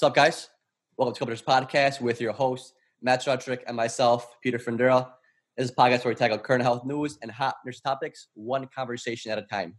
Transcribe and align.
What's 0.00 0.08
up, 0.08 0.14
guys? 0.14 0.48
Welcome 0.96 1.12
to 1.14 1.18
Couple 1.18 1.34
Podcast 1.34 2.00
with 2.00 2.22
your 2.22 2.32
host, 2.32 2.72
Matt 3.02 3.22
Strutrick, 3.22 3.60
and 3.66 3.76
myself, 3.76 4.40
Peter 4.42 4.56
Fundera. 4.56 5.10
This 5.58 5.66
is 5.66 5.72
a 5.72 5.74
podcast 5.74 6.06
where 6.06 6.12
we 6.12 6.14
tackle 6.14 6.38
current 6.38 6.62
health 6.62 6.86
news 6.86 7.18
and 7.20 7.30
hot 7.30 7.56
nurse 7.66 7.80
topics, 7.80 8.28
one 8.32 8.66
conversation 8.74 9.30
at 9.30 9.36
a 9.36 9.42
time. 9.42 9.74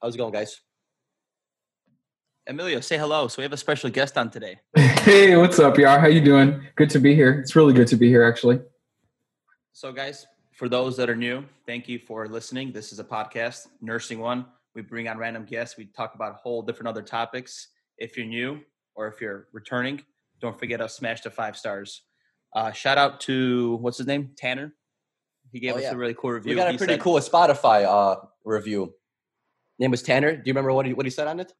How's 0.00 0.14
it 0.14 0.16
going, 0.16 0.32
guys? 0.32 0.62
Emilio, 2.46 2.80
say 2.80 2.96
hello. 2.96 3.28
So 3.28 3.40
we 3.40 3.42
have 3.42 3.52
a 3.52 3.58
special 3.58 3.90
guest 3.90 4.16
on 4.16 4.30
today. 4.30 4.60
Hey, 5.00 5.36
what's 5.36 5.58
up, 5.58 5.76
y'all? 5.76 6.00
How 6.00 6.06
you 6.06 6.22
doing? 6.22 6.62
Good 6.76 6.88
to 6.88 6.98
be 6.98 7.14
here. 7.14 7.32
It's 7.40 7.54
really 7.54 7.74
good 7.74 7.88
to 7.88 7.96
be 7.96 8.08
here, 8.08 8.24
actually. 8.24 8.60
So, 9.74 9.92
guys, 9.92 10.26
for 10.52 10.70
those 10.70 10.96
that 10.96 11.10
are 11.10 11.16
new, 11.16 11.44
thank 11.66 11.86
you 11.86 11.98
for 11.98 12.26
listening. 12.28 12.72
This 12.72 12.92
is 12.92 12.98
a 12.98 13.04
podcast, 13.04 13.66
Nursing 13.82 14.20
One. 14.20 14.46
We 14.74 14.80
bring 14.80 15.06
on 15.06 15.18
random 15.18 15.44
guests. 15.44 15.76
We 15.76 15.84
talk 15.84 16.14
about 16.14 16.36
whole 16.36 16.62
different 16.62 16.88
other 16.88 17.02
topics. 17.02 17.68
If 17.98 18.16
you're 18.16 18.24
new 18.24 18.62
or 18.94 19.08
if 19.08 19.20
you're 19.20 19.48
returning, 19.52 20.02
don't 20.40 20.58
forget 20.58 20.80
to 20.80 20.88
smash 20.88 21.20
the 21.22 21.30
five 21.30 21.56
stars. 21.56 22.02
Uh, 22.54 22.72
shout 22.72 22.98
out 22.98 23.20
to 23.20 23.76
what's 23.76 23.98
his 23.98 24.06
name, 24.06 24.30
Tanner. 24.36 24.74
He 25.52 25.60
gave 25.60 25.74
Oh, 25.74 25.76
us 25.76 25.82
yeah. 25.82 25.92
a 25.92 25.96
really 25.96 26.14
cool 26.14 26.30
review. 26.30 26.50
We 26.50 26.56
got 26.56 26.68
a 26.68 26.72
He 26.72 26.78
pretty 26.78 26.94
said- 26.94 27.00
cool 27.00 27.14
Spotify 27.18 27.84
uh, 27.84 28.20
review. 28.44 28.94
Name 29.78 29.90
was 29.90 30.02
Tanner. 30.02 30.32
Do 30.32 30.42
you 30.44 30.52
remember 30.52 30.72
what 30.72 30.86
he, 30.86 30.92
what 30.92 31.06
he 31.06 31.10
said 31.10 31.26
on 31.26 31.40
it? 31.40 31.52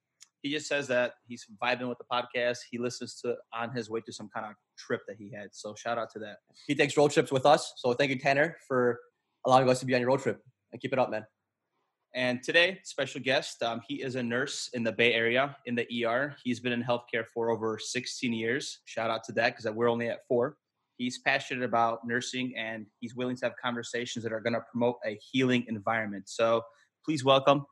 He 0.43 0.51
just 0.51 0.67
says 0.67 0.87
that 0.89 1.15
he's 1.27 1.45
vibing 1.63 1.89
with 1.89 1.99
the 1.99 2.05
podcast. 2.11 2.59
He 2.71 2.79
listens 2.79 3.21
to 3.21 3.37
on 3.53 3.75
his 3.75 3.91
way 3.91 4.01
to 4.01 4.13
some 4.13 4.29
kind 4.35 4.47
of 4.47 4.53
trip 4.79 5.03
that 5.07 5.17
he 5.19 5.31
had. 5.33 5.49
So 5.53 5.75
shout 5.75 5.99
out 5.99 6.11
to 6.13 6.19
that. 6.21 6.37
He 6.67 6.75
takes 6.75 6.97
road 6.97 7.11
trips 7.11 7.31
with 7.31 7.45
us. 7.45 7.75
So 7.77 7.93
thank 7.93 8.11
you, 8.11 8.19
Tanner, 8.19 8.57
for 8.67 8.99
allowing 9.47 9.69
us 9.69 9.81
to 9.81 9.87
be 9.87 9.95
on 9.95 10.01
your 10.01 10.09
road 10.09 10.21
trip. 10.21 10.43
And 10.73 10.81
keep 10.81 10.93
it 10.93 10.99
up, 10.99 11.11
man. 11.11 11.27
And 12.15 12.43
today, 12.43 12.81
special 12.83 13.21
guest, 13.21 13.63
um, 13.63 13.81
he 13.87 14.03
is 14.03 14.17
a 14.17 14.23
nurse 14.23 14.69
in 14.75 14.83
the 14.83 14.91
Bay 14.91 15.15
Area 15.15 15.55
in 15.67 15.77
the 15.77 15.87
ER. 16.05 16.35
He's 16.43 16.59
been 16.59 16.73
in 16.73 16.83
healthcare 16.83 17.25
for 17.33 17.51
over 17.51 17.79
16 17.79 18.33
years. 18.33 18.81
Shout 18.85 19.11
out 19.11 19.23
to 19.25 19.33
that 19.33 19.57
because 19.57 19.73
we're 19.73 19.89
only 19.89 20.09
at 20.09 20.27
four. 20.27 20.57
He's 20.97 21.21
passionate 21.21 21.65
about 21.65 22.01
nursing 22.05 22.53
and 22.57 22.87
he's 22.99 23.15
willing 23.15 23.37
to 23.37 23.47
have 23.47 23.53
conversations 23.63 24.25
that 24.25 24.33
are 24.33 24.41
going 24.41 24.55
to 24.55 24.61
promote 24.73 24.97
a 25.07 25.19
healing 25.31 25.65
environment. 25.69 26.29
So 26.29 26.63
please 27.05 27.25
welcome 27.25 27.65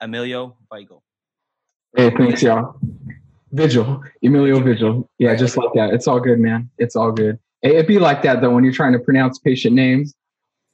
Emilio 0.00 0.56
Weigel. 0.72 1.00
Hey, 1.96 2.10
thanks, 2.10 2.42
y'all. 2.42 2.76
Vigil, 3.52 4.02
Emilio 4.22 4.58
Vigil. 4.60 5.08
Yeah, 5.18 5.36
just 5.36 5.56
like 5.56 5.70
that. 5.74 5.94
It's 5.94 6.08
all 6.08 6.18
good, 6.18 6.40
man. 6.40 6.68
It's 6.78 6.96
all 6.96 7.12
good. 7.12 7.38
It'd 7.62 7.86
be 7.86 8.00
like 8.00 8.22
that 8.22 8.40
though 8.40 8.50
when 8.50 8.64
you're 8.64 8.72
trying 8.72 8.92
to 8.92 8.98
pronounce 8.98 9.38
patient 9.38 9.76
names. 9.76 10.14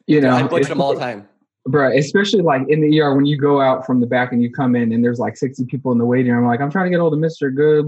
You 0.06 0.22
know, 0.22 0.30
I 0.30 0.42
butcher 0.42 0.56
it's- 0.56 0.68
them 0.68 0.80
all 0.80 0.94
the 0.94 1.00
time. 1.00 1.28
Bro, 1.70 1.96
especially 1.96 2.42
like 2.42 2.62
in 2.68 2.80
the 2.80 3.00
ER 3.00 3.14
when 3.14 3.26
you 3.26 3.36
go 3.36 3.60
out 3.60 3.86
from 3.86 4.00
the 4.00 4.06
back 4.06 4.32
and 4.32 4.42
you 4.42 4.50
come 4.50 4.74
in 4.74 4.92
and 4.92 5.04
there's 5.04 5.18
like 5.18 5.36
60 5.36 5.64
people 5.66 5.92
in 5.92 5.98
the 5.98 6.04
waiting 6.04 6.32
room. 6.32 6.44
I'm 6.44 6.48
like, 6.48 6.60
I'm 6.60 6.70
trying 6.70 6.86
to 6.86 6.90
get 6.90 7.00
hold 7.00 7.12
of 7.12 7.20
Mr. 7.20 7.54
Good. 7.54 7.86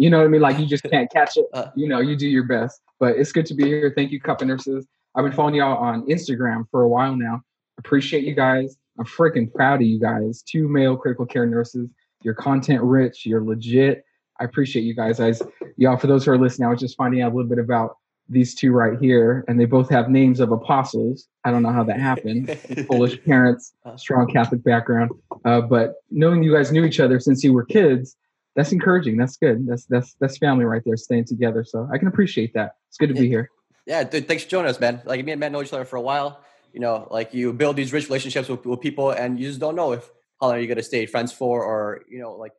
You 0.00 0.10
know 0.10 0.18
what 0.18 0.24
I 0.24 0.28
mean? 0.28 0.40
Like 0.40 0.58
you 0.58 0.66
just 0.66 0.84
can't 0.84 1.10
catch 1.10 1.36
it. 1.36 1.46
Uh. 1.52 1.68
You 1.74 1.88
know, 1.88 2.00
you 2.00 2.16
do 2.16 2.28
your 2.28 2.44
best. 2.44 2.80
But 2.98 3.16
it's 3.16 3.32
good 3.32 3.46
to 3.46 3.54
be 3.54 3.64
here. 3.64 3.92
Thank 3.94 4.12
you, 4.12 4.20
Cup 4.20 4.42
of 4.42 4.48
Nurses. 4.48 4.86
I've 5.14 5.24
been 5.24 5.32
following 5.32 5.56
y'all 5.56 5.76
on 5.78 6.06
Instagram 6.06 6.64
for 6.70 6.82
a 6.82 6.88
while 6.88 7.16
now. 7.16 7.42
Appreciate 7.78 8.24
you 8.24 8.34
guys. 8.34 8.76
I'm 8.98 9.06
freaking 9.06 9.52
proud 9.52 9.80
of 9.80 9.86
you 9.86 9.98
guys. 9.98 10.42
Two 10.42 10.68
male 10.68 10.96
critical 10.96 11.26
care 11.26 11.46
nurses. 11.46 11.88
You're 12.22 12.34
content 12.34 12.82
rich. 12.82 13.24
You're 13.24 13.42
legit. 13.42 14.04
I 14.38 14.44
appreciate 14.44 14.82
you 14.82 14.94
guys. 14.94 15.18
Guys, 15.18 15.42
y'all, 15.76 15.96
for 15.96 16.06
those 16.06 16.24
who 16.24 16.32
are 16.32 16.38
listening, 16.38 16.68
I 16.68 16.70
was 16.70 16.80
just 16.80 16.96
finding 16.96 17.22
out 17.22 17.32
a 17.32 17.34
little 17.34 17.48
bit 17.48 17.58
about 17.58 17.96
these 18.30 18.54
two 18.54 18.72
right 18.72 18.98
here, 18.98 19.44
and 19.48 19.60
they 19.60 19.64
both 19.64 19.90
have 19.90 20.08
names 20.08 20.40
of 20.40 20.52
apostles. 20.52 21.26
I 21.44 21.50
don't 21.50 21.62
know 21.62 21.72
how 21.72 21.82
that 21.84 21.98
happened. 21.98 22.56
Polish 22.88 23.22
parents, 23.24 23.74
strong 23.96 24.28
Catholic 24.28 24.62
background. 24.62 25.10
Uh, 25.44 25.60
but 25.60 25.96
knowing 26.10 26.42
you 26.42 26.54
guys 26.54 26.70
knew 26.70 26.84
each 26.84 27.00
other 27.00 27.18
since 27.18 27.42
you 27.42 27.52
were 27.52 27.64
kids, 27.64 28.16
that's 28.54 28.72
encouraging. 28.72 29.16
That's 29.16 29.36
good. 29.36 29.66
That's 29.66 29.84
that's 29.86 30.14
that's 30.20 30.38
family 30.38 30.64
right 30.64 30.82
there, 30.84 30.96
staying 30.96 31.26
together. 31.26 31.64
So 31.64 31.88
I 31.92 31.98
can 31.98 32.08
appreciate 32.08 32.54
that. 32.54 32.76
It's 32.88 32.96
good 32.96 33.08
to 33.08 33.14
be 33.14 33.28
here. 33.28 33.50
Yeah, 33.86 34.04
dude, 34.04 34.28
thanks 34.28 34.44
for 34.44 34.50
joining 34.50 34.70
us, 34.70 34.78
man. 34.78 35.02
Like 35.04 35.24
me 35.24 35.32
and 35.32 35.40
Matt 35.40 35.52
know 35.52 35.62
each 35.62 35.72
other 35.72 35.84
for 35.84 35.96
a 35.96 36.00
while. 36.00 36.40
You 36.72 36.80
know, 36.80 37.08
like 37.10 37.34
you 37.34 37.52
build 37.52 37.74
these 37.76 37.92
rich 37.92 38.04
relationships 38.04 38.48
with, 38.48 38.64
with 38.64 38.80
people, 38.80 39.10
and 39.10 39.40
you 39.40 39.48
just 39.48 39.58
don't 39.58 39.74
know 39.74 39.92
if 39.92 40.08
how 40.40 40.48
long 40.48 40.58
you're 40.58 40.68
gonna 40.68 40.82
stay 40.82 41.06
friends 41.06 41.32
for, 41.32 41.64
or 41.64 42.02
you 42.08 42.20
know, 42.20 42.32
like 42.32 42.52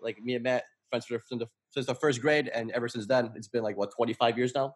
like 0.00 0.20
me 0.22 0.34
and 0.34 0.42
Matt 0.42 0.64
friends 0.90 1.06
for 1.06 1.20
since 1.26 1.40
the, 1.40 1.48
since 1.70 1.86
the 1.86 1.94
first 1.94 2.20
grade, 2.20 2.50
and 2.52 2.70
ever 2.72 2.88
since 2.88 3.06
then, 3.06 3.32
it's 3.36 3.48
been 3.48 3.62
like 3.62 3.76
what 3.76 3.92
25 3.94 4.36
years 4.36 4.52
now. 4.54 4.74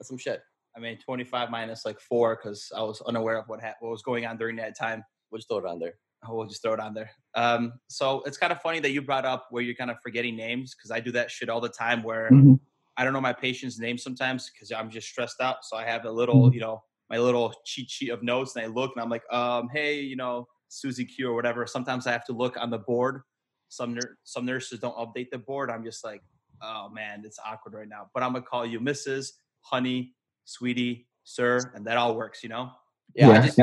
That's 0.00 0.08
some 0.08 0.18
shit. 0.18 0.40
I 0.76 0.80
mean, 0.80 0.98
25 0.98 1.50
minus 1.50 1.84
like 1.84 2.00
four 2.00 2.36
because 2.36 2.72
I 2.74 2.82
was 2.82 3.02
unaware 3.02 3.36
of 3.38 3.48
what, 3.48 3.60
ha- 3.60 3.74
what 3.80 3.90
was 3.90 4.02
going 4.02 4.24
on 4.24 4.38
during 4.38 4.56
that 4.56 4.76
time. 4.78 5.04
We'll 5.30 5.38
just 5.38 5.48
throw 5.48 5.58
it 5.58 5.66
on 5.66 5.78
there. 5.78 5.94
Oh, 6.26 6.34
we'll 6.36 6.46
just 6.46 6.62
throw 6.62 6.72
it 6.72 6.80
on 6.80 6.94
there. 6.94 7.10
Um, 7.34 7.74
so 7.88 8.22
it's 8.24 8.38
kind 8.38 8.52
of 8.52 8.60
funny 8.62 8.80
that 8.80 8.90
you 8.90 9.02
brought 9.02 9.26
up 9.26 9.46
where 9.50 9.62
you're 9.62 9.74
kind 9.74 9.90
of 9.90 9.98
forgetting 10.02 10.36
names 10.36 10.74
because 10.74 10.90
I 10.90 11.00
do 11.00 11.12
that 11.12 11.30
shit 11.30 11.48
all 11.50 11.60
the 11.60 11.68
time 11.68 12.02
where 12.02 12.30
Mhm. 12.30 12.60
I 12.96 13.04
don't 13.04 13.12
know 13.12 13.20
my 13.20 13.32
patient's 13.32 13.78
name 13.78 13.98
sometimes 13.98 14.50
because 14.50 14.72
I'm 14.72 14.90
just 14.90 15.08
stressed 15.08 15.40
out. 15.40 15.64
So 15.64 15.76
I 15.76 15.84
have 15.84 16.04
a 16.06 16.10
little, 16.10 16.46
you 16.54 16.60
know, 16.60 16.82
my 17.10 17.18
little 17.18 17.52
cheat 17.64 17.90
sheet 17.90 18.10
of 18.10 18.22
notes 18.22 18.56
and 18.56 18.64
I 18.64 18.68
look 18.68 18.92
and 18.94 19.02
I'm 19.02 19.10
like, 19.10 19.22
um, 19.32 19.68
hey, 19.72 20.00
you 20.00 20.16
know, 20.16 20.46
Susie 20.68 21.04
Q 21.04 21.30
or 21.30 21.34
whatever. 21.34 21.66
Sometimes 21.66 22.06
I 22.06 22.12
have 22.12 22.24
to 22.26 22.32
look 22.32 22.56
on 22.56 22.70
the 22.70 22.78
board. 22.78 23.22
Some 23.68 23.94
nur- 23.94 24.18
some 24.24 24.46
nurses 24.46 24.80
don't 24.80 24.96
update 24.96 25.30
the 25.30 25.38
board. 25.38 25.70
I'm 25.70 25.84
just 25.84 26.04
like, 26.04 26.22
oh 26.62 26.88
man, 26.90 27.22
it's 27.24 27.38
awkward 27.44 27.74
right 27.74 27.88
now. 27.88 28.08
But 28.14 28.22
I'm 28.22 28.32
gonna 28.32 28.44
call 28.44 28.64
you 28.66 28.80
Mrs. 28.80 29.32
Honey, 29.62 30.14
Sweetie, 30.44 31.08
Sir, 31.24 31.72
and 31.74 31.86
that 31.86 31.96
all 31.96 32.16
works, 32.16 32.42
you 32.42 32.48
know. 32.48 32.70
Yeah, 33.14 33.30
I 33.30 33.40
just 33.46 33.60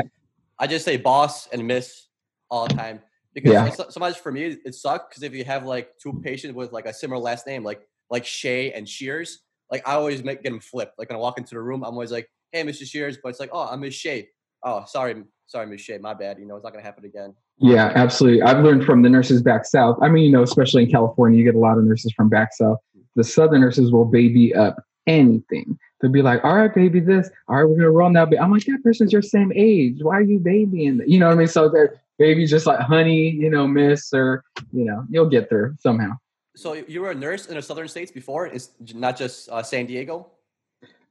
I 0.58 0.66
just 0.66 0.84
say 0.84 0.96
boss 0.96 1.46
and 1.48 1.66
miss 1.66 2.06
all 2.50 2.66
the 2.66 2.74
time 2.74 3.00
because 3.34 3.52
Yeah. 3.52 3.66
it's- 3.66 3.92
sometimes 3.94 4.16
for 4.16 4.32
me 4.32 4.44
it 4.64 4.74
sucks 4.74 5.08
because 5.08 5.22
if 5.22 5.34
you 5.34 5.44
have 5.44 5.64
like 5.64 5.96
two 5.98 6.20
patients 6.22 6.54
with 6.54 6.72
like 6.72 6.86
a 6.86 6.92
similar 6.92 7.20
last 7.20 7.46
name, 7.46 7.62
like 7.64 7.86
like 8.10 8.24
Shay 8.24 8.72
and 8.72 8.88
Shears, 8.88 9.40
like 9.70 9.86
I 9.86 9.92
always 9.94 10.24
make 10.24 10.42
get 10.42 10.50
them 10.50 10.60
flipped. 10.60 10.98
Like 10.98 11.10
when 11.10 11.16
I 11.16 11.20
walk 11.20 11.38
into 11.38 11.54
the 11.54 11.60
room, 11.60 11.84
I'm 11.84 11.92
always 11.92 12.10
like, 12.10 12.28
"Hey, 12.52 12.62
Mr. 12.64 12.86
Shears," 12.86 13.18
but 13.22 13.28
it's 13.28 13.40
like, 13.40 13.50
"Oh, 13.52 13.68
I'm 13.70 13.80
Miss 13.80 13.94
Shay." 13.94 14.28
Oh, 14.62 14.84
sorry, 14.86 15.22
sorry, 15.46 15.66
Miss 15.66 15.80
Shay, 15.82 15.98
my 15.98 16.14
bad. 16.14 16.38
You 16.38 16.46
know, 16.46 16.56
it's 16.56 16.64
not 16.64 16.72
gonna 16.72 16.82
happen 16.84 17.04
again. 17.04 17.34
Yeah, 17.58 17.92
absolutely. 17.94 18.42
I've 18.42 18.64
learned 18.64 18.84
from 18.84 19.02
the 19.02 19.08
nurses 19.10 19.42
back 19.42 19.64
south. 19.66 19.98
I 20.00 20.08
mean, 20.08 20.24
you 20.24 20.32
know, 20.32 20.42
especially 20.42 20.84
in 20.84 20.90
California, 20.90 21.38
you 21.38 21.44
get 21.44 21.54
a 21.54 21.58
lot 21.58 21.76
of 21.76 21.84
nurses 21.84 22.12
from 22.12 22.28
back 22.28 22.54
south. 22.54 22.78
The 23.14 23.24
southern 23.24 23.60
nurses 23.60 23.92
will 23.92 24.04
baby 24.04 24.54
up 24.54 24.76
anything. 25.08 25.78
They'll 26.00 26.12
be 26.12 26.22
like, 26.22 26.44
"All 26.44 26.54
right, 26.54 26.72
baby, 26.72 27.00
this. 27.00 27.28
All 27.48 27.56
right, 27.56 27.64
we're 27.64 27.76
gonna 27.76 27.90
roll 27.90 28.10
now." 28.10 28.24
I'm 28.40 28.52
like, 28.52 28.64
"That 28.66 28.82
person's 28.84 29.12
your 29.12 29.22
same 29.22 29.52
age. 29.54 29.96
Why 30.02 30.18
are 30.18 30.22
you 30.22 30.38
babying?" 30.38 31.02
You 31.06 31.18
know 31.18 31.26
what 31.26 31.32
I 31.34 31.38
mean? 31.38 31.48
So 31.48 31.68
they're 31.68 32.00
baby 32.18 32.46
just 32.46 32.66
like 32.66 32.78
honey, 32.80 33.30
you 33.30 33.50
know, 33.50 33.66
miss, 33.66 34.12
or 34.14 34.44
you 34.72 34.84
know, 34.84 35.04
you'll 35.10 35.28
get 35.28 35.50
there 35.50 35.74
somehow. 35.80 36.12
So 36.54 36.72
you- 36.74 37.00
were 37.02 37.10
a 37.12 37.14
nurse 37.14 37.46
in 37.46 37.54
the 37.56 37.62
southern 37.62 37.88
states 37.88 38.10
before? 38.12 38.46
It's 38.46 38.70
not 38.94 39.16
just 39.16 39.48
uh, 39.48 39.62
San 39.62 39.86
Diego 39.86 40.26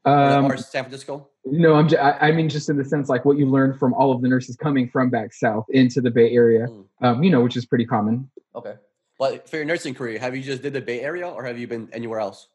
or, 0.06 0.12
Um, 0.14 0.46
or 0.46 0.58
San 0.58 0.84
Francisco. 0.84 1.28
no, 1.46 1.76
I'm. 1.76 1.88
J- 1.90 1.98
I, 1.98 2.28
I 2.30 2.32
mean, 2.32 2.48
just 2.50 2.70
in 2.70 2.78
the 2.78 2.86
sense 2.86 3.10
like 3.10 3.26
what 3.26 3.38
you 3.38 3.46
learned 3.46 3.78
from 3.80 3.94
all 3.94 4.12
of 4.14 4.22
the 4.22 4.28
nurses 4.30 4.56
coming 4.56 4.90
from 4.90 5.10
back 5.10 5.34
south 5.34 5.66
into 5.70 6.00
the 6.02 6.12
Bay 6.12 6.32
Area, 6.32 6.68
Mm. 6.68 6.86
um, 7.02 7.24
you 7.24 7.30
know, 7.30 7.42
which 7.42 7.56
is 7.58 7.66
pretty 7.66 7.86
common. 7.86 8.30
Okay. 8.56 8.76
But 9.20 9.50
for 9.50 9.56
your 9.58 9.66
nursing 9.66 9.96
career, 9.96 10.20
have 10.20 10.36
you 10.36 10.44
just 10.44 10.62
did 10.62 10.74
the 10.74 10.82
Bay 10.82 11.00
Area 11.02 11.28
or 11.28 11.44
have 11.44 11.58
you 11.58 11.68
been 11.68 11.90
anywhere 11.92 12.20
else? 12.20 12.48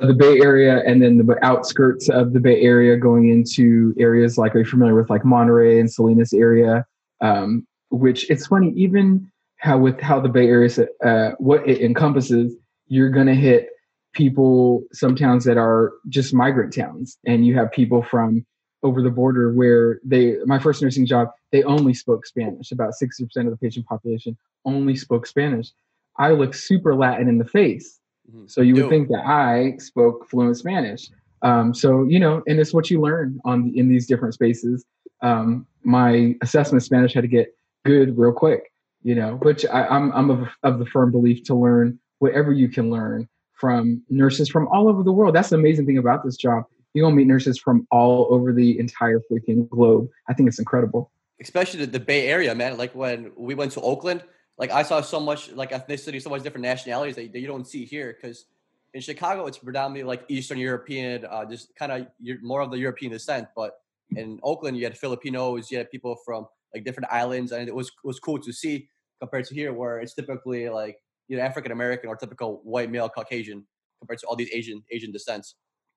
The 0.00 0.14
Bay 0.14 0.40
Area 0.40 0.82
and 0.86 1.02
then 1.02 1.18
the 1.18 1.36
outskirts 1.42 2.08
of 2.08 2.32
the 2.32 2.40
Bay 2.40 2.60
Area 2.60 2.96
going 2.96 3.30
into 3.30 3.94
areas 3.98 4.38
like, 4.38 4.54
are 4.54 4.60
you 4.60 4.64
familiar 4.64 4.94
with 4.94 5.10
like 5.10 5.24
Monterey 5.24 5.80
and 5.80 5.90
Salinas 5.90 6.32
area? 6.32 6.84
Um, 7.20 7.66
which 7.90 8.30
it's 8.30 8.46
funny, 8.46 8.72
even 8.76 9.30
how 9.56 9.78
with 9.78 10.00
how 10.00 10.20
the 10.20 10.28
Bay 10.28 10.46
Area, 10.46 10.70
uh, 11.04 11.30
what 11.38 11.68
it 11.68 11.80
encompasses, 11.80 12.54
you're 12.86 13.10
going 13.10 13.26
to 13.26 13.34
hit 13.34 13.70
people, 14.14 14.84
some 14.92 15.14
towns 15.16 15.44
that 15.44 15.56
are 15.56 15.92
just 16.08 16.34
migrant 16.34 16.72
towns. 16.72 17.18
And 17.26 17.46
you 17.46 17.54
have 17.56 17.70
people 17.72 18.02
from 18.02 18.44
over 18.82 19.02
the 19.02 19.10
border 19.10 19.52
where 19.52 20.00
they, 20.04 20.36
my 20.46 20.58
first 20.58 20.82
nursing 20.82 21.06
job, 21.06 21.28
they 21.50 21.62
only 21.64 21.94
spoke 21.94 22.26
Spanish. 22.26 22.72
About 22.72 22.94
60% 23.00 23.22
of 23.36 23.50
the 23.50 23.56
patient 23.56 23.86
population 23.86 24.36
only 24.64 24.96
spoke 24.96 25.26
Spanish. 25.26 25.72
I 26.18 26.30
look 26.30 26.54
super 26.54 26.94
Latin 26.94 27.28
in 27.28 27.38
the 27.38 27.44
face. 27.44 27.97
Mhm. 28.30 28.50
So 28.50 28.60
you 28.60 28.74
would 28.74 28.84
do. 28.84 28.88
think 28.90 29.08
that 29.08 29.26
I 29.26 29.76
spoke 29.78 30.28
fluent 30.28 30.56
Spanish. 30.56 31.10
Um, 31.42 31.72
so 31.74 32.04
you 32.04 32.18
know, 32.18 32.42
and 32.46 32.58
it's 32.58 32.74
what 32.74 32.90
you 32.90 33.00
learn 33.00 33.40
on 33.44 33.72
in 33.74 33.88
these 33.88 34.06
different 34.06 34.34
spaces. 34.34 34.84
Um, 35.22 35.66
my 35.82 36.34
assessment 36.42 36.82
Spanish 36.82 37.14
had 37.14 37.22
to 37.22 37.28
get 37.28 37.54
good 37.84 38.18
real 38.18 38.32
quick, 38.32 38.72
you 39.02 39.14
know. 39.14 39.36
Which 39.36 39.64
I, 39.66 39.86
I'm 39.86 40.12
I'm 40.12 40.30
of, 40.30 40.48
of 40.62 40.78
the 40.78 40.86
firm 40.86 41.12
belief 41.12 41.44
to 41.44 41.54
learn 41.54 41.98
whatever 42.18 42.52
you 42.52 42.68
can 42.68 42.90
learn 42.90 43.28
from 43.54 44.02
nurses 44.08 44.48
from 44.48 44.68
all 44.68 44.88
over 44.88 45.02
the 45.02 45.12
world. 45.12 45.34
That's 45.34 45.50
the 45.50 45.56
amazing 45.56 45.86
thing 45.86 45.98
about 45.98 46.24
this 46.24 46.36
job. 46.36 46.64
You're 46.94 47.06
gonna 47.06 47.16
meet 47.16 47.26
nurses 47.26 47.58
from 47.58 47.86
all 47.90 48.26
over 48.30 48.52
the 48.52 48.78
entire 48.78 49.20
freaking 49.30 49.68
globe. 49.68 50.08
I 50.28 50.34
think 50.34 50.48
it's 50.48 50.58
incredible. 50.58 51.10
especially 51.40 51.80
the, 51.80 51.86
the 51.86 52.00
Bay 52.00 52.26
Area, 52.26 52.52
man. 52.54 52.76
Like 52.76 52.94
when 52.94 53.30
we 53.36 53.54
went 53.54 53.70
to 53.72 53.80
Oakland, 53.80 54.24
like 54.58 54.72
I 54.72 54.82
saw 54.82 55.00
so 55.00 55.20
much 55.20 55.52
like 55.52 55.70
ethnicity, 55.70 56.20
so 56.20 56.30
much 56.30 56.42
different 56.42 56.64
nationalities 56.64 57.14
that, 57.16 57.32
that 57.32 57.38
you 57.38 57.46
don't 57.46 57.66
see 57.66 57.84
here. 57.84 58.16
Because 58.20 58.46
in 58.92 59.00
Chicago, 59.00 59.46
it's 59.46 59.58
predominantly 59.58 60.02
like 60.02 60.24
Eastern 60.28 60.58
European, 60.58 61.24
uh, 61.24 61.44
just 61.44 61.74
kind 61.76 61.92
of 61.92 62.06
more 62.42 62.60
of 62.60 62.70
the 62.70 62.78
European 62.78 63.12
descent. 63.12 63.48
But 63.54 63.74
in 64.16 64.40
Oakland, 64.42 64.76
you 64.76 64.84
had 64.84 64.98
Filipinos, 64.98 65.70
you 65.70 65.78
had 65.78 65.90
people 65.90 66.16
from 66.24 66.46
like 66.74 66.84
different 66.84 67.10
islands, 67.10 67.52
and 67.52 67.68
it 67.68 67.74
was 67.74 67.90
was 68.02 68.18
cool 68.18 68.38
to 68.40 68.52
see 68.52 68.88
compared 69.20 69.44
to 69.46 69.54
here, 69.54 69.72
where 69.72 70.00
it's 70.00 70.14
typically 70.14 70.68
like 70.68 70.96
you 71.28 71.36
know 71.36 71.42
African 71.42 71.70
American 71.70 72.08
or 72.08 72.16
typical 72.16 72.60
white 72.64 72.90
male 72.90 73.08
Caucasian. 73.08 73.66
compared 74.00 74.18
to 74.20 74.26
all 74.26 74.36
these 74.36 74.50
Asian 74.52 74.82
Asian 74.90 75.12
descents. 75.12 75.54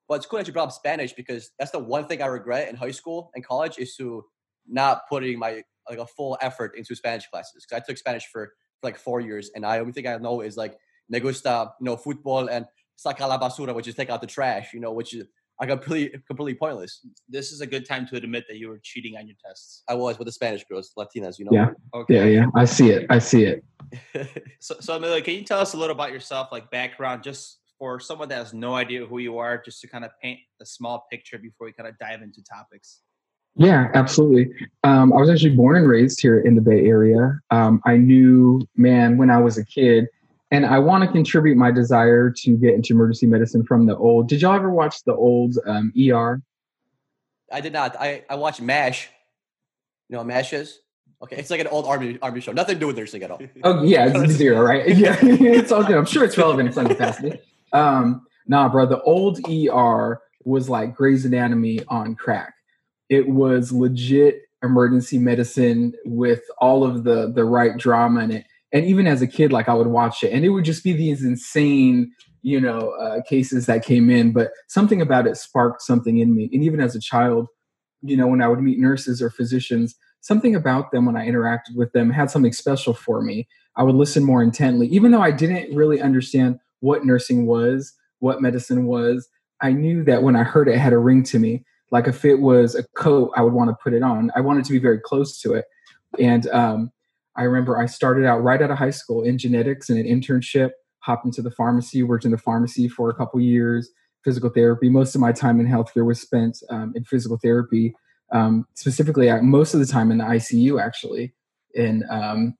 But 0.07 0.15
it's 0.15 0.25
cool 0.25 0.39
that 0.39 0.47
you 0.47 0.53
brought 0.53 0.67
up 0.67 0.73
Spanish 0.73 1.13
because 1.13 1.51
that's 1.57 1.71
the 1.71 1.79
one 1.79 2.05
thing 2.05 2.21
I 2.21 2.25
regret 2.25 2.67
in 2.67 2.75
high 2.75 2.91
school 2.91 3.31
and 3.33 3.45
college 3.45 3.77
is 3.77 3.95
to 3.95 4.25
not 4.67 5.07
putting 5.07 5.39
my 5.39 5.63
like 5.89 5.99
a 5.99 6.07
full 6.07 6.37
effort 6.41 6.77
into 6.77 6.95
Spanish 6.95 7.27
classes. 7.27 7.65
Because 7.67 7.83
I 7.83 7.85
took 7.85 7.97
Spanish 7.97 8.25
for, 8.31 8.53
for 8.79 8.87
like 8.87 8.97
four 8.97 9.19
years, 9.19 9.51
and 9.55 9.65
I 9.65 9.79
only 9.79 9.93
thing 9.93 10.07
I 10.07 10.17
know 10.17 10.41
is 10.41 10.57
like 10.57 10.77
me 11.09 11.19
gusta, 11.19 11.71
you 11.79 11.85
know, 11.85 11.97
football 11.97 12.47
and 12.47 12.65
saca 12.97 13.27
la 13.27 13.39
basura, 13.39 13.73
which 13.75 13.87
is 13.87 13.95
take 13.95 14.09
out 14.09 14.21
the 14.21 14.27
trash, 14.27 14.73
you 14.73 14.79
know, 14.79 14.91
which 14.91 15.13
is 15.13 15.25
I 15.61 15.67
completely 15.67 16.19
completely 16.25 16.55
pointless. 16.55 17.05
This 17.29 17.51
is 17.51 17.61
a 17.61 17.67
good 17.67 17.85
time 17.85 18.07
to 18.07 18.15
admit 18.15 18.45
that 18.49 18.57
you 18.57 18.67
were 18.67 18.79
cheating 18.81 19.15
on 19.15 19.27
your 19.27 19.35
tests. 19.45 19.83
I 19.87 19.93
was 19.93 20.17
with 20.17 20.25
the 20.25 20.31
Spanish 20.31 20.63
girls, 20.63 20.91
Latinas, 20.97 21.37
you 21.37 21.45
know. 21.45 21.51
Yeah. 21.53 21.69
Okay. 21.93 22.15
Yeah, 22.15 22.25
yeah. 22.25 22.45
I 22.55 22.65
see 22.65 22.89
it. 22.89 23.05
I 23.09 23.19
see 23.19 23.43
it. 23.45 23.63
So, 24.59 24.75
so 24.79 24.95
Emilio, 24.95 25.21
can 25.21 25.33
you 25.33 25.43
tell 25.43 25.59
us 25.59 25.73
a 25.73 25.77
little 25.77 25.95
about 25.95 26.13
yourself, 26.13 26.49
like 26.51 26.71
background, 26.71 27.23
just 27.23 27.59
for 27.77 27.99
someone 27.99 28.29
that 28.29 28.37
has 28.37 28.53
no 28.53 28.75
idea 28.75 29.05
who 29.05 29.17
you 29.17 29.37
are, 29.37 29.61
just 29.61 29.81
to 29.81 29.87
kind 29.87 30.05
of 30.05 30.11
paint 30.21 30.39
a 30.61 30.65
small 30.65 31.05
picture 31.11 31.37
before 31.37 31.65
we 31.65 31.73
kind 31.73 31.89
of 31.89 31.97
dive 31.99 32.21
into 32.21 32.41
topics? 32.43 33.01
Yeah, 33.55 33.91
absolutely. 33.93 34.49
Um, 34.83 35.13
I 35.13 35.17
was 35.17 35.29
actually 35.29 35.55
born 35.55 35.75
and 35.75 35.87
raised 35.87 36.21
here 36.21 36.39
in 36.39 36.55
the 36.55 36.61
Bay 36.61 36.85
Area. 36.85 37.39
Um, 37.49 37.81
I 37.85 37.97
knew, 37.97 38.61
man, 38.75 39.17
when 39.17 39.29
I 39.29 39.39
was 39.39 39.57
a 39.57 39.65
kid, 39.65 40.07
and 40.51 40.65
I 40.65 40.79
want 40.79 41.03
to 41.03 41.11
contribute 41.11 41.57
my 41.57 41.71
desire 41.71 42.29
to 42.29 42.57
get 42.57 42.73
into 42.73 42.93
emergency 42.93 43.25
medicine 43.25 43.63
from 43.65 43.85
the 43.85 43.95
old. 43.95 44.27
Did 44.27 44.41
y'all 44.41 44.53
ever 44.53 44.69
watch 44.69 45.03
the 45.05 45.15
old 45.15 45.57
um, 45.65 45.93
ER? 45.97 46.41
I 47.51 47.61
did 47.61 47.73
not. 47.73 47.95
I 47.99 48.23
I 48.29 48.35
watched 48.35 48.61
MASH. 48.61 49.09
You 50.09 50.13
know 50.13 50.19
what 50.19 50.27
MASH 50.27 50.53
is? 50.53 50.79
Okay, 51.23 51.37
it's 51.37 51.49
like 51.49 51.59
an 51.59 51.67
old 51.67 51.85
army 51.85 52.17
army 52.21 52.41
show. 52.41 52.51
Nothing 52.51 52.75
to 52.75 52.79
do 52.79 52.87
with 52.87 52.97
nursing 52.97 53.23
at 53.23 53.31
all. 53.31 53.41
Oh 53.63 53.83
yeah, 53.83 54.11
it's 54.13 54.33
zero, 54.37 54.61
right? 54.61 54.87
Yeah, 54.97 55.17
it's 55.21 55.71
all 55.71 55.83
good. 55.83 55.95
I'm 55.95 56.05
sure 56.05 56.23
it's 56.23 56.37
relevant 56.37 56.69
in 56.69 56.73
some 56.73 56.87
capacity. 56.87 57.39
Um, 57.73 58.25
nah, 58.47 58.67
bro, 58.69 58.85
the 58.85 59.01
old 59.03 59.39
ER 59.47 60.19
was 60.43 60.69
like 60.69 60.95
Grey's 60.95 61.25
Anatomy 61.25 61.81
on 61.87 62.15
crack. 62.15 62.53
It 63.11 63.27
was 63.29 63.73
legit 63.73 64.41
emergency 64.63 65.19
medicine 65.19 65.93
with 66.05 66.41
all 66.59 66.83
of 66.85 67.03
the 67.03 67.31
the 67.31 67.45
right 67.45 67.77
drama 67.77 68.21
in 68.21 68.31
it. 68.31 68.45
And 68.71 68.85
even 68.85 69.05
as 69.05 69.21
a 69.21 69.27
kid, 69.27 69.51
like 69.51 69.67
I 69.67 69.73
would 69.73 69.87
watch 69.87 70.23
it, 70.23 70.31
and 70.31 70.45
it 70.45 70.49
would 70.49 70.63
just 70.65 70.83
be 70.83 70.93
these 70.93 71.23
insane, 71.25 72.13
you 72.41 72.61
know, 72.61 72.91
uh, 72.91 73.21
cases 73.23 73.65
that 73.65 73.83
came 73.83 74.09
in. 74.09 74.31
But 74.31 74.51
something 74.69 75.01
about 75.01 75.27
it 75.27 75.35
sparked 75.35 75.81
something 75.81 76.19
in 76.19 76.33
me. 76.33 76.49
And 76.53 76.63
even 76.63 76.79
as 76.79 76.95
a 76.95 77.01
child, 77.01 77.47
you 78.01 78.15
know, 78.15 78.27
when 78.27 78.41
I 78.41 78.47
would 78.47 78.61
meet 78.61 78.79
nurses 78.79 79.21
or 79.21 79.29
physicians, 79.29 79.93
something 80.21 80.55
about 80.55 80.91
them 80.91 81.05
when 81.05 81.17
I 81.17 81.27
interacted 81.27 81.75
with 81.75 81.91
them 81.91 82.11
had 82.11 82.31
something 82.31 82.53
special 82.53 82.93
for 82.93 83.21
me. 83.21 83.47
I 83.75 83.83
would 83.83 83.95
listen 83.95 84.23
more 84.23 84.41
intently, 84.41 84.87
even 84.87 85.11
though 85.11 85.21
I 85.21 85.31
didn't 85.31 85.75
really 85.75 86.01
understand 86.01 86.59
what 86.79 87.05
nursing 87.05 87.45
was, 87.45 87.93
what 88.19 88.41
medicine 88.41 88.85
was. 88.85 89.27
I 89.61 89.73
knew 89.73 90.03
that 90.05 90.23
when 90.23 90.35
I 90.37 90.43
heard 90.43 90.67
it, 90.69 90.75
it 90.75 90.79
had 90.79 90.93
a 90.93 90.97
ring 90.97 91.23
to 91.23 91.39
me. 91.39 91.65
Like 91.91 92.07
if 92.07 92.23
it 92.25 92.39
was 92.39 92.75
a 92.75 92.83
coat, 92.95 93.31
I 93.35 93.41
would 93.41 93.53
want 93.53 93.69
to 93.69 93.77
put 93.83 93.93
it 93.93 94.01
on. 94.01 94.31
I 94.35 94.41
wanted 94.41 94.65
to 94.65 94.71
be 94.71 94.79
very 94.79 94.99
close 94.99 95.39
to 95.41 95.53
it. 95.53 95.65
And 96.19 96.47
um, 96.47 96.91
I 97.35 97.43
remember 97.43 97.77
I 97.77 97.85
started 97.85 98.25
out 98.25 98.43
right 98.43 98.61
out 98.61 98.71
of 98.71 98.77
high 98.77 98.91
school 98.91 99.23
in 99.23 99.37
genetics 99.37 99.89
and 99.89 99.99
an 99.99 100.05
internship, 100.05 100.71
hopped 100.99 101.25
into 101.25 101.41
the 101.41 101.51
pharmacy, 101.51 102.03
worked 102.03 102.25
in 102.25 102.31
the 102.31 102.37
pharmacy 102.37 102.87
for 102.87 103.09
a 103.09 103.13
couple 103.13 103.39
years, 103.39 103.89
physical 104.23 104.49
therapy. 104.49 104.89
Most 104.89 105.15
of 105.15 105.21
my 105.21 105.31
time 105.31 105.59
in 105.59 105.67
healthcare 105.67 106.05
was 106.05 106.21
spent 106.21 106.57
um, 106.69 106.93
in 106.95 107.03
physical 107.03 107.37
therapy, 107.37 107.93
um, 108.31 108.65
specifically 108.75 109.29
uh, 109.29 109.41
most 109.41 109.73
of 109.73 109.79
the 109.79 109.85
time 109.85 110.11
in 110.11 110.17
the 110.17 110.23
ICU 110.23 110.81
actually. 110.81 111.33
And 111.75 112.03
um, 112.09 112.57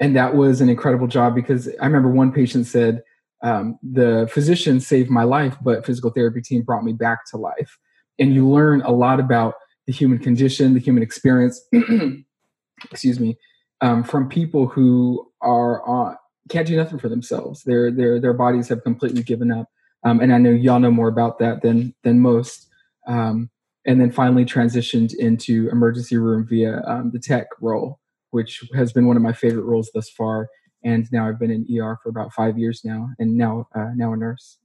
and 0.00 0.16
that 0.16 0.34
was 0.34 0.60
an 0.60 0.68
incredible 0.68 1.06
job 1.06 1.34
because 1.34 1.68
I 1.80 1.86
remember 1.86 2.10
one 2.10 2.32
patient 2.32 2.66
said, 2.66 3.02
um, 3.42 3.78
the 3.82 4.28
physician 4.32 4.80
saved 4.80 5.10
my 5.10 5.22
life, 5.24 5.56
but 5.62 5.86
physical 5.86 6.10
therapy 6.10 6.40
team 6.40 6.62
brought 6.62 6.84
me 6.84 6.92
back 6.92 7.24
to 7.30 7.36
life. 7.36 7.78
And 8.18 8.34
you 8.34 8.48
learn 8.48 8.82
a 8.82 8.90
lot 8.90 9.20
about 9.20 9.54
the 9.86 9.92
human 9.92 10.18
condition, 10.18 10.74
the 10.74 10.80
human 10.80 11.02
experience, 11.02 11.60
excuse 12.90 13.18
me, 13.18 13.36
um, 13.80 14.04
from 14.04 14.28
people 14.28 14.66
who 14.66 15.30
are 15.40 15.84
on, 15.86 16.16
can't 16.48 16.66
do 16.66 16.76
nothing 16.76 16.98
for 16.98 17.08
themselves. 17.08 17.62
Their 17.64 17.90
their 17.90 18.20
their 18.20 18.32
bodies 18.32 18.68
have 18.68 18.82
completely 18.82 19.22
given 19.22 19.50
up. 19.50 19.68
Um, 20.04 20.20
and 20.20 20.32
I 20.32 20.38
know 20.38 20.50
y'all 20.50 20.80
know 20.80 20.90
more 20.90 21.08
about 21.08 21.38
that 21.38 21.62
than 21.62 21.94
than 22.02 22.20
most. 22.20 22.68
Um, 23.06 23.50
and 23.84 24.00
then 24.00 24.12
finally 24.12 24.44
transitioned 24.44 25.14
into 25.14 25.68
emergency 25.70 26.16
room 26.16 26.46
via 26.46 26.82
um, 26.86 27.10
the 27.12 27.18
tech 27.18 27.48
role, 27.60 27.98
which 28.30 28.62
has 28.74 28.92
been 28.92 29.06
one 29.06 29.16
of 29.16 29.22
my 29.22 29.32
favorite 29.32 29.64
roles 29.64 29.90
thus 29.92 30.08
far. 30.08 30.48
And 30.84 31.10
now 31.12 31.28
I've 31.28 31.38
been 31.38 31.50
in 31.50 31.66
ER 31.78 31.98
for 32.02 32.08
about 32.08 32.32
five 32.32 32.58
years 32.58 32.82
now, 32.84 33.10
and 33.18 33.36
now 33.36 33.68
uh, 33.74 33.90
now 33.94 34.12
a 34.12 34.16
nurse. 34.16 34.58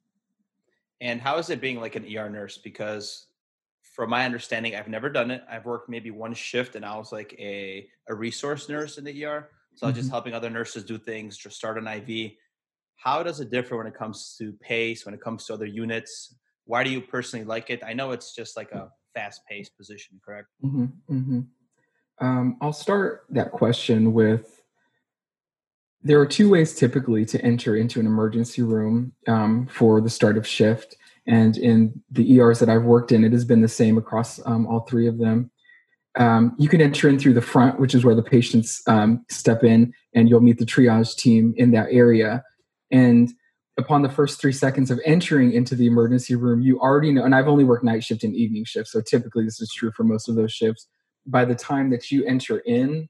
And 1.00 1.22
how 1.22 1.38
is 1.38 1.50
it 1.50 1.62
being 1.62 1.80
like 1.80 1.96
an 1.96 2.06
ER 2.16 2.30
nurse? 2.30 2.58
Because 2.58 3.28
from 3.98 4.12
my 4.12 4.26
understanding, 4.26 4.76
I've 4.76 4.88
never 4.88 5.10
done 5.10 5.32
it. 5.32 5.44
I've 5.50 5.66
worked 5.66 5.90
maybe 5.90 6.12
one 6.12 6.36
shift 6.36 6.76
and 6.76 6.86
I 6.86 6.96
was 6.96 7.12
like 7.12 7.34
a, 7.40 7.90
a 8.08 8.14
resource 8.14 8.70
nurse 8.70 9.00
in 9.00 9.04
the 9.04 9.26
ER. 9.26 9.50
So 9.74 9.88
I 9.88 9.90
was 9.90 9.96
just 9.98 10.10
Mhm. 10.10 10.12
helping 10.12 10.34
other 10.36 10.52
nurses 10.52 10.84
do 10.84 11.00
things, 11.00 11.36
just 11.36 11.58
start 11.58 11.80
an 11.80 11.88
IV. 11.88 12.34
How 12.98 13.24
does 13.24 13.40
it 13.40 13.50
differ 13.50 13.76
when 13.76 13.88
it 13.88 13.96
comes 13.96 14.36
to 14.38 14.54
pace, 14.54 15.04
when 15.04 15.16
it 15.16 15.22
comes 15.22 15.46
to 15.46 15.56
other 15.56 15.66
units? 15.66 16.36
Why 16.66 16.84
do 16.84 16.92
you 16.92 17.02
personally 17.02 17.44
like 17.44 17.72
it? 17.72 17.82
I 17.84 17.94
know 17.94 18.12
it's 18.12 18.36
just 18.36 18.56
like 18.56 18.72
a 18.72 18.92
fast 19.16 19.42
paced 19.50 19.76
position, 19.76 20.22
correct? 20.24 20.50
hmm 20.62 20.86
hmm 21.08 21.40
Um, 22.20 22.58
I'll 22.62 22.74
start 22.74 23.26
that 23.32 23.52
question 23.52 24.14
with 24.14 24.62
there 26.04 26.20
are 26.22 26.26
two 26.28 26.50
ways 26.52 26.76
typically 26.76 27.26
to 27.26 27.42
enter 27.42 27.76
into 27.76 28.00
an 28.00 28.06
emergency 28.06 28.62
room 28.62 29.14
um, 29.28 29.66
for 29.66 30.02
the 30.02 30.10
start 30.12 30.38
of 30.38 30.46
shift. 30.46 30.98
And 31.28 31.58
in 31.58 32.02
the 32.10 32.38
ERs 32.38 32.60
that 32.60 32.70
I've 32.70 32.84
worked 32.84 33.12
in, 33.12 33.24
it 33.24 33.34
has 33.34 33.46
been 33.46 33.62
the 33.62 33.68
same 33.68 33.98
across 33.98 34.40
um, 34.46 34.66
all 34.66 34.82
three 34.82 35.08
of 35.08 35.18
them. 35.18 35.52
Um, 36.18 36.56
you 36.58 36.70
can 36.70 36.82
enter 36.82 37.10
in 37.10 37.20
through 37.20 37.34
the 37.34 37.42
front, 37.42 37.80
which 37.80 37.94
is 37.94 38.04
where 38.04 38.16
the 38.16 38.24
patients 38.24 38.82
um, 38.88 39.24
step 39.30 39.64
in, 39.64 39.94
and 40.16 40.28
you'll 40.30 40.42
meet 40.42 40.58
the 40.58 40.66
triage 40.66 41.16
team 41.16 41.54
in 41.58 41.72
that 41.72 41.88
area. 41.92 42.44
And 42.92 43.30
upon 43.78 44.02
the 44.02 44.10
first 44.10 44.42
three 44.42 44.54
seconds 44.54 44.90
of 44.90 45.00
entering 45.06 45.52
into 45.52 45.76
the 45.76 45.86
emergency 45.86 46.34
room, 46.36 46.62
you 46.62 46.80
already 46.80 47.12
know, 47.12 47.24
and 47.24 47.36
I've 47.36 47.48
only 47.48 47.64
worked 47.64 47.84
night 47.84 48.04
shift 48.04 48.24
and 48.24 48.36
evening 48.36 48.66
shift, 48.66 48.88
so 48.88 49.02
typically 49.02 49.44
this 49.44 49.62
is 49.62 49.72
true 49.72 49.92
for 49.92 50.04
most 50.04 50.28
of 50.28 50.36
those 50.36 50.52
shifts. 50.52 50.88
By 51.28 51.46
the 51.46 51.56
time 51.56 51.92
that 51.92 52.10
you 52.10 52.26
enter 52.26 52.60
in, 52.60 53.10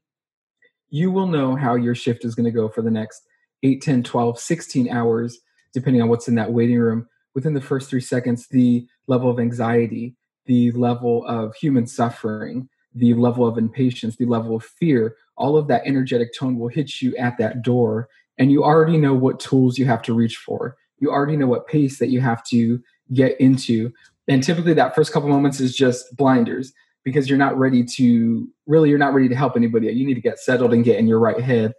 you 0.90 1.10
will 1.10 1.26
know 1.26 1.54
how 1.54 1.76
your 1.76 1.94
shift 1.94 2.24
is 2.24 2.34
going 2.34 2.44
to 2.44 2.50
go 2.50 2.68
for 2.68 2.82
the 2.82 2.90
next 2.90 3.22
8, 3.62 3.80
10, 3.80 4.02
12, 4.02 4.38
16 4.38 4.88
hours, 4.90 5.38
depending 5.72 6.02
on 6.02 6.08
what's 6.08 6.28
in 6.28 6.34
that 6.34 6.52
waiting 6.52 6.78
room. 6.78 7.08
Within 7.38 7.54
the 7.54 7.60
first 7.60 7.88
three 7.88 8.00
seconds, 8.00 8.48
the 8.48 8.84
level 9.06 9.30
of 9.30 9.38
anxiety, 9.38 10.16
the 10.46 10.72
level 10.72 11.24
of 11.24 11.54
human 11.54 11.86
suffering, 11.86 12.68
the 12.92 13.14
level 13.14 13.46
of 13.46 13.56
impatience, 13.56 14.16
the 14.16 14.24
level 14.24 14.56
of 14.56 14.64
fear, 14.64 15.14
all 15.36 15.56
of 15.56 15.68
that 15.68 15.82
energetic 15.86 16.34
tone 16.36 16.58
will 16.58 16.66
hit 16.66 17.00
you 17.00 17.14
at 17.14 17.38
that 17.38 17.62
door. 17.62 18.08
And 18.38 18.50
you 18.50 18.64
already 18.64 18.96
know 18.96 19.14
what 19.14 19.38
tools 19.38 19.78
you 19.78 19.86
have 19.86 20.02
to 20.02 20.14
reach 20.14 20.36
for. 20.36 20.76
You 20.98 21.12
already 21.12 21.36
know 21.36 21.46
what 21.46 21.68
pace 21.68 22.00
that 22.00 22.08
you 22.08 22.20
have 22.20 22.42
to 22.46 22.82
get 23.14 23.40
into. 23.40 23.92
And 24.26 24.42
typically, 24.42 24.74
that 24.74 24.96
first 24.96 25.12
couple 25.12 25.28
moments 25.28 25.60
is 25.60 25.76
just 25.76 26.16
blinders 26.16 26.72
because 27.04 27.28
you're 27.28 27.38
not 27.38 27.56
ready 27.56 27.84
to 27.98 28.48
really, 28.66 28.88
you're 28.88 28.98
not 28.98 29.14
ready 29.14 29.28
to 29.28 29.36
help 29.36 29.54
anybody. 29.54 29.86
You 29.92 30.04
need 30.04 30.14
to 30.14 30.20
get 30.20 30.40
settled 30.40 30.72
and 30.72 30.84
get 30.84 30.98
in 30.98 31.06
your 31.06 31.20
right 31.20 31.38
head. 31.38 31.72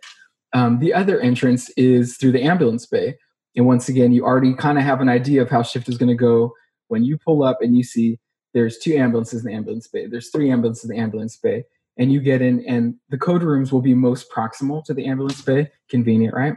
Um, 0.54 0.80
the 0.80 0.94
other 0.94 1.20
entrance 1.20 1.70
is 1.72 2.16
through 2.16 2.32
the 2.32 2.44
ambulance 2.44 2.86
bay. 2.86 3.18
And 3.60 3.68
once 3.68 3.89
again, 3.89 4.13
you 4.13 4.24
already 4.24 4.54
kind 4.54 4.78
of 4.78 4.86
have 4.86 5.01
an 5.01 5.10
idea 5.10 5.42
of 5.42 5.50
how 5.50 5.63
shift 5.63 5.89
is 5.89 5.98
going 5.98 6.08
to 6.08 6.16
go 6.16 6.54
when 6.88 7.04
you 7.04 7.18
pull 7.18 7.44
up 7.44 7.58
and 7.62 7.75
you 7.75 7.84
see 7.84 8.18
there's 8.54 8.78
two 8.78 8.96
ambulances 8.96 9.44
in 9.44 9.51
the 9.51 9.54
ambulance 9.54 9.86
bay, 9.86 10.08
there's 10.08 10.30
three 10.30 10.50
ambulances 10.50 10.89
in 10.89 10.96
the 10.96 11.01
ambulance 11.01 11.36
bay, 11.36 11.66
and 11.98 12.10
you 12.10 12.22
get 12.22 12.42
in, 12.42 12.66
and 12.66 12.96
the 13.10 13.18
code 13.18 13.44
rooms 13.44 13.74
will 13.74 13.82
be 13.82 13.94
most 13.94 14.32
proximal 14.32 14.82
to 14.86 14.94
the 14.94 15.06
ambulance 15.06 15.42
bay. 15.42 15.70
Convenient, 15.89 16.34
right? 16.34 16.54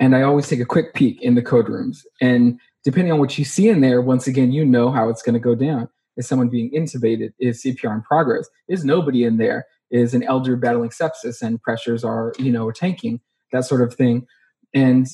And 0.00 0.16
I 0.16 0.22
always 0.22 0.48
take 0.48 0.58
a 0.58 0.64
quick 0.64 0.92
peek 0.92 1.22
in 1.22 1.36
the 1.36 1.40
code 1.40 1.68
rooms. 1.68 2.04
And 2.20 2.58
depending 2.84 3.12
on 3.12 3.20
what 3.20 3.38
you 3.38 3.44
see 3.44 3.68
in 3.68 3.80
there, 3.80 4.02
once 4.02 4.26
again, 4.26 4.50
you 4.50 4.64
know 4.64 4.90
how 4.90 5.08
it's 5.08 5.22
going 5.22 5.34
to 5.34 5.38
go 5.38 5.54
down. 5.54 5.88
Is 6.16 6.26
someone 6.26 6.48
being 6.48 6.72
intubated? 6.72 7.32
Is 7.38 7.62
CPR 7.62 7.94
in 7.94 8.02
progress? 8.02 8.48
Is 8.66 8.84
nobody 8.84 9.22
in 9.22 9.36
there? 9.36 9.66
Is 9.92 10.14
an 10.14 10.24
elder 10.24 10.56
battling 10.56 10.90
sepsis 10.90 11.42
and 11.42 11.62
pressures 11.62 12.02
are, 12.02 12.32
you 12.40 12.50
know, 12.50 12.72
tanking, 12.72 13.20
that 13.52 13.66
sort 13.66 13.82
of 13.82 13.94
thing. 13.94 14.26
And 14.74 15.06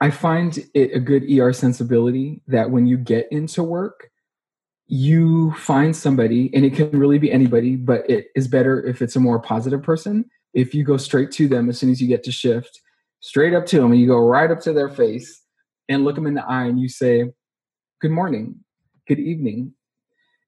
I 0.00 0.10
find 0.10 0.58
it 0.74 0.94
a 0.94 1.00
good 1.00 1.30
ER 1.30 1.52
sensibility 1.52 2.42
that 2.46 2.70
when 2.70 2.86
you 2.86 2.96
get 2.96 3.28
into 3.30 3.62
work, 3.62 4.10
you 4.86 5.52
find 5.52 5.94
somebody, 5.94 6.50
and 6.54 6.64
it 6.64 6.74
can 6.74 6.90
really 6.90 7.18
be 7.18 7.30
anybody, 7.30 7.76
but 7.76 8.08
it 8.10 8.28
is 8.34 8.48
better 8.48 8.82
if 8.82 9.02
it's 9.02 9.14
a 9.14 9.20
more 9.20 9.38
positive 9.38 9.82
person. 9.82 10.24
If 10.52 10.74
you 10.74 10.82
go 10.84 10.96
straight 10.96 11.30
to 11.32 11.46
them 11.46 11.68
as 11.68 11.78
soon 11.78 11.90
as 11.90 12.00
you 12.00 12.08
get 12.08 12.24
to 12.24 12.32
shift, 12.32 12.80
straight 13.20 13.54
up 13.54 13.66
to 13.66 13.80
them, 13.80 13.92
and 13.92 14.00
you 14.00 14.08
go 14.08 14.18
right 14.18 14.50
up 14.50 14.60
to 14.62 14.72
their 14.72 14.88
face 14.88 15.42
and 15.88 16.04
look 16.04 16.16
them 16.16 16.26
in 16.26 16.34
the 16.34 16.44
eye 16.44 16.64
and 16.64 16.80
you 16.80 16.88
say, 16.88 17.30
Good 18.00 18.10
morning, 18.10 18.56
good 19.06 19.20
evening. 19.20 19.74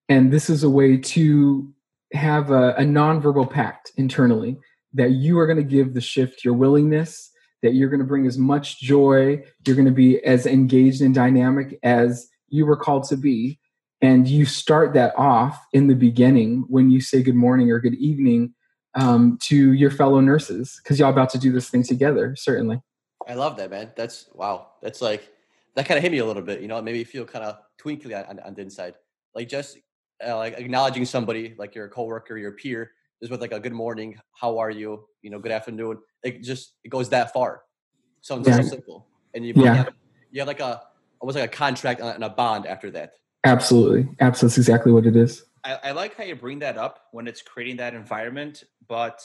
And 0.08 0.32
this 0.32 0.48
is 0.48 0.64
a 0.64 0.70
way 0.70 0.96
to 0.96 1.72
have 2.12 2.50
a, 2.50 2.74
a 2.74 2.82
nonverbal 2.82 3.50
pact 3.50 3.92
internally 3.96 4.58
that 4.94 5.12
you 5.12 5.38
are 5.38 5.46
going 5.46 5.58
to 5.58 5.62
give 5.62 5.94
the 5.94 6.00
shift 6.00 6.44
your 6.44 6.54
willingness, 6.54 7.30
that 7.62 7.74
you're 7.74 7.88
going 7.88 8.00
to 8.00 8.06
bring 8.06 8.26
as 8.26 8.38
much 8.38 8.80
joy, 8.80 9.42
you're 9.66 9.76
going 9.76 9.86
to 9.86 9.92
be 9.92 10.22
as 10.24 10.46
engaged 10.46 11.00
and 11.00 11.14
dynamic 11.14 11.78
as 11.82 12.28
you 12.48 12.66
were 12.66 12.76
called 12.76 13.04
to 13.04 13.16
be. 13.16 13.58
And 14.00 14.26
you 14.26 14.44
start 14.46 14.94
that 14.94 15.16
off 15.16 15.64
in 15.72 15.86
the 15.86 15.94
beginning 15.94 16.64
when 16.68 16.90
you 16.90 17.00
say 17.00 17.22
good 17.22 17.36
morning 17.36 17.70
or 17.70 17.78
good 17.78 17.94
evening 17.94 18.52
um, 18.94 19.38
to 19.42 19.72
your 19.72 19.90
fellow 19.90 20.20
nurses 20.20 20.80
because 20.82 20.98
y'all 20.98 21.10
about 21.10 21.30
to 21.30 21.38
do 21.38 21.52
this 21.52 21.70
thing 21.70 21.84
together, 21.84 22.34
certainly. 22.36 22.80
I 23.28 23.34
love 23.34 23.56
that, 23.56 23.70
man. 23.70 23.92
That's 23.96 24.28
wow. 24.34 24.72
That's 24.82 25.00
like 25.00 25.30
that 25.76 25.86
kind 25.86 25.98
of 25.98 26.02
hit 26.02 26.12
me 26.12 26.18
a 26.18 26.26
little 26.26 26.42
bit. 26.42 26.60
You 26.60 26.68
know, 26.68 26.78
it 26.78 26.82
made 26.82 26.94
me 26.94 27.04
feel 27.04 27.24
kind 27.24 27.44
of 27.44 27.58
twinkly 27.78 28.14
on, 28.14 28.40
on, 28.40 28.54
the 28.54 28.62
inside. 28.62 28.94
Like 29.34 29.48
just 29.48 29.78
uh, 30.26 30.36
like 30.36 30.58
acknowledging 30.58 31.04
somebody, 31.04 31.54
like 31.56 31.74
your 31.74 31.88
coworker, 31.88 32.36
your 32.36 32.52
peer, 32.52 32.90
just 33.22 33.30
with 33.30 33.40
like 33.40 33.52
a 33.52 33.60
good 33.60 33.72
morning, 33.72 34.18
how 34.32 34.58
are 34.58 34.70
you? 34.70 35.04
You 35.22 35.30
know, 35.30 35.38
good 35.38 35.52
afternoon. 35.52 35.98
It 36.24 36.42
just 36.42 36.74
it 36.82 36.88
goes 36.88 37.08
that 37.10 37.32
far. 37.32 37.62
Sounds 38.20 38.48
yeah. 38.48 38.56
so 38.56 38.62
simple, 38.62 39.06
and 39.32 39.46
you, 39.46 39.54
yeah. 39.56 39.62
you, 39.62 39.68
have, 39.70 39.88
you 40.32 40.40
have 40.40 40.48
like 40.48 40.60
a 40.60 40.82
almost 41.20 41.38
like 41.38 41.48
a 41.48 41.56
contract 41.56 42.00
and 42.00 42.24
a 42.24 42.28
bond 42.28 42.66
after 42.66 42.90
that. 42.90 43.12
Absolutely, 43.44 44.08
absolutely, 44.20 44.48
That's 44.48 44.58
exactly 44.58 44.92
what 44.92 45.06
it 45.06 45.16
is. 45.16 45.44
I, 45.64 45.78
I 45.84 45.92
like 45.92 46.16
how 46.16 46.24
you 46.24 46.34
bring 46.34 46.58
that 46.60 46.76
up 46.76 47.04
when 47.12 47.28
it's 47.28 47.42
creating 47.42 47.76
that 47.76 47.94
environment, 47.94 48.64
but 48.88 49.22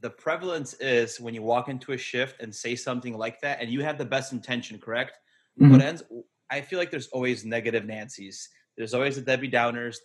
the 0.00 0.10
prevalence 0.10 0.74
is 0.74 1.18
when 1.18 1.34
you 1.34 1.42
walk 1.42 1.68
into 1.68 1.92
a 1.92 1.98
shift 1.98 2.42
and 2.42 2.54
say 2.54 2.76
something 2.76 3.16
like 3.16 3.40
that, 3.40 3.60
and 3.60 3.70
you 3.70 3.82
have 3.82 3.96
the 3.96 4.04
best 4.04 4.32
intention, 4.32 4.78
correct? 4.78 5.18
Mm-hmm. 5.58 5.72
What 5.72 5.80
ends? 5.80 6.02
I 6.50 6.60
feel 6.60 6.78
like 6.78 6.90
there's 6.90 7.08
always 7.08 7.44
negative 7.46 7.86
Nancy's. 7.86 8.50
There's 8.76 8.92
always 8.92 9.16
the 9.16 9.22
Debbie 9.22 9.50
Downers. 9.50 9.96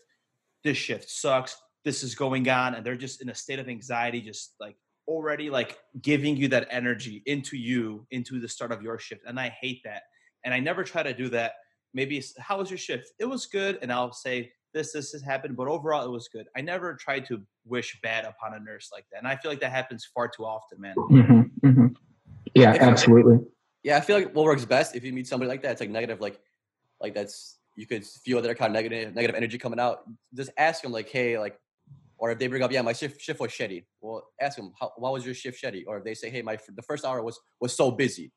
This 0.63 0.77
shift 0.77 1.09
sucks. 1.09 1.57
This 1.85 2.03
is 2.03 2.15
going 2.15 2.49
on, 2.49 2.75
and 2.75 2.85
they're 2.85 2.95
just 2.95 3.21
in 3.21 3.29
a 3.29 3.35
state 3.35 3.59
of 3.59 3.69
anxiety, 3.69 4.21
just 4.21 4.55
like 4.59 4.75
already 5.07 5.49
like 5.49 5.79
giving 6.01 6.35
you 6.35 6.47
that 6.49 6.67
energy 6.69 7.23
into 7.25 7.57
you 7.57 8.05
into 8.11 8.39
the 8.39 8.47
start 8.47 8.71
of 8.71 8.81
your 8.81 8.99
shift 8.99 9.21
and 9.25 9.39
i 9.39 9.47
hate 9.49 9.81
that 9.83 10.03
and 10.43 10.53
i 10.53 10.59
never 10.59 10.83
try 10.83 11.01
to 11.01 11.13
do 11.13 11.29
that. 11.29 11.53
Maybe 11.93 12.21
how 12.37 12.59
was 12.59 12.69
your 12.69 12.77
shift? 12.77 13.13
It 13.17 13.25
was 13.25 13.45
good 13.45 13.79
and 13.81 13.91
i'll 13.91 14.11
say 14.11 14.51
this 14.73 14.91
this 14.91 15.13
has 15.13 15.21
happened 15.21 15.55
but 15.55 15.67
overall 15.67 16.05
it 16.05 16.11
was 16.11 16.27
good. 16.27 16.47
I 16.55 16.61
never 16.61 16.93
tried 16.93 17.25
to 17.27 17.41
wish 17.65 17.97
bad 18.03 18.25
upon 18.25 18.53
a 18.53 18.59
nurse 18.59 18.89
like 18.91 19.05
that 19.11 19.19
and 19.19 19.27
i 19.27 19.35
feel 19.35 19.49
like 19.49 19.61
that 19.61 19.71
happens 19.71 20.05
far 20.13 20.27
too 20.27 20.45
often 20.45 20.81
man. 20.81 20.95
Mm-hmm, 20.97 21.67
mm-hmm. 21.67 21.87
yeah 22.53 22.77
absolutely. 22.79 23.39
Yeah 23.83 23.97
i 23.97 24.01
feel 24.01 24.17
like 24.17 24.35
what 24.35 24.43
works 24.43 24.65
best 24.65 24.95
if 24.95 25.05
you 25.05 25.13
meet 25.13 25.27
somebody 25.27 25.47
like 25.47 25.61
that 25.61 25.71
it's 25.71 25.81
like 25.81 25.89
negative 25.89 26.19
like 26.19 26.39
like 26.99 27.13
that's 27.13 27.57
you 27.77 27.85
could 27.85 28.05
feel 28.05 28.41
their 28.41 28.55
kind 28.55 28.71
of 28.71 28.73
negative 28.73 29.15
negative 29.15 29.35
energy 29.35 29.57
coming 29.57 29.79
out. 29.79 30.01
Just 30.33 30.49
ask 30.57 30.81
them 30.81 30.91
like 30.91 31.07
hey 31.09 31.39
like 31.39 31.57
or 32.17 32.31
if 32.31 32.39
they 32.39 32.47
bring 32.47 32.63
up, 32.63 32.71
yeah, 32.71 32.81
my 32.81 32.93
shift 32.93 33.21
shift 33.21 33.39
was 33.39 33.51
shitty. 33.51 33.85
Well, 34.01 34.23
ask 34.41 34.57
them, 34.57 34.73
how, 34.79 34.91
why 34.97 35.09
was 35.09 35.25
your 35.25 35.33
shift 35.33 35.61
shitty? 35.61 35.83
Or 35.87 35.97
if 35.97 36.03
they 36.03 36.13
say, 36.13 36.29
hey, 36.29 36.41
my 36.41 36.57
the 36.75 36.81
first 36.81 37.05
hour 37.05 37.21
was 37.23 37.39
was 37.61 37.75
so 37.75 37.91
busy, 37.91 38.31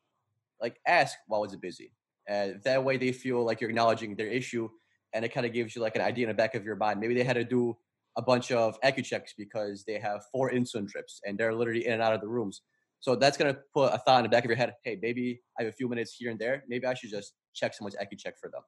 like 0.60 0.78
ask 0.86 1.16
why 1.26 1.38
was 1.38 1.52
it 1.52 1.60
busy, 1.60 1.92
and 2.28 2.60
that 2.64 2.84
way 2.84 2.96
they 2.96 3.12
feel 3.12 3.44
like 3.44 3.60
you're 3.60 3.70
acknowledging 3.70 4.16
their 4.16 4.28
issue, 4.28 4.68
and 5.12 5.24
it 5.24 5.30
kind 5.30 5.46
of 5.46 5.52
gives 5.52 5.74
you 5.74 5.82
like 5.82 5.96
an 5.96 6.02
idea 6.02 6.24
in 6.24 6.28
the 6.28 6.34
back 6.34 6.54
of 6.54 6.64
your 6.64 6.76
mind. 6.76 7.00
Maybe 7.00 7.14
they 7.14 7.24
had 7.24 7.36
to 7.36 7.44
do 7.44 7.76
a 8.16 8.22
bunch 8.22 8.52
of 8.52 8.76
checks 9.04 9.34
because 9.36 9.84
they 9.86 9.98
have 9.98 10.22
four 10.32 10.50
insulin 10.50 10.86
drips 10.86 11.20
and 11.24 11.38
they're 11.38 11.54
literally 11.54 11.86
in 11.86 11.92
and 11.94 12.02
out 12.02 12.12
of 12.12 12.20
the 12.20 12.28
rooms. 12.28 12.62
So 13.00 13.16
that's 13.16 13.36
gonna 13.36 13.56
put 13.72 13.92
a 13.94 13.98
thought 13.98 14.18
in 14.18 14.22
the 14.24 14.28
back 14.28 14.44
of 14.44 14.50
your 14.50 14.56
head. 14.56 14.74
Hey, 14.84 14.98
maybe 15.00 15.40
I 15.58 15.62
have 15.62 15.72
a 15.72 15.76
few 15.76 15.88
minutes 15.88 16.16
here 16.18 16.30
and 16.30 16.38
there. 16.38 16.64
Maybe 16.68 16.86
I 16.86 16.94
should 16.94 17.10
just 17.10 17.34
check 17.54 17.72
someone's 17.72 17.96
check 18.18 18.38
for 18.38 18.50
them. 18.50 18.62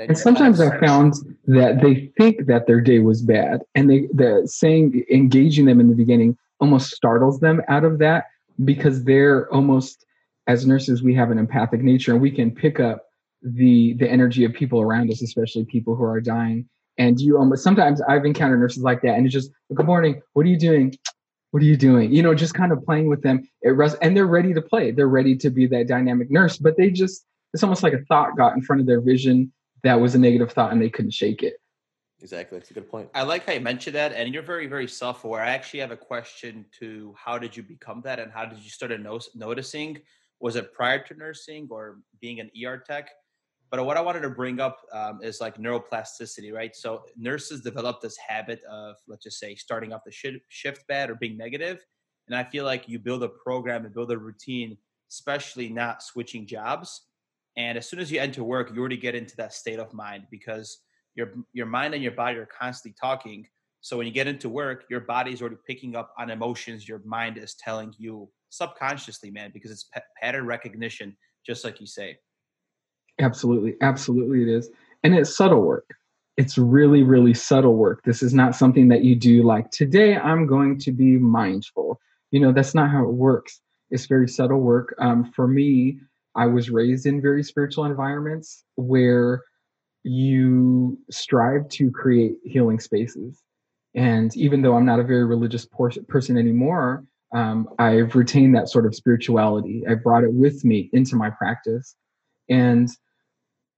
And, 0.00 0.18
sometimes 0.18 0.60
I 0.60 0.78
found 0.78 1.14
that 1.46 1.80
they 1.80 2.12
think 2.16 2.46
that 2.46 2.66
their 2.66 2.80
day 2.80 2.98
was 2.98 3.22
bad, 3.22 3.62
and 3.74 3.90
they 3.90 4.08
the 4.12 4.42
saying 4.46 5.04
engaging 5.10 5.66
them 5.66 5.80
in 5.80 5.88
the 5.88 5.94
beginning 5.94 6.36
almost 6.60 6.90
startles 6.90 7.40
them 7.40 7.60
out 7.68 7.84
of 7.84 7.98
that 7.98 8.24
because 8.64 9.04
they're 9.04 9.52
almost 9.52 10.04
as 10.46 10.66
nurses 10.66 11.02
we 11.02 11.14
have 11.14 11.30
an 11.30 11.38
empathic 11.38 11.82
nature 11.82 12.12
and 12.12 12.20
we 12.20 12.30
can 12.30 12.50
pick 12.50 12.78
up 12.80 13.06
the 13.42 13.94
the 13.94 14.10
energy 14.10 14.44
of 14.44 14.52
people 14.52 14.80
around 14.80 15.10
us, 15.10 15.22
especially 15.22 15.64
people 15.64 15.94
who 15.94 16.04
are 16.04 16.20
dying. 16.20 16.68
And 16.96 17.20
you 17.20 17.36
almost 17.36 17.64
sometimes 17.64 18.00
I've 18.02 18.24
encountered 18.24 18.60
nurses 18.60 18.82
like 18.82 19.02
that, 19.02 19.16
and 19.16 19.26
it's 19.26 19.32
just 19.32 19.50
good 19.74 19.86
morning. 19.86 20.20
What 20.32 20.46
are 20.46 20.48
you 20.48 20.58
doing? 20.58 20.94
What 21.50 21.62
are 21.62 21.66
you 21.66 21.76
doing? 21.76 22.12
You 22.12 22.22
know, 22.22 22.34
just 22.34 22.54
kind 22.54 22.72
of 22.72 22.82
playing 22.84 23.08
with 23.08 23.22
them. 23.22 23.46
It 23.62 23.70
res- 23.70 23.94
and 23.94 24.16
they're 24.16 24.26
ready 24.26 24.54
to 24.54 24.62
play. 24.62 24.90
They're 24.90 25.08
ready 25.08 25.36
to 25.36 25.50
be 25.50 25.66
that 25.68 25.86
dynamic 25.86 26.30
nurse, 26.30 26.56
but 26.56 26.76
they 26.76 26.90
just 26.90 27.24
it's 27.52 27.62
almost 27.62 27.82
like 27.82 27.92
a 27.92 28.04
thought 28.06 28.36
got 28.36 28.54
in 28.54 28.62
front 28.62 28.80
of 28.80 28.86
their 28.86 29.00
vision 29.00 29.52
that 29.84 30.00
was 30.00 30.14
a 30.14 30.18
negative 30.18 30.50
thought 30.52 30.72
and 30.72 30.82
they 30.82 30.90
couldn't 30.90 31.12
shake 31.12 31.42
it. 31.42 31.54
Exactly. 32.20 32.58
That's 32.58 32.70
a 32.70 32.74
good 32.74 32.90
point. 32.90 33.10
I 33.14 33.22
like 33.22 33.46
how 33.46 33.52
you 33.52 33.60
mentioned 33.60 33.94
that. 33.96 34.12
And 34.12 34.32
you're 34.32 34.42
very, 34.42 34.66
very 34.66 34.88
self 34.88 35.24
aware. 35.24 35.42
I 35.42 35.50
actually 35.50 35.80
have 35.80 35.90
a 35.90 35.96
question 35.96 36.64
to 36.80 37.14
how 37.22 37.38
did 37.38 37.56
you 37.56 37.62
become 37.62 38.00
that 38.04 38.18
and 38.18 38.32
how 38.32 38.46
did 38.46 38.58
you 38.60 38.70
start 38.70 38.98
no- 38.98 39.20
noticing? 39.34 39.98
Was 40.40 40.56
it 40.56 40.72
prior 40.72 41.04
to 41.06 41.14
nursing 41.14 41.68
or 41.70 41.98
being 42.20 42.40
an 42.40 42.50
ER 42.64 42.78
tech? 42.78 43.10
But 43.70 43.84
what 43.84 43.96
I 43.96 44.00
wanted 44.00 44.20
to 44.20 44.30
bring 44.30 44.58
up 44.58 44.80
um, 44.92 45.20
is 45.22 45.40
like 45.40 45.58
neuroplasticity, 45.58 46.52
right? 46.52 46.74
So 46.74 47.02
nurses 47.16 47.60
develop 47.60 48.00
this 48.00 48.16
habit 48.16 48.62
of, 48.70 48.96
let's 49.06 49.24
just 49.24 49.38
say, 49.38 49.54
starting 49.54 49.92
off 49.92 50.02
the 50.04 50.12
shift, 50.12 50.38
shift 50.48 50.86
bad 50.86 51.10
or 51.10 51.16
being 51.16 51.36
negative. 51.36 51.84
And 52.28 52.36
I 52.36 52.44
feel 52.44 52.64
like 52.64 52.88
you 52.88 52.98
build 52.98 53.22
a 53.22 53.28
program 53.28 53.84
and 53.84 53.92
build 53.92 54.12
a 54.12 54.18
routine, 54.18 54.78
especially 55.10 55.68
not 55.68 56.02
switching 56.02 56.46
jobs 56.46 57.02
and 57.56 57.78
as 57.78 57.88
soon 57.88 58.00
as 58.00 58.10
you 58.10 58.20
enter 58.20 58.42
work, 58.42 58.72
you 58.74 58.80
already 58.80 58.96
get 58.96 59.14
into 59.14 59.36
that 59.36 59.52
state 59.52 59.78
of 59.78 59.92
mind 59.92 60.26
because 60.30 60.78
your 61.14 61.32
your 61.52 61.66
mind 61.66 61.94
and 61.94 62.02
your 62.02 62.12
body 62.12 62.38
are 62.38 62.46
constantly 62.46 62.96
talking. 63.00 63.46
So 63.80 63.96
when 63.98 64.06
you 64.06 64.12
get 64.12 64.26
into 64.26 64.48
work, 64.48 64.84
your 64.88 65.00
body 65.00 65.32
is 65.32 65.40
already 65.40 65.58
picking 65.66 65.94
up 65.94 66.12
on 66.18 66.30
emotions 66.30 66.88
your 66.88 67.02
mind 67.04 67.36
is 67.36 67.54
telling 67.54 67.92
you 67.98 68.28
subconsciously, 68.48 69.30
man, 69.30 69.50
because 69.52 69.70
it's 69.70 69.88
pattern 70.20 70.46
recognition, 70.46 71.16
just 71.44 71.64
like 71.64 71.80
you 71.80 71.86
say. 71.86 72.16
Absolutely, 73.20 73.74
absolutely, 73.80 74.42
it 74.42 74.48
is, 74.48 74.70
and 75.02 75.14
it's 75.14 75.36
subtle 75.36 75.60
work. 75.60 75.88
It's 76.36 76.58
really, 76.58 77.04
really 77.04 77.34
subtle 77.34 77.76
work. 77.76 78.02
This 78.04 78.22
is 78.22 78.34
not 78.34 78.56
something 78.56 78.88
that 78.88 79.04
you 79.04 79.14
do 79.14 79.44
like 79.44 79.70
today. 79.70 80.16
I'm 80.16 80.46
going 80.46 80.78
to 80.80 80.90
be 80.90 81.16
mindful. 81.16 82.00
You 82.32 82.40
know, 82.40 82.52
that's 82.52 82.74
not 82.74 82.90
how 82.90 83.04
it 83.04 83.12
works. 83.12 83.60
It's 83.90 84.06
very 84.06 84.28
subtle 84.28 84.58
work. 84.58 84.96
Um, 84.98 85.30
for 85.30 85.46
me, 85.46 86.00
I 86.36 86.46
was 86.46 86.70
raised 86.70 87.06
in 87.06 87.20
very 87.20 87.42
spiritual 87.42 87.84
environments 87.84 88.64
where 88.76 89.42
you 90.02 90.98
strive 91.10 91.68
to 91.70 91.90
create 91.90 92.34
healing 92.44 92.78
spaces. 92.78 93.42
And 93.94 94.36
even 94.36 94.62
though 94.62 94.76
I'm 94.76 94.84
not 94.84 95.00
a 95.00 95.04
very 95.04 95.24
religious 95.24 95.64
por- 95.64 95.92
person 96.08 96.36
anymore, 96.36 97.04
um, 97.34 97.68
I've 97.78 98.14
retained 98.14 98.54
that 98.54 98.68
sort 98.68 98.86
of 98.86 98.94
spirituality. 98.94 99.82
I 99.88 99.94
brought 99.94 100.24
it 100.24 100.32
with 100.32 100.64
me 100.64 100.90
into 100.92 101.16
my 101.16 101.30
practice, 101.30 101.96
and 102.48 102.88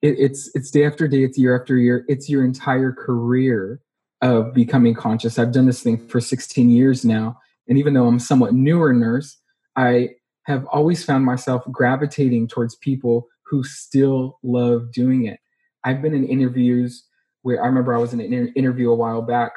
it, 0.02 0.18
it's 0.18 0.50
it's 0.54 0.70
day 0.70 0.84
after 0.84 1.08
day, 1.08 1.24
it's 1.24 1.38
year 1.38 1.58
after 1.58 1.76
year, 1.76 2.04
it's 2.06 2.28
your 2.28 2.44
entire 2.44 2.92
career 2.92 3.80
of 4.20 4.52
becoming 4.52 4.94
conscious. 4.94 5.38
I've 5.38 5.52
done 5.52 5.66
this 5.66 5.82
thing 5.82 6.06
for 6.06 6.20
16 6.20 6.68
years 6.68 7.04
now, 7.04 7.38
and 7.66 7.78
even 7.78 7.94
though 7.94 8.06
I'm 8.06 8.18
somewhat 8.18 8.52
newer 8.52 8.92
nurse, 8.92 9.38
I 9.74 10.10
have 10.46 10.64
always 10.66 11.04
found 11.04 11.24
myself 11.24 11.62
gravitating 11.70 12.48
towards 12.48 12.76
people 12.76 13.28
who 13.46 13.62
still 13.62 14.38
love 14.42 14.92
doing 14.92 15.26
it. 15.26 15.40
I've 15.84 16.02
been 16.02 16.14
in 16.14 16.26
interviews 16.26 17.04
where 17.42 17.62
I 17.62 17.66
remember 17.66 17.94
I 17.94 17.98
was 17.98 18.12
in 18.12 18.20
an 18.20 18.52
interview 18.54 18.90
a 18.90 18.94
while 18.94 19.22
back 19.22 19.52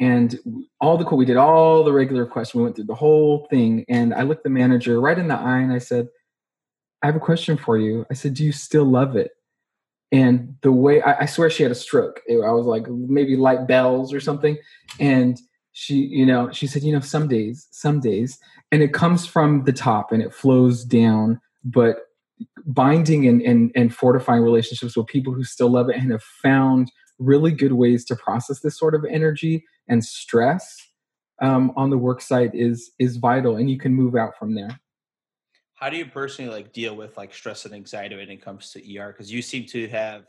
and 0.00 0.66
all 0.80 0.96
the 0.96 1.04
cool, 1.04 1.18
we 1.18 1.26
did 1.26 1.36
all 1.36 1.84
the 1.84 1.92
regular 1.92 2.24
questions. 2.24 2.58
We 2.58 2.62
went 2.62 2.74
through 2.74 2.86
the 2.86 2.94
whole 2.94 3.46
thing. 3.50 3.84
And 3.88 4.14
I 4.14 4.22
looked 4.22 4.44
the 4.44 4.50
manager 4.50 4.98
right 4.98 5.18
in 5.18 5.28
the 5.28 5.34
eye 5.34 5.58
and 5.58 5.72
I 5.72 5.78
said, 5.78 6.08
I 7.02 7.06
have 7.06 7.16
a 7.16 7.20
question 7.20 7.58
for 7.58 7.76
you. 7.76 8.06
I 8.10 8.14
said, 8.14 8.34
Do 8.34 8.44
you 8.44 8.52
still 8.52 8.86
love 8.86 9.14
it? 9.14 9.32
And 10.10 10.56
the 10.62 10.72
way 10.72 11.02
I, 11.02 11.20
I 11.22 11.26
swear 11.26 11.50
she 11.50 11.62
had 11.62 11.70
a 11.70 11.76
stroke. 11.76 12.20
I 12.28 12.50
was 12.50 12.66
like, 12.66 12.88
maybe 12.88 13.36
light 13.36 13.68
bells 13.68 14.12
or 14.12 14.20
something. 14.20 14.56
And 14.98 15.38
she, 15.80 15.94
you 15.94 16.26
know, 16.26 16.52
she 16.52 16.66
said, 16.66 16.82
you 16.82 16.92
know, 16.92 17.00
some 17.00 17.26
days, 17.26 17.66
some 17.70 18.00
days 18.00 18.38
and 18.70 18.82
it 18.82 18.92
comes 18.92 19.24
from 19.24 19.64
the 19.64 19.72
top 19.72 20.12
and 20.12 20.22
it 20.22 20.34
flows 20.34 20.84
down 20.84 21.40
but 21.64 22.08
binding 22.66 23.26
and, 23.26 23.40
and, 23.40 23.72
and 23.74 23.94
fortifying 23.94 24.42
relationships 24.42 24.94
with 24.94 25.06
people 25.06 25.32
who 25.32 25.42
still 25.42 25.70
love 25.70 25.88
it 25.88 25.96
and 25.96 26.10
have 26.10 26.22
found 26.22 26.92
really 27.18 27.50
good 27.50 27.72
ways 27.72 28.04
to 28.04 28.14
process 28.14 28.60
this 28.60 28.78
sort 28.78 28.94
of 28.94 29.06
energy 29.06 29.64
and 29.88 30.04
stress 30.04 30.86
um, 31.40 31.72
on 31.76 31.88
the 31.88 31.96
work 31.96 32.20
site 32.20 32.54
is 32.54 32.90
is 32.98 33.16
vital 33.16 33.56
and 33.56 33.70
you 33.70 33.78
can 33.78 33.94
move 33.94 34.14
out 34.14 34.36
from 34.38 34.54
there. 34.54 34.78
How 35.74 35.88
do 35.88 35.96
you 35.96 36.04
personally 36.04 36.50
like 36.50 36.74
deal 36.74 36.94
with 36.94 37.16
like 37.16 37.32
stress 37.32 37.64
and 37.64 37.74
anxiety 37.74 38.16
when 38.16 38.28
it 38.28 38.42
comes 38.42 38.70
to 38.72 38.98
er 38.98 39.12
because 39.12 39.32
you 39.32 39.40
seem 39.40 39.64
to 39.66 39.88
have 39.88 40.26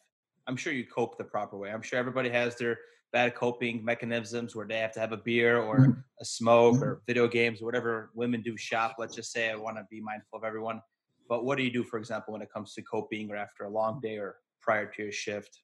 i'm 0.48 0.56
sure 0.56 0.72
you 0.72 0.86
cope 0.86 1.18
the 1.18 1.26
proper 1.26 1.58
way. 1.58 1.72
I'm 1.72 1.82
sure 1.82 2.00
everybody 2.00 2.30
has 2.30 2.56
their 2.56 2.78
bad 3.12 3.36
coping 3.36 3.84
mechanisms 3.84 4.56
where 4.56 4.66
they 4.66 4.78
have 4.78 4.92
to 4.94 5.00
have 5.00 5.12
a 5.12 5.18
beer 5.18 5.60
or 5.60 5.80
mm-hmm. 5.80 6.00
a 6.20 6.26
smoke 6.26 6.76
mm-hmm. 6.76 6.84
or 6.84 7.02
video 7.08 7.28
games 7.28 7.62
or 7.62 7.66
whatever 7.66 8.12
women 8.14 8.42
do 8.42 8.56
shop. 8.58 8.96
Let's 8.98 9.16
just 9.16 9.32
say 9.32 9.50
I 9.50 9.56
want 9.56 9.78
to 9.78 9.86
be 9.90 10.00
mindful 10.02 10.40
of 10.40 10.46
everyone. 10.46 10.82
But 11.28 11.46
what 11.46 11.58
do 11.58 11.64
you 11.64 11.72
do, 11.72 11.84
for 11.84 11.98
example, 11.98 12.34
when 12.34 12.42
it 12.42 12.52
comes 12.52 12.74
to 12.74 12.82
coping 12.82 13.30
or 13.32 13.36
after 13.36 13.64
a 13.66 13.70
long 13.70 14.00
day 14.02 14.18
or 14.18 14.38
prior 14.62 14.86
to 14.86 15.04
your 15.04 15.12
shift? 15.12 15.60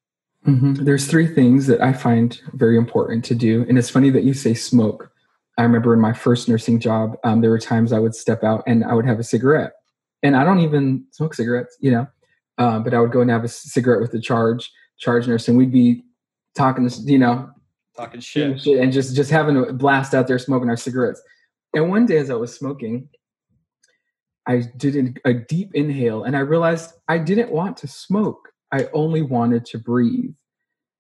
Mm-hmm. 0.46 0.86
There's 0.86 1.08
three 1.08 1.28
things 1.28 1.68
that 1.68 1.82
I 1.82 1.94
find 1.94 2.40
very 2.54 2.78
important 2.78 3.26
to 3.26 3.36
do. 3.36 3.66
And 3.68 3.78
it's 3.78 3.90
funny 3.90 4.10
that 4.12 4.24
you 4.24 4.34
say 4.34 4.54
smoke. 4.54 5.12
I 5.58 5.64
remember 5.64 5.94
in 5.94 6.00
my 6.00 6.14
first 6.14 6.48
nursing 6.48 6.80
job, 6.80 7.18
um, 7.24 7.42
there 7.42 7.50
were 7.50 7.60
times 7.60 7.92
I 7.92 8.00
would 8.00 8.14
step 8.14 8.44
out 8.44 8.64
and 8.68 8.84
I 8.84 8.94
would 8.94 9.06
have 9.06 9.20
a 9.20 9.24
cigarette, 9.24 9.74
and 10.22 10.36
I 10.36 10.44
don't 10.44 10.60
even 10.60 11.06
smoke 11.12 11.34
cigarettes, 11.34 11.76
you 11.80 11.90
know, 11.92 12.08
um, 12.60 12.84
but 12.84 12.94
I 12.94 13.00
would 13.00 13.12
go 13.12 13.22
and 13.22 13.32
have 13.32 13.44
a 13.44 13.48
cigarette 13.48 14.00
with 14.00 14.12
the 14.12 14.22
charge 14.22 14.72
charge 15.00 15.28
nurse, 15.28 15.48
and 15.48 15.58
we'd 15.58 15.72
be 15.72 16.04
talking, 16.58 16.88
to 16.88 17.02
you 17.02 17.20
know, 17.20 17.50
talking 17.96 18.20
shit. 18.20 18.62
shit 18.62 18.80
and 18.80 18.92
just 18.92 19.16
just 19.16 19.32
having 19.32 19.58
a 19.58 19.74
blast 19.74 20.14
out 20.14 20.28
there 20.28 20.40
smoking 20.40 20.70
our 20.70 20.78
cigarettes. 20.78 21.22
And 21.74 21.90
one 21.90 22.06
day, 22.06 22.18
as 22.18 22.30
I 22.30 22.36
was 22.36 22.56
smoking, 22.56 23.10
I 24.48 24.64
did 24.78 25.20
a 25.26 25.34
deep 25.34 25.72
inhale, 25.74 26.24
and 26.24 26.36
I 26.36 26.40
realized 26.40 26.94
I 27.08 27.18
didn't 27.18 27.52
want 27.52 27.78
to 27.78 27.88
smoke. 27.88 28.50
I 28.72 28.88
only 28.94 29.22
wanted 29.22 29.66
to 29.68 29.78
breathe. 29.78 30.32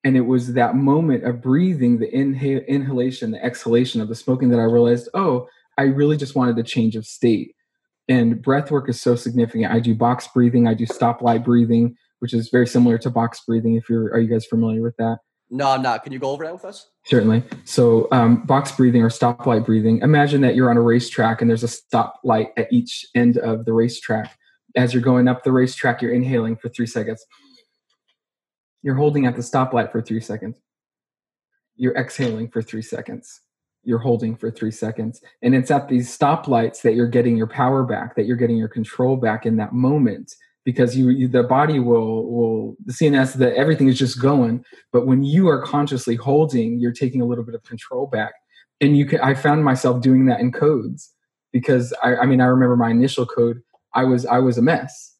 And 0.03 0.15
it 0.15 0.21
was 0.21 0.53
that 0.53 0.75
moment 0.75 1.25
of 1.25 1.41
breathing, 1.41 1.97
the 1.97 2.13
inhale, 2.15 2.61
inhalation, 2.67 3.31
the 3.31 3.43
exhalation 3.43 3.99
of 3.99 4.07
the 4.07 4.15
smoking 4.15 4.49
that 4.49 4.59
I 4.59 4.63
realized, 4.63 5.09
oh, 5.13 5.47
I 5.77 5.83
really 5.83 6.15
just 6.17 6.35
wanted 6.35 6.57
a 6.57 6.63
change 6.63 6.95
of 6.95 7.05
state. 7.05 7.55
And 8.07 8.41
breath 8.41 8.71
work 8.71 8.87
is 8.87 9.01
so 9.01 9.15
significant. 9.15 9.73
I 9.73 9.79
do 9.79 9.93
box 9.93 10.27
breathing, 10.33 10.67
I 10.67 10.75
do 10.75 10.85
stoplight 10.85 11.43
breathing, 11.43 11.95
which 12.19 12.33
is 12.33 12.49
very 12.49 12.67
similar 12.67 12.97
to 12.99 13.09
box 13.09 13.41
breathing. 13.45 13.75
If 13.75 13.89
you're, 13.89 14.05
are 14.13 14.19
you 14.19 14.29
guys 14.29 14.45
familiar 14.45 14.81
with 14.81 14.95
that? 14.97 15.17
No, 15.49 15.69
I'm 15.69 15.81
not. 15.81 16.03
Can 16.03 16.11
you 16.11 16.19
go 16.19 16.31
over 16.31 16.43
that 16.43 16.53
with 16.53 16.65
us? 16.65 16.89
Certainly. 17.05 17.43
So, 17.63 18.07
um, 18.11 18.43
box 18.43 18.71
breathing 18.73 19.01
or 19.01 19.09
stoplight 19.09 19.65
breathing. 19.65 19.99
Imagine 20.01 20.41
that 20.41 20.55
you're 20.55 20.69
on 20.69 20.77
a 20.77 20.81
racetrack 20.81 21.41
and 21.41 21.49
there's 21.49 21.63
a 21.63 21.67
stoplight 21.67 22.49
at 22.57 22.71
each 22.71 23.05
end 23.15 23.37
of 23.37 23.63
the 23.65 23.71
racetrack. 23.71 24.37
As 24.75 24.93
you're 24.93 25.03
going 25.03 25.27
up 25.27 25.43
the 25.43 25.51
racetrack, 25.51 26.01
you're 26.01 26.13
inhaling 26.13 26.57
for 26.57 26.67
three 26.67 26.85
seconds. 26.85 27.25
You're 28.81 28.95
holding 28.95 29.25
at 29.25 29.35
the 29.35 29.41
stoplight 29.41 29.91
for 29.91 30.01
three 30.01 30.21
seconds. 30.21 30.59
You're 31.75 31.95
exhaling 31.95 32.49
for 32.49 32.61
three 32.61 32.81
seconds. 32.81 33.41
You're 33.83 33.99
holding 33.99 34.35
for 34.35 34.51
three 34.51 34.71
seconds. 34.71 35.21
And 35.41 35.55
it's 35.55 35.71
at 35.71 35.87
these 35.87 36.15
stoplights 36.15 36.81
that 36.81 36.93
you're 36.93 37.07
getting 37.07 37.37
your 37.37 37.47
power 37.47 37.83
back, 37.83 38.15
that 38.15 38.25
you're 38.25 38.35
getting 38.35 38.57
your 38.57 38.67
control 38.67 39.15
back 39.15 39.45
in 39.45 39.55
that 39.57 39.73
moment 39.73 40.35
because 40.67 40.97
you, 40.97 41.29
the 41.29 41.43
body 41.43 41.79
will 41.79 42.29
will 42.29 42.75
the 42.85 42.91
cns 42.91 43.35
that 43.35 43.55
everything 43.55 43.87
is 43.87 43.97
just 43.97 44.21
going. 44.21 44.65
But 44.91 45.07
when 45.07 45.23
you 45.23 45.47
are 45.47 45.61
consciously 45.63 46.15
holding 46.15 46.77
you're 46.77 46.91
taking 46.91 47.21
a 47.21 47.25
little 47.25 47.45
bit 47.45 47.55
of 47.55 47.63
control 47.63 48.05
back. 48.05 48.33
And 48.81 48.97
you 48.97 49.05
can 49.05 49.21
i 49.21 49.33
found 49.33 49.63
myself 49.63 50.01
doing 50.01 50.25
that 50.25 50.41
in 50.41 50.51
codes 50.51 51.13
because 51.53 51.93
i, 52.03 52.17
I 52.17 52.25
mean 52.25 52.41
i 52.41 52.47
remember 52.47 52.75
my 52.75 52.89
initial 52.89 53.25
code 53.25 53.61
i 53.93 54.03
was 54.03 54.25
i 54.25 54.39
was 54.39 54.57
a 54.57 54.61
mess. 54.61 55.15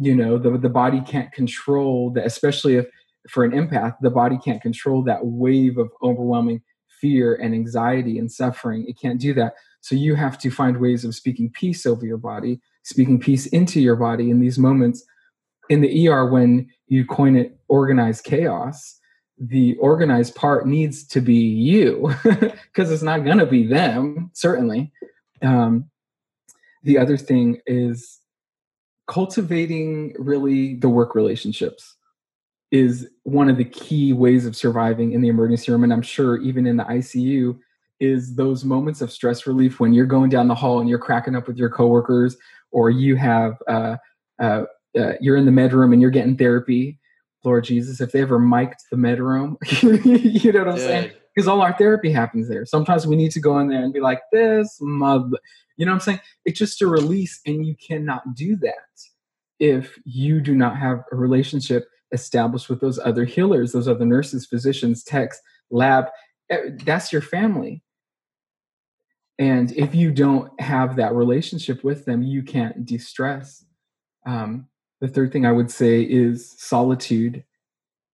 You 0.00 0.14
know 0.16 0.38
the, 0.38 0.56
the 0.56 0.70
body 0.70 1.02
can't 1.02 1.30
control 1.30 2.10
that 2.14 2.24
especially 2.24 2.76
if 2.76 2.86
for 3.28 3.44
an 3.44 3.52
empath 3.52 3.96
the 4.00 4.16
body 4.22 4.38
can't 4.42 4.62
control 4.62 5.02
that 5.02 5.26
wave 5.26 5.76
of 5.76 5.90
overwhelming 6.02 6.62
fear 7.02 7.34
and 7.34 7.52
anxiety 7.52 8.18
and 8.18 8.32
suffering. 8.32 8.86
It 8.88 8.98
can't 8.98 9.20
do 9.20 9.34
that. 9.34 9.52
So 9.82 9.94
you 9.94 10.14
have 10.14 10.38
to 10.38 10.50
find 10.50 10.80
ways 10.80 11.04
of 11.04 11.14
speaking 11.14 11.50
peace 11.50 11.84
over 11.84 12.06
your 12.06 12.16
body 12.16 12.60
speaking 12.86 13.18
peace 13.18 13.46
into 13.46 13.80
your 13.80 13.96
body 13.96 14.30
in 14.30 14.40
these 14.40 14.58
moments. 14.58 15.04
In 15.68 15.80
the 15.80 16.08
er 16.08 16.30
when 16.30 16.68
you 16.86 17.04
coin 17.04 17.36
it 17.36 17.58
organized 17.68 18.24
chaos 18.24 19.00
the 19.38 19.76
organized 19.76 20.34
part 20.34 20.66
needs 20.66 21.06
to 21.06 21.20
be 21.20 21.34
you 21.34 22.14
because 22.24 22.90
it's 22.90 23.02
not 23.02 23.24
going 23.24 23.38
to 23.38 23.46
be 23.46 23.66
them 23.66 24.30
certainly. 24.32 24.92
Um, 25.42 25.90
the 26.82 26.98
other 26.98 27.16
thing 27.16 27.60
is 27.66 28.20
cultivating 29.06 30.14
really 30.18 30.76
the 30.76 30.88
work 30.88 31.14
relationships 31.14 31.96
is 32.70 33.08
one 33.22 33.48
of 33.48 33.56
the 33.56 33.64
key 33.64 34.12
ways 34.12 34.46
of 34.46 34.56
surviving 34.56 35.12
in 35.12 35.20
the 35.20 35.28
emergency 35.28 35.70
room 35.70 35.84
and 35.84 35.92
i'm 35.92 36.02
sure 36.02 36.38
even 36.38 36.66
in 36.66 36.76
the 36.76 36.82
icu 36.84 37.56
is 38.00 38.36
those 38.36 38.64
moments 38.64 39.00
of 39.00 39.10
stress 39.10 39.46
relief 39.46 39.80
when 39.80 39.92
you're 39.92 40.06
going 40.06 40.30
down 40.30 40.48
the 40.48 40.54
hall 40.54 40.80
and 40.80 40.88
you're 40.88 40.98
cracking 40.98 41.34
up 41.34 41.46
with 41.46 41.56
your 41.56 41.70
coworkers 41.70 42.36
or 42.70 42.90
you 42.90 43.16
have 43.16 43.54
uh, 43.68 43.96
uh, 44.40 44.64
uh, 44.98 45.12
you're 45.20 45.36
in 45.36 45.46
the 45.46 45.52
med 45.52 45.72
room 45.72 45.92
and 45.92 46.02
you're 46.02 46.10
getting 46.10 46.36
therapy. 46.36 46.98
Lord 47.44 47.64
Jesus, 47.64 48.00
if 48.00 48.12
they 48.12 48.22
ever 48.22 48.38
mic'd 48.38 48.80
the 48.90 48.96
med 48.96 49.20
room, 49.20 49.56
you 49.70 50.52
know 50.52 50.60
what 50.60 50.68
I'm 50.68 50.76
Dude. 50.76 50.84
saying? 50.84 51.10
Because 51.34 51.46
all 51.46 51.60
our 51.60 51.76
therapy 51.76 52.10
happens 52.10 52.48
there. 52.48 52.64
Sometimes 52.64 53.06
we 53.06 53.14
need 53.14 53.30
to 53.32 53.40
go 53.40 53.58
in 53.58 53.68
there 53.68 53.84
and 53.84 53.92
be 53.92 54.00
like, 54.00 54.20
this 54.32 54.78
mother, 54.80 55.38
you 55.76 55.84
know 55.84 55.92
what 55.92 55.96
I'm 55.96 56.00
saying? 56.00 56.20
It's 56.44 56.58
just 56.58 56.82
a 56.82 56.86
release, 56.86 57.40
and 57.46 57.64
you 57.64 57.76
cannot 57.76 58.34
do 58.34 58.56
that 58.56 58.74
if 59.58 59.98
you 60.04 60.40
do 60.40 60.54
not 60.54 60.76
have 60.76 61.04
a 61.12 61.16
relationship 61.16 61.88
established 62.12 62.68
with 62.68 62.80
those 62.80 62.98
other 62.98 63.24
healers, 63.24 63.72
those 63.72 63.88
other 63.88 64.04
nurses, 64.04 64.46
physicians, 64.46 65.02
techs, 65.02 65.40
lab. 65.70 66.06
Eh, 66.50 66.70
that's 66.84 67.12
your 67.12 67.22
family. 67.22 67.82
And 69.38 69.72
if 69.72 69.94
you 69.94 70.10
don't 70.12 70.58
have 70.60 70.96
that 70.96 71.14
relationship 71.14 71.84
with 71.84 72.04
them, 72.04 72.22
you 72.22 72.42
can't 72.42 72.86
de 72.86 72.98
stress. 72.98 73.64
Um, 74.26 74.68
the 75.00 75.08
third 75.08 75.32
thing 75.32 75.44
I 75.44 75.52
would 75.52 75.70
say 75.70 76.02
is 76.02 76.54
solitude. 76.58 77.44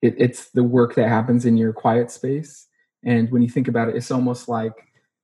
It, 0.01 0.15
it's 0.19 0.51
the 0.51 0.65
work 0.65 0.95
that 0.97 1.09
happens 1.09 1.47
in 1.47 1.57
your 1.57 1.73
quiet 1.73 2.11
space. 2.11 2.67
And 3.05 3.31
when 3.31 3.43
you 3.43 3.49
think 3.49 3.69
about 3.69 3.89
it, 3.89 3.97
it's 3.97 4.11
almost 4.11 4.49
like 4.49 4.73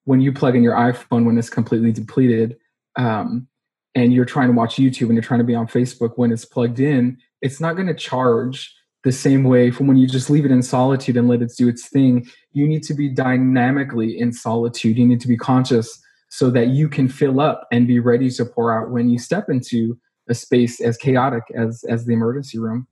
when 0.04 0.20
you 0.20 0.32
plug 0.32 0.56
in 0.56 0.62
your 0.62 0.74
iPhone 0.74 1.26
when 1.26 1.36
it's 1.36 1.50
completely 1.50 1.92
depleted 1.92 2.56
um, 2.96 3.48
and 3.94 4.12
you're 4.12 4.24
trying 4.24 4.48
to 4.48 4.54
watch 4.54 4.76
YouTube 4.76 5.06
and 5.06 5.14
you're 5.14 5.22
trying 5.22 5.40
to 5.40 5.44
be 5.44 5.54
on 5.54 5.66
Facebook 5.66 6.12
when 6.16 6.32
it's 6.32 6.44
plugged 6.44 6.80
in, 6.80 7.18
it's 7.42 7.60
not 7.60 7.74
going 7.74 7.88
to 7.88 7.94
charge 7.94 8.74
the 9.04 9.12
same 9.12 9.44
way 9.44 9.70
from 9.70 9.86
when 9.86 9.96
you 9.96 10.06
just 10.06 10.28
leave 10.28 10.44
it 10.44 10.50
in 10.50 10.62
solitude 10.62 11.16
and 11.16 11.28
let 11.28 11.42
it 11.42 11.52
do 11.56 11.68
its 11.68 11.88
thing. 11.88 12.28
You 12.52 12.66
need 12.66 12.82
to 12.84 12.94
be 12.94 13.08
dynamically 13.08 14.18
in 14.18 14.32
solitude. 14.32 14.98
You 14.98 15.06
need 15.06 15.20
to 15.20 15.28
be 15.28 15.36
conscious 15.36 16.00
so 16.30 16.50
that 16.50 16.68
you 16.68 16.88
can 16.88 17.08
fill 17.08 17.40
up 17.40 17.66
and 17.72 17.86
be 17.86 18.00
ready 18.00 18.30
to 18.30 18.44
pour 18.44 18.76
out 18.76 18.90
when 18.90 19.08
you 19.08 19.18
step 19.18 19.48
into 19.48 19.98
a 20.28 20.34
space 20.34 20.80
as 20.80 20.96
chaotic 20.96 21.44
as 21.54 21.84
as 21.88 22.04
the 22.04 22.12
emergency 22.12 22.58
room. 22.58 22.86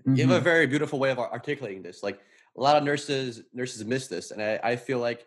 Mm-hmm. 0.00 0.14
You 0.14 0.22
have 0.22 0.30
a 0.30 0.34
mm-hmm. 0.36 0.44
very 0.44 0.66
beautiful 0.66 0.98
way 0.98 1.10
of 1.10 1.18
articulating 1.18 1.82
this. 1.82 2.02
Like 2.02 2.20
a 2.56 2.60
lot 2.60 2.76
of 2.76 2.84
nurses 2.84 3.42
nurses 3.52 3.84
miss 3.84 4.08
this, 4.08 4.30
and 4.30 4.42
I, 4.42 4.58
I 4.62 4.76
feel 4.76 4.98
like 4.98 5.26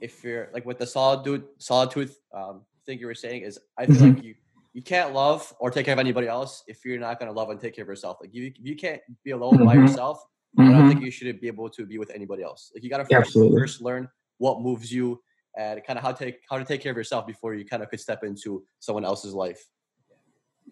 if 0.00 0.22
you're 0.22 0.48
like 0.52 0.64
with 0.64 0.78
the 0.78 0.86
solitude 0.86 1.44
solitude 1.58 2.10
um, 2.32 2.62
thing 2.86 2.98
you 2.98 3.06
were 3.06 3.14
saying 3.14 3.42
is 3.42 3.58
I 3.76 3.86
feel 3.86 3.96
mm-hmm. 3.96 4.14
like 4.14 4.24
you 4.24 4.34
you 4.72 4.82
can't 4.82 5.12
love 5.12 5.52
or 5.58 5.70
take 5.70 5.86
care 5.86 5.94
of 5.94 5.98
anybody 5.98 6.28
else 6.28 6.62
if 6.66 6.84
you're 6.84 6.98
not 6.98 7.18
going 7.18 7.32
to 7.32 7.36
love 7.36 7.50
and 7.50 7.60
take 7.60 7.74
care 7.74 7.82
of 7.82 7.88
yourself. 7.88 8.18
Like 8.20 8.34
you, 8.34 8.52
you 8.60 8.76
can't 8.76 9.00
be 9.24 9.32
alone 9.32 9.54
mm-hmm. 9.54 9.66
by 9.66 9.74
yourself. 9.74 10.24
Mm-hmm. 10.58 10.68
I 10.68 10.72
don't 10.72 10.88
think 10.88 10.98
mm-hmm. 10.98 11.06
you 11.06 11.10
should 11.10 11.40
be 11.40 11.46
able 11.46 11.68
to 11.70 11.86
be 11.86 11.98
with 11.98 12.10
anybody 12.10 12.42
else. 12.42 12.70
Like 12.74 12.82
you 12.84 12.90
got 12.90 12.98
to 12.98 13.04
first, 13.04 13.32
first 13.32 13.80
learn 13.82 14.08
what 14.38 14.60
moves 14.60 14.92
you 14.92 15.20
and 15.56 15.82
kind 15.84 15.98
of 15.98 16.04
how 16.04 16.12
to 16.12 16.24
take 16.24 16.40
how 16.48 16.58
to 16.58 16.64
take 16.64 16.80
care 16.80 16.92
of 16.92 16.96
yourself 16.96 17.26
before 17.26 17.54
you 17.54 17.64
kind 17.64 17.82
of 17.82 17.90
could 17.90 18.00
step 18.00 18.24
into 18.24 18.64
someone 18.78 19.04
else's 19.04 19.34
life. 19.34 19.62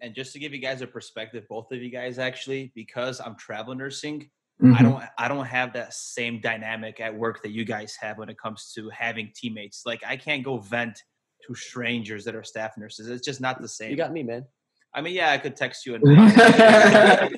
And 0.01 0.13
just 0.13 0.33
to 0.33 0.39
give 0.39 0.53
you 0.53 0.59
guys 0.59 0.81
a 0.81 0.87
perspective, 0.87 1.45
both 1.49 1.71
of 1.71 1.81
you 1.81 1.89
guys 1.89 2.19
actually, 2.19 2.71
because 2.75 3.19
I'm 3.19 3.35
travel 3.35 3.75
nursing, 3.75 4.29
mm-hmm. 4.61 4.75
I 4.75 4.81
don't 4.81 5.03
I 5.17 5.27
don't 5.27 5.45
have 5.45 5.73
that 5.73 5.93
same 5.93 6.39
dynamic 6.39 6.99
at 7.01 7.13
work 7.13 7.41
that 7.43 7.51
you 7.51 7.65
guys 7.65 7.95
have 7.99 8.17
when 8.17 8.29
it 8.29 8.37
comes 8.37 8.71
to 8.75 8.89
having 8.89 9.31
teammates. 9.35 9.83
Like 9.85 10.01
I 10.07 10.15
can't 10.15 10.43
go 10.43 10.57
vent 10.57 11.01
to 11.45 11.55
strangers 11.55 12.25
that 12.25 12.35
are 12.35 12.43
staff 12.43 12.77
nurses. 12.77 13.07
It's 13.07 13.25
just 13.25 13.41
not 13.41 13.61
the 13.61 13.67
same. 13.67 13.91
You 13.91 13.97
got 13.97 14.11
me, 14.11 14.23
man. 14.23 14.45
I 14.93 15.01
mean, 15.01 15.13
yeah, 15.13 15.31
I 15.31 15.37
could 15.37 15.55
text 15.55 15.85
you 15.85 15.95
and 15.95 16.03
I 16.17 17.29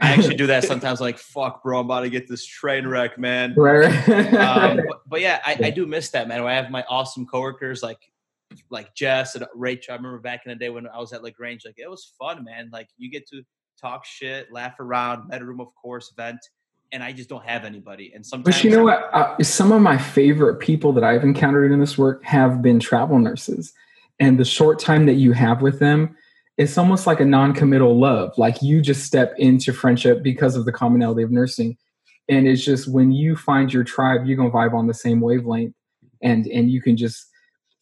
actually 0.00 0.34
do 0.36 0.46
that 0.48 0.64
sometimes. 0.64 1.00
Like, 1.00 1.18
fuck, 1.18 1.62
bro, 1.62 1.78
I'm 1.80 1.84
about 1.84 2.00
to 2.00 2.10
get 2.10 2.28
this 2.28 2.44
train 2.44 2.86
wreck, 2.86 3.18
man. 3.18 3.54
Right. 3.56 4.08
um, 4.34 4.80
but, 4.88 5.02
but, 5.06 5.20
yeah, 5.20 5.40
I, 5.44 5.56
I, 5.64 5.70
do 5.70 5.86
miss 5.86 6.10
that, 6.10 6.26
man. 6.26 6.40
I 6.40 6.54
have 6.54 6.70
my 6.70 6.84
awesome 6.88 7.26
coworkers 7.26 7.82
like 7.82 7.98
like 8.70 8.94
Jess 8.94 9.34
and 9.34 9.46
Rachel. 9.54 9.92
I 9.92 9.96
remember 9.96 10.18
back 10.18 10.42
in 10.46 10.50
the 10.50 10.56
day 10.56 10.70
when 10.70 10.86
I 10.86 10.98
was 10.98 11.12
at 11.12 11.22
Lagrange, 11.22 11.64
like 11.64 11.78
it 11.78 11.88
was 11.88 12.12
fun, 12.18 12.44
man. 12.44 12.70
Like 12.72 12.88
you 12.96 13.10
get 13.10 13.28
to 13.28 13.42
talk 13.80 14.04
shit, 14.04 14.52
laugh 14.52 14.80
around, 14.80 15.28
med 15.28 15.42
room, 15.42 15.60
of 15.60 15.68
course, 15.80 16.12
vent 16.16 16.40
and 16.94 17.02
I 17.02 17.10
just 17.10 17.28
don't 17.28 17.44
have 17.44 17.64
anybody. 17.64 18.12
And 18.14 18.24
sometimes, 18.24 18.56
but 18.56 18.64
you 18.64 18.70
know 18.70 18.84
what? 18.84 19.10
Uh, 19.12 19.36
some 19.42 19.72
of 19.72 19.82
my 19.82 19.98
favorite 19.98 20.60
people 20.60 20.92
that 20.92 21.02
I've 21.02 21.24
encountered 21.24 21.72
in 21.72 21.80
this 21.80 21.98
work 21.98 22.22
have 22.24 22.62
been 22.62 22.78
travel 22.78 23.18
nurses, 23.18 23.72
and 24.20 24.38
the 24.38 24.44
short 24.44 24.78
time 24.78 25.04
that 25.06 25.14
you 25.14 25.32
have 25.32 25.60
with 25.60 25.80
them, 25.80 26.16
it's 26.56 26.78
almost 26.78 27.06
like 27.08 27.18
a 27.18 27.24
non-committal 27.24 27.98
love. 27.98 28.32
Like 28.38 28.62
you 28.62 28.80
just 28.80 29.04
step 29.04 29.34
into 29.38 29.72
friendship 29.72 30.22
because 30.22 30.54
of 30.54 30.66
the 30.66 30.72
commonality 30.72 31.24
of 31.24 31.32
nursing, 31.32 31.76
and 32.28 32.46
it's 32.46 32.64
just 32.64 32.88
when 32.88 33.10
you 33.10 33.34
find 33.34 33.72
your 33.72 33.82
tribe, 33.82 34.24
you're 34.24 34.36
gonna 34.36 34.50
vibe 34.50 34.72
on 34.72 34.86
the 34.86 34.94
same 34.94 35.20
wavelength, 35.20 35.74
and 36.22 36.46
and 36.46 36.70
you 36.70 36.80
can 36.80 36.96
just 36.96 37.26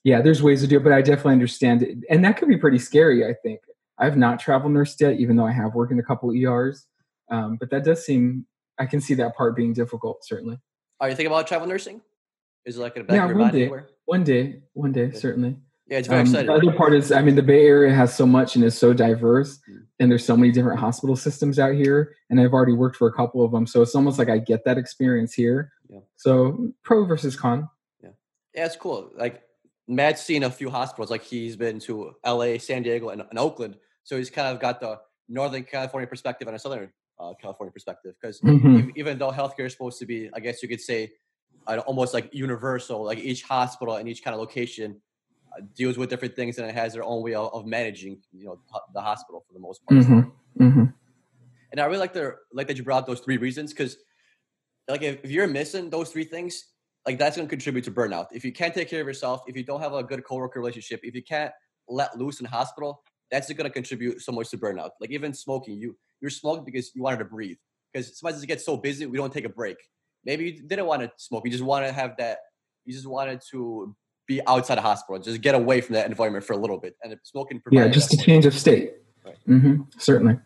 yeah. 0.05 0.22
There's 0.22 0.42
ways 0.42 0.62
to 0.62 0.66
do 0.66 0.79
it, 0.79 0.85
but 0.85 0.92
I 0.92 1.03
definitely 1.03 1.35
understand 1.35 1.83
it, 1.83 1.98
and 2.09 2.25
that 2.25 2.38
could 2.38 2.48
be 2.48 2.57
pretty 2.57 2.79
scary. 2.79 3.27
I 3.27 3.35
think 3.42 3.61
I've 3.98 4.16
not 4.16 4.40
travel 4.40 4.70
nursed 4.70 5.03
yet, 5.03 5.20
even 5.20 5.37
though 5.37 5.46
I 5.46 5.53
have 5.53 5.75
worked 5.75 5.92
in 5.92 5.98
a 5.98 6.03
couple 6.03 6.35
ERs. 6.35 6.87
Um, 7.31 7.57
but 7.57 7.70
that 7.70 7.85
does 7.85 8.05
seem 8.05 8.46
I 8.83 8.87
can 8.87 9.01
see 9.01 9.14
that 9.14 9.37
part 9.37 9.55
being 9.55 9.73
difficult. 9.73 10.25
Certainly. 10.25 10.59
Are 11.01 11.09
you 11.09 11.14
thinking 11.14 11.33
about 11.33 11.47
travel 11.47 11.68
nursing? 11.68 12.01
Is 12.64 12.77
it 12.77 12.81
like 12.81 12.97
a 12.97 13.05
back 13.05 13.14
yeah, 13.14 13.33
one 13.33 13.53
day, 13.53 13.62
anywhere? 13.62 13.88
One 14.07 14.25
day, 14.25 14.62
one 14.73 14.92
day, 14.92 15.12
certainly. 15.12 15.57
Yeah, 15.87 15.99
it's 15.99 16.09
very 16.09 16.21
um, 16.21 16.27
exciting. 16.27 16.47
The 16.47 16.53
other 16.53 16.73
part 16.77 16.95
is, 16.95 17.12
I 17.12 17.23
mean, 17.23 17.35
the 17.37 17.42
Bay 17.42 17.64
Area 17.66 17.95
has 17.95 18.14
so 18.14 18.27
much 18.27 18.57
and 18.57 18.64
is 18.64 18.77
so 18.77 18.92
diverse, 18.92 19.61
mm. 19.71 19.85
and 20.01 20.11
there's 20.11 20.25
so 20.25 20.37
many 20.37 20.51
different 20.51 20.81
hospital 20.81 21.14
systems 21.14 21.59
out 21.59 21.75
here. 21.75 22.14
And 22.31 22.40
I've 22.40 22.53
already 22.53 22.73
worked 22.73 22.97
for 22.97 23.07
a 23.07 23.12
couple 23.12 23.45
of 23.45 23.53
them, 23.53 23.66
so 23.66 23.83
it's 23.83 23.95
almost 23.95 24.18
like 24.18 24.29
I 24.29 24.38
get 24.38 24.64
that 24.64 24.79
experience 24.79 25.33
here. 25.33 25.73
Yeah. 25.88 26.01
So 26.16 26.73
pro 26.83 27.05
versus 27.05 27.37
con. 27.37 27.68
Yeah, 28.03 28.11
yeah, 28.55 28.66
it's 28.66 28.77
cool. 28.77 29.11
Like 29.16 29.42
Matt's 29.87 30.23
seen 30.23 30.42
a 30.42 30.51
few 30.51 30.71
hospitals. 30.71 31.11
Like 31.11 31.23
he's 31.23 31.57
been 31.57 31.79
to 31.81 32.14
L.A., 32.25 32.59
San 32.59 32.83
Diego, 32.83 33.11
and, 33.11 33.23
and 33.29 33.38
Oakland. 33.38 33.77
So 34.05 34.16
he's 34.16 34.31
kind 34.31 34.49
of 34.49 34.61
got 34.61 34.81
the 34.81 34.99
Northern 35.29 35.64
California 35.64 36.07
perspective 36.07 36.49
and 36.49 36.57
a 36.57 36.59
Southern 36.59 36.90
uh, 37.18 37.35
California 37.40 37.72
perspective. 37.72 38.14
Because 38.20 38.40
Mhm. 38.40 38.92
even 38.96 39.18
though 39.18 39.31
healthcare 39.31 39.66
is 39.66 39.72
supposed 39.72 39.98
to 40.01 40.07
be, 40.07 40.31
I 40.33 40.40
guess 40.40 40.62
you 40.62 40.68
could 40.68 40.81
say, 40.81 41.12
uh, 41.66 41.79
almost 41.87 42.12
like 42.14 42.33
universal, 42.35 43.05
like 43.05 43.18
each 43.18 43.42
hospital 43.42 43.96
and 43.96 44.09
each 44.09 44.25
kind 44.25 44.35
of 44.35 44.40
location 44.40 45.01
uh, 45.57 45.61
deals 45.77 45.98
with 45.98 46.09
different 46.11 46.35
things 46.35 46.59
and 46.59 46.68
it 46.68 46.75
has 46.75 46.94
their 46.94 47.05
own 47.05 47.22
way 47.22 47.35
of, 47.35 47.53
of 47.53 47.66
managing, 47.66 48.20
you 48.33 48.44
know, 48.46 48.59
the 48.94 49.01
hospital 49.01 49.44
for 49.46 49.53
the 49.53 49.61
most 49.61 49.85
part. 49.87 50.01
Mhm. 50.01 50.33
Mhm. 50.59 50.94
And 51.70 51.81
I 51.81 51.85
really 51.87 51.98
like 51.98 52.12
the 52.12 52.37
like 52.53 52.66
that 52.68 52.77
you 52.77 52.85
brought 52.85 53.07
those 53.07 53.20
three 53.20 53.37
reasons 53.37 53.72
because, 53.72 53.96
like, 54.88 55.03
if, 55.03 55.25
if 55.25 55.31
you're 55.31 55.46
missing 55.46 55.90
those 55.90 56.11
three 56.11 56.25
things, 56.25 56.72
like 57.07 57.18
that's 57.18 57.37
going 57.37 57.48
to 57.48 57.51
contribute 57.51 57.85
to 57.85 57.90
burnout. 57.90 58.27
If 58.33 58.44
you 58.44 58.53
can't 58.53 58.75
take 58.75 58.88
care 58.88 59.01
of 59.01 59.07
yourself, 59.07 59.42
if 59.46 59.57
you 59.57 59.64
don't 59.64 59.81
have 59.81 59.92
a 59.92 60.03
good 60.03 60.25
coworker 60.25 60.61
relationship, 60.61 61.01
if 61.03 61.14
you 61.14 61.22
can't 61.22 61.53
let 61.88 62.16
loose 62.18 62.40
in 62.40 62.46
hospital, 62.46 63.03
that's 63.31 63.51
going 63.53 63.64
to 63.64 63.70
contribute 63.70 64.20
so 64.20 64.33
much 64.33 64.51
to 64.51 64.59
burnout. 64.59 64.90
Like 65.01 65.11
even 65.11 65.33
smoking, 65.35 65.79
you 65.79 65.96
you're 66.23 66.31
smoking 66.31 66.65
because 66.65 66.95
you 66.95 67.03
wanted 67.03 67.19
to 67.19 67.27
breathe. 67.27 67.59
Because 67.93 68.19
sometimes 68.19 68.43
it 68.43 68.47
gets 68.47 68.65
so 68.65 68.79
busy, 68.79 69.05
we 69.05 69.19
don't 69.19 69.33
take 69.33 69.45
a 69.45 69.51
break. 69.51 69.77
Maybe 70.25 70.45
you 70.45 70.63
didn't 70.63 70.87
want 70.87 71.03
to 71.03 71.11
smoke. 71.17 71.45
You 71.45 71.51
just 71.51 71.65
want 71.65 71.85
to 71.85 71.93
have 71.93 72.17
that. 72.17 72.39
You 72.87 72.95
just 72.95 73.07
wanted 73.07 73.43
to 73.51 73.95
be 74.27 74.41
outside 74.47 74.77
the 74.77 74.83
hospital, 74.83 75.21
just 75.21 75.41
get 75.41 75.55
away 75.55 75.81
from 75.81 75.95
that 75.95 76.07
environment 76.07 76.45
for 76.45 76.53
a 76.53 76.57
little 76.57 76.79
bit. 76.79 76.97
And 77.03 77.15
smoking, 77.25 77.61
Yeah, 77.71 77.89
just 77.89 78.15
a 78.15 78.17
change 78.17 78.47
of 78.47 78.55
state. 78.55 78.95
Right. 79.25 79.37
hmm 79.45 79.83
Certainly. 79.99 80.39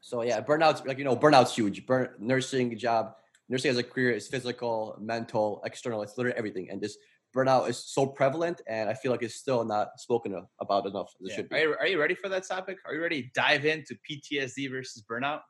So 0.00 0.22
yeah, 0.22 0.40
burnout's 0.40 0.84
like 0.86 0.98
you 0.98 1.04
know, 1.04 1.16
burnout's 1.16 1.54
huge. 1.54 1.84
Burn 1.84 2.08
nursing 2.18 2.78
job, 2.78 3.14
nursing 3.48 3.70
as 3.70 3.76
a 3.76 3.82
career 3.82 4.12
is 4.12 4.28
physical, 4.28 4.96
mental, 5.00 5.60
external. 5.64 6.02
It's 6.02 6.16
literally 6.16 6.38
everything, 6.38 6.70
and 6.70 6.80
this 6.80 6.96
burnout 7.34 7.68
is 7.68 7.78
so 7.78 8.06
prevalent, 8.06 8.60
and 8.66 8.88
I 8.88 8.94
feel 8.94 9.12
like 9.12 9.22
it's 9.22 9.34
still 9.34 9.64
not 9.64 9.88
spoken 9.98 10.46
about 10.60 10.86
enough 10.86 11.12
as 11.20 11.26
it 11.26 11.30
Yeah. 11.30 11.36
should 11.36 11.46
Are 11.46 11.56
be. 11.56 11.60
you, 11.60 11.76
are 11.78 11.86
you 11.86 12.00
ready 12.00 12.14
for 12.14 12.28
that 12.28 12.46
topic? 12.46 12.78
Are 12.86 12.94
you 12.94 13.02
ready 13.02 13.22
to 13.22 13.28
dive 13.34 13.64
into 13.64 13.96
PTSD 14.08 14.70
versus 14.70 15.02
burnout? 15.10 15.40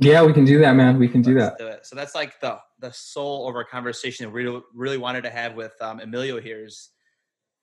Yeah, 0.00 0.22
we 0.24 0.32
can 0.32 0.44
do 0.44 0.58
that, 0.60 0.74
man. 0.76 0.98
We 0.98 1.08
can 1.08 1.22
do 1.22 1.34
Let's 1.36 1.50
that. 1.50 1.58
do 1.58 1.66
it. 1.66 1.84
So 1.86 1.96
that's 1.96 2.14
like 2.14 2.38
the 2.40 2.58
the 2.78 2.92
soul 2.92 3.48
of 3.48 3.56
our 3.56 3.64
conversation 3.64 4.24
that 4.26 4.30
we 4.30 4.44
really, 4.44 4.62
really 4.72 4.98
wanted 4.98 5.22
to 5.22 5.30
have 5.30 5.54
with 5.54 5.72
um, 5.80 5.98
Emilio 6.00 6.40
here 6.40 6.64
is 6.64 6.90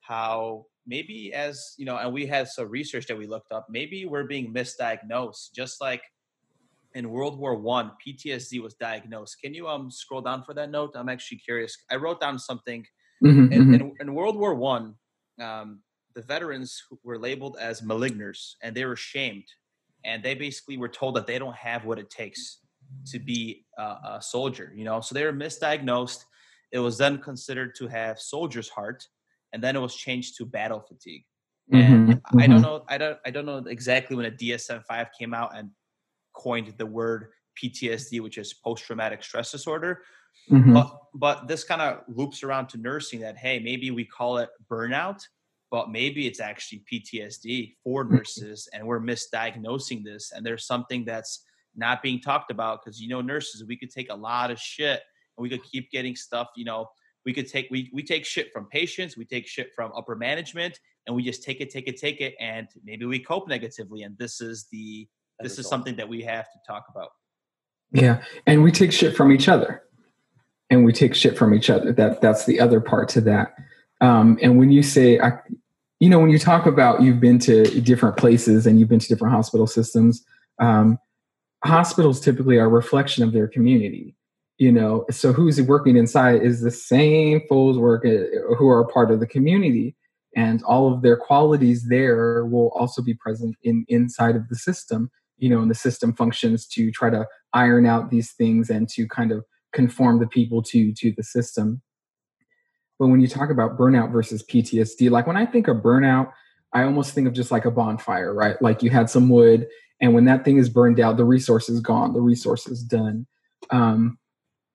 how 0.01 0.65
maybe 0.85 1.33
as 1.33 1.73
you 1.77 1.85
know, 1.85 1.97
and 1.97 2.13
we 2.13 2.25
had 2.25 2.47
some 2.49 2.69
research 2.69 3.07
that 3.07 3.17
we 3.17 3.25
looked 3.25 3.51
up. 3.53 3.67
Maybe 3.69 4.05
we're 4.05 4.25
being 4.25 4.53
misdiagnosed, 4.53 5.53
just 5.55 5.79
like 5.79 6.03
in 6.93 7.09
World 7.09 7.39
War 7.39 7.55
One, 7.55 7.91
PTSD 8.05 8.61
was 8.61 8.73
diagnosed. 8.75 9.37
Can 9.41 9.53
you 9.53 9.67
um 9.69 9.89
scroll 9.89 10.21
down 10.21 10.43
for 10.43 10.53
that 10.55 10.69
note? 10.69 10.91
I'm 10.95 11.09
actually 11.09 11.37
curious. 11.37 11.77
I 11.89 11.95
wrote 11.95 12.19
down 12.19 12.37
something 12.37 12.85
Mhm, 13.21 13.49
in, 13.49 13.63
mhm. 13.63 13.81
in, 13.81 13.95
in 13.99 14.13
World 14.13 14.37
War 14.37 14.55
One, 14.55 14.95
um, 15.39 15.83
the 16.13 16.21
veterans 16.21 16.81
were 17.03 17.19
labeled 17.19 17.57
as 17.59 17.81
maligners, 17.81 18.53
and 18.63 18.75
they 18.75 18.85
were 18.85 18.95
shamed, 18.95 19.47
and 20.03 20.23
they 20.23 20.35
basically 20.35 20.77
were 20.77 20.89
told 20.89 21.15
that 21.15 21.27
they 21.27 21.39
don't 21.39 21.55
have 21.55 21.85
what 21.85 21.99
it 21.99 22.09
takes 22.09 22.61
to 23.07 23.19
be 23.19 23.65
a, 23.77 23.83
a 23.83 24.19
soldier. 24.21 24.71
You 24.75 24.85
know, 24.85 25.01
so 25.01 25.13
they 25.13 25.23
were 25.25 25.33
misdiagnosed. 25.33 26.23
It 26.71 26.79
was 26.79 26.97
then 26.97 27.19
considered 27.21 27.75
to 27.75 27.87
have 27.87 28.19
soldier's 28.19 28.69
heart, 28.69 29.07
and 29.53 29.63
then 29.63 29.75
it 29.75 29.79
was 29.79 29.95
changed 29.95 30.37
to 30.37 30.45
battle 30.45 30.79
fatigue. 30.81 31.25
And 31.73 32.05
Mhm, 32.07 32.21
I 32.39 32.47
don't 32.47 32.61
mhm. 32.61 32.61
know, 32.61 32.85
I 32.87 32.97
don't, 32.97 33.19
I 33.25 33.31
don't 33.31 33.45
know 33.45 33.57
exactly 33.57 34.15
when 34.15 34.25
a 34.25 34.31
DSM-5 34.31 35.09
came 35.19 35.33
out 35.33 35.55
and 35.57 35.71
coined 36.35 36.75
the 36.77 36.85
word 36.85 37.31
PTSD, 37.55 38.19
which 38.21 38.37
is 38.37 38.53
post-traumatic 38.53 39.23
stress 39.23 39.51
disorder 39.51 40.03
Mhm. 40.49 40.73
but 40.73 40.99
but 41.13 41.47
this 41.47 41.63
kind 41.63 41.81
of 41.81 42.01
loops 42.07 42.43
around 42.43 42.67
to 42.69 42.77
nursing 42.77 43.19
that 43.21 43.37
hey 43.37 43.59
maybe 43.59 43.91
we 43.91 44.05
call 44.05 44.37
it 44.37 44.49
burnout 44.69 45.21
but 45.71 45.89
maybe 45.89 46.27
it's 46.27 46.39
actually 46.39 46.83
ptsd 46.91 47.75
for 47.83 48.03
Mm-hmm. 48.03 48.15
nurses 48.15 48.67
and 48.73 48.85
we're 48.85 48.99
misdiagnosing 48.99 50.03
this 50.03 50.31
and 50.31 50.45
there's 50.45 50.65
something 50.67 51.05
that's 51.05 51.43
not 51.75 52.01
being 52.03 52.19
talked 52.21 52.51
about 52.51 52.83
because 52.83 53.01
you 53.01 53.07
know 53.09 53.21
nurses 53.21 53.63
we 53.67 53.75
could 53.77 53.89
take 53.89 54.09
a 54.11 54.15
lot 54.15 54.51
of 54.51 54.59
shit 54.59 55.01
and 55.37 55.43
we 55.43 55.49
could 55.49 55.63
keep 55.63 55.89
getting 55.91 56.15
stuff 56.15 56.47
you 56.55 56.65
know 56.65 56.87
we 57.25 57.33
could 57.33 57.47
take 57.47 57.67
we, 57.71 57.89
we 57.91 58.03
take 58.03 58.23
shit 58.25 58.51
from 58.53 58.65
patients 58.67 59.17
we 59.17 59.25
take 59.25 59.47
shit 59.47 59.71
from 59.75 59.91
upper 59.97 60.15
management 60.15 60.79
and 61.07 61.15
we 61.15 61.23
just 61.23 61.43
take 61.43 61.59
it 61.59 61.69
take 61.71 61.87
it 61.87 61.97
take 61.97 62.21
it 62.21 62.35
and 62.39 62.67
maybe 62.83 63.05
we 63.05 63.19
cope 63.19 63.47
negatively 63.47 64.03
and 64.03 64.17
this 64.17 64.41
is 64.41 64.67
the 64.71 65.07
this 65.39 65.57
is 65.59 65.67
something 65.67 65.95
that 65.95 66.07
we 66.07 66.21
have 66.21 66.45
to 66.51 66.59
talk 66.67 66.85
about 66.89 67.09
Yeah, 67.91 68.21
and 68.45 68.63
we 68.63 68.71
take 68.71 68.91
shit 68.91 69.15
from 69.15 69.31
each 69.31 69.47
other, 69.47 69.83
and 70.75 70.85
we 70.85 70.93
take 70.93 71.15
shit 71.15 71.37
from 71.37 71.53
each 71.53 71.69
other. 71.69 71.91
That 71.91 72.21
that's 72.21 72.45
the 72.45 72.59
other 72.59 72.79
part 72.79 73.09
to 73.09 73.21
that. 73.21 73.55
Um, 74.01 74.37
and 74.41 74.59
when 74.59 74.71
you 74.71 74.83
say, 74.83 75.19
I, 75.19 75.31
you 75.99 76.09
know, 76.09 76.19
when 76.19 76.29
you 76.29 76.37
talk 76.37 76.65
about 76.65 77.01
you've 77.01 77.19
been 77.19 77.39
to 77.39 77.63
different 77.81 78.17
places 78.17 78.67
and 78.67 78.79
you've 78.79 78.89
been 78.89 78.99
to 78.99 79.07
different 79.07 79.33
hospital 79.33 79.67
systems, 79.67 80.23
um, 80.59 80.99
hospitals 81.63 82.19
typically 82.19 82.57
are 82.57 82.65
a 82.65 82.69
reflection 82.69 83.23
of 83.23 83.33
their 83.33 83.47
community. 83.47 84.15
You 84.57 84.71
know, 84.71 85.05
so 85.11 85.33
who's 85.33 85.61
working 85.61 85.97
inside 85.97 86.41
is 86.41 86.61
the 86.61 86.71
same 86.71 87.41
fools 87.49 87.77
work 87.77 88.03
who 88.03 88.69
are 88.69 88.87
part 88.87 89.11
of 89.11 89.19
the 89.19 89.27
community, 89.27 89.95
and 90.35 90.63
all 90.63 90.93
of 90.93 91.01
their 91.01 91.17
qualities 91.17 91.87
there 91.89 92.45
will 92.45 92.69
also 92.69 93.01
be 93.01 93.13
present 93.13 93.55
in 93.63 93.85
inside 93.89 94.35
of 94.35 94.47
the 94.49 94.55
system. 94.55 95.09
You 95.37 95.49
know, 95.49 95.61
and 95.61 95.69
the 95.69 95.75
system 95.75 96.13
functions 96.13 96.65
to 96.67 96.91
try 96.91 97.09
to 97.09 97.27
iron 97.51 97.85
out 97.85 98.09
these 98.09 98.31
things 98.31 98.69
and 98.69 98.87
to 98.89 99.05
kind 99.07 99.33
of 99.33 99.43
conform 99.75 100.19
the 100.19 100.27
people 100.27 100.63
to 100.63 100.93
to 100.93 101.13
the 101.15 101.23
system. 101.23 101.81
But 102.97 103.07
when 103.07 103.19
you 103.19 103.27
talk 103.27 103.49
about 103.51 103.77
burnout 103.77 104.11
versus 104.11 104.41
ptsd 104.41 105.11
like 105.11 105.27
when 105.27 105.35
i 105.35 105.45
think 105.45 105.67
of 105.67 105.77
burnout 105.77 106.31
i 106.73 106.83
almost 106.83 107.13
think 107.13 107.27
of 107.27 107.33
just 107.33 107.51
like 107.51 107.65
a 107.65 107.71
bonfire 107.71 108.33
right? 108.33 108.59
Like 108.61 108.81
you 108.81 108.89
had 108.89 109.09
some 109.09 109.29
wood 109.29 109.67
and 110.01 110.13
when 110.13 110.25
that 110.25 110.45
thing 110.45 110.57
is 110.57 110.69
burned 110.69 110.99
out 110.99 111.17
the 111.17 111.25
resource 111.25 111.67
is 111.69 111.81
gone 111.81 112.13
the 112.13 112.21
resource 112.21 112.67
is 112.67 112.81
done. 112.81 113.27
Um, 113.69 114.17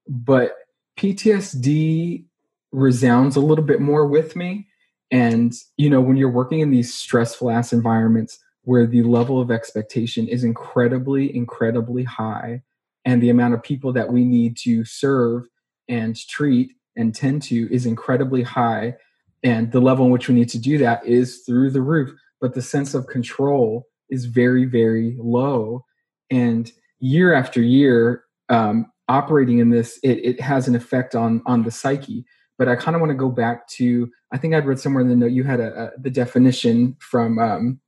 but 0.07 0.55
ptsd 0.99 2.25
resounds 2.73 3.37
a 3.37 3.41
little 3.41 3.65
bit 3.65 3.81
more 3.81 4.07
with 4.07 4.37
me. 4.37 4.69
And 5.11 5.53
you 5.79 5.89
know 5.89 6.03
when 6.03 6.17
you're 6.17 6.31
working 6.31 6.61
in 6.61 6.71
these 6.71 6.95
stressful 6.95 7.51
ass 7.51 7.73
environments 7.73 8.39
where 8.65 8.87
the 8.87 9.03
level 9.03 9.41
of 9.41 9.51
expectation 9.51 10.29
is 10.29 10.45
incredibly 10.45 11.35
incredibly 11.35 12.05
high 12.05 12.63
and 13.05 13.23
the 13.23 13.31
amount 13.31 13.55
of 13.55 13.63
people 13.63 13.93
that 13.93 14.13
we 14.13 14.25
need 14.25 14.57
to 14.59 14.85
serve 14.85 15.47
and 15.89 16.17
treat 16.29 16.73
and 16.97 17.15
tend 17.15 17.43
to 17.43 17.73
is 17.73 17.87
incredibly 17.87 18.43
high. 18.43 18.95
And 19.43 19.73
the 19.73 19.81
level 19.81 20.05
in 20.05 20.11
which 20.11 20.29
we 20.29 20.35
need 20.35 20.51
to 20.51 20.59
do 20.59 20.77
that 20.79 21.05
is 21.07 21.43
through 21.47 21.71
the 21.71 21.81
roof 21.81 22.13
but 22.41 22.55
the 22.55 22.63
sense 22.63 22.95
of 22.95 23.07
control 23.07 23.87
is 24.09 24.25
very 24.25 24.65
very 24.65 25.17
low. 25.19 25.85
And 26.31 26.71
year 26.99 27.35
after 27.35 27.63
year 27.63 28.25
um, 28.49 28.87
operating 29.09 29.59
in 29.59 29.71
this 29.71 29.99
it, 30.03 30.19
it 30.25 30.41
has 30.41 30.67
an 30.69 30.75
effect 30.75 31.15
on 31.15 31.43
on 31.47 31.63
the 31.63 31.71
psyche. 31.71 32.25
But 32.59 32.69
i 32.69 32.77
kind 32.77 32.95
of 32.95 33.01
want 33.01 33.11
to 33.11 33.17
go 33.17 33.31
back 33.31 33.67
to 33.69 34.11
i 34.33 34.37
think 34.37 34.53
i'd 34.53 34.67
read 34.67 34.79
somewhere 34.79 35.01
in 35.01 35.09
the 35.09 35.17
note 35.17 35.33
you 35.33 35.45
had 35.45 35.61
a, 35.61 35.85
a 35.85 35.91
the 35.99 36.11
definition 36.11 36.95
from 37.01 37.39
um, 37.39 37.81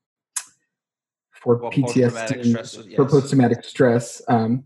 for 1.31 1.57
Well, 1.57 1.71
post-traumatic 1.71 2.41
ptsd 2.41 2.49
stress, 2.49 2.97
for 2.97 3.05
post-traumatic 3.05 3.65
stress 3.67 4.23
um, 4.29 4.65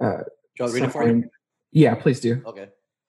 uh, 0.00 0.22
Do 0.56 0.64
you 0.64 0.72
read 0.74 0.82
it 0.84 0.92
for 0.92 1.06
you? 1.06 1.24
yeah 1.72 1.94
please 1.94 2.20
do 2.20 2.42
Okay. 2.46 2.68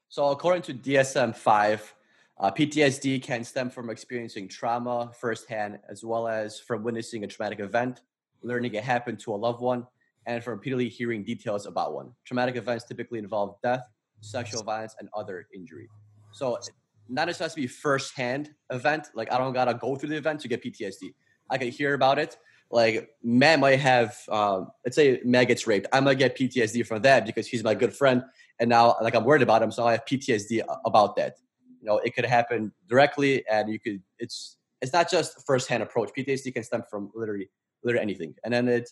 So 0.10 0.28
according 0.32 0.64
to 0.64 0.74
DSM 0.74 1.34
five, 1.34 1.96
uh, 2.38 2.52
PTSD 2.52 3.24
can 3.24 3.46
stem 3.46 3.70
from 3.70 3.90
experiencing 3.90 4.50
trauma 4.50 5.10
firsthand, 5.18 5.80
as 5.88 6.04
well 6.04 6.28
as 6.28 6.60
from 6.60 6.84
witnessing 6.84 7.24
a 7.24 7.28
traumatic 7.28 7.62
event, 7.62 8.02
learning 8.44 8.74
it 8.74 8.84
happened 8.84 9.20
to 9.22 9.34
a 9.34 9.38
loved 9.38 9.62
one, 9.62 9.88
and 10.26 10.44
from 10.44 10.56
repeatedly 10.56 10.90
hearing 10.90 11.24
details 11.24 11.66
about 11.66 11.94
one. 11.94 12.12
Traumatic 12.26 12.58
events 12.58 12.84
typically 12.84 13.20
involve 13.20 13.56
death, 13.64 13.88
sexual 14.20 14.64
violence, 14.64 14.96
and 15.00 15.08
other 15.16 15.48
injury. 15.56 15.88
So 16.34 16.60
not 17.08 17.28
necessarily 17.28 17.46
has 17.46 17.54
to 17.56 17.62
be 17.62 17.68
firsthand 17.68 18.54
event. 18.70 19.08
Like 19.16 19.32
I 19.32 19.38
don't 19.38 19.54
gotta 19.54 19.76
go 19.76 19.96
through 19.96 20.10
the 20.10 20.18
event 20.18 20.42
to 20.42 20.50
get 20.50 20.62
PTSD. 20.62 21.14
I 21.50 21.58
could 21.58 21.70
hear 21.70 21.94
about 21.94 22.20
it. 22.20 22.38
Like 22.72 23.10
Matt 23.22 23.60
might 23.60 23.80
have, 23.80 24.18
um, 24.30 24.72
let's 24.86 24.96
say 24.96 25.22
Matt 25.26 25.48
gets 25.48 25.68
raped. 25.68 25.88
I 25.92 26.00
might 26.00 26.18
get 26.18 26.38
PTSD 26.38 26.86
from 26.86 27.02
that 27.02 27.26
because 27.26 27.48
he's 27.48 27.64
my 27.64 27.76
good 27.76 27.94
friend, 27.94 28.24
and 28.60 28.70
now 28.70 28.96
like 29.02 29.14
I'm 29.14 29.26
worried 29.26 29.42
about 29.42 29.62
him, 29.62 29.72
so 29.72 29.86
I 29.86 29.92
have 29.94 30.06
PTSD 30.06 30.62
about 30.86 31.16
that. 31.18 31.36
You 31.82 31.88
know, 31.88 31.98
it 31.98 32.16
could 32.16 32.26
happen 32.26 32.72
directly, 32.88 33.44
and 33.50 33.70
you 33.70 33.80
could. 33.80 34.02
It's 34.20 34.58
it's 34.82 34.94
not 34.94 35.12
just 35.12 35.46
first-hand 35.46 35.84
approach. 35.84 36.10
PTSD 36.18 36.54
can 36.54 36.64
stem 36.64 36.84
from 36.90 37.12
literally 37.14 37.50
literally 37.84 38.04
anything, 38.04 38.36
and 38.44 38.54
then 38.54 38.68
it 38.68 38.90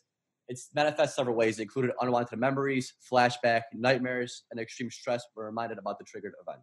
it's 0.49 0.69
manifests 0.75 1.15
several 1.15 1.35
ways, 1.35 1.59
including 1.59 1.91
unwanted 2.01 2.39
memories, 2.39 2.93
flashback, 3.09 3.61
nightmares, 3.73 4.43
and 4.51 4.59
extreme 4.59 4.91
stress. 4.91 5.23
We're 5.35 5.45
reminded 5.45 5.77
about 5.77 5.99
the 5.99 6.05
triggered 6.05 6.33
event. 6.41 6.59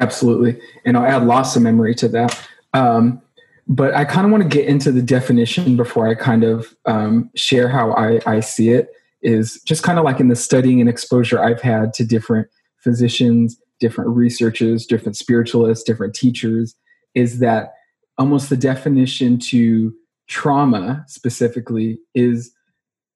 Absolutely. 0.00 0.60
And 0.84 0.96
I'll 0.96 1.04
add 1.04 1.24
loss 1.24 1.54
of 1.54 1.62
memory 1.62 1.94
to 1.96 2.08
that. 2.08 2.48
Um, 2.72 3.20
but 3.68 3.94
I 3.94 4.04
kind 4.04 4.24
of 4.24 4.32
want 4.32 4.42
to 4.42 4.48
get 4.48 4.66
into 4.66 4.90
the 4.92 5.02
definition 5.02 5.76
before 5.76 6.08
I 6.08 6.14
kind 6.14 6.44
of 6.44 6.74
um, 6.86 7.30
share 7.34 7.68
how 7.68 7.92
I, 7.92 8.20
I 8.26 8.40
see 8.40 8.70
it. 8.70 8.88
Is 9.22 9.60
just 9.62 9.84
kind 9.84 10.00
of 10.00 10.04
like 10.04 10.18
in 10.18 10.26
the 10.26 10.34
studying 10.34 10.80
and 10.80 10.90
exposure 10.90 11.40
I've 11.40 11.60
had 11.60 11.94
to 11.94 12.04
different 12.04 12.48
physicians, 12.78 13.56
different 13.78 14.10
researchers, 14.10 14.84
different 14.84 15.16
spiritualists, 15.16 15.84
different 15.84 16.14
teachers. 16.14 16.74
is 17.14 17.38
that 17.40 17.74
almost 18.18 18.50
the 18.50 18.56
definition 18.56 19.38
to 19.38 19.94
trauma 20.28 21.04
specifically 21.08 21.98
is 22.14 22.52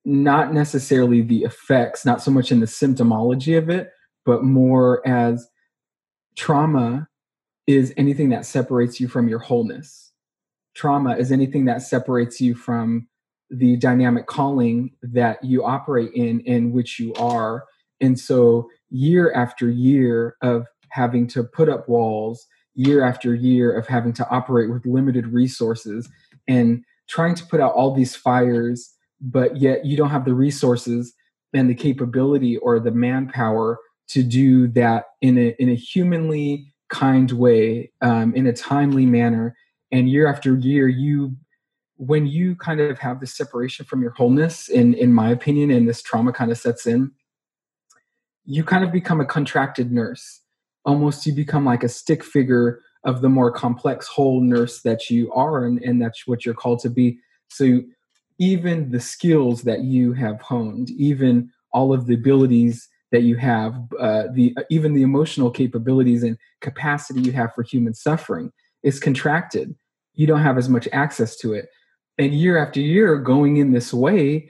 not 0.05 0.53
necessarily 0.53 1.21
the 1.21 1.43
effects, 1.43 2.05
not 2.05 2.21
so 2.21 2.31
much 2.31 2.51
in 2.51 2.59
the 2.59 2.65
symptomology 2.65 3.57
of 3.57 3.69
it, 3.69 3.91
but 4.25 4.43
more 4.43 5.05
as 5.07 5.47
trauma 6.35 7.07
is 7.65 7.93
anything 7.97 8.29
that 8.29 8.45
separates 8.45 8.99
you 8.99 9.07
from 9.07 9.27
your 9.27 9.39
wholeness. 9.39 10.06
Trauma 10.77 11.17
is 11.17 11.31
anything 11.31 11.65
that 11.65 11.81
separates 11.81 12.39
you 12.39 12.55
from 12.55 13.07
the 13.49 13.75
dynamic 13.77 14.27
calling 14.27 14.91
that 15.01 15.43
you 15.43 15.65
operate 15.65 16.11
in, 16.13 16.39
in 16.41 16.71
which 16.71 16.99
you 16.99 17.13
are. 17.15 17.65
And 17.99 18.19
so, 18.19 18.69
year 18.89 19.33
after 19.33 19.69
year 19.69 20.37
of 20.41 20.65
having 20.89 21.27
to 21.27 21.43
put 21.43 21.67
up 21.67 21.89
walls, 21.89 22.45
year 22.75 23.03
after 23.03 23.35
year 23.35 23.75
of 23.75 23.87
having 23.87 24.13
to 24.13 24.29
operate 24.29 24.69
with 24.69 24.85
limited 24.85 25.27
resources, 25.27 26.07
and 26.47 26.83
trying 27.09 27.35
to 27.35 27.45
put 27.45 27.59
out 27.59 27.73
all 27.73 27.93
these 27.93 28.15
fires 28.15 28.93
but 29.21 29.57
yet 29.57 29.85
you 29.85 29.97
don't 29.97 30.09
have 30.09 30.25
the 30.25 30.33
resources 30.33 31.13
and 31.53 31.69
the 31.69 31.75
capability 31.75 32.57
or 32.57 32.79
the 32.79 32.91
manpower 32.91 33.79
to 34.09 34.23
do 34.23 34.67
that 34.67 35.05
in 35.21 35.37
a 35.37 35.55
in 35.59 35.69
a 35.69 35.75
humanly 35.75 36.73
kind 36.89 37.31
way 37.31 37.91
um, 38.01 38.33
in 38.35 38.47
a 38.47 38.53
timely 38.53 39.05
manner 39.05 39.55
and 39.91 40.09
year 40.09 40.27
after 40.27 40.55
year 40.57 40.87
you 40.87 41.35
when 41.95 42.27
you 42.27 42.55
kind 42.55 42.79
of 42.79 42.99
have 42.99 43.19
this 43.19 43.35
separation 43.35 43.85
from 43.85 44.01
your 44.01 44.11
wholeness 44.11 44.69
in 44.69 44.93
in 44.93 45.13
my 45.13 45.29
opinion 45.29 45.71
and 45.71 45.87
this 45.87 46.01
trauma 46.01 46.31
kind 46.31 46.51
of 46.51 46.57
sets 46.57 46.85
in 46.85 47.11
you 48.47 48.63
kind 48.63 48.83
of 48.83 48.91
become 48.91 49.19
a 49.19 49.25
contracted 49.25 49.91
nurse. 49.91 50.41
Almost 50.85 51.25
you 51.25 51.33
become 51.33 51.65
like 51.65 51.83
a 51.83 51.89
stick 51.89 52.23
figure 52.23 52.79
of 53.03 53.21
the 53.21 53.29
more 53.29 53.51
complex 53.51 54.07
whole 54.07 54.41
nurse 54.41 54.81
that 54.81 55.09
you 55.09 55.31
are 55.33 55.65
and, 55.65 55.83
and 55.83 56.01
that's 56.01 56.25
what 56.25 56.45
you're 56.45 56.55
called 56.55 56.79
to 56.79 56.89
be. 56.89 57.19
So 57.49 57.81
even 58.39 58.89
the 58.91 59.01
skills 59.01 59.63
that 59.63 59.81
you 59.81 60.13
have 60.13 60.41
honed, 60.41 60.89
even 60.91 61.51
all 61.73 61.93
of 61.93 62.07
the 62.07 62.15
abilities 62.15 62.87
that 63.11 63.23
you 63.23 63.35
have, 63.35 63.75
uh, 63.99 64.23
the 64.33 64.55
even 64.69 64.93
the 64.93 65.01
emotional 65.01 65.51
capabilities 65.51 66.23
and 66.23 66.37
capacity 66.61 67.21
you 67.21 67.33
have 67.33 67.53
for 67.53 67.63
human 67.63 67.93
suffering 67.93 68.51
is 68.87 68.99
contracted. 68.99 69.75
You 70.13 70.25
don't 70.27 70.41
have 70.41 70.57
as 70.57 70.69
much 70.69 70.87
access 70.93 71.35
to 71.37 71.53
it, 71.53 71.65
and 72.17 72.33
year 72.33 72.57
after 72.57 72.79
year, 72.79 73.17
going 73.17 73.57
in 73.57 73.73
this 73.73 73.93
way, 73.93 74.49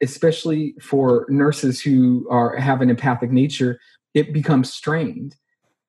especially 0.00 0.74
for 0.80 1.26
nurses 1.28 1.80
who 1.80 2.26
are 2.30 2.56
have 2.56 2.80
an 2.80 2.90
empathic 2.90 3.30
nature, 3.30 3.78
it 4.14 4.32
becomes 4.32 4.72
strained. 4.72 5.36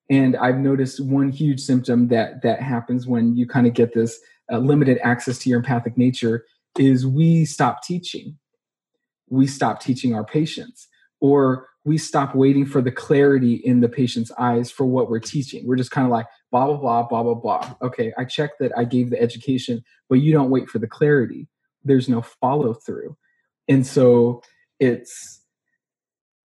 And 0.09 0.35
I've 0.35 0.57
noticed 0.57 0.99
one 0.99 1.29
huge 1.29 1.61
symptom 1.61 2.07
that 2.09 2.41
that 2.41 2.61
happens 2.61 3.07
when 3.07 3.35
you 3.37 3.47
kind 3.47 3.67
of 3.67 3.73
get 3.73 3.93
this 3.93 4.19
uh, 4.51 4.57
limited 4.57 4.97
access 5.03 5.39
to 5.39 5.49
your 5.49 5.59
empathic 5.59 5.97
nature 5.97 6.45
is 6.77 7.07
we 7.07 7.45
stop 7.45 7.83
teaching. 7.83 8.37
We 9.29 9.47
stop 9.47 9.79
teaching 9.79 10.13
our 10.13 10.25
patients, 10.25 10.87
or 11.21 11.67
we 11.85 11.97
stop 11.97 12.33
waiting 12.33 12.65
for 12.65 12.81
the 12.81 12.91
clarity 12.91 13.55
in 13.55 13.81
the 13.81 13.89
patient's 13.89 14.31
eyes 14.37 14.71
for 14.71 14.85
what 14.85 15.09
we're 15.09 15.19
teaching. 15.19 15.67
We're 15.67 15.75
just 15.75 15.91
kind 15.91 16.05
of 16.05 16.11
like, 16.11 16.27
blah, 16.51 16.65
blah, 16.65 16.77
blah, 16.77 17.03
blah, 17.03 17.23
blah, 17.23 17.33
blah. 17.33 17.75
Okay, 17.81 18.13
I 18.17 18.23
checked 18.25 18.59
that 18.59 18.71
I 18.77 18.85
gave 18.85 19.09
the 19.09 19.21
education, 19.21 19.83
but 20.09 20.15
you 20.15 20.31
don't 20.31 20.49
wait 20.49 20.69
for 20.69 20.79
the 20.79 20.87
clarity. 20.87 21.47
There's 21.83 22.07
no 22.07 22.21
follow 22.21 22.73
through. 22.73 23.17
And 23.67 23.85
so 23.85 24.41
it's 24.79 25.41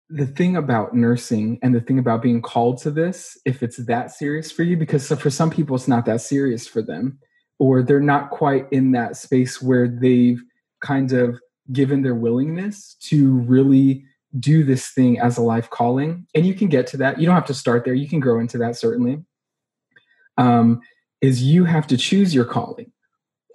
the 0.08 0.26
thing 0.26 0.56
about 0.56 0.94
nursing 0.94 1.58
and 1.62 1.74
the 1.74 1.80
thing 1.80 1.98
about 1.98 2.22
being 2.22 2.40
called 2.40 2.78
to 2.78 2.90
this, 2.90 3.36
if 3.44 3.62
it's 3.62 3.76
that 3.76 4.10
serious 4.10 4.50
for 4.50 4.62
you, 4.62 4.76
because 4.76 5.08
for 5.08 5.28
some 5.28 5.50
people 5.50 5.76
it's 5.76 5.88
not 5.88 6.06
that 6.06 6.22
serious 6.22 6.66
for 6.66 6.80
them, 6.80 7.18
or 7.58 7.82
they're 7.82 8.00
not 8.00 8.30
quite 8.30 8.66
in 8.72 8.92
that 8.92 9.16
space 9.16 9.60
where 9.60 9.86
they've 9.86 10.42
kind 10.80 11.12
of 11.12 11.38
given 11.70 12.00
their 12.00 12.14
willingness 12.14 12.96
to 13.00 13.36
really 13.40 14.04
do 14.38 14.64
this 14.64 14.88
thing 14.88 15.18
as 15.18 15.38
a 15.38 15.42
life 15.42 15.70
calling 15.70 16.26
and 16.34 16.44
you 16.44 16.54
can 16.54 16.68
get 16.68 16.86
to 16.88 16.96
that. 16.98 17.18
You 17.18 17.26
don't 17.26 17.34
have 17.34 17.46
to 17.46 17.54
start 17.54 17.84
there. 17.84 17.94
You 17.94 18.08
can 18.08 18.20
grow 18.20 18.38
into 18.40 18.58
that 18.58 18.76
certainly. 18.76 19.22
Um, 20.36 20.80
is 21.20 21.42
you 21.42 21.64
have 21.64 21.86
to 21.88 21.96
choose 21.96 22.34
your 22.34 22.44
calling 22.44 22.92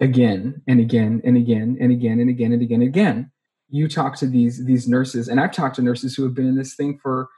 again 0.00 0.60
and 0.66 0.80
again 0.80 1.22
and 1.24 1.36
again 1.36 1.78
and 1.80 1.92
again 1.92 2.20
and 2.20 2.28
again 2.28 2.52
and 2.52 2.62
again 2.62 2.80
and 2.80 2.88
again. 2.88 3.30
You 3.68 3.88
talk 3.88 4.16
to 4.16 4.26
these 4.26 4.64
these 4.64 4.86
nurses 4.86 5.28
and 5.28 5.40
i've 5.40 5.52
talked 5.52 5.76
to 5.76 5.82
nurses 5.82 6.14
who 6.14 6.22
have 6.24 6.34
been 6.34 6.46
in 6.46 6.56
this 6.56 6.74
thing 6.74 6.98
for 7.02 7.28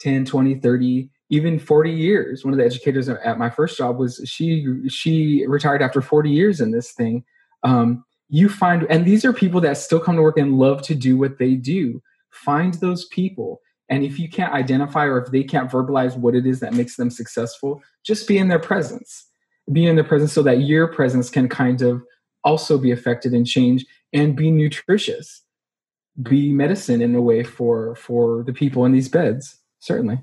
10 0.00 0.24
20 0.24 0.56
30 0.56 1.10
even 1.28 1.58
40 1.58 1.90
years. 1.90 2.44
One 2.44 2.54
of 2.54 2.58
the 2.58 2.64
educators 2.64 3.08
at 3.08 3.38
my 3.38 3.50
first 3.50 3.76
job 3.76 3.98
was 3.98 4.20
she 4.24 4.66
she 4.88 5.44
retired 5.46 5.82
after 5.82 6.00
40 6.00 6.30
years 6.30 6.60
in 6.60 6.70
this 6.70 6.92
thing. 6.92 7.24
Um, 7.62 8.04
you 8.28 8.48
find 8.48 8.86
and 8.90 9.04
these 9.04 9.24
are 9.24 9.32
people 9.32 9.60
that 9.62 9.76
still 9.76 10.00
come 10.00 10.16
to 10.16 10.22
work 10.22 10.38
and 10.38 10.58
love 10.58 10.82
to 10.82 10.94
do 10.94 11.16
what 11.16 11.38
they 11.38 11.54
do 11.54 12.02
find 12.36 12.74
those 12.74 13.06
people 13.06 13.60
and 13.88 14.04
if 14.04 14.18
you 14.18 14.28
can't 14.28 14.52
identify 14.52 15.04
or 15.04 15.22
if 15.22 15.30
they 15.30 15.44
can't 15.44 15.70
verbalize 15.70 16.16
what 16.16 16.34
it 16.34 16.46
is 16.46 16.60
that 16.60 16.74
makes 16.74 16.96
them 16.96 17.10
successful 17.10 17.82
just 18.04 18.28
be 18.28 18.38
in 18.38 18.48
their 18.48 18.58
presence 18.58 19.26
be 19.72 19.86
in 19.86 19.96
their 19.96 20.04
presence 20.04 20.32
so 20.32 20.42
that 20.42 20.60
your 20.60 20.86
presence 20.86 21.30
can 21.30 21.48
kind 21.48 21.82
of 21.82 22.02
also 22.44 22.78
be 22.78 22.92
affected 22.92 23.32
and 23.32 23.46
change 23.46 23.84
and 24.12 24.36
be 24.36 24.50
nutritious 24.50 25.42
be 26.22 26.52
medicine 26.52 27.02
in 27.02 27.14
a 27.14 27.20
way 27.20 27.42
for 27.42 27.94
for 27.96 28.42
the 28.44 28.52
people 28.52 28.84
in 28.84 28.92
these 28.92 29.08
beds 29.08 29.58
certainly 29.80 30.18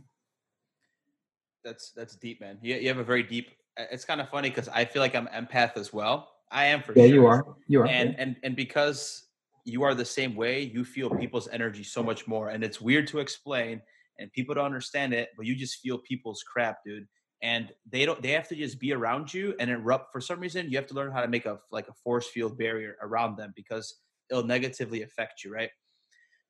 that's 1.64 1.92
that's 1.92 2.16
deep, 2.16 2.42
man. 2.42 2.58
You, 2.62 2.76
you 2.76 2.88
have 2.90 2.98
a 2.98 3.04
very 3.04 3.24
deep. 3.24 3.52
It's 3.78 4.06
kind 4.06 4.22
of 4.22 4.30
funny 4.30 4.50
because 4.50 4.70
I 4.70 4.86
feel 4.86 5.02
like 5.02 5.16
I'm 5.16 5.28
empath 5.28 5.78
as 5.78 5.94
well. 5.94 6.30
I 6.52 6.66
am 6.66 6.84
for 6.84 6.94
yeah, 6.96 7.08
sure. 7.08 7.14
you 7.14 7.26
are. 7.26 7.46
You 7.68 7.82
are. 7.82 7.88
And 7.88 8.20
and 8.20 8.36
and 8.44 8.56
because 8.56 9.24
you 9.66 9.84
are 9.84 9.94
the 9.94 10.06
same 10.06 10.36
way, 10.36 10.62
you 10.62 10.84
feel 10.84 11.10
people's 11.10 11.48
energy 11.50 11.84
so 11.84 12.04
much 12.04 12.28
more, 12.28 12.50
and 12.50 12.64
it's 12.64 12.82
weird 12.82 13.08
to 13.08 13.20
explain, 13.20 13.82
and 14.20 14.32
people 14.32 14.56
don't 14.56 14.66
understand 14.66 15.14
it, 15.14 15.30
but 15.38 15.46
you 15.46 15.56
just 15.56 15.80
feel 15.80 15.98
people's 15.98 16.44
crap, 16.44 16.78
dude. 16.86 17.08
And 17.42 17.72
they 17.90 18.06
don't. 18.06 18.22
They 18.22 18.32
have 18.32 18.48
to 18.50 18.56
just 18.56 18.80
be 18.80 18.94
around 18.94 19.34
you 19.34 19.54
and 19.60 19.70
erupt. 19.70 20.14
For 20.14 20.22
some 20.22 20.40
reason, 20.40 20.70
you 20.70 20.78
have 20.78 20.88
to 20.88 20.94
learn 20.94 21.12
how 21.12 21.22
to 21.22 21.28
make 21.28 21.46
a 21.46 21.60
like 21.72 21.90
a 21.90 21.94
force 21.94 22.28
field 22.28 22.58
barrier 22.58 22.96
around 23.02 23.36
them 23.36 23.52
because 23.54 24.00
it'll 24.30 24.46
negatively 24.46 25.02
affect 25.02 25.44
you, 25.44 25.54
right? 25.54 25.70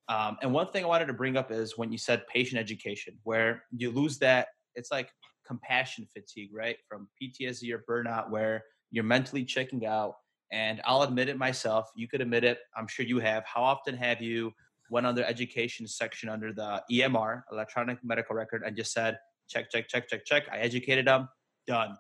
Um, 0.08 0.38
and 0.44 0.54
one 0.54 0.70
thing 0.70 0.84
I 0.84 0.88
wanted 0.88 1.08
to 1.08 1.14
bring 1.14 1.36
up 1.36 1.52
is 1.52 1.78
when 1.78 1.92
you 1.92 1.98
said 1.98 2.28
patient 2.28 2.60
education, 2.60 3.18
where 3.24 3.64
you 3.72 3.90
lose 3.90 4.20
that 4.20 4.50
it's 4.76 4.92
like 4.92 5.10
compassion 5.46 6.08
fatigue, 6.14 6.52
right? 6.54 6.78
From 6.88 7.08
PTSD 7.22 7.74
or 7.74 7.84
burnout, 7.90 8.30
where 8.30 8.64
you're 8.92 9.04
mentally 9.04 9.44
checking 9.44 9.86
out. 9.86 10.16
And 10.54 10.82
I'll 10.86 11.02
admit 11.02 11.30
it 11.30 11.38
myself. 11.38 11.90
You 11.96 12.08
could 12.08 12.22
admit 12.22 12.44
it. 12.44 12.60
I'm 12.78 12.88
sure 12.88 13.04
you 13.04 13.20
have. 13.20 13.44
How 13.44 13.64
often 13.64 13.98
have 13.98 14.22
you 14.22 14.54
went 14.92 15.08
under 15.08 15.24
education 15.24 15.88
section 15.88 16.30
under 16.30 16.54
the 16.54 16.84
EMR, 16.92 17.42
electronic 17.52 17.98
medical 18.04 18.36
record, 18.36 18.62
and 18.64 18.78
just 18.78 18.94
said, 18.94 19.18
check, 19.50 19.72
check, 19.72 19.90
check, 19.90 20.08
check, 20.08 20.24
check. 20.26 20.44
I 20.52 20.60
educated 20.60 21.08
them, 21.08 21.28
done. 21.66 21.98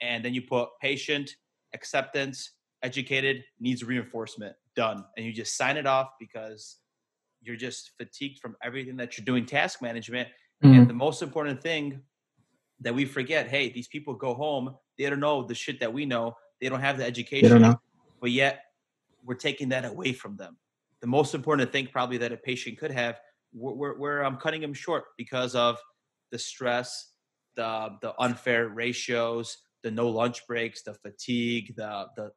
And 0.00 0.24
then 0.24 0.32
you 0.32 0.40
put 0.40 0.70
patient, 0.80 1.30
acceptance, 1.74 2.52
educated, 2.82 3.44
needs 3.60 3.84
reinforcement, 3.84 4.56
done. 4.74 5.04
And 5.18 5.26
you 5.26 5.32
just 5.34 5.58
sign 5.58 5.76
it 5.76 5.86
off 5.86 6.08
because 6.18 6.78
you're 7.42 7.56
just 7.56 7.90
fatigued 7.98 8.38
from 8.38 8.56
everything 8.62 8.96
that 8.96 9.18
you're 9.18 9.26
doing 9.26 9.44
task 9.44 9.82
management. 9.82 10.30
Mm-hmm. 10.64 10.78
And 10.78 10.88
the 10.88 10.94
most 10.94 11.20
important 11.20 11.62
thing 11.62 12.00
that 12.82 12.94
we 12.94 13.04
forget 13.04 13.46
hey 13.46 13.70
these 13.70 13.88
people 13.88 14.14
go 14.14 14.32
home 14.32 14.74
they 14.96 15.08
don't 15.08 15.20
know 15.20 15.42
the 15.42 15.54
shit 15.54 15.78
that 15.80 15.92
we 15.92 16.06
know 16.06 16.34
they 16.62 16.68
don't 16.70 16.80
have 16.80 16.96
the 16.96 17.04
education 17.04 17.76
but 18.20 18.30
yet 18.30 18.64
we're 19.24 19.34
taking 19.34 19.68
that 19.68 19.84
away 19.84 20.12
from 20.12 20.36
them 20.36 20.56
the 21.00 21.06
most 21.06 21.34
important 21.34 21.70
thing 21.72 21.88
probably 21.90 22.18
that 22.18 22.32
a 22.32 22.36
patient 22.36 22.78
could 22.78 22.90
have 22.90 23.20
we're, 23.52 23.72
we're, 23.72 23.98
we're 23.98 24.24
um, 24.24 24.36
cutting 24.36 24.60
them 24.60 24.74
short 24.74 25.04
because 25.16 25.54
of 25.54 25.78
the 26.30 26.38
stress 26.38 27.12
the 27.56 27.88
the 28.02 28.12
unfair 28.20 28.68
ratios 28.68 29.58
the 29.82 29.90
no 29.90 30.08
lunch 30.08 30.46
breaks 30.46 30.82
the 30.82 30.94
fatigue 30.94 31.74
the 31.76 32.06
the 32.16 32.30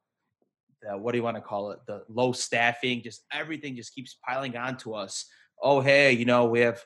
the, 0.82 0.98
what 0.98 1.12
do 1.12 1.18
you 1.18 1.24
want 1.24 1.36
to 1.36 1.42
call 1.42 1.70
it 1.70 1.78
the 1.86 2.02
low 2.08 2.32
staffing 2.32 3.02
just 3.02 3.24
everything 3.32 3.76
just 3.76 3.94
keeps 3.94 4.16
piling 4.26 4.56
on 4.56 4.76
to 4.76 4.94
us 4.94 5.26
oh 5.62 5.80
hey 5.80 6.12
you 6.12 6.24
know 6.24 6.46
we 6.46 6.60
have 6.60 6.84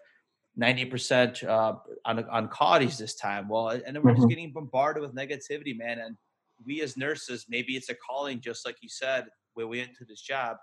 90% 0.58 1.48
uh, 1.48 1.74
on, 2.04 2.24
on 2.24 2.50
this 2.80 3.14
time. 3.14 3.48
Well, 3.48 3.68
and 3.68 3.94
then 3.94 4.02
we're 4.02 4.10
mm-hmm. 4.10 4.22
just 4.22 4.28
getting 4.28 4.52
bombarded 4.52 5.02
with 5.02 5.14
negativity, 5.14 5.76
man. 5.76 5.98
And 6.00 6.16
we 6.64 6.80
as 6.82 6.96
nurses, 6.96 7.46
maybe 7.48 7.76
it's 7.76 7.88
a 7.88 7.94
calling, 7.94 8.40
just 8.40 8.66
like 8.66 8.76
you 8.80 8.88
said, 8.88 9.26
where 9.54 9.66
we 9.66 9.80
into 9.80 10.04
this 10.06 10.20
job, 10.20 10.56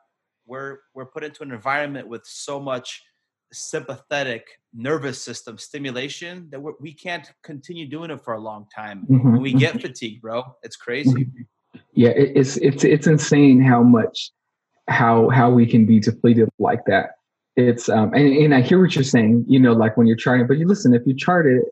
we're, 0.46 0.80
we're 0.94 1.06
put 1.06 1.24
into 1.24 1.44
an 1.44 1.52
environment 1.52 2.08
with 2.08 2.24
so 2.26 2.60
much 2.60 3.02
sympathetic 3.52 4.46
nervous 4.74 5.22
system 5.22 5.58
stimulation 5.58 6.48
that 6.52 6.60
we're, 6.60 6.74
we 6.80 6.94
can 6.94 7.20
not 7.20 7.32
continue 7.44 7.88
doing 7.88 8.12
it 8.12 8.22
for 8.24 8.34
a 8.34 8.40
long 8.40 8.66
time. 8.76 9.06
Mm-hmm. 9.10 9.34
When 9.34 9.42
we 9.42 9.54
get 9.54 9.82
fatigued, 9.82 10.22
bro, 10.22 10.44
it's 10.64 10.76
crazy. 10.76 11.12
Mm-hmm. 11.26 11.80
Yeah, 11.94 12.10
it's, 12.10 12.58
it's, 12.58 12.84
it's 12.84 13.08
insane 13.08 13.62
how 13.62 13.82
much, 13.82 14.32
how, 14.88 15.30
how 15.30 15.50
we 15.50 15.66
can 15.66 15.86
be 15.86 16.00
depleted 16.00 16.50
like 16.60 16.86
that 16.86 17.12
it's 17.56 17.88
um 17.90 18.14
and, 18.14 18.36
and 18.36 18.54
I 18.54 18.62
hear 18.62 18.82
what 18.82 18.96
you're 18.96 19.04
saying, 19.04 19.46
you 19.48 19.60
know, 19.60 19.74
like 19.74 19.98
when 19.98 20.08
you're 20.08 20.18
charting, 20.18 20.48
but 20.48 20.58
you 20.58 20.68
listen, 20.68 20.94
if 20.94 21.04
you 21.06 21.16
chart 21.16 21.48
it 21.48 21.64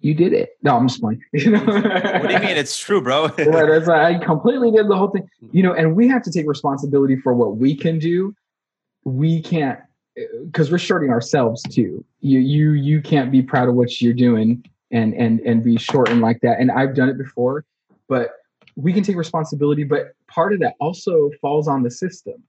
you 0.00 0.14
did 0.14 0.32
it. 0.32 0.50
No, 0.62 0.76
I'm 0.76 0.88
just 0.88 1.00
playing. 1.00 1.22
You 1.32 1.50
know? 1.52 1.64
what 1.64 2.28
do 2.28 2.32
you 2.32 2.40
mean? 2.40 2.56
It's 2.56 2.78
true, 2.78 3.02
bro. 3.02 3.22
like, 3.38 3.88
I 3.88 4.18
completely 4.24 4.70
did 4.70 4.88
the 4.88 4.96
whole 4.96 5.08
thing. 5.08 5.28
You 5.50 5.62
know, 5.62 5.74
and 5.74 5.96
we 5.96 6.08
have 6.08 6.22
to 6.22 6.30
take 6.30 6.46
responsibility 6.48 7.16
for 7.16 7.34
what 7.34 7.56
we 7.56 7.74
can 7.74 7.98
do. 7.98 8.34
We 9.04 9.42
can't 9.42 9.78
uh, 10.18 10.22
because 10.44 10.70
we're 10.70 10.78
shorting 10.78 11.10
ourselves 11.10 11.62
too. 11.62 12.04
You 12.20 12.38
you 12.38 12.72
you 12.72 13.00
can't 13.00 13.32
be 13.32 13.42
proud 13.42 13.68
of 13.68 13.74
what 13.74 14.00
you're 14.00 14.14
doing 14.14 14.64
and 14.90 15.14
and 15.14 15.40
and 15.40 15.64
be 15.64 15.76
shortened 15.76 16.20
like 16.20 16.40
that. 16.42 16.60
And 16.60 16.70
I've 16.70 16.94
done 16.94 17.08
it 17.08 17.18
before, 17.18 17.64
but 18.08 18.30
we 18.76 18.92
can 18.92 19.02
take 19.02 19.16
responsibility. 19.16 19.84
But 19.84 20.12
part 20.28 20.52
of 20.52 20.60
that 20.60 20.74
also 20.80 21.30
falls 21.40 21.66
on 21.66 21.82
the 21.82 21.90
system. 21.90 22.42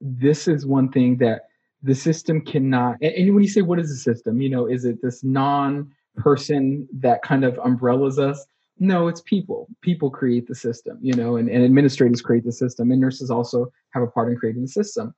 This 0.00 0.48
is 0.48 0.66
one 0.66 0.90
thing 0.90 1.18
that 1.18 1.42
the 1.82 1.94
system 1.94 2.40
cannot. 2.40 2.96
And, 3.00 3.14
and 3.14 3.34
when 3.34 3.44
you 3.44 3.48
say 3.48 3.62
what 3.62 3.78
is 3.78 3.88
the 3.88 3.96
system, 3.96 4.40
you 4.40 4.48
know, 4.48 4.66
is 4.66 4.84
it 4.84 5.00
this 5.02 5.22
non 5.22 5.92
person 6.16 6.88
that 6.92 7.22
kind 7.22 7.44
of 7.44 7.58
umbrellas 7.64 8.18
us? 8.18 8.44
No, 8.78 9.08
it's 9.08 9.20
people. 9.20 9.68
People 9.80 10.10
create 10.10 10.48
the 10.48 10.54
system, 10.54 10.98
you 11.00 11.14
know, 11.14 11.36
and, 11.36 11.48
and 11.48 11.64
administrators 11.64 12.20
create 12.20 12.44
the 12.44 12.52
system, 12.52 12.90
and 12.90 13.00
nurses 13.00 13.30
also 13.30 13.70
have 13.90 14.02
a 14.02 14.06
part 14.06 14.30
in 14.30 14.36
creating 14.36 14.62
the 14.62 14.68
system 14.68 15.14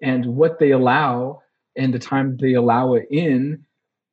and 0.00 0.36
what 0.36 0.58
they 0.58 0.72
allow 0.72 1.42
and 1.76 1.92
the 1.92 1.98
time 1.98 2.36
they 2.36 2.54
allow 2.54 2.94
it 2.94 3.06
in 3.10 3.64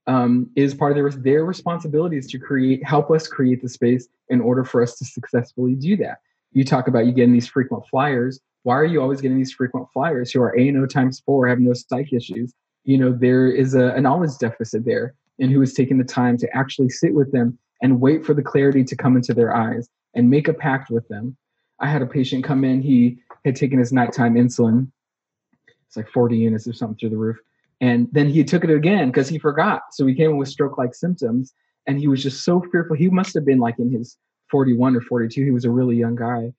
um, 0.08 0.50
is 0.56 0.74
part 0.74 0.91
of 0.91 0.96
their 0.98 1.10
their 1.22 1.46
responsibilities 1.46 2.30
to 2.32 2.38
create 2.38 2.84
help 2.84 3.10
us 3.10 3.28
create 3.28 3.62
the 3.62 3.69
space 3.69 4.08
in 4.30 4.41
order 4.41 4.63
for 4.63 4.82
us 4.82 4.98
to 4.98 5.06
successfully 5.06 5.76
do 5.76 5.96
that. 5.98 6.17
You 6.52 6.65
talk 6.65 6.88
about 6.88 7.06
you 7.06 7.13
getting 7.13 7.34
these 7.34 7.48
frequent 7.48 7.86
flyers. 7.89 8.39
Why 8.63 8.76
are 8.76 8.86
you 8.86 9.02
always 9.02 9.22
getting 9.22 9.38
these 9.38 9.54
frequent 9.54 9.88
flyers 9.93 10.32
who 10.32 10.41
are 10.41 10.58
A 10.58 10.67
and 10.67 10.78
O 10.78 10.86
times 10.86 11.22
four, 11.26 11.48
have 11.48 11.60
no 11.60 11.74
psych 11.74 12.12
issues? 12.12 12.54
You 12.84 12.98
know, 12.98 13.13
there 13.13 13.48
is 13.50 13.76
a, 13.76 13.88
a 13.89 14.02
knowledge 14.02 14.38
deficit 14.39 14.86
there, 14.86 15.15
and 15.39 15.52
who 15.52 15.62
is 15.62 15.74
taking 15.74 15.98
the 15.98 16.04
time 16.04 16.38
to 16.38 16.56
actually 16.56 16.89
sit 16.89 17.13
with 17.13 17.32
them 17.32 17.58
and 17.82 18.00
wait 18.00 18.26
for 18.26 18.34
the 18.34 18.41
clarity 18.41 18.84
to 18.84 18.96
come 18.96 19.15
into 19.15 19.34
their 19.34 19.56
eyes 19.56 19.89
and 20.13 20.30
make 20.30 20.48
a 20.48 20.54
pact 20.54 20.89
with 20.89 21.08
them. 21.08 21.36
I 21.80 21.88
had 21.88 22.02
a 22.02 22.08
patient 22.08 22.43
come 22.43 22.63
in, 22.63 22.82
he 22.82 23.17
had 23.43 23.56
taken 23.56 23.80
his 23.80 23.91
nighttime 23.91 24.36
insulin 24.36 24.88
it's 25.93 25.98
like 25.98 26.12
40 26.12 26.36
units 26.38 26.67
or 26.67 26.74
something 26.74 26.98
through 26.98 27.12
the 27.12 27.17
roof. 27.17 27.38
And 27.80 28.08
then 28.12 28.28
he 28.28 28.43
took 28.43 28.63
it 28.63 28.72
again 28.72 29.10
because 29.12 29.30
he 29.30 29.38
forgot. 29.38 29.82
So 29.91 30.08
he 30.08 30.15
came 30.15 30.32
in 30.32 30.38
with 30.38 30.48
stroke 30.48 30.78
like 30.78 30.96
symptoms 30.96 31.54
and 31.86 32.00
he 32.00 32.08
was 32.08 32.24
just 32.24 32.43
so 32.43 32.63
fearful. 32.72 32.96
He 32.96 33.10
must 33.10 33.36
have 33.36 33.46
been 33.46 33.60
like 33.60 33.78
in 33.78 33.91
his 33.91 34.17
41 34.50 34.96
or 34.96 35.02
42. 35.02 35.43
He 35.43 35.52
was 35.52 35.65
a 35.65 35.69
really 35.69 35.96
young 35.96 36.15
guy. 36.15 36.52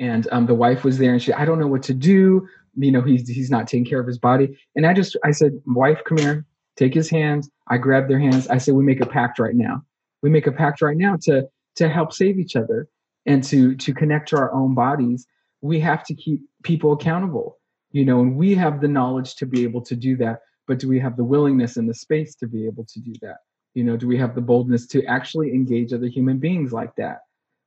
And 0.00 0.26
um, 0.32 0.46
the 0.46 0.54
wife 0.54 0.82
was 0.82 0.98
there 0.98 1.12
and 1.12 1.22
she, 1.22 1.32
I 1.32 1.44
don't 1.44 1.60
know 1.60 1.68
what 1.68 1.84
to 1.84 1.94
do. 1.94 2.48
You 2.74 2.90
know, 2.90 3.02
he's, 3.02 3.28
he's 3.28 3.50
not 3.50 3.68
taking 3.68 3.84
care 3.84 4.00
of 4.00 4.08
his 4.08 4.18
body. 4.18 4.58
And 4.74 4.84
I 4.84 4.92
just, 4.92 5.16
I 5.24 5.30
said, 5.30 5.60
wife, 5.66 6.02
come 6.04 6.18
here, 6.18 6.44
take 6.80 6.94
his 6.94 7.08
hands. 7.08 7.48
I 7.68 7.78
grab 7.78 8.08
their 8.08 8.18
hands. 8.18 8.48
I 8.48 8.58
say, 8.58 8.72
we 8.72 8.84
make 8.84 9.00
a 9.00 9.06
pact 9.06 9.38
right 9.38 9.54
now. 9.54 9.82
We 10.22 10.30
make 10.30 10.46
a 10.46 10.52
pact 10.52 10.82
right 10.82 10.96
now 10.96 11.16
to, 11.22 11.48
to 11.76 11.88
help 11.88 12.12
save 12.12 12.38
each 12.38 12.56
other 12.56 12.88
and 13.26 13.44
to, 13.44 13.76
to 13.76 13.94
connect 13.94 14.30
to 14.30 14.36
our 14.36 14.52
own 14.52 14.74
bodies. 14.74 15.26
We 15.60 15.78
have 15.80 16.02
to 16.04 16.14
keep 16.14 16.40
people 16.64 16.92
accountable 16.92 17.58
you 17.92 18.04
know 18.04 18.20
and 18.20 18.36
we 18.36 18.54
have 18.54 18.80
the 18.80 18.88
knowledge 18.88 19.34
to 19.36 19.46
be 19.46 19.62
able 19.62 19.80
to 19.82 19.96
do 19.96 20.16
that 20.16 20.40
but 20.66 20.78
do 20.78 20.88
we 20.88 20.98
have 21.00 21.16
the 21.16 21.24
willingness 21.24 21.76
and 21.76 21.88
the 21.88 21.94
space 21.94 22.34
to 22.34 22.46
be 22.46 22.66
able 22.66 22.84
to 22.84 23.00
do 23.00 23.12
that 23.20 23.38
you 23.74 23.84
know 23.84 23.96
do 23.96 24.06
we 24.06 24.16
have 24.16 24.34
the 24.34 24.40
boldness 24.40 24.86
to 24.86 25.04
actually 25.06 25.52
engage 25.52 25.92
other 25.92 26.06
human 26.06 26.38
beings 26.38 26.72
like 26.72 26.94
that 26.96 27.18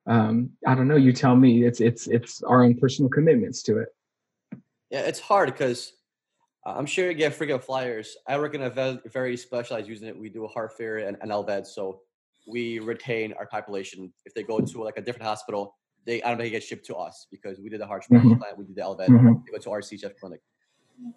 um, 0.07 0.49
i 0.67 0.75
don't 0.75 0.87
know 0.87 0.95
you 0.95 1.13
tell 1.13 1.35
me 1.35 1.65
it's 1.65 1.79
it's 1.79 2.07
it's 2.07 2.41
our 2.43 2.63
own 2.63 2.75
personal 2.75 3.09
commitments 3.09 3.61
to 3.63 3.77
it 3.77 3.89
yeah 4.89 5.01
it's 5.01 5.19
hard 5.19 5.51
because 5.51 5.93
i'm 6.65 6.85
sure 6.85 7.09
you 7.09 7.13
get 7.13 7.37
freaking 7.37 7.61
flyers 7.61 8.15
i 8.27 8.37
work 8.37 8.53
in 8.55 8.63
a 8.63 8.69
very, 8.69 8.99
very 9.11 9.37
specialized 9.37 9.87
unit 9.87 10.17
we 10.17 10.29
do 10.29 10.45
a 10.45 10.47
heart 10.47 10.71
failure 10.77 10.99
and, 11.07 11.17
and 11.21 11.31
LVAD, 11.31 11.65
so 11.65 12.01
we 12.47 12.79
retain 12.79 13.33
our 13.33 13.45
population 13.45 14.11
if 14.25 14.33
they 14.33 14.43
go 14.43 14.59
to 14.59 14.83
like 14.83 14.97
a 14.97 15.01
different 15.01 15.25
hospital 15.25 15.75
they 16.05 16.21
I 16.21 16.29
don't 16.29 16.37
know 16.37 16.43
they 16.43 16.49
get 16.49 16.63
shipped 16.63 16.85
to 16.87 16.95
us 16.95 17.27
because 17.31 17.59
we 17.59 17.69
did 17.69 17.79
the 17.79 17.87
heart 17.87 18.03
transplant, 18.03 18.41
mm-hmm. 18.41 18.59
we 18.59 18.65
did 18.65 18.75
the 18.75 18.81
LVAD, 18.81 19.07
mm-hmm. 19.07 19.33
they 19.45 19.51
go 19.51 19.57
to 19.57 19.71
our 19.71 19.81
CHF 19.81 20.17
clinic. 20.19 20.41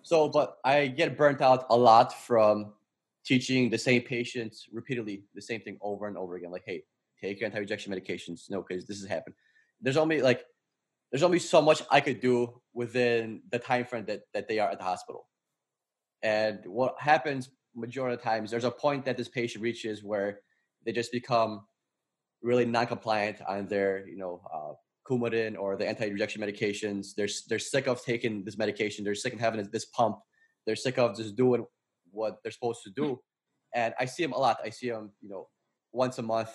So, 0.02 0.28
but 0.28 0.59
I 0.64 0.87
get 0.87 1.16
burnt 1.16 1.40
out 1.40 1.66
a 1.70 1.76
lot 1.76 2.12
from 2.12 2.72
teaching 3.24 3.70
the 3.70 3.78
same 3.78 4.02
patients 4.02 4.66
repeatedly 4.72 5.24
the 5.35 5.42
same 5.42 5.61
thing 5.61 5.78
over 5.80 6.06
and 6.06 6.16
over 6.16 6.37
again. 6.37 6.50
Like, 6.50 6.62
hey, 6.64 6.85
take 7.20 7.40
your 7.40 7.46
anti-rejection 7.46 7.92
medications. 7.92 8.48
No, 8.48 8.62
because 8.62 8.87
this 8.87 9.00
has 9.00 9.09
happened. 9.09 9.35
There's 9.80 9.96
only 9.96 10.22
like 10.22 10.44
there's 11.11 11.22
only 11.22 11.38
so 11.38 11.61
much 11.61 11.82
I 11.90 12.00
could 12.00 12.20
do 12.20 12.61
within 12.72 13.42
the 13.50 13.59
time 13.59 13.85
frame 13.85 14.06
that 14.06 14.22
that 14.32 14.48
they 14.48 14.59
are 14.59 14.70
at 14.70 14.78
the 14.78 14.85
hospital. 14.85 15.26
And 16.26 16.58
what 16.66 16.96
happens 16.98 17.50
majority 17.76 18.14
of 18.14 18.20
the 18.20 18.24
times, 18.24 18.50
there's 18.50 18.64
a 18.64 18.70
point 18.70 19.04
that 19.04 19.16
this 19.16 19.28
patient 19.28 19.62
reaches 19.62 20.02
where 20.02 20.40
they 20.84 20.90
just 20.90 21.12
become 21.12 21.50
really 22.42 22.64
non-compliant 22.64 23.38
on 23.46 23.68
their, 23.68 24.08
you 24.08 24.18
know, 24.18 24.42
uh, 24.52 24.72
Coumadin 25.08 25.56
or 25.56 25.76
the 25.76 25.86
anti-rejection 25.86 26.42
medications. 26.42 27.14
They're 27.16 27.28
they're 27.48 27.60
sick 27.60 27.86
of 27.86 28.02
taking 28.04 28.44
this 28.44 28.58
medication. 28.58 29.04
They're 29.04 29.14
sick 29.14 29.34
of 29.34 29.38
having 29.38 29.68
this 29.70 29.84
pump. 29.84 30.16
They're 30.64 30.82
sick 30.86 30.98
of 30.98 31.16
just 31.16 31.36
doing 31.36 31.64
what 32.10 32.38
they're 32.42 32.56
supposed 32.58 32.82
to 32.86 32.90
do. 32.90 33.20
And 33.72 33.94
I 34.00 34.06
see 34.06 34.24
them 34.24 34.32
a 34.32 34.38
lot. 34.38 34.56
I 34.64 34.70
see 34.70 34.90
them, 34.90 35.12
you 35.20 35.28
know, 35.28 35.46
once 35.92 36.18
a 36.18 36.22
month 36.22 36.50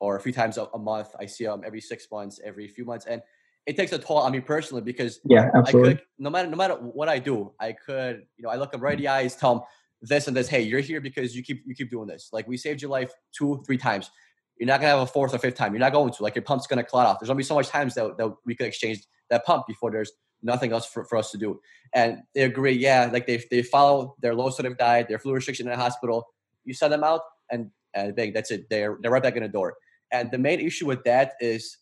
or 0.00 0.16
a 0.16 0.20
few 0.20 0.32
times 0.32 0.56
a, 0.56 0.64
a 0.72 0.78
month. 0.78 1.10
I 1.20 1.26
see 1.26 1.44
them 1.44 1.60
every 1.68 1.82
six 1.82 2.06
months, 2.10 2.40
every 2.42 2.68
few 2.68 2.86
months, 2.86 3.04
and 3.04 3.20
it 3.66 3.76
takes 3.76 3.92
a 3.92 3.98
toll 3.98 4.18
on 4.18 4.32
me 4.32 4.40
personally 4.40 4.82
because 4.82 5.20
yeah, 5.24 5.50
absolutely. 5.54 5.90
I 5.90 5.94
could 5.94 6.02
no 6.18 6.30
matter 6.30 6.48
no 6.48 6.56
matter 6.56 6.74
what 6.74 7.08
I 7.08 7.18
do, 7.18 7.52
I 7.60 7.72
could 7.72 8.24
you 8.36 8.42
know 8.42 8.50
I 8.50 8.56
look 8.56 8.72
them 8.72 8.80
right 8.80 8.94
in 8.94 9.00
the 9.00 9.08
eyes, 9.08 9.36
tell 9.36 9.54
them 9.56 9.64
this 10.02 10.28
and 10.28 10.36
this. 10.36 10.48
Hey, 10.48 10.62
you're 10.62 10.80
here 10.80 11.00
because 11.00 11.36
you 11.36 11.42
keep 11.42 11.62
you 11.66 11.74
keep 11.74 11.90
doing 11.90 12.08
this. 12.08 12.30
Like 12.32 12.48
we 12.48 12.56
saved 12.56 12.82
your 12.82 12.90
life 12.90 13.12
two 13.32 13.62
three 13.66 13.78
times. 13.78 14.10
You're 14.58 14.66
not 14.66 14.80
gonna 14.80 14.92
have 14.92 15.00
a 15.00 15.06
fourth 15.06 15.34
or 15.34 15.38
fifth 15.38 15.54
time. 15.54 15.72
You're 15.72 15.80
not 15.80 15.92
going 15.92 16.12
to. 16.12 16.22
Like 16.22 16.34
your 16.34 16.42
pump's 16.42 16.66
gonna 16.66 16.84
clot 16.84 17.06
off. 17.06 17.20
There's 17.20 17.28
gonna 17.28 17.36
be 17.36 17.44
so 17.44 17.54
much 17.54 17.68
times 17.68 17.94
that, 17.94 18.16
that 18.18 18.34
we 18.44 18.54
could 18.54 18.66
exchange 18.66 19.00
that 19.30 19.44
pump 19.44 19.66
before 19.66 19.90
there's 19.90 20.12
nothing 20.42 20.72
else 20.72 20.86
for, 20.86 21.04
for 21.04 21.16
us 21.16 21.30
to 21.30 21.38
do. 21.38 21.60
And 21.92 22.18
they 22.34 22.42
agree, 22.42 22.72
yeah, 22.72 23.10
like 23.12 23.26
they 23.26 23.42
they 23.50 23.62
follow 23.62 24.16
their 24.20 24.34
low 24.34 24.50
sodium 24.50 24.76
diet, 24.78 25.08
their 25.08 25.18
fluid 25.18 25.36
restriction 25.36 25.66
in 25.66 25.70
the 25.70 25.76
hospital. 25.76 26.26
You 26.64 26.74
send 26.74 26.92
them 26.92 27.04
out 27.04 27.20
and 27.50 27.70
and 27.94 28.14
bang, 28.14 28.32
that's 28.32 28.50
it. 28.50 28.68
They're 28.70 28.98
they're 29.00 29.10
right 29.10 29.22
back 29.22 29.36
in 29.36 29.42
the 29.42 29.48
door. 29.48 29.76
And 30.12 30.30
the 30.30 30.38
main 30.38 30.60
issue 30.60 30.86
with 30.86 31.04
that 31.04 31.34
is 31.40 31.78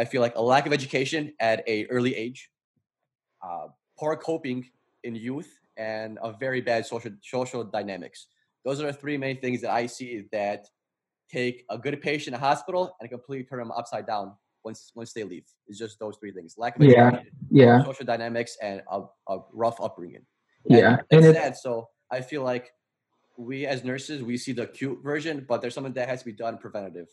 I 0.00 0.06
feel 0.06 0.22
like 0.22 0.34
a 0.36 0.40
lack 0.40 0.66
of 0.66 0.72
education 0.72 1.34
at 1.40 1.62
a 1.68 1.84
early 1.86 2.16
age, 2.16 2.50
uh, 3.46 3.66
poor 3.98 4.16
coping 4.16 4.66
in 5.04 5.14
youth, 5.14 5.50
and 5.76 6.18
a 6.22 6.32
very 6.32 6.62
bad 6.62 6.86
social 6.86 7.12
social 7.22 7.64
dynamics. 7.64 8.28
Those 8.64 8.80
are 8.80 8.86
the 8.86 8.94
three 8.94 9.18
main 9.18 9.40
things 9.42 9.60
that 9.60 9.70
I 9.70 9.84
see 9.84 10.24
that 10.32 10.66
take 11.30 11.64
a 11.68 11.76
good 11.76 12.00
patient 12.00 12.34
in 12.34 12.42
a 12.42 12.46
hospital 12.46 12.96
and 13.00 13.10
completely 13.10 13.44
turn 13.44 13.58
them 13.58 13.72
upside 13.72 14.06
down 14.06 14.32
once 14.64 14.90
once 14.94 15.12
they 15.12 15.22
leave. 15.22 15.44
It's 15.68 15.78
just 15.78 15.98
those 15.98 16.16
three 16.16 16.32
things: 16.32 16.54
lack 16.56 16.76
of 16.76 16.82
yeah, 16.82 17.20
yeah, 17.50 17.84
social 17.84 18.06
dynamics, 18.06 18.56
and 18.62 18.80
a, 18.90 19.02
a 19.28 19.38
rough 19.52 19.78
upbringing. 19.82 20.24
And 20.70 20.78
yeah, 20.78 20.96
and 21.10 21.24
it's 21.26 21.38
sad. 21.38 21.56
So 21.58 21.88
I 22.10 22.22
feel 22.22 22.42
like 22.42 22.72
we 23.36 23.66
as 23.66 23.84
nurses 23.84 24.22
we 24.22 24.38
see 24.38 24.52
the 24.52 24.62
acute 24.62 25.00
version, 25.02 25.44
but 25.46 25.60
there's 25.60 25.74
something 25.74 25.92
that 25.92 26.08
has 26.08 26.20
to 26.20 26.24
be 26.24 26.32
done 26.32 26.56
preventative. 26.56 27.08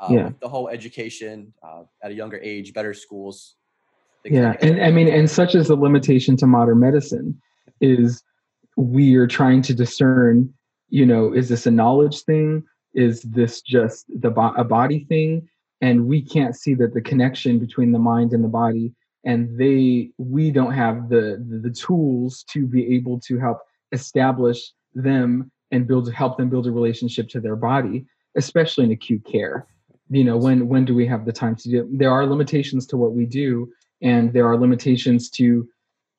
Uh, 0.00 0.08
yeah. 0.10 0.30
the 0.40 0.48
whole 0.48 0.68
education 0.68 1.52
uh, 1.62 1.82
at 2.02 2.10
a 2.10 2.14
younger 2.14 2.38
age, 2.42 2.74
better 2.74 2.94
schools. 2.94 3.56
Yeah, 4.24 4.48
like 4.48 4.62
and 4.62 4.82
I 4.82 4.90
mean, 4.90 5.08
and 5.08 5.30
such 5.30 5.54
is 5.54 5.68
the 5.68 5.76
limitation 5.76 6.36
to 6.38 6.46
modern 6.46 6.80
medicine 6.80 7.40
is 7.80 8.22
we 8.76 9.14
are 9.16 9.26
trying 9.26 9.62
to 9.62 9.74
discern. 9.74 10.52
You 10.88 11.06
know, 11.06 11.32
is 11.32 11.48
this 11.48 11.66
a 11.66 11.70
knowledge 11.70 12.22
thing? 12.22 12.64
is 12.94 13.22
this 13.22 13.60
just 13.60 14.06
the 14.20 14.30
bo- 14.30 14.54
a 14.56 14.64
body 14.64 15.04
thing 15.08 15.46
and 15.80 16.06
we 16.06 16.22
can't 16.22 16.56
see 16.56 16.74
that 16.74 16.94
the 16.94 17.00
connection 17.00 17.58
between 17.58 17.92
the 17.92 17.98
mind 17.98 18.32
and 18.32 18.42
the 18.42 18.48
body 18.48 18.92
and 19.24 19.58
they 19.58 20.10
we 20.18 20.50
don't 20.50 20.72
have 20.72 21.08
the, 21.08 21.44
the, 21.48 21.68
the 21.68 21.70
tools 21.70 22.44
to 22.50 22.66
be 22.66 22.94
able 22.94 23.18
to 23.20 23.38
help 23.38 23.58
establish 23.92 24.72
them 24.94 25.50
and 25.72 25.86
build 25.86 26.12
help 26.12 26.38
them 26.38 26.48
build 26.48 26.66
a 26.66 26.72
relationship 26.72 27.28
to 27.28 27.40
their 27.40 27.56
body 27.56 28.06
especially 28.36 28.84
in 28.84 28.92
acute 28.92 29.24
care 29.24 29.66
you 30.10 30.24
know 30.24 30.36
when 30.36 30.68
when 30.68 30.84
do 30.84 30.94
we 30.94 31.06
have 31.06 31.24
the 31.24 31.32
time 31.32 31.56
to 31.56 31.70
do 31.70 31.80
it? 31.80 31.98
there 31.98 32.10
are 32.10 32.26
limitations 32.26 32.86
to 32.86 32.96
what 32.96 33.12
we 33.12 33.24
do 33.24 33.70
and 34.02 34.32
there 34.32 34.46
are 34.46 34.58
limitations 34.58 35.30
to 35.30 35.66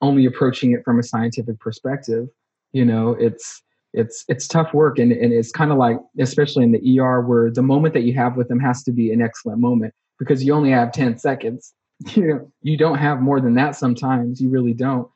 only 0.01 0.25
approaching 0.25 0.71
it 0.71 0.83
from 0.83 0.99
a 0.99 1.03
scientific 1.03 1.59
perspective. 1.59 2.27
You 2.73 2.85
know 2.85 3.15
it's 3.19 3.61
it's 3.93 4.25
it's 4.27 4.47
tough 4.47 4.73
work 4.73 4.99
and, 4.99 5.11
and 5.11 5.31
it's 5.31 5.51
kind 5.51 5.71
of 5.71 5.77
like 5.77 5.97
especially 6.19 6.63
in 6.65 6.71
the 6.73 6.99
er 6.99 7.21
where 7.21 7.49
the 7.49 7.61
moment 7.61 7.93
that 7.93 8.03
you 8.03 8.13
have 8.13 8.35
with 8.35 8.49
them 8.49 8.59
has 8.59 8.83
to 8.83 8.91
be 8.91 9.11
an 9.11 9.21
excellent 9.21 9.59
moment 9.59 9.93
because 10.19 10.43
you 10.43 10.53
only 10.53 10.71
have 10.71 10.91
10 10.91 11.17
seconds. 11.17 11.73
You 12.13 12.27
know 12.27 12.51
you 12.61 12.75
don't 12.75 12.97
have 12.97 13.21
more 13.21 13.39
than 13.39 13.53
that 13.55 13.77
sometimes 13.77 14.41
you 14.41 14.49
really 14.49 14.73
don't. 14.73 15.07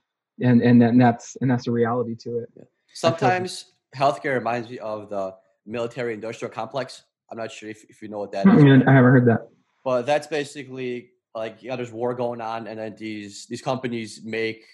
And 0.42 0.62
and, 0.62 0.82
that, 0.82 0.92
and 0.92 1.02
that's 1.02 1.36
and 1.42 1.52
that's 1.52 1.68
a 1.68 1.72
reality 1.72 2.16
to 2.22 2.38
it. 2.38 2.50
Sometimes 2.94 3.74
healthcare 3.94 4.36
reminds 4.36 4.70
me 4.70 4.80
of 4.80 5.10
the 5.10 5.36
military 5.66 6.14
industrial 6.14 6.54
complex 6.54 7.04
i'm 7.32 7.38
not 7.38 7.52
sure 7.52 7.70
if, 7.70 7.84
if 7.90 8.02
you 8.02 8.08
know 8.08 8.20
what 8.20 8.32
that 8.32 8.48
is 8.48 8.54
i 8.54 8.92
haven't 8.92 9.12
heard 9.12 9.26
that 9.28 9.48
but 9.84 10.04
that's 10.04 10.28
basically 10.28 11.12
like 11.36 11.58
yeah 11.62 11.76
there's 11.76 11.92
war 11.92 12.14
going 12.14 12.42
on 12.42 12.68
and 12.68 12.80
then 12.80 12.96
these 12.98 13.46
these 13.48 13.62
companies 13.62 14.22
make 14.24 14.66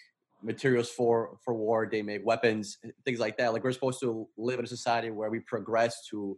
materials 0.43 0.89
for 0.89 1.38
for 1.43 1.53
war 1.53 1.88
they 1.91 2.01
make 2.01 2.26
weapons 2.26 2.78
things 3.03 3.20
like 3.20 3.38
that 3.38 3.53
like 3.53 3.64
we're 3.64 3.72
supposed 3.72 3.99
to 3.99 4.28
live 4.38 4.60
in 4.60 4.66
a 4.66 4.68
society 4.68 5.10
where 5.10 5.30
we 5.30 5.39
progress 5.39 6.06
to 6.10 6.38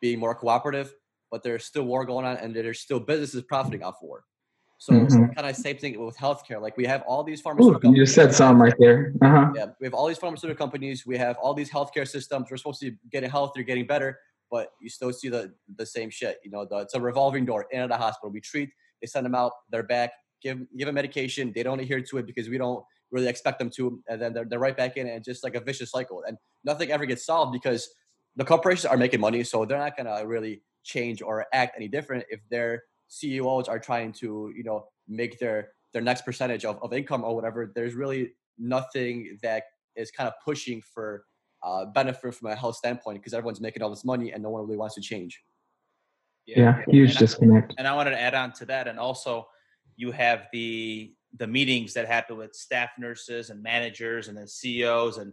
being 0.00 0.18
more 0.18 0.34
cooperative 0.34 0.94
but 1.30 1.42
there's 1.42 1.64
still 1.64 1.82
war 1.84 2.06
going 2.06 2.24
on, 2.24 2.38
and 2.38 2.56
there's 2.56 2.80
still 2.80 2.98
businesses 3.00 3.42
profiting 3.42 3.82
off 3.82 3.96
war. 4.00 4.24
So 4.78 4.94
Mhm. 4.94 5.34
kind 5.34 5.46
of 5.46 5.54
same 5.56 5.76
thing 5.76 6.02
with 6.02 6.16
healthcare. 6.16 6.58
Like 6.58 6.74
we 6.78 6.86
have 6.86 7.02
all 7.02 7.22
these 7.22 7.40
Ooh, 7.40 7.42
pharmaceutical. 7.42 7.90
you 7.94 8.02
just 8.04 8.14
said 8.14 8.32
something 8.32 8.62
right 8.62 8.74
there. 8.78 9.12
Uh-huh. 9.20 9.52
Yeah, 9.54 9.66
we 9.78 9.84
have 9.86 9.92
all 9.92 10.06
these 10.06 10.16
pharmaceutical 10.16 10.56
companies. 10.56 11.04
We 11.04 11.18
have 11.18 11.36
all 11.36 11.52
these 11.52 11.70
healthcare 11.70 12.08
systems. 12.08 12.50
We're 12.50 12.56
supposed 12.56 12.80
to 12.80 12.92
be 12.92 12.96
getting 13.10 13.28
healthier, 13.28 13.62
getting 13.62 13.86
better, 13.86 14.18
but 14.50 14.68
you 14.80 14.88
still 14.88 15.12
see 15.12 15.28
the 15.28 15.52
the 15.76 15.86
same 15.86 16.10
shit. 16.10 16.38
You 16.44 16.50
know, 16.50 16.64
the, 16.64 16.78
it's 16.78 16.94
a 16.94 17.00
revolving 17.00 17.44
door 17.44 17.66
in 17.70 17.88
the 17.88 17.96
hospital. 17.96 18.30
We 18.30 18.40
treat, 18.40 18.70
they 19.00 19.06
send 19.06 19.26
them 19.26 19.34
out, 19.34 19.52
they're 19.70 19.82
back, 19.82 20.12
give 20.42 20.58
give 20.76 20.86
them 20.86 20.94
medication. 20.94 21.52
They 21.54 21.62
don't 21.62 21.80
adhere 21.80 22.00
to 22.00 22.18
it 22.18 22.26
because 22.26 22.48
we 22.48 22.58
don't 22.58 22.84
really 23.10 23.28
expect 23.28 23.58
them 23.58 23.70
to, 23.70 24.02
and 24.08 24.20
then 24.20 24.34
they're, 24.34 24.44
they're 24.44 24.58
right 24.58 24.76
back 24.76 24.96
in, 24.96 25.08
and 25.08 25.24
just 25.24 25.42
like 25.42 25.54
a 25.54 25.60
vicious 25.60 25.90
cycle. 25.90 26.22
And 26.26 26.36
nothing 26.64 26.90
ever 26.90 27.06
gets 27.06 27.24
solved 27.24 27.52
because 27.52 27.88
the 28.36 28.44
corporations 28.44 28.86
are 28.86 28.96
making 28.96 29.20
money, 29.20 29.42
so 29.44 29.64
they're 29.64 29.78
not 29.78 29.96
gonna 29.96 30.26
really 30.26 30.62
change 30.84 31.22
or 31.22 31.46
act 31.52 31.74
any 31.76 31.88
different 31.88 32.24
if 32.30 32.40
their 32.50 32.84
CEOs 33.08 33.68
are 33.68 33.78
trying 33.78 34.12
to, 34.12 34.52
you 34.54 34.64
know, 34.64 34.86
make 35.08 35.38
their 35.38 35.70
their 35.92 36.02
next 36.02 36.24
percentage 36.24 36.64
of, 36.64 36.78
of 36.82 36.92
income 36.92 37.24
or 37.24 37.34
whatever. 37.34 37.72
There's 37.74 37.94
really 37.94 38.32
nothing 38.58 39.38
that 39.42 39.64
is 39.96 40.10
kind 40.10 40.28
of 40.28 40.34
pushing 40.44 40.82
for 40.82 41.24
uh, 41.62 41.84
benefit 41.86 42.34
from 42.34 42.50
a 42.50 42.54
health 42.56 42.76
standpoint 42.76 43.18
because 43.18 43.34
everyone's 43.34 43.60
making 43.60 43.82
all 43.82 43.90
this 43.90 44.04
money 44.04 44.32
and 44.32 44.42
no 44.42 44.50
one 44.50 44.62
really 44.64 44.76
wants 44.76 44.94
to 44.94 45.00
change. 45.00 45.42
Yeah, 46.46 46.82
huge 46.88 47.10
And 47.10 47.16
I- 47.16 47.20
disconnect. 47.20 47.74
and 47.78 47.86
I 47.88 47.94
wanted 47.94 48.10
to 48.10 48.20
add 48.20 48.34
on 48.34 48.52
to 48.54 48.64
that, 48.66 48.88
and 48.88 48.98
also 48.98 49.48
you 49.96 50.12
have 50.12 50.46
the 50.52 51.14
the 51.36 51.46
meetings 51.46 51.92
that 51.92 52.06
happen 52.06 52.38
with 52.38 52.54
staff 52.54 52.90
nurses 52.98 53.50
and 53.50 53.62
managers, 53.62 54.28
and 54.28 54.38
then 54.38 54.46
CEOs 54.48 55.18
and 55.18 55.32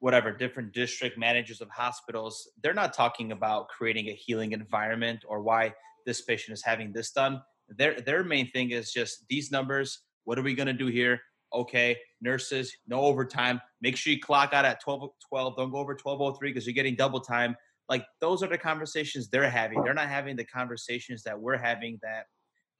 whatever 0.00 0.32
different 0.32 0.72
district 0.72 1.16
managers 1.16 1.60
of 1.60 1.70
hospitals. 1.70 2.50
They're 2.62 2.74
not 2.74 2.92
talking 2.92 3.30
about 3.32 3.68
creating 3.68 4.08
a 4.08 4.12
healing 4.14 4.50
environment 4.52 5.24
or 5.28 5.42
why 5.42 5.74
this 6.06 6.22
patient 6.22 6.54
is 6.54 6.62
having 6.62 6.92
this 6.92 7.12
done. 7.12 7.40
Their 7.68 8.00
their 8.00 8.24
main 8.24 8.48
thing 8.50 8.70
is 8.72 8.92
just 8.92 9.24
these 9.28 9.52
numbers. 9.52 10.00
What 10.24 10.38
are 10.40 10.42
we 10.42 10.54
going 10.54 10.66
to 10.66 10.72
do 10.72 10.86
here? 10.88 11.20
Okay, 11.56 11.96
nurses, 12.20 12.76
no 12.86 13.00
overtime. 13.00 13.60
Make 13.80 13.96
sure 13.96 14.12
you 14.12 14.20
clock 14.20 14.52
out 14.52 14.64
at 14.64 14.80
12, 14.82 15.10
12. 15.28 15.56
Don't 15.56 15.70
go 15.70 15.78
over 15.78 15.92
1203 15.92 16.50
because 16.50 16.66
you're 16.66 16.74
getting 16.74 16.94
double 16.94 17.20
time 17.20 17.56
like 17.88 18.04
those 18.20 18.42
are 18.42 18.48
the 18.48 18.58
conversations 18.58 19.28
they're 19.28 19.48
having 19.50 19.82
they're 19.82 19.94
not 19.94 20.08
having 20.08 20.36
the 20.36 20.44
conversations 20.44 21.22
that 21.22 21.38
we're 21.38 21.56
having 21.56 21.98
that 22.02 22.26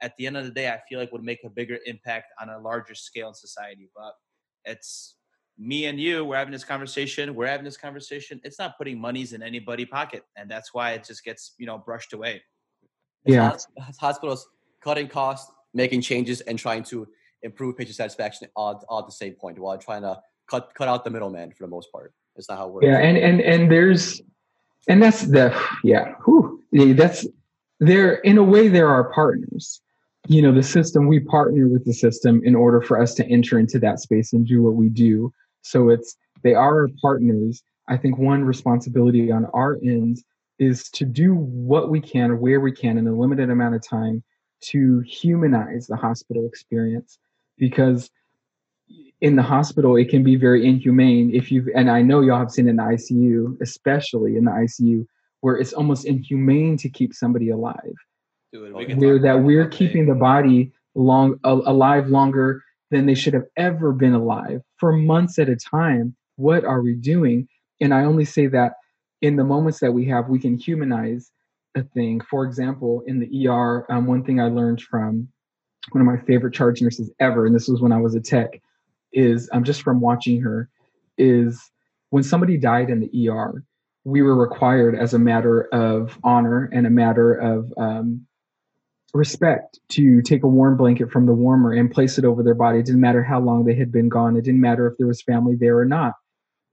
at 0.03 0.13
the 0.19 0.27
end 0.27 0.37
of 0.37 0.45
the 0.45 0.51
day 0.51 0.69
i 0.69 0.81
feel 0.89 0.99
like 0.99 1.13
would 1.13 1.23
make 1.23 1.39
a 1.45 1.49
bigger 1.51 1.79
impact 1.87 2.27
on 2.41 2.49
a 2.51 2.59
larger 2.59 2.95
scale 2.95 3.29
in 3.29 3.35
society 3.35 3.89
but 3.95 4.15
it's 4.65 5.17
me 5.59 5.87
and 5.87 5.99
you 6.01 6.25
we're 6.25 6.37
having 6.37 6.53
this 6.53 6.65
conversation 6.65 7.35
we're 7.35 7.47
having 7.47 7.65
this 7.65 7.77
conversation 7.77 8.41
it's 8.45 8.59
not 8.59 8.77
putting 8.77 9.01
monies 9.01 9.33
in 9.33 9.43
anybody's 9.43 9.89
pocket 9.89 10.23
and 10.37 10.51
that's 10.51 10.75
why 10.75 10.93
it 10.93 11.05
just 11.05 11.25
gets 11.25 11.55
you 11.59 11.67
know 11.67 11.79
brushed 11.79 12.13
away 12.13 12.43
It's 13.25 13.35
Yeah. 13.35 13.57
hospitals 14.01 14.47
cutting 14.83 15.09
costs, 15.09 15.51
making 15.73 16.01
changes, 16.01 16.43
and 16.43 16.59
trying 16.59 16.85
to 16.85 17.07
improve 17.43 17.77
patient 17.77 17.97
satisfaction 17.97 18.49
all, 18.57 18.85
all 18.89 19.01
at 19.01 19.07
the 19.07 19.13
same 19.13 19.35
point 19.35 19.59
while 19.59 19.77
trying 19.79 20.03
to 20.03 20.19
cut 20.49 20.71
cut 20.75 20.89
out 20.89 21.05
the 21.05 21.11
middleman 21.11 21.53
for 21.53 21.65
the 21.65 21.71
most 21.71 21.91
part. 21.93 22.13
It's 22.37 22.49
not 22.49 22.59
how 22.59 22.69
it 22.69 22.73
works. 22.75 22.87
Yeah, 22.87 22.99
and 22.99 23.17
and 23.17 23.41
and 23.41 23.71
there's 23.71 24.21
and 24.89 25.03
that's 25.03 25.23
the 25.23 25.57
yeah, 25.83 26.15
whew, 26.25 26.63
that's 26.73 27.27
there 27.81 28.15
in 28.17 28.39
a 28.39 28.45
way 28.45 28.69
there 28.69 28.89
are 28.89 29.13
partners. 29.13 29.81
You 30.29 30.43
know, 30.43 30.53
the 30.53 30.63
system 30.63 31.07
we 31.07 31.21
partner 31.21 31.69
with 31.69 31.85
the 31.85 31.95
system 31.95 32.43
in 32.45 32.57
order 32.57 32.81
for 32.83 33.01
us 33.01 33.15
to 33.15 33.27
enter 33.27 33.59
into 33.59 33.79
that 33.81 34.01
space 34.01 34.33
and 34.33 34.47
do 34.47 34.63
what 34.63 34.75
we 34.75 34.89
do. 34.89 35.33
So 35.63 35.89
it's 35.89 36.17
they 36.43 36.55
are 36.55 36.83
our 36.83 36.89
partners. 37.01 37.63
I 37.89 37.97
think 37.97 38.19
one 38.19 38.45
responsibility 38.45 39.31
on 39.31 39.47
our 39.47 39.79
end 39.85 40.19
is 40.59 40.89
to 40.91 41.05
do 41.05 41.35
what 41.35 41.91
we 41.91 42.01
can 42.01 42.41
where 42.41 42.61
we 42.61 42.73
can 42.73 42.99
in 42.99 43.07
a 43.07 43.13
limited 43.13 43.51
amount 43.51 43.75
of 43.75 43.87
time 43.87 44.23
to 44.63 45.01
humanize 45.01 45.87
the 45.87 45.97
hospital 45.97 46.47
experience 46.47 47.19
because 47.59 48.11
in 49.21 49.37
the 49.37 49.43
hospital 49.43 49.97
it 49.97 50.09
can 50.09 50.23
be 50.23 50.37
very 50.37 50.67
inhumane 50.67 51.35
if 51.35 51.51
you've 51.51 51.69
and 51.75 51.91
i 51.91 52.03
know 52.03 52.21
y'all 52.21 52.39
have 52.39 52.51
seen 52.51 52.69
in 52.69 52.77
the 52.77 52.83
icu 52.83 53.57
especially 53.63 54.37
in 54.37 54.45
the 54.45 54.51
icu 54.51 55.07
where 55.47 55.57
it's 55.57 55.73
almost 55.73 56.07
inhumane 56.07 56.77
to 56.77 56.89
keep 56.89 57.15
somebody 57.15 57.51
alive. 57.51 57.95
Dude, 58.53 58.75
we 58.75 58.95
where 58.95 59.19
that 59.21 59.43
we're 59.43 59.69
keeping 59.69 60.07
the 60.07 60.15
body 60.15 60.73
long 60.97 61.39
alive 61.45 62.09
longer 62.09 62.63
than 62.91 63.07
they 63.07 63.15
should 63.15 63.35
have 63.35 63.47
ever 63.57 63.93
been 63.93 64.15
alive 64.15 64.63
for 64.79 64.93
months 64.93 65.39
at 65.39 65.49
a 65.49 65.55
time. 65.55 66.17
What 66.35 66.65
are 66.65 66.83
we 66.83 66.95
doing? 66.95 67.49
And 67.81 67.95
i 67.95 68.03
only 68.05 68.25
say 68.25 68.47
that 68.49 68.73
in 69.21 69.37
the 69.37 69.45
moments 69.45 69.79
that 69.81 69.93
we 69.93 70.07
have 70.07 70.29
we 70.29 70.39
can 70.41 70.59
humanize 70.59 71.31
a 71.77 71.83
thing. 71.83 72.21
For 72.21 72.45
example 72.45 73.03
in 73.07 73.21
the 73.21 73.49
er 73.49 73.87
um, 73.89 74.07
one 74.07 74.25
thing 74.25 74.41
i 74.41 74.49
learned 74.49 74.81
from 74.83 75.29
one 75.93 76.01
of 76.01 76.07
my 76.07 76.23
favorite 76.25 76.55
charge 76.55 76.83
nurses 76.83 77.11
ever 77.21 77.47
and 77.47 77.55
this 77.55 77.69
was 77.69 77.81
when 77.81 77.93
i 77.93 78.01
was 78.01 78.15
a 78.15 78.21
tech 78.21 78.61
is 79.13 79.49
um, 79.53 79.65
just 79.65 79.83
from 79.83 80.01
watching 80.01 80.41
her 80.41 80.69
is 81.19 81.71
when 82.11 82.23
somebody 82.23 82.57
died 82.57 82.91
in 82.91 83.01
the 83.01 83.29
er 83.29 83.65
we 84.05 84.23
were 84.23 84.37
required 84.37 84.95
as 84.95 85.15
a 85.15 85.19
matter 85.19 85.63
of 85.73 86.17
honor 86.23 86.71
and 86.73 86.87
a 86.87 86.91
matter 86.91 87.35
of 87.35 87.73
um, 87.77 88.25
respect 89.17 89.81
to 89.89 90.23
take 90.23 90.45
a 90.45 90.49
warm 90.49 90.77
blanket 90.77 91.11
from 91.11 91.27
the 91.27 91.33
warmer 91.33 91.73
and 91.73 91.91
place 91.91 92.19
it 92.19 92.25
over 92.25 92.43
their 92.43 92.55
body. 92.55 92.79
It 92.79 92.87
didn't 92.87 93.01
matter 93.01 93.23
how 93.23 93.41
long 93.41 93.65
they 93.65 93.75
had 93.75 93.91
been 93.91 94.09
gone. 94.09 94.37
It 94.37 94.45
didn't 94.45 94.61
matter 94.61 94.87
if 94.87 94.97
there 94.99 95.07
was 95.07 95.23
family 95.23 95.57
there 95.57 95.79
or 95.79 95.85
not. 95.85 96.15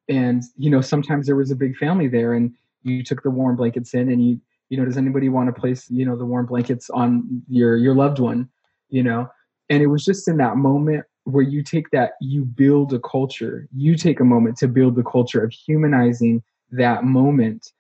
And 0.10 0.44
you 0.58 0.70
know, 0.70 0.82
sometimes 0.82 1.26
there 1.26 1.36
was 1.36 1.50
a 1.50 1.56
big 1.56 1.78
family 1.78 2.08
there, 2.08 2.34
and 2.34 2.54
you 2.84 3.04
took 3.04 3.24
the 3.24 3.30
warm 3.30 3.56
blankets 3.56 3.94
in, 3.94 4.12
and 4.12 4.24
you, 4.24 4.42
you 4.70 4.78
know, 4.78 4.86
does 4.86 4.98
anybody 4.98 5.30
want 5.30 5.54
to 5.54 5.60
place, 5.60 5.90
you 5.90 6.06
know, 6.06 6.18
the 6.18 6.26
warm 6.26 6.46
blankets 6.46 6.90
on 6.90 7.42
your 7.48 7.78
your 7.78 7.96
loved 7.96 8.20
one, 8.20 8.50
you 8.94 9.04
know? 9.04 9.28
And 9.70 9.82
it 9.82 9.88
was 9.88 10.06
just 10.06 10.28
in 10.28 10.38
that 10.38 10.56
moment 10.56 11.06
where 11.24 11.44
you 11.44 11.64
take 11.64 11.90
that, 11.92 12.14
you 12.22 12.46
build 12.46 12.94
a 12.94 13.00
culture. 13.00 13.68
You 13.76 13.96
take 13.96 14.20
a 14.20 14.26
moment 14.26 14.58
to 14.58 14.68
build 14.68 14.96
the 14.96 15.04
culture 15.04 15.44
of 15.44 15.52
humanizing 15.52 16.44
that 16.72 17.04
moment, 17.04 17.72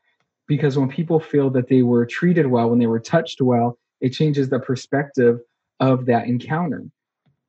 because 0.47 0.77
when 0.77 0.89
people 0.89 1.19
feel 1.19 1.49
that 1.51 1.67
they 1.67 1.83
were 1.83 2.05
treated 2.05 2.47
well, 2.47 2.69
when 2.69 2.79
they 2.79 2.87
were 2.87 2.99
touched 2.99 3.41
well, 3.41 3.77
it 4.01 4.09
changes 4.09 4.49
the 4.49 4.59
perspective 4.59 5.39
of 5.79 6.05
that 6.07 6.27
encounter 6.27 6.83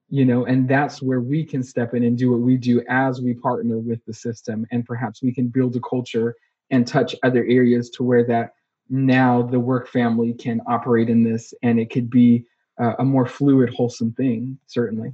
you 0.08 0.24
know 0.24 0.44
and 0.44 0.68
that's 0.68 1.00
where 1.02 1.20
we 1.20 1.44
can 1.44 1.62
step 1.62 1.94
in 1.94 2.04
and 2.04 2.18
do 2.18 2.30
what 2.30 2.40
we 2.40 2.56
do 2.56 2.82
as 2.88 3.20
we 3.20 3.34
partner 3.34 3.78
with 3.78 4.04
the 4.06 4.12
system 4.12 4.66
and 4.70 4.84
perhaps 4.84 5.22
we 5.22 5.32
can 5.32 5.48
build 5.48 5.74
a 5.76 5.80
culture 5.80 6.34
and 6.70 6.86
touch 6.86 7.14
other 7.22 7.44
areas 7.44 7.90
to 7.90 8.02
where 8.02 8.24
that 8.24 8.52
now 8.88 9.42
the 9.42 9.58
work 9.58 9.88
family 9.88 10.32
can 10.34 10.60
operate 10.66 11.08
in 11.08 11.22
this 11.22 11.54
and 11.62 11.78
it 11.80 11.90
could 11.90 12.10
be 12.10 12.44
uh, 12.80 12.94
a 12.98 13.04
more 13.04 13.26
fluid 13.26 13.70
wholesome 13.74 14.12
thing 14.12 14.58
certainly 14.66 15.12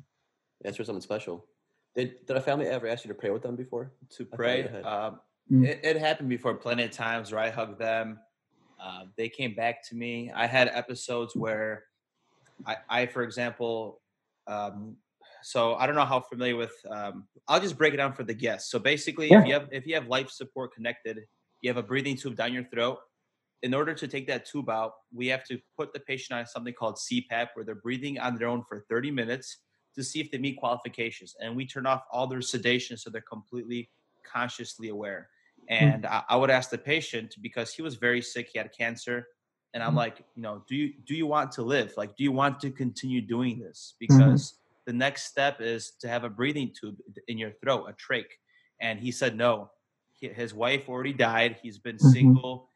That's 0.62 0.76
for 0.76 0.84
something 0.84 1.02
special. 1.02 1.46
Did 1.96 2.24
did 2.26 2.36
a 2.36 2.40
family 2.40 2.66
ever 2.66 2.86
ask 2.86 3.04
you 3.04 3.08
to 3.08 3.14
pray 3.18 3.30
with 3.30 3.42
them 3.42 3.56
before? 3.56 3.92
to 4.16 4.24
pray. 4.24 4.62
you 4.62 4.84
Um, 4.88 5.20
Mm. 5.50 5.66
it, 5.66 5.80
it 5.82 5.96
happened 5.96 6.28
before 6.28 6.54
plenty 6.54 6.84
of 6.84 6.92
times 6.92 7.32
where 7.32 7.40
I 7.40 7.50
hugged 7.50 7.80
them. 7.80 8.20
Uh, 8.80 9.06
they 9.16 9.28
came 9.28 9.52
back 9.52 9.82
to 9.88 9.96
me. 9.96 10.30
I 10.32 10.46
had 10.46 10.68
episodes 10.68 11.34
where 11.34 11.86
I, 12.64 12.76
I 12.88 13.06
for 13.06 13.22
example, 13.24 14.00
um, 14.46 14.96
so 15.42 15.74
I 15.74 15.86
don't 15.86 15.96
know 15.96 16.04
how 16.04 16.20
familiar 16.20 16.54
with. 16.54 16.72
Um, 16.88 17.26
I'll 17.48 17.60
just 17.60 17.76
break 17.76 17.94
it 17.94 17.96
down 17.96 18.12
for 18.12 18.22
the 18.22 18.32
guests. 18.34 18.70
So 18.70 18.78
basically, 18.78 19.30
Yeah. 19.30 19.40
if 19.40 19.46
you 19.48 19.52
have 19.54 19.68
if 19.72 19.86
you 19.88 19.94
have 19.96 20.06
life 20.06 20.30
support 20.30 20.72
connected, 20.72 21.18
you 21.62 21.70
have 21.70 21.78
a 21.78 21.82
breathing 21.82 22.16
tube 22.16 22.36
down 22.36 22.52
your 22.54 22.64
throat. 22.72 22.98
In 23.62 23.74
order 23.74 23.92
to 23.94 24.08
take 24.08 24.26
that 24.28 24.46
tube 24.46 24.70
out, 24.70 24.92
we 25.12 25.26
have 25.26 25.44
to 25.44 25.60
put 25.76 25.92
the 25.92 26.00
patient 26.00 26.38
on 26.38 26.46
something 26.46 26.72
called 26.72 26.96
CPAP, 26.96 27.48
where 27.54 27.64
they're 27.64 27.74
breathing 27.74 28.18
on 28.18 28.36
their 28.36 28.48
own 28.48 28.64
for 28.68 28.86
30 28.88 29.10
minutes 29.10 29.58
to 29.94 30.02
see 30.04 30.20
if 30.20 30.30
they 30.30 30.38
meet 30.38 30.56
qualifications. 30.56 31.34
And 31.40 31.54
we 31.56 31.66
turn 31.66 31.84
off 31.86 32.04
all 32.10 32.26
their 32.26 32.40
sedation 32.42 32.96
so 32.96 33.10
they're 33.10 33.20
completely 33.20 33.90
consciously 34.24 34.88
aware. 34.88 35.28
And 35.68 36.06
I, 36.06 36.22
I 36.28 36.36
would 36.36 36.50
ask 36.50 36.70
the 36.70 36.78
patient 36.78 37.36
because 37.42 37.74
he 37.74 37.82
was 37.82 37.96
very 37.96 38.22
sick, 38.22 38.48
he 38.52 38.58
had 38.58 38.72
cancer. 38.76 39.26
And 39.74 39.82
I'm 39.82 39.94
Mhm. 39.94 39.96
like, 39.96 40.18
you 40.34 40.42
know, 40.42 40.64
do 40.66 40.74
you 40.74 40.94
do 41.04 41.14
you 41.14 41.26
want 41.26 41.52
to 41.52 41.62
live? 41.62 41.94
Like, 41.96 42.16
do 42.16 42.24
you 42.24 42.32
want 42.32 42.60
to 42.60 42.70
continue 42.70 43.20
doing 43.20 43.58
this? 43.60 43.94
Mm-hmm. 44.10 44.34
Because 44.34 44.54
the 44.86 44.92
next 44.92 45.24
step 45.24 45.60
is 45.60 45.92
to 46.00 46.08
have 46.08 46.24
a 46.24 46.30
breathing 46.30 46.72
tube 46.78 46.96
in 47.28 47.38
your 47.38 47.52
throat, 47.52 47.86
a 47.88 47.92
trach. 47.92 48.24
And 48.80 48.98
he 48.98 49.12
said 49.12 49.36
no. 49.36 49.70
He, 50.14 50.28
his 50.28 50.54
wife 50.54 50.88
already 50.88 51.12
died. 51.12 51.58
He's 51.62 51.78
been 51.78 51.98
Mhm. 52.02 52.12
single. 52.12 52.69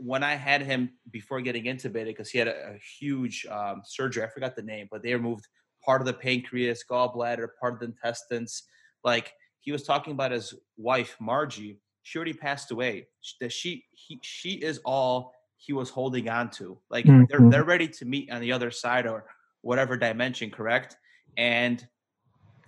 When 0.00 0.22
I 0.22 0.34
had 0.34 0.62
him 0.62 0.98
before 1.10 1.40
getting 1.40 1.64
intubated, 1.64 2.06
because 2.06 2.30
he 2.30 2.38
had 2.38 2.48
a, 2.48 2.74
a 2.74 2.78
huge 2.78 3.46
um, 3.46 3.82
surgery, 3.84 4.22
I 4.24 4.28
forgot 4.28 4.56
the 4.56 4.62
name, 4.62 4.88
but 4.90 5.02
they 5.02 5.12
removed 5.14 5.48
part 5.84 6.00
of 6.00 6.06
the 6.06 6.14
pancreas, 6.14 6.84
gallbladder, 6.88 7.48
part 7.60 7.74
of 7.74 7.80
the 7.80 7.86
intestines. 7.86 8.64
Like 9.04 9.34
he 9.60 9.72
was 9.72 9.82
talking 9.82 10.12
about 10.12 10.32
his 10.32 10.54
wife, 10.76 11.16
Margie. 11.20 11.80
She 12.02 12.18
already 12.18 12.32
passed 12.34 12.70
away. 12.70 13.08
That 13.40 13.52
she 13.52 13.84
he, 13.92 14.20
she 14.22 14.52
is 14.54 14.78
all 14.84 15.34
he 15.56 15.72
was 15.72 15.90
holding 15.90 16.28
on 16.28 16.50
to. 16.52 16.80
Like 16.90 17.14
they're 17.28 17.40
Mhm. 17.40 17.50
they're 17.50 17.64
ready 17.64 17.88
to 17.88 18.04
meet 18.04 18.30
on 18.30 18.40
the 18.40 18.52
other 18.52 18.70
side 18.70 19.06
or 19.06 19.26
whatever 19.62 19.96
dimension, 19.96 20.50
correct? 20.50 20.96
And 21.36 21.86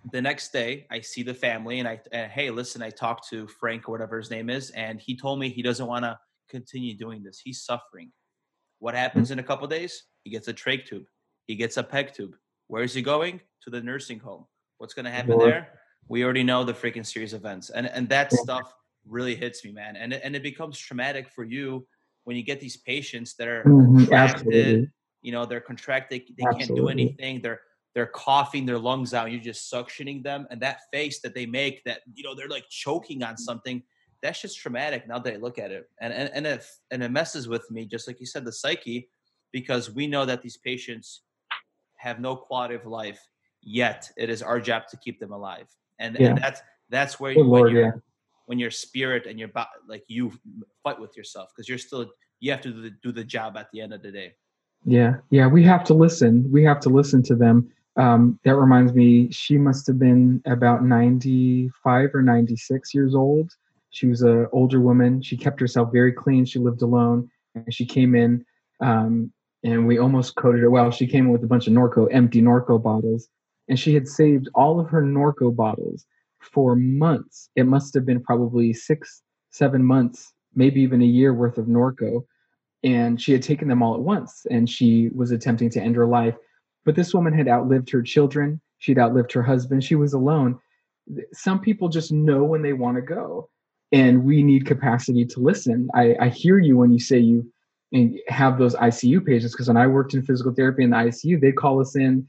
the 0.05 0.21
next 0.23 0.53
day, 0.53 0.87
I 0.91 1.01
see 1.01 1.23
the 1.23 1.35
family 1.35 1.79
and 1.79 1.89
I 1.89 2.01
and, 2.13 2.31
hey, 2.31 2.51
listen, 2.51 2.83
I 2.83 2.91
talked 2.91 3.29
to 3.31 3.47
Frank 3.47 3.89
or 3.89 3.93
whatever 3.93 4.19
his 4.19 4.31
name 4.31 4.51
is, 4.51 4.71
and 4.71 5.01
he 5.01 5.17
told 5.17 5.39
me 5.39 5.49
he 5.49 5.63
doesn't 5.63 5.87
want 5.87 6.05
to 6.05 6.19
continue 6.49 6.97
doing 6.97 7.23
this. 7.23 7.41
He's 7.43 7.63
suffering. 7.63 8.13
What 8.79 8.95
happens 8.95 9.31
in 9.31 9.39
a 9.39 9.43
couple 9.43 9.67
days? 9.69 10.05
He 10.25 10.31
gets 10.31 10.49
a 10.49 10.55
trach 10.55 10.87
tube. 10.87 11.05
He 11.47 11.55
gets 11.57 11.77
a 11.77 11.83
peg 11.83 12.13
tube. 12.13 12.35
Where 12.69 12.83
is 12.83 12.95
he 12.95 13.03
going? 13.03 13.41
To 13.63 13.71
the 13.71 13.81
nursing 13.81 14.19
home. 14.19 14.47
What's 14.79 14.95
going 14.95 15.05
to 15.05 15.11
happen 15.11 15.31
Lord. 15.31 15.53
there? 15.53 15.81
We 16.09 16.25
already 16.25 16.43
know 16.43 16.65
the 16.65 16.73
freaking 16.75 17.07
series 17.07 17.33
of 17.33 17.41
events, 17.43 17.71
and 17.71 17.87
and 17.87 18.09
that 18.09 18.33
stuff 18.33 18.73
really 19.07 19.35
hits 19.35 19.65
me, 19.65 19.73
man. 19.73 19.97
And 19.97 20.13
it- 20.13 20.21
and 20.25 20.35
it 20.35 20.43
becomes 20.43 20.79
traumatic 20.79 21.31
for 21.31 21.45
you 21.45 21.87
when 22.25 22.37
you 22.37 22.43
get 22.43 22.61
these 22.61 22.77
patients 22.77 23.35
that 23.37 23.49
are 23.49 23.65
Mhm, 23.65 23.95
contracted. 23.95 24.33
absolutely. 24.43 24.91
You 25.23 25.33
know, 25.33 25.47
they're 25.47 25.61
contracted. 25.61 26.23
They 26.37 26.43
can't 26.43 26.75
do 26.75 26.89
anything. 26.89 27.41
They're 27.41 27.61
they're 27.95 28.07
coughing 28.07 28.65
their 28.67 28.79
lungs 28.79 29.13
out. 29.15 29.31
You're 29.31 29.41
just 29.41 29.71
suctioning 29.73 30.23
them, 30.23 30.47
and 30.51 30.61
that 30.63 30.81
face 30.93 31.21
that 31.21 31.35
they 31.35 31.47
make, 31.47 31.85
that 31.85 32.01
you 32.15 32.25
know, 32.25 32.35
they're 32.35 32.49
like 32.49 32.69
choking 32.69 33.23
on 33.23 33.37
something. 33.37 33.83
That's 34.23 34.41
just 34.41 34.59
traumatic. 34.59 35.09
Now 35.09 35.19
that 35.19 35.35
I 35.35 35.37
look 35.37 35.59
at 35.59 35.73
it, 35.73 35.91
and 36.01 36.13
and 36.13 36.31
and 36.33 36.47
if 36.47 36.79
and 36.91 37.03
it 37.03 37.11
messes 37.11 37.49
with 37.49 37.69
me, 37.71 37.87
just 37.87 38.07
like 38.07 38.21
you 38.21 38.27
said, 38.27 38.45
the 38.45 38.53
psyche, 38.53 39.09
because 39.51 39.91
we 39.91 40.07
know 40.07 40.25
that 40.25 40.43
these 40.43 40.57
patients 40.57 41.23
have 41.97 42.21
no 42.21 42.37
quality 42.37 42.75
of 42.75 42.87
life. 42.87 43.21
Yet 43.63 44.11
it 44.17 44.31
is 44.31 44.43
our 44.43 44.61
job 44.61 44.87
to 44.91 44.97
keep 44.97 45.21
them 45.21 45.33
alive, 45.33 45.69
and, 45.99 46.17
Yeah. 46.19 46.31
and 46.31 46.39
that's 46.39 46.63
that's 46.89 47.19
where 47.21 47.35
Good 47.35 47.47
when 47.47 47.61
Lord, 47.63 47.73
yeah. 47.73 47.91
when 48.47 48.59
your 48.59 48.71
spirit 48.71 49.27
and 49.27 49.39
your 49.39 49.49
bo- 49.49 49.65
like 49.89 50.05
you 50.09 50.33
fight 50.83 51.01
with 51.01 51.17
yourself 51.17 51.51
because 51.55 51.69
you're 51.69 51.79
still 51.79 52.11
you 52.41 52.51
have 52.51 52.61
to 52.61 52.73
do 52.73 52.83
the, 52.83 52.91
do 53.03 53.13
the 53.13 53.25
job 53.25 53.57
at 53.57 53.71
the 53.73 53.81
end 53.81 53.93
of 53.93 54.03
the 54.03 54.11
day. 54.11 54.35
Yeah, 54.85 55.17
yeah, 55.31 55.47
we 55.47 55.63
have 55.63 55.85
to 55.85 55.95
listen. 55.95 56.51
We 56.51 56.65
have 56.65 56.81
to 56.81 56.89
listen 56.89 57.23
to 57.25 57.37
them. 57.37 57.71
Um, 57.97 58.41
that 58.45 58.57
reminds 58.57 58.95
me, 58.95 59.31
she 59.31 59.59
must 59.59 59.87
have 59.87 59.99
been 59.99 60.43
about 60.47 60.83
95 60.85 62.15
or 62.15 62.23
96 62.23 62.95
years 62.95 63.15
old. 63.15 63.53
She 63.93 64.07
was 64.07 64.23
an 64.23 64.47
older 64.53 64.81
woman. 64.81 65.23
She 65.23 65.37
kept 65.37 65.61
herself 65.61 65.91
very 65.93 66.13
clean. 66.13 66.45
She 66.45 66.59
lived 66.59 66.83
alone. 66.83 67.31
And 67.55 67.73
she 67.73 67.87
came 67.87 68.15
in, 68.15 68.45
um, 68.81 69.31
and 69.63 69.87
we 69.87 69.99
almost 69.99 70.37
coded 70.37 70.63
her. 70.63 70.71
Well, 70.71 70.91
she 70.91 71.07
came 71.07 71.27
in 71.27 71.33
with 71.33 71.45
a 71.45 71.47
bunch 71.47 71.67
of 71.67 71.73
Norco, 71.73 72.09
empty 72.11 72.43
Norco 72.43 72.83
bottles. 72.83 73.29
And 73.69 73.79
she 73.79 73.95
had 73.95 74.09
saved 74.09 74.49
all 74.55 74.81
of 74.81 74.89
her 74.89 75.03
Norco 75.03 75.55
bottles 75.55 76.07
for 76.41 76.75
months. 76.75 77.49
It 77.55 77.65
must 77.65 77.95
have 77.95 78.05
been 78.05 78.23
probably 78.23 78.73
six, 78.73 79.23
seven 79.51 79.85
months, 79.85 80.33
maybe 80.55 80.81
even 80.81 81.03
a 81.03 81.07
year 81.07 81.33
worth 81.33 81.59
of 81.59 81.67
Norco 81.67 82.25
and 82.85 83.21
she 83.21 83.33
had 83.33 83.43
taken 83.43 83.69
them 83.69 83.83
all 83.83 83.95
at 83.95 84.01
once 84.01 84.47
and 84.51 84.69
she 84.69 85.09
was 85.15 85.31
attempting 85.31 85.71
to 85.71 85.81
end 85.81 85.97
her 85.97 86.07
life 86.07 86.35
but 86.85 86.95
this 86.97 87.15
woman 87.15 87.33
had 87.33 87.49
outlived 87.49 87.91
her 87.91 88.03
children 88.03 88.61
she'd 88.79 88.99
outlived 88.99 89.33
her 89.33 89.43
husband 89.43 89.83
she 89.83 89.95
was 89.95 90.13
alone 90.13 90.59
some 91.33 91.61
people 91.61 91.89
just 91.89 92.13
know 92.13 92.45
when 92.45 92.63
they 92.63 92.73
want 92.73 92.97
to 92.97 93.03
go 93.03 93.49
and 93.93 94.25
we 94.25 94.43
need 94.43 94.67
capacity 94.67 95.25
to 95.27 95.41
listen. 95.41 95.89
I, 95.95 96.17
I 96.21 96.29
hear 96.29 96.59
you 96.59 96.79
when 96.79 96.93
you 96.93 96.99
say 96.99 97.19
you 97.19 97.51
have 98.29 98.59
those 98.59 98.75
icu 98.77 99.23
patients 99.23 99.53
because 99.53 99.69
when 99.69 99.77
i 99.77 99.87
worked 99.87 100.15
in 100.15 100.23
physical 100.23 100.55
therapy 100.55 100.83
in 100.83 100.89
the 100.89 100.97
icu 100.97 101.39
they 101.39 101.53
call 101.53 101.79
us 101.79 101.95
in 101.95 102.27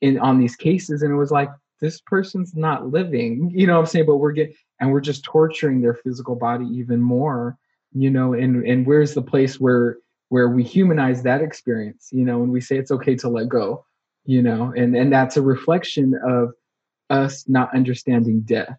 in 0.00 0.18
on 0.18 0.40
these 0.40 0.56
cases 0.56 1.02
and 1.02 1.12
it 1.12 1.16
was 1.16 1.30
like 1.30 1.48
this 1.80 2.00
person's 2.00 2.56
not 2.56 2.90
living 2.90 3.48
you 3.54 3.64
know 3.64 3.74
what 3.74 3.80
i'm 3.80 3.86
saying? 3.86 4.06
But 4.06 4.16
we're 4.16 4.32
getting 4.32 4.54
and 4.80 4.90
we're 4.90 5.00
just 5.00 5.22
torturing 5.22 5.80
their 5.80 5.94
physical 5.94 6.34
body 6.34 6.66
even 6.66 7.00
more 7.00 7.56
you 7.92 8.10
know 8.10 8.32
and 8.32 8.66
and 8.66 8.84
where's 8.84 9.14
the 9.14 9.22
place 9.22 9.60
where 9.60 9.98
where 10.30 10.48
we 10.48 10.64
humanize 10.64 11.22
that 11.22 11.42
experience 11.42 12.08
you 12.10 12.24
know 12.24 12.42
and 12.42 12.50
we 12.50 12.60
say 12.60 12.76
it's 12.76 12.90
okay 12.90 13.14
to 13.14 13.28
let 13.28 13.48
go 13.48 13.84
you 14.24 14.42
know? 14.42 14.72
And 14.76 14.96
and 14.96 15.12
that's 15.12 15.36
a 15.36 15.42
reflection 15.42 16.14
of 16.26 16.52
us 17.10 17.44
not 17.48 17.74
understanding 17.74 18.40
death 18.40 18.78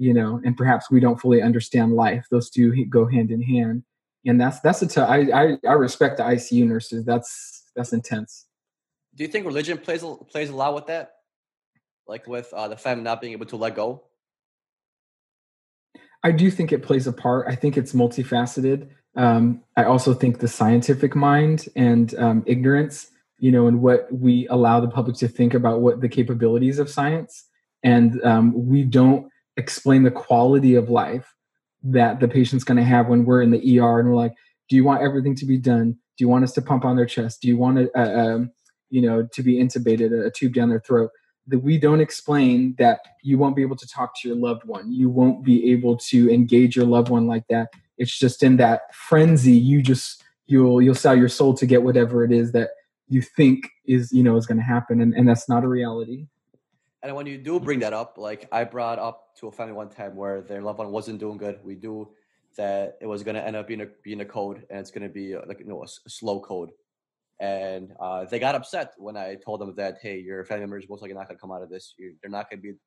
you 0.00 0.14
know 0.14 0.40
and 0.44 0.56
perhaps 0.56 0.90
we 0.90 0.98
don't 0.98 1.20
fully 1.20 1.42
understand 1.42 1.92
life 1.92 2.26
those 2.30 2.48
two 2.48 2.86
go 2.86 3.06
hand 3.06 3.30
in 3.30 3.42
hand 3.42 3.84
and 4.24 4.40
that's 4.40 4.58
that's 4.60 4.82
a 4.96 5.02
I, 5.02 5.18
I 5.42 5.56
i 5.68 5.72
respect 5.72 6.16
the 6.16 6.22
icu 6.24 6.66
nurses 6.66 7.04
that's 7.04 7.70
that's 7.76 7.92
intense 7.92 8.46
Do 9.14 9.24
you 9.24 9.28
think 9.28 9.46
religion 9.46 9.78
plays 9.78 10.02
a, 10.02 10.14
plays 10.16 10.50
a 10.50 10.56
lot 10.56 10.74
with 10.74 10.86
that? 10.86 11.12
Like 12.06 12.26
with 12.26 12.52
uh, 12.52 12.68
the 12.68 12.76
family 12.76 13.04
not 13.04 13.20
being 13.20 13.32
able 13.32 13.46
to 13.46 13.56
let 13.56 13.74
go? 13.74 14.04
I 16.22 16.32
do 16.32 16.50
think 16.50 16.72
it 16.72 16.82
plays 16.82 17.06
a 17.06 17.12
part. 17.12 17.46
I 17.48 17.54
think 17.54 17.76
it's 17.76 17.92
multifaceted. 17.92 18.88
Um, 19.16 19.62
I 19.76 19.84
also 19.84 20.14
think 20.14 20.38
the 20.38 20.48
scientific 20.48 21.16
mind 21.16 21.68
and 21.76 22.14
um, 22.16 22.42
ignorance, 22.46 23.08
you 23.38 23.50
know, 23.50 23.66
and 23.66 23.80
what 23.80 24.12
we 24.12 24.46
allow 24.48 24.80
the 24.80 24.88
public 24.88 25.16
to 25.16 25.28
think 25.28 25.54
about 25.54 25.80
what 25.80 26.00
the 26.00 26.08
capabilities 26.08 26.78
of 26.78 26.90
science, 26.90 27.46
and 27.82 28.22
um, 28.24 28.68
we 28.68 28.82
don't 28.82 29.30
explain 29.56 30.02
the 30.02 30.10
quality 30.10 30.74
of 30.74 30.90
life 30.90 31.34
that 31.82 32.20
the 32.20 32.28
patient's 32.28 32.64
going 32.64 32.76
to 32.76 32.84
have 32.84 33.08
when 33.08 33.24
we're 33.24 33.42
in 33.42 33.50
the 33.50 33.78
ER 33.78 34.00
and 34.00 34.08
we're 34.08 34.16
like, 34.16 34.34
do 34.68 34.76
you 34.76 34.84
want 34.84 35.02
everything 35.02 35.34
to 35.36 35.46
be 35.46 35.58
done? 35.58 35.92
Do 36.16 36.24
you 36.24 36.28
want 36.28 36.44
us 36.44 36.52
to 36.52 36.62
pump 36.62 36.84
on 36.84 36.96
their 36.96 37.06
chest? 37.06 37.40
Do 37.40 37.48
you 37.48 37.56
want 37.56 37.78
to, 37.78 37.90
uh, 37.98 38.34
um, 38.34 38.50
you 38.90 39.00
know, 39.00 39.26
to 39.32 39.42
be 39.42 39.54
intubated, 39.54 40.26
a 40.26 40.30
tube 40.30 40.54
down 40.54 40.68
their 40.68 40.80
throat? 40.80 41.10
that 41.50 41.58
we 41.58 41.78
don't 41.78 42.00
explain 42.00 42.74
that 42.78 43.00
you 43.22 43.36
won't 43.36 43.56
be 43.56 43.62
able 43.62 43.76
to 43.76 43.86
talk 43.86 44.12
to 44.20 44.28
your 44.28 44.36
loved 44.36 44.64
one. 44.64 44.92
You 44.92 45.10
won't 45.10 45.44
be 45.44 45.72
able 45.72 45.96
to 45.96 46.32
engage 46.32 46.76
your 46.76 46.86
loved 46.86 47.08
one 47.08 47.26
like 47.26 47.44
that. 47.50 47.68
It's 47.98 48.16
just 48.16 48.42
in 48.42 48.56
that 48.58 48.94
frenzy. 48.94 49.52
You 49.52 49.82
just 49.82 50.22
you'll 50.46 50.80
you'll 50.80 50.94
sell 50.94 51.16
your 51.16 51.28
soul 51.28 51.54
to 51.54 51.66
get 51.66 51.82
whatever 51.82 52.24
it 52.24 52.32
is 52.32 52.52
that 52.52 52.70
you 53.08 53.20
think 53.20 53.68
is 53.84 54.12
you 54.12 54.22
know 54.22 54.36
is 54.36 54.46
going 54.46 54.58
to 54.58 54.64
happen, 54.64 55.00
and 55.00 55.12
and 55.14 55.28
that's 55.28 55.48
not 55.48 55.64
a 55.64 55.68
reality. 55.68 56.26
And 57.02 57.16
when 57.16 57.26
you 57.26 57.38
do 57.38 57.58
bring 57.58 57.78
that 57.80 57.92
up, 57.92 58.16
like 58.18 58.46
I 58.52 58.64
brought 58.64 58.98
up 58.98 59.34
to 59.38 59.48
a 59.48 59.52
family 59.52 59.72
one 59.72 59.88
time 59.88 60.16
where 60.16 60.42
their 60.42 60.60
loved 60.60 60.78
one 60.78 60.90
wasn't 60.90 61.18
doing 61.18 61.38
good. 61.38 61.58
We 61.64 61.74
do 61.74 62.10
that 62.56 62.98
it 63.00 63.06
was 63.06 63.22
going 63.22 63.36
to 63.36 63.46
end 63.46 63.56
up 63.56 63.68
being 63.68 63.80
a 63.80 63.86
being 64.02 64.20
a 64.20 64.24
code, 64.24 64.66
and 64.68 64.78
it's 64.78 64.90
going 64.90 65.04
to 65.04 65.08
be 65.08 65.34
uh, 65.34 65.40
like 65.46 65.60
you 65.60 65.66
know 65.66 65.82
a, 65.82 65.88
slow 66.08 66.40
code. 66.40 66.70
And 67.40 67.94
uh, 67.98 68.26
they 68.26 68.38
got 68.38 68.54
upset 68.54 68.92
when 68.98 69.16
I 69.16 69.36
told 69.36 69.62
them 69.62 69.74
that 69.76 69.98
hey, 70.02 70.18
your 70.18 70.44
family 70.44 70.62
members 70.62 70.88
most 70.90 71.00
likely 71.00 71.14
not 71.14 71.26
going 71.26 71.38
to 71.38 71.40
come 71.40 71.52
out 71.52 71.62
of 71.62 71.70
this. 71.70 71.94
you 71.98 72.14
they're 72.20 72.30
not 72.30 72.50
going 72.50 72.60
to 72.60 72.72
be 72.72 72.78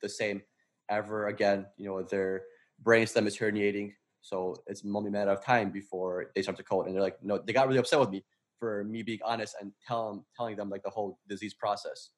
the 0.00 0.08
same 0.08 0.42
ever 0.88 1.26
again. 1.26 1.66
You 1.76 1.86
know 1.86 2.02
their 2.02 2.42
brain 2.82 3.06
stem 3.08 3.26
is 3.26 3.36
herniating, 3.36 3.94
so 4.20 4.62
it's 4.68 4.84
only 4.86 5.08
a 5.08 5.12
matter 5.12 5.32
of 5.32 5.44
time 5.44 5.70
before 5.70 6.30
they 6.36 6.42
start 6.42 6.56
to 6.58 6.62
code. 6.62 6.86
And 6.86 6.94
they're 6.94 7.02
like, 7.02 7.18
no, 7.20 7.38
they 7.38 7.52
got 7.52 7.66
really 7.66 7.80
upset 7.80 7.98
with 7.98 8.10
me 8.10 8.24
for 8.60 8.84
me 8.84 9.02
being 9.02 9.18
honest 9.24 9.56
and 9.60 9.72
tell 9.86 10.10
'em- 10.10 10.24
telling 10.36 10.56
them 10.56 10.70
like 10.70 10.82
the 10.82 10.90
whole 10.90 11.18
disease 11.28 11.52
process 11.52 12.10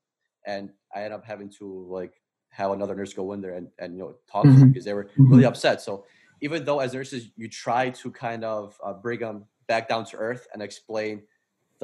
and 0.49 0.71
I 0.95 0.99
ended 1.05 1.13
up 1.19 1.25
having 1.33 1.51
to 1.59 1.67
like 1.99 2.15
have 2.49 2.71
another 2.73 2.95
nurse 2.97 3.13
go 3.13 3.33
in 3.35 3.41
there 3.45 3.55
and, 3.59 3.69
and 3.79 3.89
you 3.95 4.01
know 4.03 4.13
talk 4.33 4.45
to 4.45 4.51
them 4.51 4.61
Mhm. 4.61 4.73
because 4.73 4.85
they 4.87 4.95
were 4.99 5.09
really 5.31 5.45
Mhm. 5.45 5.53
upset. 5.53 5.77
So 5.89 5.93
even 6.47 6.65
though 6.65 6.81
as 6.81 6.95
nurses 6.95 7.23
you 7.37 7.49
try 7.67 7.91
to 8.01 8.07
kind 8.27 8.43
of 8.45 8.65
uh, 8.87 8.95
bring 8.95 9.21
them 9.21 9.39
back 9.67 9.85
down 9.93 10.05
to 10.11 10.17
earth 10.29 10.45
and 10.53 10.63
explain 10.63 11.15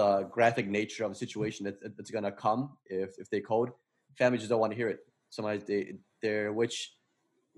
the 0.00 0.08
graphic 0.36 0.66
nature 0.66 1.04
of 1.04 1.10
the 1.12 1.18
situation 1.26 1.60
that, 1.66 1.76
that's 1.96 2.10
going 2.16 2.24
to 2.24 2.32
come 2.46 2.60
if 2.86 3.10
if 3.22 3.28
they 3.30 3.40
code, 3.52 3.70
families 4.20 4.40
just 4.42 4.50
don't 4.50 4.60
want 4.64 4.72
to 4.72 4.76
hear 4.82 4.88
it. 4.94 5.00
Sometimes 5.36 5.62
they 5.70 5.80
they're 6.22 6.52
which 6.60 6.76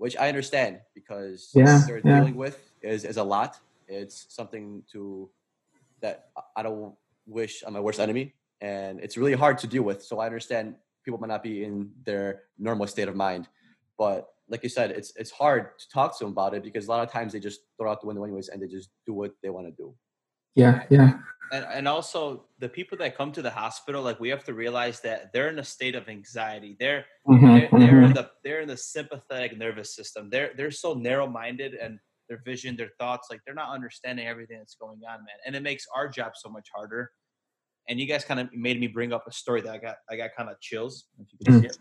which 0.03 0.15
I 0.23 0.27
understand 0.33 0.73
because 0.99 1.39
Yeah, 1.55 1.65
what 1.65 1.87
they're 1.87 2.03
yeah. 2.05 2.17
dealing 2.19 2.35
with 2.45 2.57
is 2.81 3.01
is 3.11 3.17
a 3.17 3.23
lot. 3.35 3.51
It's 3.87 4.17
something 4.39 4.65
to 4.91 5.31
that 6.03 6.17
I- 6.39 6.49
I 6.59 6.61
don't 6.67 6.93
wish 7.39 7.63
on 7.65 7.71
my 7.73 7.79
worst 7.87 7.99
enemy, 7.99 8.25
and 8.61 8.99
it's 9.05 9.17
really 9.21 9.37
hard 9.43 9.57
to 9.63 9.67
deal 9.67 9.83
with. 9.89 9.99
So 10.09 10.13
I 10.19 10.25
understand 10.31 10.75
people 11.07 11.19
might 11.19 11.29
not 11.29 11.43
be 11.43 11.63
in 11.63 11.93
their 12.03 12.43
normal 12.59 12.87
state 12.87 13.07
of 13.07 13.15
mind, 13.15 13.49
but 13.97 14.29
like 14.49 14.63
you 14.63 14.69
said, 14.69 14.91
it's 14.91 15.15
it's 15.17 15.31
hard 15.31 15.79
to 15.79 15.89
talk 15.89 16.17
to 16.19 16.25
them 16.25 16.33
about 16.33 16.53
it 16.55 16.63
because 16.63 16.87
a 16.87 16.91
lot 16.91 17.03
of 17.07 17.11
times 17.11 17.33
they 17.33 17.39
just 17.41 17.61
throw 17.79 17.91
out 17.91 18.01
the 18.01 18.07
window 18.07 18.23
anyways, 18.23 18.49
and 18.49 18.61
they 18.61 18.67
just 18.67 18.91
do 19.05 19.13
what 19.13 19.33
they 19.43 19.49
want 19.51 19.67
to 19.67 19.73
do. 19.73 19.97
Yeah, 20.55 20.85
yeah, 20.89 21.21
and 21.51 21.65
and 21.65 21.87
also 21.87 22.49
the 22.59 22.69
people 22.69 22.97
that 22.97 23.15
come 23.15 23.31
to 23.31 23.41
the 23.41 23.49
hospital 23.51 24.03
like 24.03 24.19
we 24.19 24.29
have 24.29 24.43
to 24.45 24.53
realize 24.53 25.01
that 25.01 25.31
they're 25.33 25.49
in 25.49 25.59
a 25.59 25.63
state 25.63 25.95
of 25.95 26.09
anxiety. 26.09 26.75
They're 26.79 27.05
Mhm, 27.25 27.53
they're, 27.53 27.73
they're 27.77 28.01
in 28.03 28.13
mhm. 28.13 28.13
the 28.13 28.29
they're 28.43 28.61
in 28.61 28.67
the 28.67 28.77
sympathetic 28.77 29.57
nervous 29.57 29.95
system. 29.95 30.29
They're 30.29 30.53
they're 30.55 30.71
so 30.71 30.93
narrow 30.93 31.27
minded 31.27 31.73
and 31.75 31.99
their 32.29 32.41
vision 32.43 32.75
their 32.75 32.91
thoughts 32.99 33.29
like 33.31 33.39
they're 33.45 33.55
not 33.55 33.73
understanding 33.73 34.27
everything 34.27 34.57
that's 34.59 34.75
going 34.75 35.01
on 35.07 35.19
man. 35.19 35.37
And 35.45 35.55
it 35.55 35.63
makes 35.63 35.85
our 35.95 36.09
job 36.09 36.33
so 36.35 36.49
much 36.49 36.67
harder 36.75 37.11
and 37.89 37.99
you 37.99 38.05
guys 38.05 38.23
kind 38.25 38.39
of 38.39 38.49
made 38.53 38.79
me 38.79 38.87
bring 38.87 39.13
up 39.13 39.25
a 39.27 39.31
story 39.31 39.61
that 39.61 39.71
i 39.73 39.77
got 39.77 39.95
i 40.09 40.15
got 40.15 40.29
kind 40.37 40.49
of 40.49 40.59
chills 40.61 41.05
if 41.19 41.27
you 41.31 41.39
can 41.45 41.53
Mm. 41.55 41.61
see 41.61 41.67
it 41.67 41.77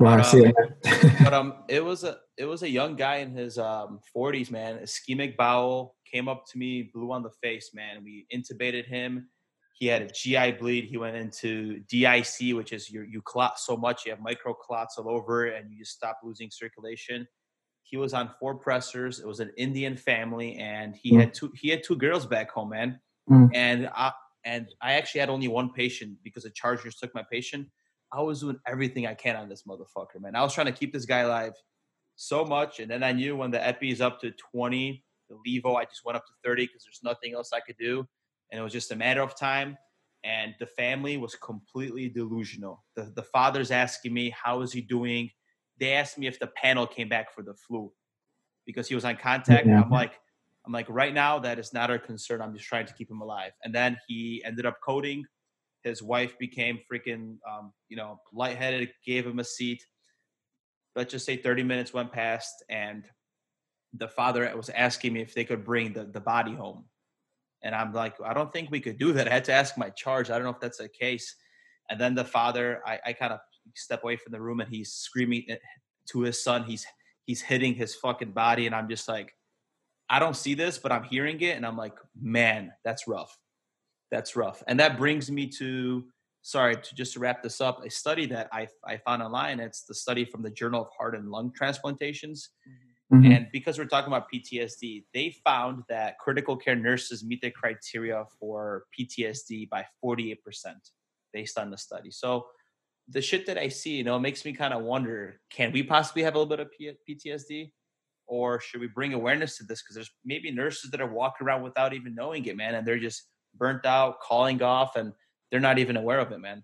Wow, 0.00 0.16
But, 0.18 0.22
see 0.24 0.44
um, 0.46 0.52
it. 0.84 1.18
but 1.24 1.34
um 1.34 1.64
it 1.68 1.84
was 1.84 2.04
a 2.04 2.18
it 2.36 2.44
was 2.44 2.62
a 2.62 2.68
young 2.70 2.94
guy 2.94 3.16
in 3.16 3.32
his 3.34 3.58
um 3.58 3.98
40s 4.16 4.50
man 4.50 4.78
ischemic 4.78 5.36
bowel 5.36 5.96
came 6.10 6.28
up 6.28 6.44
to 6.52 6.58
me 6.58 6.90
blew 6.94 7.10
on 7.10 7.22
the 7.24 7.30
face 7.42 7.70
man 7.74 8.04
we 8.04 8.24
intubated 8.32 8.86
him 8.86 9.28
he 9.76 9.86
had 9.86 10.02
a 10.02 10.08
gi 10.12 10.52
bleed 10.52 10.84
he 10.84 10.96
went 10.98 11.16
into 11.16 11.80
dic 11.90 12.54
which 12.54 12.72
is 12.72 12.88
you 12.88 13.02
you 13.02 13.20
clot 13.22 13.58
so 13.58 13.76
much 13.76 14.06
you 14.06 14.12
have 14.12 14.20
micro 14.20 14.54
clots 14.54 14.98
all 14.98 15.08
over 15.10 15.46
and 15.46 15.72
you 15.72 15.78
just 15.80 15.92
stop 15.96 16.18
losing 16.22 16.48
circulation 16.50 17.26
he 17.82 17.96
was 17.96 18.14
on 18.14 18.30
four 18.38 18.56
pressors 18.56 19.20
it 19.20 19.26
was 19.26 19.40
an 19.40 19.50
indian 19.56 19.96
family 19.96 20.54
and 20.56 20.94
he 20.94 21.10
Mm. 21.12 21.20
had 21.20 21.34
two 21.34 21.50
he 21.60 21.68
had 21.70 21.82
two 21.82 21.96
girls 21.96 22.24
back 22.24 22.50
home 22.52 22.68
man 22.68 23.00
Mm. 23.28 23.50
and 23.52 23.90
i 23.96 24.12
and 24.50 24.64
i 24.88 24.90
actually 24.98 25.20
had 25.20 25.30
only 25.36 25.48
one 25.48 25.70
patient 25.82 26.12
because 26.26 26.44
the 26.44 26.54
chargers 26.62 26.94
took 26.96 27.12
my 27.14 27.24
patient 27.30 27.66
I 28.12 28.22
was 28.22 28.40
doing 28.40 28.58
everything 28.66 29.06
I 29.06 29.14
can 29.14 29.36
on 29.36 29.48
this 29.48 29.64
motherfucker, 29.64 30.20
man. 30.20 30.34
I 30.34 30.42
was 30.42 30.54
trying 30.54 30.66
to 30.66 30.72
keep 30.72 30.92
this 30.92 31.04
guy 31.04 31.20
alive 31.20 31.52
so 32.16 32.44
much, 32.44 32.80
and 32.80 32.90
then 32.90 33.02
I 33.02 33.12
knew 33.12 33.36
when 33.36 33.50
the 33.50 33.64
epi 33.64 33.90
is 33.90 34.00
up 34.00 34.20
to 34.22 34.32
20, 34.52 35.04
the 35.28 35.36
levo, 35.46 35.76
I 35.76 35.84
just 35.84 36.04
went 36.04 36.16
up 36.16 36.26
to 36.26 36.32
30 36.44 36.66
because 36.66 36.84
there's 36.84 37.00
nothing 37.02 37.34
else 37.34 37.50
I 37.52 37.60
could 37.60 37.76
do. 37.78 38.06
and 38.50 38.58
it 38.58 38.62
was 38.62 38.72
just 38.72 38.92
a 38.92 38.96
matter 38.96 39.22
of 39.22 39.38
time. 39.38 39.76
And 40.24 40.54
the 40.58 40.66
family 40.66 41.16
was 41.16 41.34
completely 41.36 42.08
delusional. 42.08 42.84
The 42.96 43.12
the 43.14 43.22
father's 43.22 43.70
asking 43.70 44.12
me 44.14 44.30
how 44.30 44.62
is 44.62 44.72
he 44.72 44.80
doing. 44.80 45.30
They 45.78 45.92
asked 45.92 46.18
me 46.18 46.26
if 46.26 46.40
the 46.40 46.48
panel 46.48 46.86
came 46.86 47.08
back 47.08 47.32
for 47.32 47.42
the 47.42 47.54
flu 47.54 47.92
because 48.66 48.88
he 48.88 48.96
was 48.96 49.04
on 49.04 49.16
contact. 49.16 49.66
Yeah. 49.66 49.80
I'm 49.80 49.90
like, 49.90 50.14
I'm 50.68 50.72
like, 50.72 50.86
right 50.90 51.14
now 51.14 51.38
that 51.38 51.58
is 51.58 51.72
not 51.72 51.90
our 51.90 51.98
concern. 51.98 52.42
I'm 52.42 52.54
just 52.54 52.66
trying 52.66 52.84
to 52.86 52.92
keep 52.92 53.10
him 53.10 53.22
alive. 53.22 53.52
And 53.64 53.74
then 53.74 53.96
he 54.06 54.42
ended 54.44 54.66
up 54.66 54.76
coding. 54.84 55.24
His 55.82 56.02
wife 56.02 56.38
became 56.38 56.78
freaking, 56.92 57.38
um, 57.50 57.72
you 57.88 57.96
know, 57.96 58.20
lightheaded. 58.34 58.90
Gave 59.06 59.26
him 59.26 59.38
a 59.38 59.44
seat. 59.44 59.82
Let's 60.94 61.10
just 61.10 61.24
say 61.24 61.38
30 61.38 61.62
minutes 61.62 61.94
went 61.94 62.12
past, 62.12 62.52
and 62.68 63.04
the 63.94 64.08
father 64.08 64.52
was 64.54 64.68
asking 64.68 65.14
me 65.14 65.22
if 65.22 65.32
they 65.32 65.44
could 65.44 65.64
bring 65.64 65.94
the, 65.94 66.04
the 66.04 66.20
body 66.20 66.54
home. 66.54 66.84
And 67.62 67.74
I'm 67.74 67.94
like, 67.94 68.16
I 68.22 68.34
don't 68.34 68.52
think 68.52 68.70
we 68.70 68.80
could 68.80 68.98
do 68.98 69.14
that. 69.14 69.26
I 69.26 69.32
had 69.32 69.46
to 69.46 69.52
ask 69.54 69.78
my 69.78 69.88
charge. 69.88 70.28
I 70.28 70.34
don't 70.34 70.44
know 70.44 70.50
if 70.50 70.60
that's 70.60 70.78
the 70.78 70.88
case. 70.88 71.34
And 71.88 71.98
then 71.98 72.14
the 72.14 72.26
father, 72.26 72.82
I, 72.84 72.98
I 73.06 73.12
kind 73.14 73.32
of 73.32 73.40
step 73.74 74.02
away 74.02 74.16
from 74.16 74.32
the 74.32 74.40
room 74.40 74.60
and 74.60 74.68
he's 74.68 74.92
screaming 74.92 75.46
to 76.10 76.20
his 76.20 76.44
son. 76.44 76.64
He's 76.64 76.86
he's 77.24 77.40
hitting 77.40 77.74
his 77.74 77.94
fucking 77.94 78.32
body. 78.32 78.66
And 78.66 78.74
I'm 78.74 78.88
just 78.88 79.08
like, 79.08 79.32
I 80.10 80.18
don't 80.18 80.36
see 80.36 80.54
this, 80.54 80.78
but 80.78 80.92
I'm 80.92 81.04
hearing 81.04 81.40
it. 81.40 81.56
And 81.56 81.66
I'm 81.66 81.76
like, 81.76 81.94
man, 82.20 82.72
that's 82.84 83.06
rough. 83.06 83.36
That's 84.10 84.36
rough. 84.36 84.62
And 84.66 84.80
that 84.80 84.96
brings 84.96 85.30
me 85.30 85.46
to, 85.58 86.04
sorry, 86.42 86.76
to 86.76 86.94
just 86.94 87.12
to 87.14 87.20
wrap 87.20 87.42
this 87.42 87.60
up, 87.60 87.84
a 87.84 87.90
study 87.90 88.26
that 88.26 88.48
I, 88.52 88.68
I 88.86 88.96
found 88.98 89.22
online. 89.22 89.60
It's 89.60 89.82
the 89.84 89.94
study 89.94 90.24
from 90.24 90.42
the 90.42 90.50
Journal 90.50 90.82
of 90.82 90.88
Heart 90.96 91.14
and 91.16 91.30
Lung 91.30 91.52
Transplantations. 91.54 92.50
Mhm. 93.12 93.34
And 93.34 93.48
because 93.52 93.78
we're 93.78 93.86
talking 93.86 94.12
about 94.12 94.26
PTSD, 94.32 95.04
they 95.14 95.30
found 95.44 95.82
that 95.88 96.18
critical 96.18 96.56
care 96.56 96.76
nurses 96.76 97.24
meet 97.24 97.40
the 97.40 97.50
criteria 97.50 98.24
for 98.38 98.84
PTSD 98.98 99.68
by 99.70 99.86
48% 100.04 100.36
based 101.32 101.58
on 101.58 101.70
the 101.70 101.78
study. 101.78 102.10
So 102.10 102.46
the 103.08 103.22
shit 103.22 103.46
that 103.46 103.56
I 103.56 103.68
see, 103.68 103.96
you 103.96 104.04
know, 104.04 104.18
makes 104.18 104.44
me 104.44 104.52
kind 104.52 104.74
of 104.74 104.82
wonder, 104.82 105.40
can 105.50 105.72
we 105.72 105.82
possibly 105.82 106.22
have 106.22 106.34
a 106.34 106.38
little 106.38 106.50
bit 106.50 106.60
of 106.60 106.70
P- 106.72 106.92
PTSD? 107.08 107.72
Or 108.28 108.60
should 108.60 108.80
we 108.80 108.88
bring 108.88 109.14
awareness 109.14 109.56
to 109.56 109.64
this? 109.64 109.82
Because 109.82 109.94
there's 109.94 110.10
maybe 110.24 110.50
nurses 110.50 110.90
that 110.90 111.00
are 111.00 111.10
walking 111.10 111.46
around 111.46 111.62
without 111.62 111.94
even 111.94 112.14
knowing 112.14 112.44
it, 112.44 112.56
man, 112.56 112.74
and 112.74 112.86
they're 112.86 112.98
just 112.98 113.26
burnt 113.56 113.86
out, 113.86 114.20
calling 114.20 114.62
off, 114.62 114.96
and 114.96 115.12
they're 115.50 115.60
not 115.60 115.78
even 115.78 115.96
aware 115.96 116.20
of 116.20 116.30
it, 116.30 116.38
man. 116.38 116.62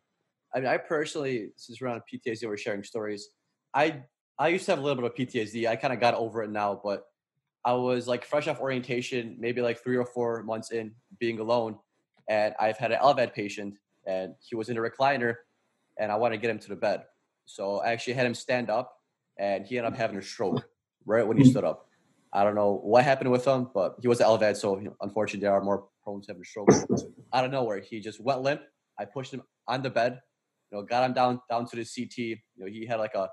I 0.54 0.60
mean, 0.60 0.68
I 0.68 0.76
personally, 0.76 1.50
since 1.56 1.80
we're 1.80 1.88
on 1.88 2.02
PTSD, 2.12 2.46
we're 2.46 2.56
sharing 2.56 2.84
stories. 2.84 3.28
I 3.72 4.02
I 4.38 4.48
used 4.48 4.66
to 4.66 4.72
have 4.72 4.78
a 4.78 4.82
little 4.82 5.02
bit 5.02 5.10
of 5.10 5.16
PTSD. 5.16 5.68
I 5.68 5.76
kind 5.76 5.92
of 5.94 6.00
got 6.00 6.14
over 6.14 6.42
it 6.42 6.50
now, 6.50 6.80
but 6.82 7.04
I 7.64 7.72
was 7.72 8.06
like 8.06 8.24
fresh 8.24 8.46
off 8.46 8.60
orientation, 8.60 9.36
maybe 9.38 9.62
like 9.62 9.82
three 9.82 9.96
or 9.96 10.04
four 10.04 10.42
months 10.42 10.70
in 10.70 10.92
being 11.18 11.40
alone, 11.40 11.78
and 12.28 12.54
I've 12.60 12.76
had 12.76 12.92
an 12.92 12.98
LVAD 13.00 13.32
patient, 13.32 13.74
and 14.06 14.34
he 14.40 14.54
was 14.54 14.68
in 14.68 14.76
a 14.76 14.80
recliner, 14.80 15.34
and 15.98 16.12
I 16.12 16.16
wanted 16.16 16.36
to 16.36 16.42
get 16.42 16.50
him 16.50 16.58
to 16.58 16.68
the 16.68 16.76
bed. 16.76 17.04
So 17.46 17.78
I 17.78 17.92
actually 17.92 18.14
had 18.14 18.26
him 18.26 18.34
stand 18.34 18.70
up, 18.70 18.92
and 19.38 19.66
he 19.66 19.78
ended 19.78 19.92
up 19.92 19.98
having 19.98 20.18
a 20.18 20.22
stroke 20.22 20.68
right 21.06 21.26
when 21.26 21.36
he 21.36 21.44
hmm. 21.44 21.50
stood 21.50 21.64
up. 21.64 21.88
I 22.32 22.42
don't 22.42 22.56
know 22.56 22.80
what 22.82 23.04
happened 23.04 23.30
with 23.30 23.46
him, 23.46 23.68
but 23.72 23.94
he 24.00 24.08
was 24.08 24.20
an 24.20 24.26
LVAD, 24.26 24.56
so 24.56 24.76
you 24.78 24.86
know, 24.86 24.96
unfortunately, 25.00 25.46
they 25.46 25.52
are 25.52 25.62
more 25.62 25.86
prone 26.02 26.20
to 26.22 26.26
having 26.28 26.42
a 26.42 26.44
stroke. 26.44 26.68
Out 27.32 27.44
of 27.44 27.52
nowhere, 27.52 27.80
he 27.80 28.00
just 28.00 28.20
went 28.20 28.42
limp. 28.42 28.60
I 28.98 29.04
pushed 29.04 29.32
him 29.32 29.42
on 29.68 29.82
the 29.82 29.90
bed, 29.90 30.20
you 30.70 30.78
know, 30.78 30.84
got 30.84 31.04
him 31.04 31.12
down 31.12 31.40
down 31.48 31.66
to 31.66 31.76
the 31.76 31.84
CT. 31.84 32.18
You 32.18 32.36
know, 32.58 32.66
he 32.66 32.86
had 32.86 32.98
like 32.98 33.14
a 33.14 33.28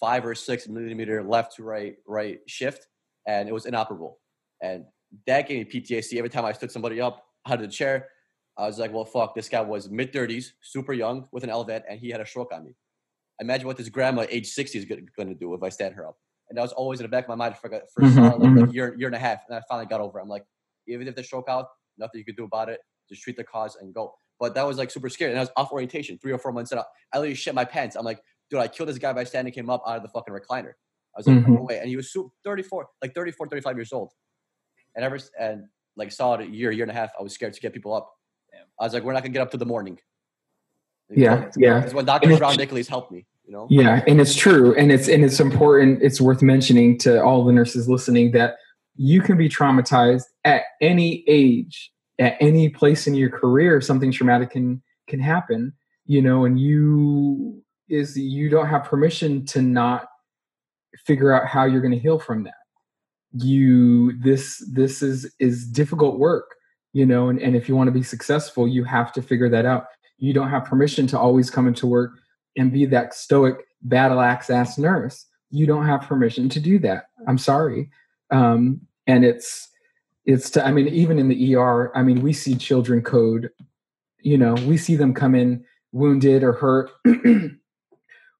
five 0.00 0.24
or 0.24 0.34
six 0.34 0.68
millimeter 0.68 1.22
left 1.22 1.56
to 1.56 1.62
right 1.62 1.96
right 2.06 2.38
shift, 2.46 2.86
and 3.26 3.46
it 3.46 3.52
was 3.52 3.66
inoperable. 3.66 4.18
And 4.62 4.84
that 5.26 5.46
gave 5.46 5.66
me 5.66 5.80
PTSD. 5.80 6.16
Every 6.16 6.30
time 6.30 6.46
I 6.46 6.52
stood 6.52 6.72
somebody 6.72 7.00
up 7.00 7.24
out 7.46 7.54
of 7.54 7.60
the 7.60 7.68
chair, 7.68 8.08
I 8.56 8.66
was 8.66 8.78
like, 8.78 8.92
"Well, 8.92 9.04
fuck." 9.04 9.34
This 9.34 9.50
guy 9.50 9.60
was 9.60 9.90
mid 9.90 10.14
thirties, 10.14 10.54
super 10.62 10.94
young, 10.94 11.28
with 11.30 11.44
an 11.44 11.50
LVAD, 11.50 11.82
and 11.88 12.00
he 12.00 12.08
had 12.08 12.22
a 12.22 12.26
stroke 12.26 12.54
on 12.54 12.64
me. 12.64 12.74
Imagine 13.38 13.66
what 13.66 13.76
this 13.76 13.90
grandma, 13.90 14.24
age 14.30 14.48
sixty, 14.48 14.78
is 14.78 14.86
going 14.86 15.28
to 15.28 15.34
do 15.34 15.52
if 15.52 15.62
I 15.62 15.68
stand 15.68 15.94
her 15.94 16.06
up. 16.06 16.16
And 16.50 16.58
that 16.58 16.62
was 16.62 16.72
always 16.72 16.98
in 17.00 17.04
the 17.04 17.08
back 17.08 17.24
of 17.24 17.28
my 17.28 17.36
mind 17.36 17.56
for, 17.56 17.70
for 17.94 18.02
Mhm, 18.02 18.14
solid, 18.14 18.40
like, 18.40 18.50
mhm. 18.50 18.68
a 18.68 18.72
year, 18.72 18.94
year 18.98 19.06
and 19.08 19.14
a 19.14 19.18
half. 19.20 19.40
And 19.48 19.56
I 19.56 19.62
finally 19.68 19.86
got 19.86 20.00
over. 20.00 20.18
it. 20.18 20.22
I'm 20.22 20.28
like, 20.28 20.44
even 20.88 21.06
if 21.08 21.14
the 21.14 21.22
stroke 21.22 21.48
out, 21.48 21.68
nothing 21.96 22.18
you 22.18 22.24
could 22.24 22.36
do 22.36 22.44
about 22.44 22.68
it. 22.68 22.80
Just 23.08 23.22
treat 23.22 23.36
the 23.36 23.44
cause 23.44 23.76
and 23.80 23.94
go. 23.94 24.14
But 24.40 24.54
that 24.56 24.66
was 24.66 24.76
like 24.76 24.90
super 24.90 25.08
scary. 25.08 25.30
And 25.30 25.38
I 25.38 25.42
was 25.42 25.50
off 25.56 25.70
orientation, 25.70 26.18
three 26.18 26.32
or 26.32 26.38
four 26.38 26.50
months 26.52 26.72
in. 26.72 26.78
I 26.78 26.84
literally 27.14 27.34
shit 27.34 27.54
my 27.54 27.64
pants. 27.64 27.94
I'm 27.94 28.04
like, 28.04 28.20
dude, 28.50 28.58
I 28.60 28.66
killed 28.68 28.88
this 28.88 28.98
guy 28.98 29.12
by 29.12 29.22
standing 29.24 29.54
him 29.54 29.70
up 29.70 29.82
out 29.86 29.96
of 29.96 30.02
the 30.02 30.08
fucking 30.08 30.34
recliner. 30.34 30.72
I 31.14 31.18
was 31.18 31.26
like, 31.28 31.36
Mhm. 31.36 31.48
no 31.54 31.62
way. 31.62 31.78
And 31.78 31.88
he 31.88 31.96
was 31.96 32.12
super, 32.12 32.30
34, 32.44 32.88
like 33.02 33.14
34, 33.14 33.46
35 33.48 33.76
years 33.76 33.92
old. 33.92 34.12
And 34.96 35.04
ever 35.04 35.18
and 35.38 35.66
like 35.96 36.10
solid 36.10 36.40
a 36.40 36.46
year, 36.46 36.72
year 36.72 36.84
and 36.84 36.90
a 36.90 36.94
half, 36.94 37.12
I 37.18 37.22
was 37.22 37.32
scared 37.32 37.52
to 37.52 37.60
get 37.60 37.72
people 37.72 37.94
up. 37.94 38.10
Damn. 38.50 38.66
I 38.80 38.84
was 38.84 38.92
like, 38.94 39.04
we're 39.04 39.12
not 39.12 39.22
gonna 39.22 39.32
get 39.32 39.42
up 39.42 39.50
to 39.52 39.56
the 39.56 39.66
morning. 39.66 39.98
Yeah, 41.10 41.50
yeah. 41.56 41.78
Because 41.80 41.94
when 41.94 42.04
Dr. 42.06 42.28
Brown 42.38 42.56
Nicholas 42.56 42.88
helped 42.88 43.10
me, 43.12 43.26
you 43.50 43.56
know? 43.56 43.66
Yeah, 43.68 44.04
and 44.06 44.20
it's 44.20 44.36
true, 44.36 44.74
and 44.76 44.92
it's 44.92 45.08
and 45.08 45.24
it's 45.24 45.40
important. 45.40 46.02
It's 46.02 46.20
worth 46.20 46.40
mentioning 46.40 46.98
to 46.98 47.22
all 47.22 47.44
the 47.44 47.52
nurses 47.52 47.88
listening 47.88 48.30
that 48.32 48.56
you 48.96 49.20
can 49.20 49.36
be 49.36 49.48
traumatized 49.48 50.24
at 50.44 50.62
any 50.80 51.24
age, 51.26 51.90
at 52.20 52.36
any 52.40 52.68
place 52.68 53.08
in 53.08 53.14
your 53.14 53.28
career. 53.28 53.80
Something 53.80 54.12
traumatic 54.12 54.50
can 54.50 54.80
can 55.08 55.18
happen, 55.18 55.72
you 56.06 56.22
know, 56.22 56.44
and 56.44 56.60
you 56.60 57.62
is 57.88 58.16
you 58.16 58.48
don't 58.48 58.68
have 58.68 58.84
permission 58.84 59.44
to 59.46 59.62
not 59.62 60.06
figure 61.04 61.32
out 61.32 61.46
how 61.46 61.64
you're 61.64 61.80
going 61.80 61.94
to 61.94 61.98
heal 61.98 62.20
from 62.20 62.44
that. 62.44 62.54
You 63.32 64.16
this 64.20 64.64
this 64.72 65.02
is 65.02 65.34
is 65.40 65.66
difficult 65.66 66.20
work, 66.20 66.54
you 66.92 67.04
know, 67.04 67.30
and, 67.30 67.40
and 67.40 67.56
if 67.56 67.68
you 67.68 67.74
want 67.74 67.88
to 67.88 67.92
be 67.92 68.04
successful, 68.04 68.68
you 68.68 68.84
have 68.84 69.12
to 69.14 69.22
figure 69.22 69.48
that 69.48 69.66
out. 69.66 69.86
You 70.18 70.32
don't 70.32 70.50
have 70.50 70.66
permission 70.66 71.08
to 71.08 71.18
always 71.18 71.50
come 71.50 71.66
into 71.66 71.88
work 71.88 72.12
and 72.56 72.72
be 72.72 72.86
that 72.86 73.14
stoic 73.14 73.56
battle 73.82 74.20
axe 74.20 74.50
ass 74.50 74.78
nurse. 74.78 75.26
You 75.50 75.66
don't 75.66 75.86
have 75.86 76.02
permission 76.02 76.48
to 76.50 76.60
do 76.60 76.78
that. 76.80 77.06
I'm 77.26 77.38
sorry. 77.38 77.90
Um, 78.30 78.80
and 79.06 79.24
it's 79.24 79.68
it's 80.26 80.50
to, 80.50 80.64
I 80.64 80.70
mean, 80.70 80.86
even 80.88 81.18
in 81.18 81.28
the 81.28 81.56
ER, 81.56 81.96
I 81.96 82.02
mean, 82.02 82.20
we 82.20 82.32
see 82.32 82.54
children 82.54 83.02
code, 83.02 83.50
you 84.20 84.38
know, 84.38 84.54
we 84.54 84.76
see 84.76 84.94
them 84.94 85.14
come 85.14 85.34
in 85.34 85.64
wounded 85.92 86.42
or 86.44 86.52
hurt 86.52 86.90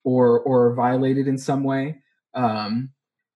or 0.04 0.40
or 0.40 0.74
violated 0.74 1.26
in 1.26 1.38
some 1.38 1.64
way. 1.64 1.98
Um, 2.34 2.90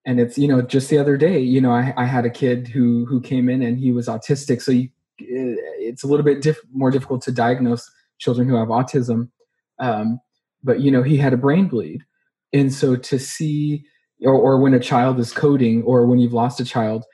and 0.06 0.20
it's 0.20 0.36
you 0.38 0.48
know 0.48 0.62
just 0.62 0.90
the 0.90 0.98
other 0.98 1.16
day 1.16 1.38
you 1.38 1.60
know 1.60 1.72
I, 1.72 1.92
I 1.96 2.04
had 2.04 2.24
a 2.24 2.30
kid 2.30 2.68
who 2.68 3.06
who 3.06 3.20
came 3.20 3.48
in 3.48 3.62
and 3.62 3.78
he 3.78 3.92
was 3.92 4.06
autistic 4.06 4.60
so 4.60 4.72
you, 4.72 4.88
it's 5.18 6.02
a 6.02 6.06
little 6.06 6.24
bit 6.24 6.42
diff- 6.42 6.60
more 6.72 6.90
difficult 6.90 7.22
to 7.22 7.32
diagnose 7.32 7.90
children 8.18 8.48
who 8.48 8.56
have 8.56 8.68
autism 8.68 9.30
um, 9.78 10.20
but 10.64 10.80
you 10.80 10.90
know 10.90 11.02
he 11.02 11.16
had 11.16 11.32
a 11.32 11.38
brain 11.38 11.68
bleed. 11.68 12.02
And 12.52 12.72
so 12.72 12.96
to 12.96 13.18
see 13.18 13.84
or, 14.24 14.34
or 14.34 14.60
when 14.60 14.74
a 14.74 14.80
child 14.80 15.20
is 15.20 15.32
coding 15.32 15.82
or 15.82 16.06
when 16.06 16.18
you've 16.18 16.32
lost 16.32 16.60
a 16.60 16.64
child 16.64 17.04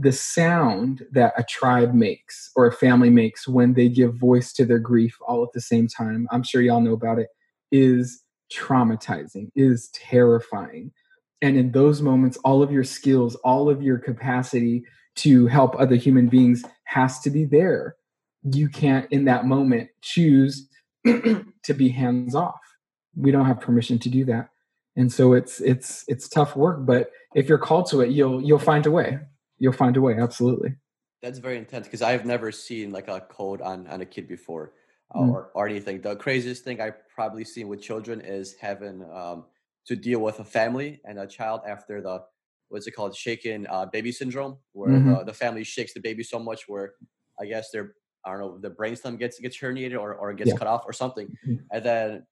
the 0.00 0.12
sound 0.12 1.02
that 1.10 1.32
a 1.36 1.42
tribe 1.42 1.92
makes 1.92 2.50
or 2.54 2.66
a 2.66 2.72
family 2.72 3.10
makes 3.10 3.48
when 3.48 3.74
they 3.74 3.88
give 3.88 4.14
voice 4.14 4.52
to 4.52 4.64
their 4.64 4.78
grief 4.78 5.16
all 5.26 5.42
at 5.42 5.48
the 5.54 5.60
same 5.60 5.88
time 5.88 6.28
i'm 6.30 6.42
sure 6.42 6.60
y'all 6.60 6.80
know 6.80 6.92
about 6.92 7.18
it 7.18 7.28
is 7.72 8.22
traumatizing 8.52 9.50
is 9.54 9.88
terrifying. 9.90 10.92
And 11.40 11.56
in 11.56 11.72
those 11.72 12.02
moments 12.02 12.38
all 12.38 12.62
of 12.62 12.72
your 12.72 12.84
skills 12.84 13.34
all 13.36 13.68
of 13.68 13.82
your 13.82 13.98
capacity 13.98 14.84
to 15.16 15.46
help 15.46 15.78
other 15.78 15.96
human 15.96 16.28
beings 16.28 16.64
has 16.84 17.20
to 17.20 17.30
be 17.30 17.44
there. 17.44 17.96
You 18.42 18.68
can't 18.68 19.10
in 19.10 19.24
that 19.24 19.46
moment 19.46 19.90
choose 20.00 20.68
to 21.06 21.74
be 21.76 21.88
hands 21.88 22.34
off 22.34 22.60
we 23.18 23.30
don't 23.30 23.46
have 23.46 23.60
permission 23.60 23.98
to 23.98 24.08
do 24.08 24.24
that 24.24 24.50
and 24.96 25.12
so 25.12 25.32
it's 25.34 25.60
it's 25.60 26.04
it's 26.08 26.28
tough 26.28 26.56
work 26.56 26.86
but 26.86 27.10
if 27.34 27.48
you're 27.48 27.58
called 27.68 27.86
to 27.90 28.00
it 28.00 28.10
you'll 28.10 28.42
you'll 28.42 28.58
find 28.58 28.86
a 28.86 28.90
way 28.90 29.18
you'll 29.58 29.72
find 29.72 29.96
a 29.96 30.00
way 30.00 30.14
absolutely 30.18 30.76
That's 31.22 31.38
very 31.40 31.58
intense 31.58 31.86
because 31.86 32.02
I've 32.02 32.24
never 32.24 32.52
seen 32.52 32.92
like 32.92 33.08
a 33.08 33.20
code 33.20 33.60
on 33.60 33.86
on 33.88 34.00
a 34.00 34.06
kid 34.06 34.28
before 34.28 34.74
uh, 35.14 35.18
Mm. 35.20 35.30
or, 35.32 35.50
or 35.54 35.66
anything. 35.68 36.00
The 36.00 36.14
craziest 36.16 36.62
thing 36.64 36.80
I've 36.80 37.00
probably 37.08 37.44
seen 37.44 37.66
with 37.68 37.80
children 37.82 38.20
is 38.20 38.54
having 38.60 39.02
um, 39.10 39.46
to 39.86 39.96
deal 39.96 40.20
with 40.20 40.38
a 40.38 40.44
family 40.44 41.00
and 41.04 41.18
a 41.18 41.26
child 41.26 41.62
after 41.66 42.00
the 42.00 42.24
what's 42.68 42.86
it 42.86 42.92
called 42.92 43.16
shaken 43.16 43.66
uh, 43.68 43.86
baby 43.86 44.12
syndrome, 44.12 44.58
where 44.72 45.00
Mhm. 45.00 45.04
the, 45.06 45.24
the 45.24 45.34
family 45.34 45.64
shakes 45.64 45.92
the 45.94 46.00
baby 46.00 46.22
so 46.22 46.38
much 46.38 46.68
where 46.68 46.94
I 47.40 47.46
guess 47.46 47.70
their 47.72 47.94
I 48.24 48.30
don't 48.30 48.40
know 48.40 48.58
the 48.58 48.70
brainstem 48.70 49.18
gets 49.18 49.40
gets 49.40 49.56
herniated 49.58 49.98
or 49.98 50.14
or 50.14 50.32
gets 50.34 50.50
Yeah. 50.50 50.58
cut 50.58 50.68
off 50.68 50.84
or 50.86 50.92
something, 50.92 51.28
Mhm. 51.46 51.66
and 51.72 51.82
then 51.84 52.26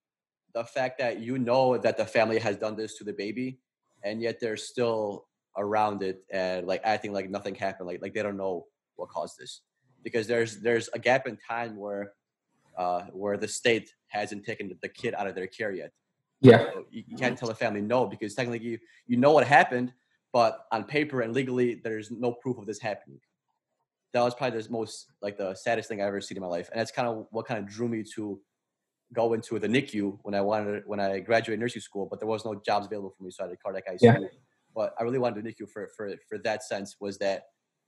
the 0.57 0.65
fact 0.65 0.95
that 1.03 1.15
you 1.27 1.35
know 1.49 1.65
that 1.85 1.97
the 2.01 2.09
family 2.17 2.39
has 2.47 2.57
done 2.65 2.75
this 2.81 2.93
to 2.99 3.05
the 3.05 3.17
baby, 3.25 3.49
and 4.07 4.15
yet 4.27 4.35
they're 4.41 4.63
still 4.73 5.27
around 5.65 5.99
it 6.09 6.17
and 6.43 6.67
like 6.71 6.81
acting 6.95 7.13
like 7.19 7.29
nothing 7.37 7.55
happened, 7.67 7.87
like 7.91 8.01
like 8.05 8.15
they 8.15 8.25
don't 8.27 8.41
know 8.45 8.57
what 8.99 9.09
caused 9.17 9.35
this, 9.41 9.53
because 10.07 10.25
there's 10.33 10.53
there's 10.67 10.89
a 10.99 11.01
gap 11.09 11.23
in 11.31 11.37
time 11.53 11.73
where 11.85 12.05
uh, 12.83 13.03
where 13.23 13.37
the 13.45 13.51
state 13.61 13.89
hasn't 14.17 14.43
taken 14.51 14.65
the 14.85 14.89
kid 15.01 15.13
out 15.19 15.27
of 15.31 15.35
their 15.39 15.51
care 15.59 15.73
yet. 15.83 15.91
yeah 16.41 16.61
So 16.73 16.85
You, 16.95 17.03
you 17.11 17.17
can't 17.23 17.37
tell 17.39 17.51
the 17.55 17.61
family 17.65 17.83
no 17.95 18.01
because 18.15 18.35
technically 18.39 18.65
you, 18.71 18.79
you 19.11 19.17
know 19.23 19.33
what 19.37 19.47
happened, 19.59 19.89
but 20.33 20.53
on 20.75 20.81
paper 20.85 21.19
and 21.25 21.31
legally 21.41 21.71
there's 21.85 22.09
no 22.27 22.31
proof 22.43 22.57
of 22.61 22.67
this 22.71 22.81
happening. 22.91 23.21
that 24.13 24.23
was 24.29 24.35
probably 24.39 24.61
the 24.61 24.71
most 24.79 24.95
like 25.27 25.37
the 25.43 25.51
saddest 25.55 25.87
thing 25.89 26.01
I 26.01 26.07
ever 26.11 26.21
seen 26.21 26.37
in 26.39 26.43
my 26.49 26.53
life, 26.59 26.69
and 26.71 26.79
that's 26.81 26.95
kind 26.99 27.09
of 27.09 27.15
what 27.35 27.45
kind 27.49 27.59
of 27.63 27.65
drew 27.77 27.89
me 27.95 28.01
to 28.15 28.41
go 29.13 29.33
into 29.33 29.59
the 29.59 29.69
NICU 29.69 30.19
when 30.23 30.35
I 30.35 30.41
wanted 30.41 30.83
when 30.87 31.01
I 31.01 31.21
graduated 31.21 31.61
nursing 31.61 31.83
school, 31.83 32.07
but 32.11 32.21
there 32.21 32.29
was 32.29 32.45
no 32.45 32.55
jobs 32.55 32.87
available 32.87 33.15
for 33.17 33.25
me, 33.25 33.31
so 33.31 33.45
I 33.45 33.49
had 33.49 33.61
cardiac 33.63 33.89
ICU. 33.89 34.01
Yeah. 34.01 34.19
But 34.75 34.95
I 34.99 35.05
really 35.05 35.19
wanted 35.19 35.45
to 35.45 35.51
NICU 35.51 35.71
for 35.71 35.89
for 35.97 36.15
for 36.29 36.39
that 36.39 36.65
sense 36.65 36.97
was 37.01 37.19
that 37.19 37.45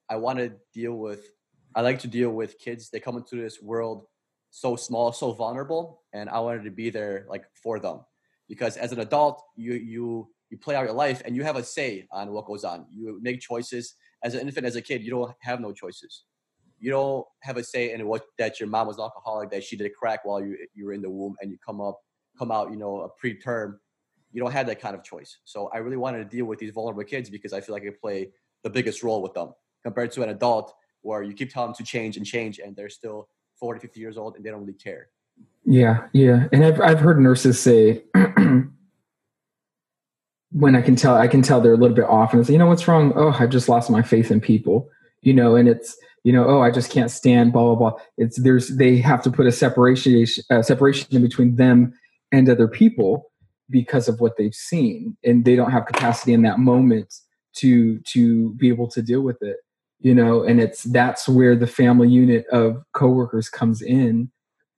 I 0.08 0.16
want 0.16 0.38
to 0.38 0.52
deal 0.72 0.94
with. 0.94 1.28
I 1.74 1.82
like 1.82 1.98
to 2.00 2.08
deal 2.08 2.30
with 2.30 2.58
kids. 2.58 2.88
They 2.90 3.00
come 3.00 3.16
into 3.16 3.36
this 3.36 3.60
world 3.60 4.06
so 4.50 4.76
small, 4.76 5.12
so 5.12 5.32
vulnerable, 5.32 6.02
and 6.14 6.30
I 6.30 6.40
wanted 6.40 6.64
to 6.64 6.70
be 6.70 6.88
there 6.90 7.26
like 7.28 7.44
for 7.62 7.78
them, 7.78 8.00
because 8.48 8.76
as 8.76 8.92
an 8.92 9.00
adult, 9.00 9.42
you 9.56 9.74
you 9.74 10.28
you 10.50 10.56
play 10.56 10.74
out 10.76 10.84
your 10.84 10.94
life 10.94 11.20
and 11.26 11.36
you 11.36 11.42
have 11.42 11.56
a 11.56 11.62
say 11.62 12.06
on 12.10 12.32
what 12.32 12.46
goes 12.46 12.64
on. 12.64 12.86
You 12.90 13.18
make 13.20 13.40
choices. 13.40 13.94
As 14.24 14.34
an 14.34 14.40
infant, 14.40 14.66
as 14.66 14.74
a 14.74 14.82
kid, 14.82 15.04
you 15.04 15.10
don't 15.10 15.32
have 15.42 15.60
no 15.60 15.72
choices 15.72 16.24
you 16.80 16.90
don't 16.90 17.26
have 17.40 17.56
a 17.56 17.64
say 17.64 17.92
in 17.92 18.06
what 18.06 18.24
that 18.38 18.60
your 18.60 18.68
mom 18.68 18.86
was 18.86 18.98
alcoholic, 18.98 19.50
that 19.50 19.64
she 19.64 19.76
did 19.76 19.86
a 19.86 19.90
crack 19.90 20.24
while 20.24 20.40
you 20.40 20.56
you 20.74 20.84
were 20.84 20.92
in 20.92 21.02
the 21.02 21.10
womb, 21.10 21.36
and 21.40 21.50
you 21.50 21.58
come 21.64 21.80
up 21.80 22.00
come 22.38 22.50
out, 22.52 22.70
you 22.70 22.76
know, 22.76 23.00
a 23.00 23.26
preterm. 23.26 23.78
You 24.32 24.42
don't 24.42 24.52
have 24.52 24.66
that 24.66 24.80
kind 24.80 24.94
of 24.94 25.02
choice. 25.02 25.38
So 25.44 25.68
I 25.72 25.78
really 25.78 25.96
wanted 25.96 26.18
to 26.18 26.24
deal 26.24 26.44
with 26.44 26.58
these 26.58 26.70
vulnerable 26.70 27.02
kids 27.04 27.30
because 27.30 27.52
I 27.52 27.60
feel 27.60 27.74
like 27.74 27.82
I 27.84 27.90
play 28.00 28.30
the 28.62 28.70
biggest 28.70 29.02
role 29.02 29.22
with 29.22 29.34
them 29.34 29.54
compared 29.82 30.12
to 30.12 30.22
an 30.22 30.28
adult 30.28 30.74
where 31.02 31.22
you 31.22 31.32
keep 31.32 31.52
telling 31.52 31.68
them 31.68 31.76
to 31.76 31.84
change 31.84 32.16
and 32.16 32.26
change, 32.26 32.58
and 32.58 32.76
they're 32.76 32.90
still 32.90 33.28
40, 33.58 33.80
50 33.80 34.00
years 34.00 34.16
old 34.18 34.36
and 34.36 34.44
they 34.44 34.50
don't 34.50 34.60
really 34.60 34.72
care. 34.74 35.08
Yeah, 35.64 36.06
yeah, 36.12 36.46
and 36.52 36.64
I've 36.64 36.80
I've 36.80 37.00
heard 37.00 37.20
nurses 37.20 37.60
say. 37.60 38.04
when 40.52 40.74
I 40.74 40.80
can 40.80 40.96
tell, 40.96 41.14
I 41.14 41.28
can 41.28 41.42
tell 41.42 41.60
they're 41.60 41.74
a 41.74 41.76
little 41.76 41.94
bit 41.94 42.06
off, 42.06 42.32
and 42.32 42.46
say, 42.46 42.54
you 42.54 42.58
know, 42.58 42.66
what's 42.66 42.88
wrong? 42.88 43.12
Oh, 43.16 43.36
I've 43.38 43.50
just 43.50 43.68
lost 43.68 43.90
my 43.90 44.02
faith 44.02 44.30
in 44.30 44.40
people, 44.40 44.88
you 45.20 45.34
know, 45.34 45.56
and 45.56 45.68
it's 45.68 45.96
you 46.28 46.34
know, 46.34 46.46
oh, 46.46 46.60
I 46.60 46.70
just 46.70 46.90
can't 46.90 47.10
stand 47.10 47.54
blah 47.54 47.74
blah 47.74 47.74
blah. 47.74 48.00
It's 48.18 48.38
there's 48.42 48.76
they 48.76 48.98
have 48.98 49.22
to 49.22 49.30
put 49.30 49.46
a 49.46 49.50
separation 49.50 50.26
uh, 50.50 50.60
separation 50.60 51.08
in 51.16 51.22
between 51.22 51.56
them 51.56 51.94
and 52.30 52.50
other 52.50 52.68
people 52.68 53.32
because 53.70 54.08
of 54.08 54.20
what 54.20 54.36
they've 54.36 54.54
seen, 54.54 55.16
and 55.24 55.46
they 55.46 55.56
don't 55.56 55.70
have 55.70 55.86
capacity 55.86 56.34
in 56.34 56.42
that 56.42 56.58
moment 56.58 57.14
to 57.54 58.00
to 58.00 58.52
be 58.56 58.68
able 58.68 58.88
to 58.88 59.00
deal 59.00 59.22
with 59.22 59.38
it. 59.40 59.56
You 60.00 60.14
know, 60.14 60.42
and 60.42 60.60
it's 60.60 60.82
that's 60.82 61.30
where 61.30 61.56
the 61.56 61.66
family 61.66 62.10
unit 62.10 62.44
of 62.52 62.82
coworkers 62.92 63.48
comes 63.48 63.80
in. 63.80 64.30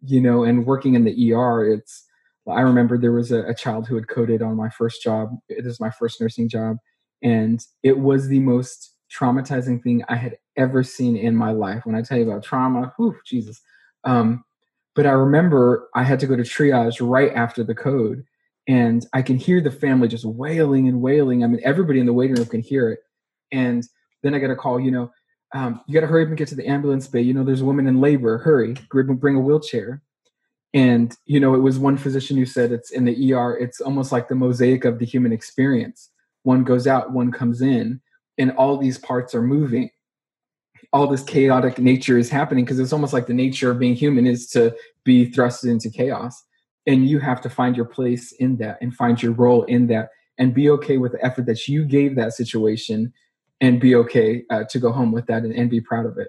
You 0.04 0.20
know, 0.20 0.44
and 0.44 0.64
working 0.64 0.94
in 0.94 1.02
the 1.02 1.32
ER, 1.32 1.64
it's 1.64 2.06
I 2.48 2.60
remember 2.60 2.96
there 2.96 3.10
was 3.10 3.32
a, 3.32 3.42
a 3.48 3.56
child 3.56 3.88
who 3.88 3.96
had 3.96 4.06
coded 4.06 4.40
on 4.40 4.54
my 4.56 4.68
first 4.68 5.02
job. 5.02 5.30
It 5.48 5.66
is 5.66 5.80
my 5.80 5.90
first 5.90 6.20
nursing 6.20 6.48
job, 6.48 6.76
and 7.24 7.60
it 7.82 7.98
was 7.98 8.28
the 8.28 8.38
most 8.38 8.89
traumatizing 9.10 9.82
thing 9.82 10.04
I 10.08 10.16
had 10.16 10.38
ever 10.56 10.82
seen 10.82 11.16
in 11.16 11.34
my 11.34 11.52
life. 11.52 11.84
When 11.84 11.94
I 11.94 12.02
tell 12.02 12.18
you 12.18 12.30
about 12.30 12.44
trauma, 12.44 12.92
whew, 12.96 13.16
Jesus. 13.26 13.60
Um, 14.04 14.44
but 14.94 15.06
I 15.06 15.10
remember 15.10 15.88
I 15.94 16.02
had 16.02 16.20
to 16.20 16.26
go 16.26 16.36
to 16.36 16.42
triage 16.42 16.98
right 17.00 17.32
after 17.34 17.62
the 17.64 17.74
code, 17.74 18.24
and 18.68 19.06
I 19.12 19.22
can 19.22 19.36
hear 19.36 19.60
the 19.60 19.70
family 19.70 20.08
just 20.08 20.24
wailing 20.24 20.88
and 20.88 21.00
wailing. 21.00 21.44
I 21.44 21.46
mean, 21.46 21.60
everybody 21.64 22.00
in 22.00 22.06
the 22.06 22.12
waiting 22.12 22.36
room 22.36 22.46
can 22.46 22.60
hear 22.60 22.90
it. 22.90 23.00
And 23.52 23.86
then 24.22 24.34
I 24.34 24.38
get 24.38 24.50
a 24.50 24.56
call, 24.56 24.78
you 24.78 24.90
know, 24.90 25.10
um, 25.54 25.80
you 25.86 25.94
got 25.94 26.00
to 26.00 26.06
hurry 26.06 26.22
up 26.22 26.28
and 26.28 26.38
get 26.38 26.48
to 26.48 26.54
the 26.54 26.66
ambulance 26.66 27.08
bay. 27.08 27.20
You 27.20 27.34
know, 27.34 27.42
there's 27.42 27.62
a 27.62 27.64
woman 27.64 27.86
in 27.86 28.00
labor. 28.00 28.38
Hurry, 28.38 28.74
bring 28.90 29.36
a 29.36 29.40
wheelchair. 29.40 30.02
And 30.72 31.16
you 31.26 31.40
know, 31.40 31.54
it 31.54 31.60
was 31.60 31.78
one 31.78 31.96
physician 31.96 32.36
who 32.36 32.46
said 32.46 32.70
it's 32.70 32.92
in 32.92 33.04
the 33.04 33.34
ER. 33.34 33.56
It's 33.56 33.80
almost 33.80 34.12
like 34.12 34.28
the 34.28 34.36
mosaic 34.36 34.84
of 34.84 34.98
the 34.98 35.06
human 35.06 35.32
experience. 35.32 36.10
One 36.44 36.62
goes 36.62 36.86
out, 36.86 37.12
one 37.12 37.32
comes 37.32 37.60
in, 37.60 38.00
and 38.40 38.50
all 38.52 38.76
these 38.76 38.98
parts 38.98 39.34
are 39.34 39.42
moving. 39.42 39.90
All 40.92 41.06
this 41.06 41.22
chaotic 41.22 41.78
nature 41.78 42.18
is 42.18 42.30
happening 42.30 42.64
because 42.64 42.80
it's 42.80 42.92
almost 42.92 43.12
like 43.12 43.26
the 43.26 43.34
nature 43.34 43.70
of 43.70 43.78
being 43.78 43.94
human 43.94 44.26
is 44.26 44.48
to 44.48 44.74
be 45.04 45.30
thrusted 45.30 45.70
into 45.70 45.90
chaos. 45.90 46.42
And 46.86 47.06
you 47.06 47.20
have 47.20 47.40
to 47.42 47.50
find 47.50 47.76
your 47.76 47.84
place 47.84 48.32
in 48.32 48.56
that 48.56 48.78
and 48.80 48.92
find 48.94 49.22
your 49.22 49.32
role 49.32 49.62
in 49.64 49.86
that 49.88 50.08
and 50.38 50.54
be 50.54 50.70
okay 50.70 50.96
with 50.96 51.12
the 51.12 51.24
effort 51.24 51.46
that 51.46 51.68
you 51.68 51.84
gave 51.84 52.16
that 52.16 52.32
situation 52.32 53.12
and 53.60 53.78
be 53.78 53.94
okay 53.94 54.42
uh, 54.48 54.64
to 54.70 54.78
go 54.78 54.90
home 54.90 55.12
with 55.12 55.26
that 55.26 55.42
and, 55.42 55.52
and 55.54 55.68
be 55.68 55.80
proud 55.80 56.06
of 56.06 56.16
it. 56.18 56.28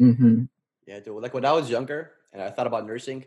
Mm-hmm. 0.00 0.44
yeah 0.86 1.00
dude 1.00 1.20
like 1.20 1.34
when 1.34 1.44
i 1.44 1.50
was 1.50 1.68
younger 1.68 2.12
and 2.32 2.40
i 2.40 2.48
thought 2.50 2.68
about 2.68 2.86
nursing 2.86 3.24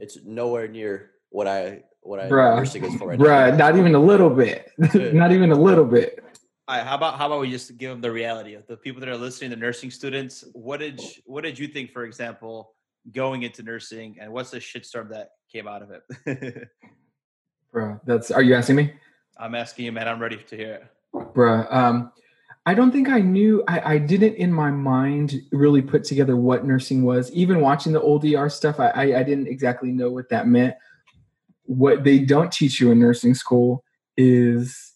it's 0.00 0.18
nowhere 0.24 0.66
near 0.66 1.12
what 1.30 1.46
i 1.46 1.84
what 2.00 2.18
i 2.18 2.28
bruh, 2.28 2.56
nursing 2.56 2.82
is 2.82 2.96
for 2.96 3.06
right 3.06 3.20
bruh, 3.20 3.50
now. 3.50 3.56
not 3.56 3.76
even 3.78 3.94
a 3.94 4.00
little 4.00 4.30
bit. 4.30 4.72
Not 4.94 5.30
even 5.30 5.52
a 5.52 5.54
little 5.54 5.84
bit 5.84 6.21
all 6.68 6.76
right, 6.76 6.86
how 6.86 6.94
about 6.94 7.18
how 7.18 7.26
about 7.26 7.40
we 7.40 7.50
just 7.50 7.76
give 7.76 7.90
them 7.90 8.00
the 8.00 8.12
reality 8.12 8.54
of 8.54 8.66
the 8.68 8.76
people 8.76 9.00
that 9.00 9.08
are 9.08 9.16
listening, 9.16 9.50
the 9.50 9.56
nursing 9.56 9.90
students. 9.90 10.44
What 10.52 10.78
did 10.78 11.00
what 11.24 11.42
did 11.42 11.58
you 11.58 11.66
think, 11.66 11.90
for 11.90 12.04
example, 12.04 12.74
going 13.10 13.42
into 13.42 13.64
nursing, 13.64 14.16
and 14.20 14.32
what's 14.32 14.50
the 14.50 14.58
shitstorm 14.58 15.10
that 15.10 15.30
came 15.50 15.66
out 15.66 15.82
of 15.82 15.90
it? 15.90 16.68
Bro, 17.72 18.00
that's 18.06 18.30
are 18.30 18.42
you 18.42 18.54
asking 18.54 18.76
me? 18.76 18.92
I'm 19.36 19.56
asking 19.56 19.86
you, 19.86 19.92
man. 19.92 20.06
I'm 20.06 20.20
ready 20.20 20.36
to 20.36 20.56
hear 20.56 20.74
it. 20.74 20.86
Bruh, 21.34 21.72
um, 21.74 22.12
I 22.64 22.74
don't 22.74 22.92
think 22.92 23.08
I 23.08 23.20
knew. 23.20 23.64
I, 23.66 23.94
I 23.94 23.98
didn't 23.98 24.34
in 24.36 24.52
my 24.52 24.70
mind 24.70 25.42
really 25.50 25.82
put 25.82 26.04
together 26.04 26.36
what 26.36 26.64
nursing 26.64 27.02
was. 27.02 27.32
Even 27.32 27.60
watching 27.60 27.92
the 27.92 28.00
old 28.00 28.24
ER 28.24 28.48
stuff, 28.48 28.78
I, 28.78 28.90
I, 28.90 29.02
I 29.18 29.22
didn't 29.24 29.48
exactly 29.48 29.90
know 29.90 30.10
what 30.10 30.28
that 30.28 30.46
meant. 30.46 30.76
What 31.64 32.04
they 32.04 32.20
don't 32.20 32.52
teach 32.52 32.80
you 32.80 32.92
in 32.92 33.00
nursing 33.00 33.34
school 33.34 33.82
is 34.16 34.91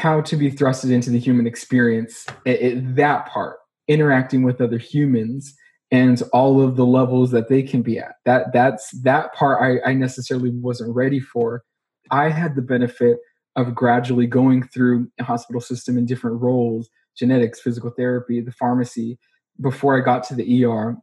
how 0.00 0.22
to 0.22 0.36
be 0.36 0.50
thrusted 0.50 0.90
into 0.90 1.10
the 1.10 1.18
human 1.18 1.46
experience 1.46 2.24
it, 2.46 2.60
it, 2.60 2.96
that 2.96 3.26
part 3.26 3.58
interacting 3.86 4.42
with 4.42 4.60
other 4.60 4.78
humans 4.78 5.54
and 5.90 6.22
all 6.32 6.62
of 6.62 6.76
the 6.76 6.86
levels 6.86 7.32
that 7.32 7.48
they 7.48 7.62
can 7.62 7.82
be 7.82 7.98
at. 7.98 8.14
That 8.24 8.52
that's 8.52 8.90
that 9.02 9.34
part 9.34 9.60
I, 9.60 9.90
I 9.90 9.94
necessarily 9.94 10.50
wasn't 10.50 10.94
ready 10.94 11.20
for. 11.20 11.64
I 12.10 12.30
had 12.30 12.54
the 12.54 12.62
benefit 12.62 13.18
of 13.56 13.74
gradually 13.74 14.26
going 14.26 14.62
through 14.62 15.10
a 15.18 15.24
hospital 15.24 15.60
system 15.60 15.98
in 15.98 16.06
different 16.06 16.40
roles 16.40 16.88
genetics 17.16 17.60
physical 17.60 17.90
therapy 17.90 18.40
the 18.40 18.52
pharmacy 18.52 19.18
before 19.60 19.98
i 19.98 20.00
got 20.00 20.22
to 20.22 20.34
the 20.36 20.64
er 20.64 20.96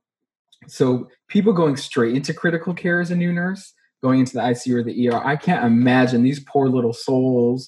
so 0.66 1.08
people 1.28 1.52
going 1.52 1.76
straight 1.76 2.16
into 2.16 2.34
critical 2.34 2.74
care 2.74 3.02
as 3.02 3.12
a 3.12 3.16
new 3.16 3.34
nurse 3.34 3.74
going 4.02 4.22
into 4.22 4.34
the 4.34 4.40
icu 4.40 4.76
or 4.76 4.84
the 4.84 5.10
er 5.10 5.22
i 5.26 5.36
can't 5.36 5.66
imagine 5.66 6.24
these 6.24 6.40
poor 6.40 6.70
little 6.70 6.94
souls 6.94 7.68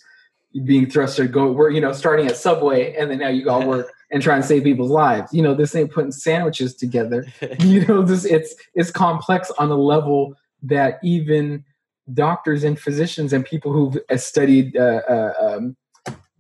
being 0.66 0.88
thrusted 0.88 1.32
go 1.32 1.52
we're 1.52 1.70
you 1.70 1.80
know 1.80 1.94
starting 1.94 2.26
at 2.26 2.36
subway 2.36 2.96
and 2.96 3.12
then 3.12 3.20
now 3.20 3.28
you 3.28 3.44
go 3.44 3.66
work 3.66 3.92
and 4.12 4.24
try 4.24 4.36
and 4.36 4.46
save 4.46 4.64
people's 4.64 4.92
lives. 4.92 5.34
You 5.34 5.42
know 5.42 5.54
this 5.54 5.76
ain't 5.76 5.92
putting 5.92 6.12
sandwiches 6.12 6.76
together. 6.76 7.26
You 7.60 7.86
know 7.86 8.02
this 8.02 8.26
it's 8.26 8.56
it's 8.74 8.92
complex 8.92 9.52
on 9.58 9.70
a 9.70 9.76
level 9.76 10.36
that 10.64 11.00
even 11.04 11.64
doctors 12.14 12.64
and 12.64 12.80
physicians 12.80 13.34
and 13.34 13.46
people 13.46 13.72
who've 13.72 13.98
uh, 14.10 14.18
studied 14.18 14.76
uh, 14.76 15.02
uh, 15.10 15.34
um, 15.40 15.78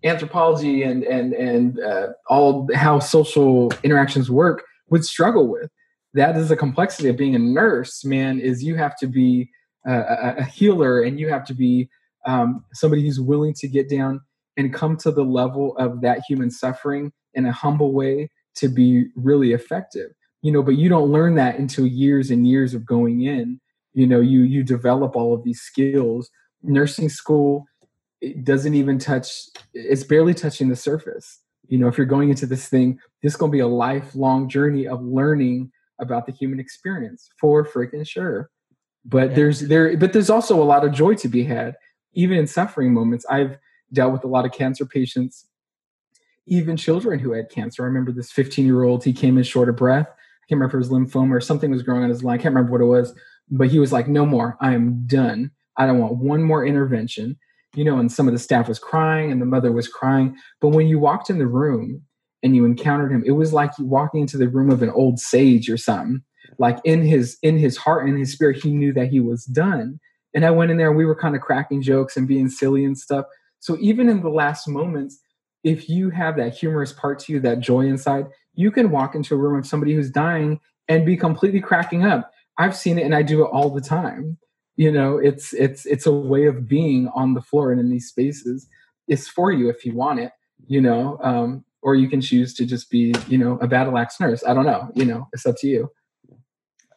anthropology 0.04 0.84
and 0.84 1.04
and 1.04 1.34
and 1.34 1.80
uh, 1.80 2.08
all 2.28 2.68
how 2.74 3.00
social 3.00 3.72
interactions 3.84 4.30
work 4.32 4.64
would 4.90 5.06
struggle 5.06 5.48
with. 5.48 5.70
That 6.14 6.36
is 6.36 6.50
the 6.50 6.58
complexity 6.58 7.10
of 7.10 7.18
being 7.18 7.36
a 7.36 7.40
nurse 7.40 8.04
man 8.04 8.40
is 8.40 8.64
you 8.64 8.76
have 8.76 8.98
to 8.98 9.08
be 9.08 9.50
a, 9.86 10.36
a 10.40 10.44
healer 10.44 11.02
and 11.02 11.20
you 11.20 11.30
have 11.30 11.46
to 11.46 11.54
be 11.54 11.90
um, 12.26 12.64
somebody 12.74 13.04
who's 13.04 13.20
willing 13.20 13.54
to 13.56 13.68
get 13.68 13.90
down 13.90 14.22
and 14.58 14.74
come 14.74 14.98
to 14.98 15.12
the 15.12 15.24
level 15.24 15.76
of 15.78 16.02
that 16.02 16.22
human 16.28 16.52
suffering 16.52 17.12
in 17.34 17.46
a 17.46 17.52
humble 17.52 17.94
way 17.94 18.30
to 18.56 18.68
be 18.68 19.06
really 19.16 19.54
effective. 19.54 20.12
You 20.42 20.52
know 20.52 20.64
but 20.64 20.78
you 20.78 20.90
don't 20.90 21.12
learn 21.12 21.36
that 21.36 21.60
until 21.60 21.86
years 21.86 22.32
and 22.32 22.48
years 22.48 22.74
of 22.74 22.86
going 22.86 23.22
in. 23.24 23.60
You 23.94 24.08
know 24.08 24.20
you 24.20 24.42
you 24.42 24.64
develop 24.64 25.16
all 25.16 25.34
of 25.34 25.44
these 25.44 25.62
skills. 25.62 26.30
Nursing 26.62 27.10
school 27.10 27.66
it 28.22 28.44
doesn't 28.44 28.74
even 28.74 29.00
touch 29.00 29.32
it's 29.74 30.04
barely 30.04 30.34
touching 30.34 30.70
the 30.70 30.76
surface. 30.76 31.40
You 31.68 31.78
know 31.78 31.88
if 31.88 31.98
you're 31.98 32.06
going 32.06 32.30
into 32.30 32.46
this 32.46 32.68
thing 32.68 33.00
this 33.22 33.34
is 33.34 33.38
going 33.38 33.52
to 33.52 33.56
be 33.56 33.62
a 33.62 33.68
lifelong 33.68 34.50
journey 34.50 34.88
of 34.88 35.02
learning 35.04 35.72
about 36.00 36.26
the 36.26 36.32
human 36.32 36.60
experience 36.60 37.30
for 37.40 37.66
freaking 37.66 38.08
sure. 38.08 38.50
But 39.06 39.30
yeah. 39.30 39.36
there's 39.36 39.60
there 39.62 39.98
but 39.98 40.14
there's 40.14 40.30
also 40.30 40.62
a 40.62 40.64
lot 40.64 40.86
of 40.86 40.94
joy 40.94 41.16
to 41.16 41.28
be 41.28 41.44
had 41.44 41.76
even 42.20 42.38
in 42.38 42.48
suffering 42.48 42.94
moments, 42.94 43.26
I've 43.30 43.58
dealt 43.94 44.12
with 44.12 44.26
a 44.26 44.28
lot 44.28 44.46
of 44.46 44.52
cancer 44.52 44.86
patients, 44.86 45.46
even 46.48 46.76
children 46.76 47.18
who 47.18 47.32
had 47.32 47.50
cancer. 47.50 47.84
I 47.84 47.86
remember 47.86 48.12
this 48.12 48.30
15 48.30 48.66
year 48.66 48.84
old, 48.84 49.06
he 49.06 49.14
came 49.14 49.38
in 49.38 49.44
short 49.44 49.70
of 49.70 49.78
breath. 49.78 50.08
I 50.08 50.46
can't 50.50 50.60
remember 50.60 50.66
if 50.66 50.74
it 50.74 50.90
was 50.90 50.90
lymphoma 50.90 51.32
or 51.32 51.40
something 51.40 51.72
was 51.72 51.82
growing 51.82 52.04
on 52.04 52.10
his 52.10 52.22
lung. 52.22 52.34
I 52.36 52.38
can't 52.38 52.54
remember 52.54 52.74
what 52.74 52.82
it 52.82 52.86
was, 52.86 53.14
but 53.50 53.70
he 53.70 53.80
was 53.80 53.94
like, 53.94 54.10
no 54.10 54.26
more. 54.26 54.58
I 54.60 54.74
am 54.74 55.08
done. 55.08 55.52
I 55.78 55.86
don't 55.86 56.00
want 56.00 56.18
one 56.18 56.44
more 56.44 56.66
intervention. 56.66 57.38
You 57.74 57.86
know, 57.86 58.00
and 58.00 58.12
some 58.12 58.28
of 58.28 58.34
the 58.34 58.40
staff 58.40 58.68
was 58.68 58.80
crying 58.80 59.32
and 59.32 59.42
the 59.42 59.46
mother 59.46 59.72
was 59.72 59.88
crying. 59.88 60.36
But 60.60 60.70
when 60.70 60.88
you 60.88 61.00
walked 61.00 61.30
in 61.30 61.38
the 61.38 61.48
room 61.48 62.02
and 62.44 62.54
you 62.54 62.66
encountered 62.66 63.12
him, 63.12 63.24
it 63.26 63.32
was 63.32 63.54
like 63.54 63.72
you 63.78 63.86
walking 63.86 64.22
into 64.22 64.38
the 64.38 64.50
room 64.50 64.72
of 64.72 64.82
an 64.82 64.90
old 64.90 65.20
sage 65.20 65.70
or 65.70 65.78
something. 65.78 66.22
Like 66.58 66.80
in 66.84 67.04
his 67.04 67.38
in 67.44 67.60
his 67.60 67.78
heart 67.78 68.08
and 68.08 68.18
his 68.18 68.34
spirit, 68.34 68.62
he 68.62 68.74
knew 68.74 68.92
that 68.94 69.10
he 69.10 69.20
was 69.20 69.46
done 69.46 70.00
and 70.34 70.46
I 70.46 70.52
went 70.52 70.72
in 70.72 70.78
there 70.78 70.90
and 70.90 70.98
we 70.98 71.06
were 71.06 71.16
kind 71.16 71.36
of 71.36 71.42
cracking 71.42 71.82
jokes 71.82 72.16
and 72.18 72.28
being 72.28 72.50
silly 72.50 72.86
and 72.86 72.98
stuff. 72.98 73.26
So 73.60 73.78
even 73.80 74.10
in 74.10 74.22
the 74.22 74.30
last 74.30 74.68
moments, 74.68 75.20
if 75.64 75.90
you 75.90 76.10
have 76.10 76.38
that 76.38 76.56
humorous 76.56 76.94
part 76.94 77.20
to 77.20 77.34
you, 77.34 77.40
that 77.42 77.60
joy 77.60 77.82
inside, 77.82 78.28
you 78.54 78.72
can 78.72 78.92
walk 78.92 79.16
into 79.16 79.36
a 79.36 79.38
room 79.38 79.60
of 79.60 79.66
somebody 79.66 79.94
who's 79.94 80.10
dying 80.10 80.60
and 80.88 81.06
be 81.06 81.18
completely 81.18 81.62
cracking 81.62 82.06
up. 82.06 82.32
I've 82.58 82.76
seen 82.76 82.98
it 82.98 83.04
and 83.04 83.16
I 83.16 83.22
do 83.22 83.44
it 83.44 83.50
all 83.50 83.70
the 83.70 83.82
time. 83.82 84.38
You 84.76 84.92
know, 84.92 85.18
it's 85.18 85.54
it's 85.54 85.86
it's 85.86 86.06
a 86.06 86.12
way 86.12 86.46
of 86.46 86.68
being 86.68 87.10
on 87.14 87.34
the 87.34 87.42
floor 87.42 87.72
and 87.72 87.82
in 87.82 87.90
these 87.90 88.08
spaces. 88.08 88.68
It's 89.10 89.28
for 89.28 89.52
you 89.52 89.70
if 89.70 89.86
you 89.86 89.94
want 89.94 90.22
it, 90.22 90.32
you 90.68 90.80
know. 90.80 91.20
Um, 91.22 91.66
or 91.82 91.96
you 91.96 92.10
can 92.10 92.22
choose 92.22 92.54
to 92.56 92.66
just 92.66 92.90
be, 92.90 93.14
you 93.28 93.38
know, 93.38 93.58
a 93.62 93.68
battle 93.68 93.98
axe 93.98 94.20
nurse. 94.20 94.44
I 94.46 94.54
don't 94.54 94.66
know, 94.66 94.90
you 94.96 95.06
know, 95.06 95.28
it's 95.34 95.46
up 95.46 95.56
to 95.60 95.68
you. 95.68 95.90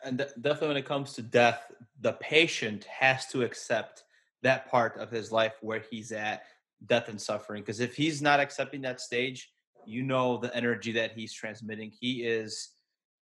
And 0.04 0.18
definitely 0.18 0.68
when 0.68 0.76
it 0.76 0.84
comes 0.84 1.12
to 1.14 1.22
death, 1.22 1.60
the 2.02 2.12
patient 2.14 2.84
has 2.84 3.26
to 3.28 3.42
accept 3.42 4.04
that 4.42 4.70
part 4.70 4.98
of 4.98 5.10
his 5.10 5.32
life 5.32 5.54
where 5.62 5.82
he's 5.90 6.12
at 6.12 6.42
death 6.86 7.08
and 7.08 7.20
suffering 7.20 7.62
because 7.62 7.80
if 7.80 7.94
he's 7.94 8.20
not 8.20 8.40
accepting 8.40 8.82
that 8.82 9.00
stage 9.00 9.52
you 9.86 10.02
know 10.02 10.36
the 10.36 10.54
energy 10.56 10.92
that 10.92 11.12
he's 11.12 11.32
transmitting. 11.32 11.90
He 11.90 12.24
is 12.24 12.70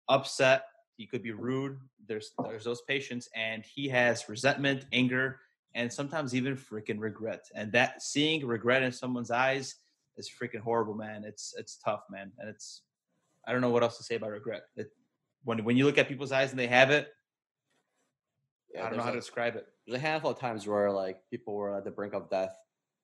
upset 0.09 0.63
he 0.97 1.07
could 1.07 1.23
be 1.23 1.31
rude 1.31 1.77
there's 2.07 2.31
there's 2.43 2.65
those 2.65 2.81
patients 2.81 3.29
and 3.35 3.63
he 3.63 3.87
has 3.87 4.27
resentment 4.27 4.85
anger 4.91 5.39
and 5.73 5.91
sometimes 5.91 6.35
even 6.35 6.55
freaking 6.55 6.99
regret 6.99 7.45
and 7.55 7.71
that 7.71 8.01
seeing 8.01 8.45
regret 8.45 8.83
in 8.83 8.91
someone's 8.91 9.31
eyes 9.31 9.75
is 10.17 10.29
freaking 10.29 10.59
horrible 10.59 10.93
man. 10.93 11.23
It's 11.25 11.53
it's 11.57 11.77
tough 11.77 12.03
man 12.09 12.31
and 12.39 12.49
it's 12.49 12.81
i 13.47 13.51
don't 13.51 13.61
know 13.61 13.69
what 13.69 13.83
else 13.83 13.97
to 13.97 14.03
say 14.03 14.15
about 14.15 14.31
regret. 14.31 14.63
It, 14.75 14.91
when 15.43 15.63
when 15.63 15.77
you 15.77 15.85
look 15.85 15.97
at 15.97 16.07
people's 16.07 16.31
eyes 16.31 16.51
and 16.51 16.59
they 16.59 16.67
have 16.67 16.91
it 16.91 17.09
yeah, 18.73 18.85
i 18.85 18.89
don't 18.89 18.97
know 18.97 19.03
how 19.03 19.11
to 19.11 19.19
describe 19.19 19.55
it. 19.55 19.67
there's 19.85 19.97
a 19.97 20.01
handful 20.01 20.31
of 20.31 20.39
times 20.39 20.67
where 20.67 20.91
like 20.91 21.19
people 21.29 21.55
were 21.55 21.75
at 21.75 21.83
the 21.83 21.91
brink 21.91 22.13
of 22.13 22.29
death 22.29 22.55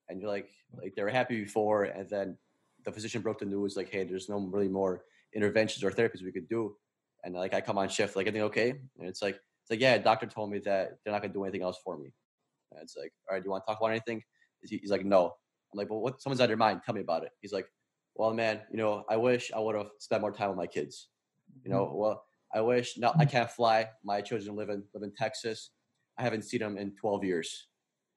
and 0.09 0.21
you're 0.21 0.29
like 0.29 0.49
like 0.81 0.95
they 0.95 1.03
were 1.03 1.09
happy 1.09 1.43
before 1.43 1.85
and 1.85 2.09
then 2.09 2.37
the 2.85 2.91
physician 2.91 3.21
broke 3.21 3.39
the 3.39 3.45
news 3.45 3.75
like 3.75 3.89
hey 3.89 4.03
there's 4.03 4.29
no 4.29 4.39
really 4.39 4.69
more 4.69 5.03
interventions 5.33 5.83
or 5.83 5.91
therapies 5.91 6.23
we 6.23 6.31
could 6.31 6.47
do. 6.47 6.75
And 7.23 7.35
like 7.35 7.53
i 7.53 7.61
come 7.61 7.77
on 7.77 7.89
shift 7.89 8.15
like 8.15 8.27
anything 8.27 8.43
okay? 8.43 8.69
And 8.69 9.07
it's 9.07 9.21
like 9.21 9.35
it's 9.35 9.69
like 9.69 9.81
yeah 9.81 9.97
doctor 9.97 10.25
told 10.25 10.51
me 10.51 10.59
that 10.59 10.97
they're 11.03 11.13
not 11.13 11.21
going 11.21 11.31
to 11.31 11.37
do 11.37 11.43
anything 11.43 11.63
else 11.63 11.77
for 11.83 11.97
me. 11.97 12.13
And 12.71 12.81
it's 12.81 12.95
like 12.95 13.11
all 13.29 13.35
right 13.35 13.43
do 13.43 13.47
you 13.47 13.51
want 13.51 13.63
to 13.65 13.71
talk 13.71 13.79
about 13.79 13.91
anything? 13.91 14.23
He's 14.63 14.91
like 14.91 15.05
no. 15.05 15.33
I'm 15.73 15.77
like 15.77 15.89
well 15.89 15.99
what 15.99 16.21
someone's 16.21 16.41
on 16.41 16.49
your 16.49 16.57
mind. 16.57 16.81
Tell 16.85 16.95
me 16.95 17.01
about 17.01 17.23
it. 17.23 17.31
He's 17.41 17.53
like 17.53 17.67
well 18.15 18.33
man 18.33 18.61
you 18.71 18.77
know 18.77 19.05
i 19.09 19.15
wish 19.15 19.51
i 19.55 19.59
would 19.59 19.75
have 19.75 19.91
spent 19.99 20.21
more 20.21 20.31
time 20.31 20.49
with 20.49 20.57
my 20.57 20.67
kids. 20.67 21.09
You 21.63 21.71
know 21.71 21.85
mm-hmm. 21.85 21.97
well 21.97 22.23
i 22.57 22.61
wish 22.61 22.97
no 22.97 23.11
i 23.17 23.25
mm. 23.25 23.31
can't 23.31 23.51
fly 23.51 23.87
my 24.03 24.19
children 24.21 24.55
live 24.55 24.69
in 24.69 24.83
live 24.93 25.03
in 25.03 25.13
texas 25.23 25.59
i 26.17 26.23
haven't 26.23 26.43
seen 26.43 26.61
them 26.61 26.77
in 26.77 26.93
12 26.95 27.23
years 27.23 27.67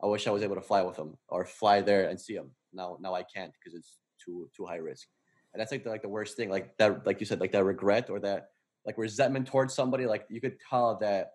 I 0.03 0.07
wish 0.07 0.27
I 0.27 0.31
was 0.31 0.43
able 0.43 0.55
to 0.55 0.63
fly 0.63 0.83
with 0.83 0.97
them 0.97 1.17
or 1.29 1.45
fly 1.45 1.81
there 1.81 2.09
and 2.09 2.21
see 2.21 2.35
them. 2.35 2.51
Now, 2.73 2.97
now 3.01 3.15
I 3.15 3.23
can't 3.23 3.53
because 3.53 3.79
it's 3.79 3.99
too 4.25 4.49
too 4.57 4.65
high 4.65 4.77
risk. 4.77 5.07
And 5.53 5.61
that's 5.61 5.73
like 5.73 5.85
the, 5.85 5.91
like 5.91 6.03
the 6.03 6.09
worst 6.09 6.37
thing, 6.37 6.49
like 6.49 6.77
that, 6.79 7.05
like 7.07 7.21
you 7.21 7.27
said, 7.27 7.41
like 7.41 7.53
that 7.53 7.65
regret 7.65 8.09
or 8.09 8.21
that 8.21 8.49
like 8.87 8.97
resentment 8.97 9.47
towards 9.47 9.75
somebody. 9.75 10.07
Like 10.07 10.25
you 10.31 10.41
could 10.41 10.57
tell 10.69 10.97
that 11.01 11.33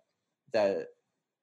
that 0.53 0.88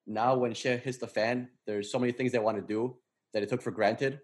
now 0.07 0.35
when 0.35 0.53
shit 0.53 0.81
hits 0.81 0.97
the 0.97 1.07
fan, 1.07 1.49
there's 1.65 1.91
so 1.91 1.99
many 1.99 2.11
things 2.11 2.31
they 2.31 2.39
want 2.39 2.57
to 2.57 2.63
do 2.63 2.97
that 3.33 3.43
it 3.43 3.49
took 3.49 3.61
for 3.61 3.71
granted, 3.71 4.19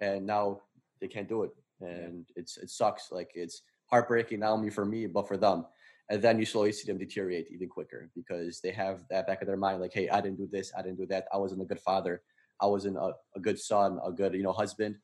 and 0.00 0.26
now 0.26 0.60
they 1.00 1.08
can't 1.08 1.28
do 1.28 1.44
it, 1.44 1.50
and 1.80 2.26
it's 2.34 2.56
it 2.56 2.70
sucks. 2.70 3.12
Like 3.12 3.30
it's 3.34 3.62
heartbreaking 3.86 4.40
not 4.40 4.52
only 4.52 4.70
for 4.70 4.84
me 4.84 5.06
but 5.06 5.28
for 5.28 5.36
them. 5.36 5.66
And 6.12 6.20
then 6.20 6.38
you 6.38 6.44
slowly 6.44 6.72
see 6.72 6.86
them 6.86 6.98
deteriorate 6.98 7.48
even 7.50 7.70
quicker 7.70 8.10
because 8.14 8.60
they 8.60 8.70
have 8.72 9.02
that 9.08 9.26
back 9.26 9.40
of 9.40 9.46
their 9.46 9.56
mind, 9.56 9.80
like, 9.80 9.94
hey, 9.94 10.10
I 10.10 10.20
didn't 10.20 10.36
do 10.36 10.46
this, 10.46 10.70
I 10.76 10.82
didn't 10.82 10.98
do 10.98 11.06
that, 11.06 11.24
I 11.32 11.38
wasn't 11.38 11.62
a 11.62 11.64
good 11.64 11.80
father, 11.80 12.20
I 12.60 12.66
wasn't 12.66 12.98
a, 12.98 13.12
a 13.34 13.40
good 13.40 13.58
son, 13.58 13.98
a 14.04 14.12
good, 14.12 14.34
you 14.34 14.42
know, 14.42 14.52
husband. 14.52 14.96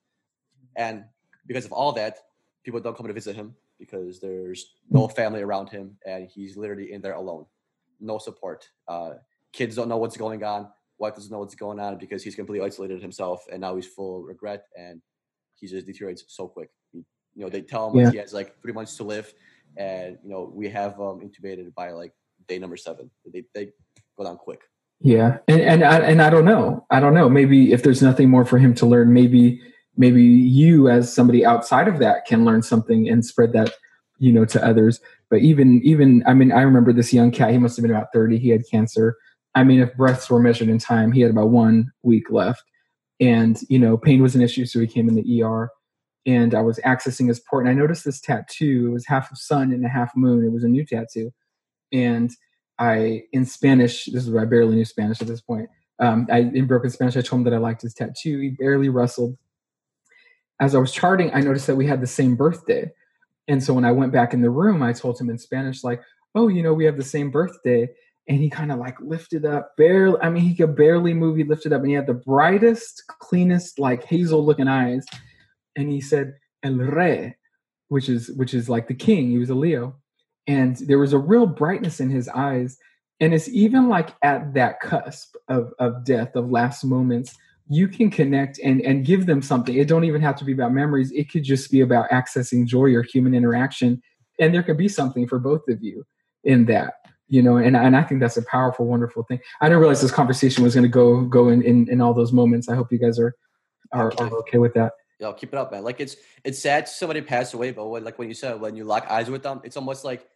And 0.76 1.04
because 1.46 1.64
of 1.64 1.72
all 1.72 1.92
that, 1.92 2.18
people 2.62 2.78
don't 2.78 2.94
come 2.94 3.06
to 3.06 3.14
visit 3.14 3.34
him 3.34 3.54
because 3.78 4.20
there's 4.20 4.74
no 4.90 5.08
family 5.08 5.40
around 5.40 5.70
him 5.70 5.96
and 6.04 6.28
he's 6.28 6.58
literally 6.58 6.92
in 6.92 7.00
there 7.00 7.14
alone. 7.14 7.46
No 8.00 8.18
support. 8.18 8.68
Uh, 8.86 9.14
kids 9.54 9.76
don't 9.76 9.88
know 9.88 9.96
what's 9.96 10.18
going 10.18 10.44
on. 10.44 10.68
Wife 10.98 11.14
doesn't 11.14 11.32
know 11.32 11.38
what's 11.38 11.54
going 11.54 11.80
on 11.80 11.96
because 11.96 12.22
he's 12.22 12.34
completely 12.34 12.66
isolated 12.66 13.00
himself 13.00 13.46
and 13.50 13.62
now 13.62 13.76
he's 13.76 13.86
full 13.86 14.20
of 14.20 14.24
regret 14.26 14.64
and 14.76 15.00
he 15.54 15.68
just 15.68 15.86
deteriorates 15.86 16.22
so 16.28 16.48
quick. 16.48 16.68
He, 16.92 16.98
you 17.34 17.44
know, 17.44 17.48
they 17.48 17.62
tell 17.62 17.90
him 17.90 17.98
yeah. 17.98 18.10
he 18.10 18.18
has 18.18 18.34
like 18.34 18.60
three 18.60 18.74
months 18.74 18.94
to 18.98 19.04
live 19.04 19.32
and, 19.78 20.18
you 20.22 20.28
know, 20.28 20.50
we 20.52 20.68
have 20.68 21.00
um 21.00 21.20
intubated 21.20 21.74
by 21.74 21.92
like 21.92 22.12
day 22.46 22.58
number 22.58 22.76
seven. 22.76 23.10
They, 23.32 23.44
they 23.54 23.70
go 24.18 24.24
down 24.24 24.36
quick. 24.36 24.60
Yeah, 25.00 25.38
and 25.46 25.60
and 25.60 25.84
I, 25.84 25.98
and 26.00 26.20
I 26.20 26.28
don't 26.28 26.44
know. 26.44 26.84
I 26.90 26.98
don't 26.98 27.14
know. 27.14 27.28
Maybe 27.28 27.72
if 27.72 27.84
there's 27.84 28.02
nothing 28.02 28.28
more 28.28 28.44
for 28.44 28.58
him 28.58 28.74
to 28.74 28.86
learn, 28.86 29.12
maybe 29.12 29.60
maybe 29.96 30.22
you 30.22 30.88
as 30.88 31.12
somebody 31.12 31.46
outside 31.46 31.86
of 31.86 31.98
that 32.00 32.26
can 32.26 32.44
learn 32.44 32.62
something 32.62 33.08
and 33.08 33.24
spread 33.24 33.52
that 33.52 33.74
you 34.18 34.32
know 34.32 34.44
to 34.46 34.64
others. 34.64 35.00
But 35.30 35.40
even 35.40 35.80
even 35.84 36.24
I 36.26 36.34
mean, 36.34 36.50
I 36.50 36.62
remember 36.62 36.92
this 36.92 37.12
young 37.12 37.30
cat. 37.30 37.52
He 37.52 37.58
must 37.58 37.76
have 37.76 37.84
been 37.84 37.94
about 37.94 38.08
thirty. 38.12 38.38
He 38.38 38.48
had 38.48 38.62
cancer. 38.68 39.16
I 39.54 39.62
mean, 39.62 39.80
if 39.80 39.96
breaths 39.96 40.28
were 40.28 40.40
measured 40.40 40.68
in 40.68 40.78
time, 40.78 41.12
he 41.12 41.20
had 41.20 41.30
about 41.30 41.50
one 41.50 41.92
week 42.02 42.30
left, 42.30 42.64
and 43.20 43.60
you 43.68 43.78
know, 43.78 43.96
pain 43.96 44.20
was 44.20 44.34
an 44.34 44.42
issue, 44.42 44.66
so 44.66 44.80
he 44.80 44.86
came 44.88 45.08
in 45.08 45.14
the 45.14 45.42
ER. 45.42 45.70
And 46.28 46.54
I 46.54 46.60
was 46.60 46.78
accessing 46.80 47.28
his 47.28 47.40
port, 47.40 47.64
and 47.64 47.70
I 47.70 47.80
noticed 47.80 48.04
this 48.04 48.20
tattoo. 48.20 48.88
It 48.88 48.92
was 48.92 49.06
half 49.06 49.32
of 49.32 49.38
sun 49.38 49.72
and 49.72 49.82
a 49.82 49.88
half 49.88 50.14
moon. 50.14 50.44
It 50.44 50.52
was 50.52 50.62
a 50.62 50.68
new 50.68 50.84
tattoo, 50.84 51.32
and 51.90 52.30
I 52.78 53.22
in 53.32 53.46
Spanish. 53.46 54.04
This 54.04 54.26
is 54.26 54.36
I 54.36 54.44
barely 54.44 54.74
knew 54.74 54.84
Spanish 54.84 55.22
at 55.22 55.26
this 55.26 55.40
point. 55.40 55.70
Um, 56.00 56.26
I 56.30 56.40
in 56.40 56.66
broken 56.66 56.90
Spanish. 56.90 57.16
I 57.16 57.22
told 57.22 57.40
him 57.40 57.44
that 57.44 57.54
I 57.54 57.58
liked 57.58 57.80
his 57.80 57.94
tattoo. 57.94 58.40
He 58.40 58.50
barely 58.50 58.90
rustled. 58.90 59.38
As 60.60 60.74
I 60.74 60.78
was 60.78 60.92
charting, 60.92 61.32
I 61.32 61.40
noticed 61.40 61.66
that 61.66 61.76
we 61.76 61.86
had 61.86 62.02
the 62.02 62.06
same 62.06 62.36
birthday, 62.36 62.92
and 63.46 63.64
so 63.64 63.72
when 63.72 63.86
I 63.86 63.92
went 63.92 64.12
back 64.12 64.34
in 64.34 64.42
the 64.42 64.50
room, 64.50 64.82
I 64.82 64.92
told 64.92 65.18
him 65.18 65.30
in 65.30 65.38
Spanish, 65.38 65.82
like, 65.82 66.02
"Oh, 66.34 66.48
you 66.48 66.62
know, 66.62 66.74
we 66.74 66.84
have 66.84 66.98
the 66.98 67.02
same 67.04 67.30
birthday." 67.30 67.88
And 68.28 68.38
he 68.38 68.50
kind 68.50 68.70
of 68.70 68.78
like 68.78 69.00
lifted 69.00 69.46
up, 69.46 69.74
barely. 69.78 70.20
I 70.20 70.28
mean, 70.28 70.42
he 70.42 70.54
could 70.54 70.76
barely 70.76 71.14
move. 71.14 71.38
He 71.38 71.44
lifted 71.44 71.72
up, 71.72 71.80
and 71.80 71.88
he 71.88 71.94
had 71.94 72.06
the 72.06 72.12
brightest, 72.12 73.04
cleanest, 73.06 73.78
like 73.78 74.04
hazel-looking 74.04 74.68
eyes. 74.68 75.06
And 75.78 75.90
he 75.90 76.00
said, 76.02 76.34
"El 76.62 76.74
Rey," 76.74 77.36
which 77.88 78.08
is 78.08 78.30
which 78.32 78.52
is 78.52 78.68
like 78.68 78.88
the 78.88 78.94
king. 78.94 79.30
He 79.30 79.38
was 79.38 79.50
a 79.50 79.54
Leo 79.54 79.96
and 80.48 80.76
there 80.78 80.98
was 80.98 81.12
a 81.12 81.18
real 81.18 81.46
brightness 81.46 82.00
in 82.00 82.10
his 82.10 82.28
eyes 82.30 82.78
and 83.20 83.34
it's 83.34 83.48
even 83.50 83.88
like 83.88 84.14
at 84.22 84.54
that 84.54 84.80
cusp 84.80 85.36
of, 85.48 85.72
of 85.78 86.04
death 86.04 86.34
of 86.34 86.50
last 86.50 86.84
moments 86.84 87.36
you 87.68 87.86
can 87.86 88.10
connect 88.10 88.58
and 88.64 88.80
and 88.80 89.04
give 89.04 89.26
them 89.26 89.42
something. 89.42 89.76
It 89.76 89.88
don't 89.88 90.04
even 90.04 90.22
have 90.22 90.36
to 90.36 90.44
be 90.44 90.52
about 90.52 90.72
memories 90.72 91.12
it 91.12 91.30
could 91.30 91.44
just 91.44 91.70
be 91.70 91.82
about 91.82 92.08
accessing 92.10 92.66
joy 92.66 92.94
or 92.94 93.02
human 93.02 93.34
interaction 93.34 94.02
and 94.40 94.52
there 94.52 94.62
could 94.62 94.78
be 94.78 94.88
something 94.88 95.28
for 95.28 95.38
both 95.38 95.68
of 95.68 95.82
you 95.82 96.04
in 96.44 96.64
that 96.64 96.94
you 97.26 97.42
know 97.42 97.56
and, 97.58 97.76
and 97.76 97.96
i 97.96 98.02
think 98.02 98.20
that's 98.20 98.38
a 98.38 98.44
powerful 98.46 98.86
wonderful 98.86 99.22
thing. 99.24 99.38
I 99.60 99.66
didn't 99.66 99.80
realize 99.80 100.00
this 100.00 100.10
conversation 100.10 100.64
was 100.64 100.74
going 100.74 100.84
to 100.84 100.88
go 100.88 101.22
go 101.26 101.48
in, 101.48 101.62
in 101.62 101.88
in 101.90 102.00
all 102.00 102.14
those 102.14 102.32
moments. 102.32 102.68
I 102.68 102.74
hope 102.74 102.90
you 102.90 102.98
guys 102.98 103.18
are 103.18 103.34
are, 103.92 104.12
are 104.18 104.32
okay 104.38 104.58
with 104.58 104.74
that 104.74 104.92
Yo, 105.20 105.32
keep 105.32 105.52
it 105.52 105.58
up, 105.58 105.72
man. 105.72 105.82
Like 105.82 106.00
it's 106.00 106.16
it's 106.44 106.58
sad 106.58 106.88
somebody 106.88 107.20
passed 107.20 107.54
away, 107.54 107.72
but 107.72 107.86
when, 107.86 108.04
like 108.04 108.18
when 108.18 108.28
you 108.28 108.34
said 108.34 108.60
when 108.60 108.76
you 108.76 108.84
lock 108.84 109.06
eyes 109.10 109.28
with 109.28 109.42
them, 109.42 109.60
it's 109.64 109.76
almost 109.76 110.04
like 110.04 110.26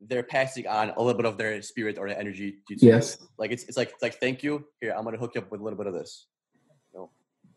they're 0.00 0.22
passing 0.22 0.66
on 0.66 0.90
a 0.96 1.02
little 1.02 1.16
bit 1.16 1.26
of 1.26 1.36
their 1.36 1.60
spirit 1.62 1.98
or 1.98 2.08
their 2.08 2.18
energy 2.18 2.56
to 2.68 2.74
you. 2.74 2.92
Yes. 2.92 3.18
Like 3.38 3.52
it's 3.52 3.64
it's 3.64 3.76
like 3.76 3.90
it's 3.90 4.02
like 4.02 4.18
thank 4.18 4.42
you. 4.42 4.64
Here, 4.80 4.94
I'm 4.96 5.04
gonna 5.04 5.18
hook 5.18 5.32
you 5.34 5.40
up 5.40 5.50
with 5.50 5.60
a 5.60 5.64
little 5.64 5.78
bit 5.78 5.86
of 5.86 5.94
this. 5.94 6.26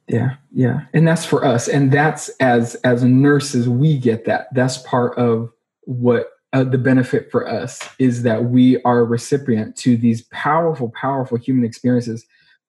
Yeah, 0.08 0.36
yeah. 0.54 0.82
And 0.94 1.08
that's 1.08 1.26
for 1.26 1.46
us. 1.46 1.68
And 1.68 1.92
that's 1.92 2.30
as 2.40 2.76
as 2.84 3.04
nurses, 3.04 3.70
we 3.70 3.98
get 3.98 4.26
that. 4.26 4.48
That's 4.54 4.78
part 4.80 5.18
of 5.18 5.52
what 5.84 6.30
uh, 6.52 6.64
the 6.64 6.78
benefit 6.78 7.32
for 7.32 7.48
us 7.48 7.82
is 8.00 8.24
that 8.24 8.46
we 8.46 8.82
are 8.84 9.00
a 9.00 9.04
recipient 9.04 9.76
to 9.78 9.98
these 9.98 10.24
powerful, 10.24 10.90
powerful 10.90 11.38
human 11.38 11.66
experiences. 11.66 12.26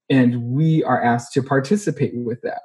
And 0.09 0.53
we 0.53 0.85
are 0.85 1.03
asked 1.03 1.32
to 1.35 1.43
participate 1.43 2.14
with 2.14 2.41
that. 2.43 2.62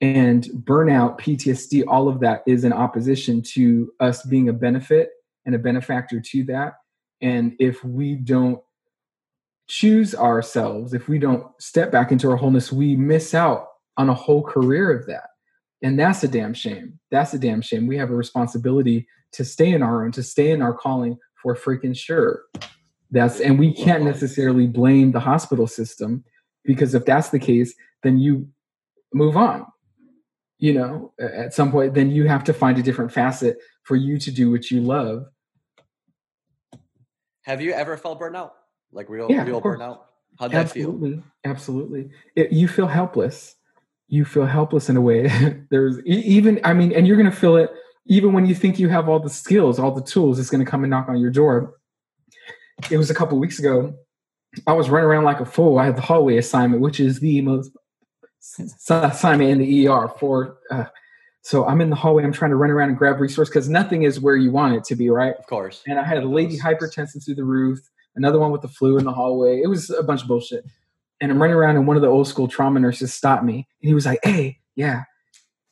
And 0.00 0.44
burnout, 0.44 1.18
PTSD, 1.18 1.84
all 1.88 2.08
of 2.08 2.20
that 2.20 2.42
is 2.46 2.64
in 2.64 2.72
opposition 2.72 3.42
to 3.54 3.92
us 3.98 4.24
being 4.24 4.48
a 4.48 4.52
benefit 4.52 5.10
and 5.44 5.54
a 5.54 5.58
benefactor 5.58 6.20
to 6.20 6.44
that. 6.44 6.74
And 7.20 7.56
if 7.58 7.82
we 7.84 8.14
don't 8.14 8.60
choose 9.66 10.14
ourselves, 10.14 10.94
if 10.94 11.08
we 11.08 11.18
don't 11.18 11.46
step 11.60 11.90
back 11.90 12.12
into 12.12 12.30
our 12.30 12.36
wholeness, 12.36 12.72
we 12.72 12.96
miss 12.96 13.34
out 13.34 13.66
on 13.96 14.08
a 14.08 14.14
whole 14.14 14.42
career 14.42 14.96
of 14.96 15.06
that. 15.06 15.30
And 15.82 15.98
that's 15.98 16.22
a 16.24 16.28
damn 16.28 16.54
shame. 16.54 16.98
That's 17.10 17.34
a 17.34 17.38
damn 17.38 17.60
shame. 17.60 17.86
We 17.86 17.96
have 17.98 18.10
a 18.10 18.16
responsibility 18.16 19.06
to 19.32 19.44
stay 19.44 19.72
in 19.72 19.82
our 19.82 20.04
own, 20.04 20.12
to 20.12 20.22
stay 20.22 20.50
in 20.50 20.62
our 20.62 20.72
calling 20.72 21.18
for 21.42 21.54
freaking 21.54 21.96
sure. 21.96 22.42
That's 23.10 23.40
and 23.40 23.58
we 23.58 23.72
can't 23.72 24.04
necessarily 24.04 24.66
blame 24.66 25.12
the 25.12 25.20
hospital 25.20 25.66
system 25.66 26.24
because 26.64 26.94
if 26.94 27.04
that's 27.04 27.30
the 27.30 27.38
case, 27.38 27.74
then 28.02 28.18
you 28.18 28.48
move 29.14 29.36
on. 29.36 29.66
You 30.58 30.74
know, 30.74 31.12
at 31.20 31.54
some 31.54 31.70
point, 31.70 31.94
then 31.94 32.10
you 32.10 32.26
have 32.26 32.42
to 32.44 32.52
find 32.52 32.78
a 32.78 32.82
different 32.82 33.12
facet 33.12 33.58
for 33.84 33.94
you 33.94 34.18
to 34.18 34.30
do 34.30 34.50
what 34.50 34.70
you 34.70 34.80
love 34.80 35.26
have 37.48 37.62
you 37.62 37.72
ever 37.72 37.96
felt 37.96 38.20
burnout? 38.20 38.50
Like 38.92 39.08
real, 39.08 39.26
yeah, 39.30 39.42
real 39.42 39.62
burnout? 39.62 40.00
How'd 40.38 40.52
that 40.52 40.66
absolutely, 40.66 41.12
feel? 41.12 41.22
Absolutely. 41.46 42.10
It, 42.36 42.52
you 42.52 42.68
feel 42.68 42.86
helpless. 42.86 43.54
you 44.06 44.26
feel 44.26 44.44
helpless 44.44 44.90
in 44.90 44.98
a 44.98 45.00
way. 45.00 45.28
There's 45.70 45.98
even, 46.04 46.60
I 46.62 46.74
mean, 46.74 46.92
and 46.92 47.06
you're 47.06 47.16
going 47.16 47.30
to 47.30 47.34
feel 47.36 47.56
it 47.56 47.70
even 48.06 48.34
when 48.34 48.44
you 48.44 48.54
think 48.54 48.78
you 48.78 48.90
have 48.90 49.08
all 49.08 49.18
the 49.18 49.30
skills, 49.30 49.78
all 49.78 49.92
the 49.92 50.02
tools, 50.02 50.38
it's 50.38 50.50
going 50.50 50.64
to 50.64 50.70
come 50.70 50.84
and 50.84 50.90
knock 50.90 51.08
on 51.08 51.18
your 51.18 51.30
door. 51.30 51.74
It 52.90 52.98
was 52.98 53.10
a 53.10 53.14
couple 53.14 53.38
weeks 53.38 53.58
ago. 53.58 53.94
I 54.66 54.74
was 54.74 54.90
running 54.90 55.08
around 55.08 55.24
like 55.24 55.40
a 55.40 55.46
fool. 55.46 55.78
I 55.78 55.86
had 55.86 55.96
the 55.96 56.02
hallway 56.02 56.36
assignment, 56.36 56.82
which 56.82 57.00
is 57.00 57.20
the 57.20 57.40
most 57.40 57.70
assignment 58.90 59.50
in 59.50 59.58
the 59.58 59.88
ER 59.88 60.08
for. 60.18 60.58
Uh, 60.70 60.84
so 61.42 61.66
I'm 61.66 61.80
in 61.80 61.88
the 61.90 61.96
hallway. 61.96 62.24
I'm 62.24 62.32
trying 62.32 62.50
to 62.50 62.56
run 62.56 62.70
around 62.70 62.90
and 62.90 62.98
grab 62.98 63.20
resource 63.20 63.48
because 63.48 63.68
nothing 63.68 64.02
is 64.02 64.20
where 64.20 64.36
you 64.36 64.50
want 64.50 64.74
it 64.74 64.84
to 64.84 64.96
be, 64.96 65.08
right? 65.08 65.34
Of 65.36 65.46
course. 65.46 65.82
And 65.86 65.98
I 65.98 66.04
had 66.04 66.18
a 66.18 66.28
lady 66.28 66.58
hypertensive 66.58 67.24
through 67.24 67.36
the 67.36 67.44
roof, 67.44 67.78
another 68.16 68.38
one 68.38 68.50
with 68.50 68.62
the 68.62 68.68
flu 68.68 68.98
in 68.98 69.04
the 69.04 69.12
hallway. 69.12 69.60
It 69.62 69.68
was 69.68 69.88
a 69.90 70.02
bunch 70.02 70.22
of 70.22 70.28
bullshit. 70.28 70.64
And 71.20 71.32
I'm 71.32 71.40
running 71.40 71.56
around, 71.56 71.76
and 71.76 71.86
one 71.86 71.96
of 71.96 72.02
the 72.02 72.08
old 72.08 72.28
school 72.28 72.48
trauma 72.48 72.80
nurses 72.80 73.14
stopped 73.14 73.44
me, 73.44 73.66
and 73.82 73.88
he 73.88 73.94
was 73.94 74.06
like, 74.06 74.20
"Hey, 74.22 74.58
yeah, 74.76 75.02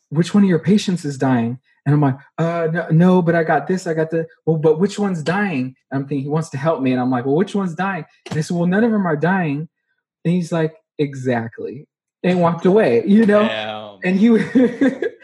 which 0.08 0.34
one 0.34 0.42
of 0.42 0.48
your 0.48 0.58
patients 0.58 1.04
is 1.04 1.18
dying?" 1.18 1.60
And 1.86 1.94
I'm 1.94 2.00
like, 2.00 2.18
uh, 2.38 2.66
no, 2.72 2.88
no, 2.90 3.22
but 3.22 3.36
I 3.36 3.44
got 3.44 3.68
this, 3.68 3.86
I 3.86 3.94
got 3.94 4.10
the, 4.10 4.26
well, 4.44 4.58
but 4.58 4.80
which 4.80 4.98
one's 4.98 5.22
dying? 5.22 5.76
And 5.90 6.02
I'm 6.02 6.08
thinking 6.08 6.24
he 6.24 6.28
wants 6.28 6.48
to 6.50 6.58
help 6.58 6.82
me. 6.82 6.90
And 6.90 7.00
I'm 7.00 7.12
like, 7.12 7.24
well, 7.24 7.36
which 7.36 7.54
one's 7.54 7.76
dying? 7.76 8.04
And 8.28 8.36
I 8.36 8.42
said, 8.42 8.56
well, 8.56 8.66
none 8.66 8.82
of 8.82 8.90
them 8.90 9.06
are 9.06 9.16
dying. 9.16 9.68
And 10.24 10.34
he's 10.34 10.50
like, 10.50 10.74
exactly. 10.98 11.86
And 12.22 12.40
walked 12.40 12.66
away, 12.66 13.04
you 13.06 13.26
know? 13.26 13.42
Damn. 13.42 13.98
And 14.04 14.20
you, 14.20 14.36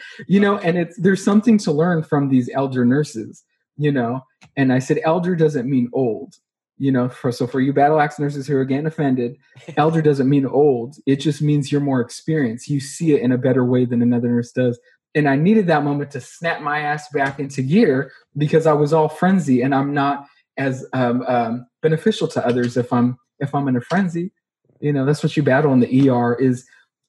you 0.27 0.39
know, 0.39 0.57
and 0.57 0.77
it's, 0.77 0.97
there's 0.97 1.23
something 1.23 1.57
to 1.59 1.71
learn 1.71 2.03
from 2.03 2.29
these 2.29 2.49
elder 2.53 2.85
nurses, 2.85 3.43
you 3.77 3.91
know? 3.91 4.21
And 4.55 4.71
I 4.71 4.79
said, 4.79 4.99
elder 5.03 5.35
doesn't 5.35 5.69
mean 5.69 5.89
old, 5.93 6.35
you 6.77 6.91
know? 6.91 7.09
For, 7.09 7.31
so 7.31 7.47
for 7.47 7.59
you 7.59 7.73
battle 7.73 7.99
axe 7.99 8.19
nurses 8.19 8.47
who 8.47 8.55
are 8.57 8.65
getting 8.65 8.85
offended, 8.85 9.37
elder 9.77 10.01
doesn't 10.01 10.29
mean 10.29 10.45
old. 10.45 10.95
It 11.05 11.17
just 11.17 11.41
means 11.41 11.71
you're 11.71 11.81
more 11.81 12.01
experienced. 12.01 12.69
You 12.69 12.79
see 12.79 13.13
it 13.13 13.21
in 13.21 13.31
a 13.31 13.37
better 13.37 13.65
way 13.65 13.85
than 13.85 14.01
another 14.01 14.29
nurse 14.29 14.51
does 14.51 14.79
and 15.15 15.29
I 15.29 15.35
needed 15.35 15.67
that 15.67 15.83
moment 15.83 16.11
to 16.11 16.21
snap 16.21 16.61
my 16.61 16.79
ass 16.79 17.09
back 17.09 17.39
into 17.39 17.61
gear 17.61 18.11
because 18.35 18.65
I 18.65 18.73
was 18.73 18.93
all 18.93 19.09
frenzy 19.09 19.61
and 19.61 19.73
I'm 19.73 19.93
not 19.93 20.25
as 20.57 20.85
um, 20.93 21.23
um, 21.27 21.67
beneficial 21.81 22.27
to 22.29 22.45
others 22.45 22.77
if 22.77 22.91
I'm 22.91 23.17
if 23.39 23.53
I'm 23.53 23.67
in 23.67 23.75
a 23.75 23.81
frenzy. 23.81 24.31
You 24.79 24.91
know, 24.91 25.05
that's 25.05 25.23
what 25.23 25.37
you 25.37 25.43
battle 25.43 25.73
in 25.73 25.79
the 25.79 26.09
ER 26.09 26.35
is 26.35 26.65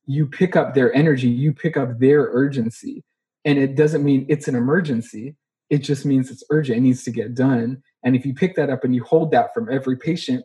you 0.07 0.27
pick 0.27 0.57
up 0.57 0.75
their 0.75 0.95
energy, 0.95 1.29
you 1.29 1.53
pick 1.53 1.77
up 1.77 1.99
their 1.99 2.29
urgency, 2.33 3.03
and 3.45 3.59
it 3.59 3.77
doesn't 3.77 4.05
mean 4.05 4.27
it's 4.29 4.49
an 4.49 4.55
emergency. 4.55 5.37
It 5.71 5.79
just 5.79 6.05
means 6.05 6.31
it's 6.31 6.45
urgent. 6.51 6.79
It 6.79 6.83
needs 6.83 7.05
to 7.05 7.11
get 7.11 7.35
done. 7.35 7.83
And 8.03 8.15
if 8.15 8.27
you 8.27 8.35
pick 8.35 8.55
that 8.57 8.71
up 8.71 8.85
and 8.85 8.95
you 8.95 9.03
hold 9.03 9.31
that 9.31 9.55
from 9.55 9.73
every 9.73 9.97
patient, 9.97 10.45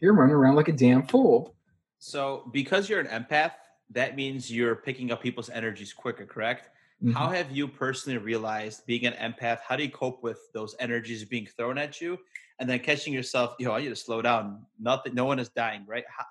you're 0.00 0.14
running 0.14 0.34
around 0.34 0.56
like 0.56 0.68
a 0.68 0.72
damn 0.72 1.06
fool. 1.06 1.54
So, 1.98 2.50
because 2.52 2.88
you're 2.88 3.00
an 3.00 3.06
empath, 3.06 3.52
that 3.90 4.16
means 4.16 4.50
you're 4.50 4.76
picking 4.76 5.12
up 5.12 5.22
people's 5.22 5.50
energies 5.50 5.92
quicker, 5.92 6.26
correct? 6.26 6.70
Mm-hmm. 7.02 7.12
How 7.12 7.28
have 7.28 7.50
you 7.50 7.68
personally 7.68 8.18
realized 8.18 8.86
being 8.86 9.06
an 9.06 9.14
empath? 9.14 9.58
How 9.66 9.76
do 9.76 9.82
you 9.82 9.90
cope 9.90 10.22
with 10.22 10.38
those 10.52 10.74
energies 10.80 11.24
being 11.24 11.46
thrown 11.46 11.78
at 11.78 12.00
you, 12.00 12.18
and 12.58 12.68
then 12.68 12.78
catching 12.80 13.12
yourself? 13.12 13.54
You 13.58 13.66
know, 13.66 13.72
I 13.72 13.80
need 13.80 13.88
to 13.88 13.96
slow 13.96 14.20
down. 14.20 14.66
Nothing. 14.78 15.14
No 15.14 15.24
one 15.24 15.38
is 15.38 15.48
dying, 15.48 15.84
right? 15.86 16.04
How, 16.08 16.24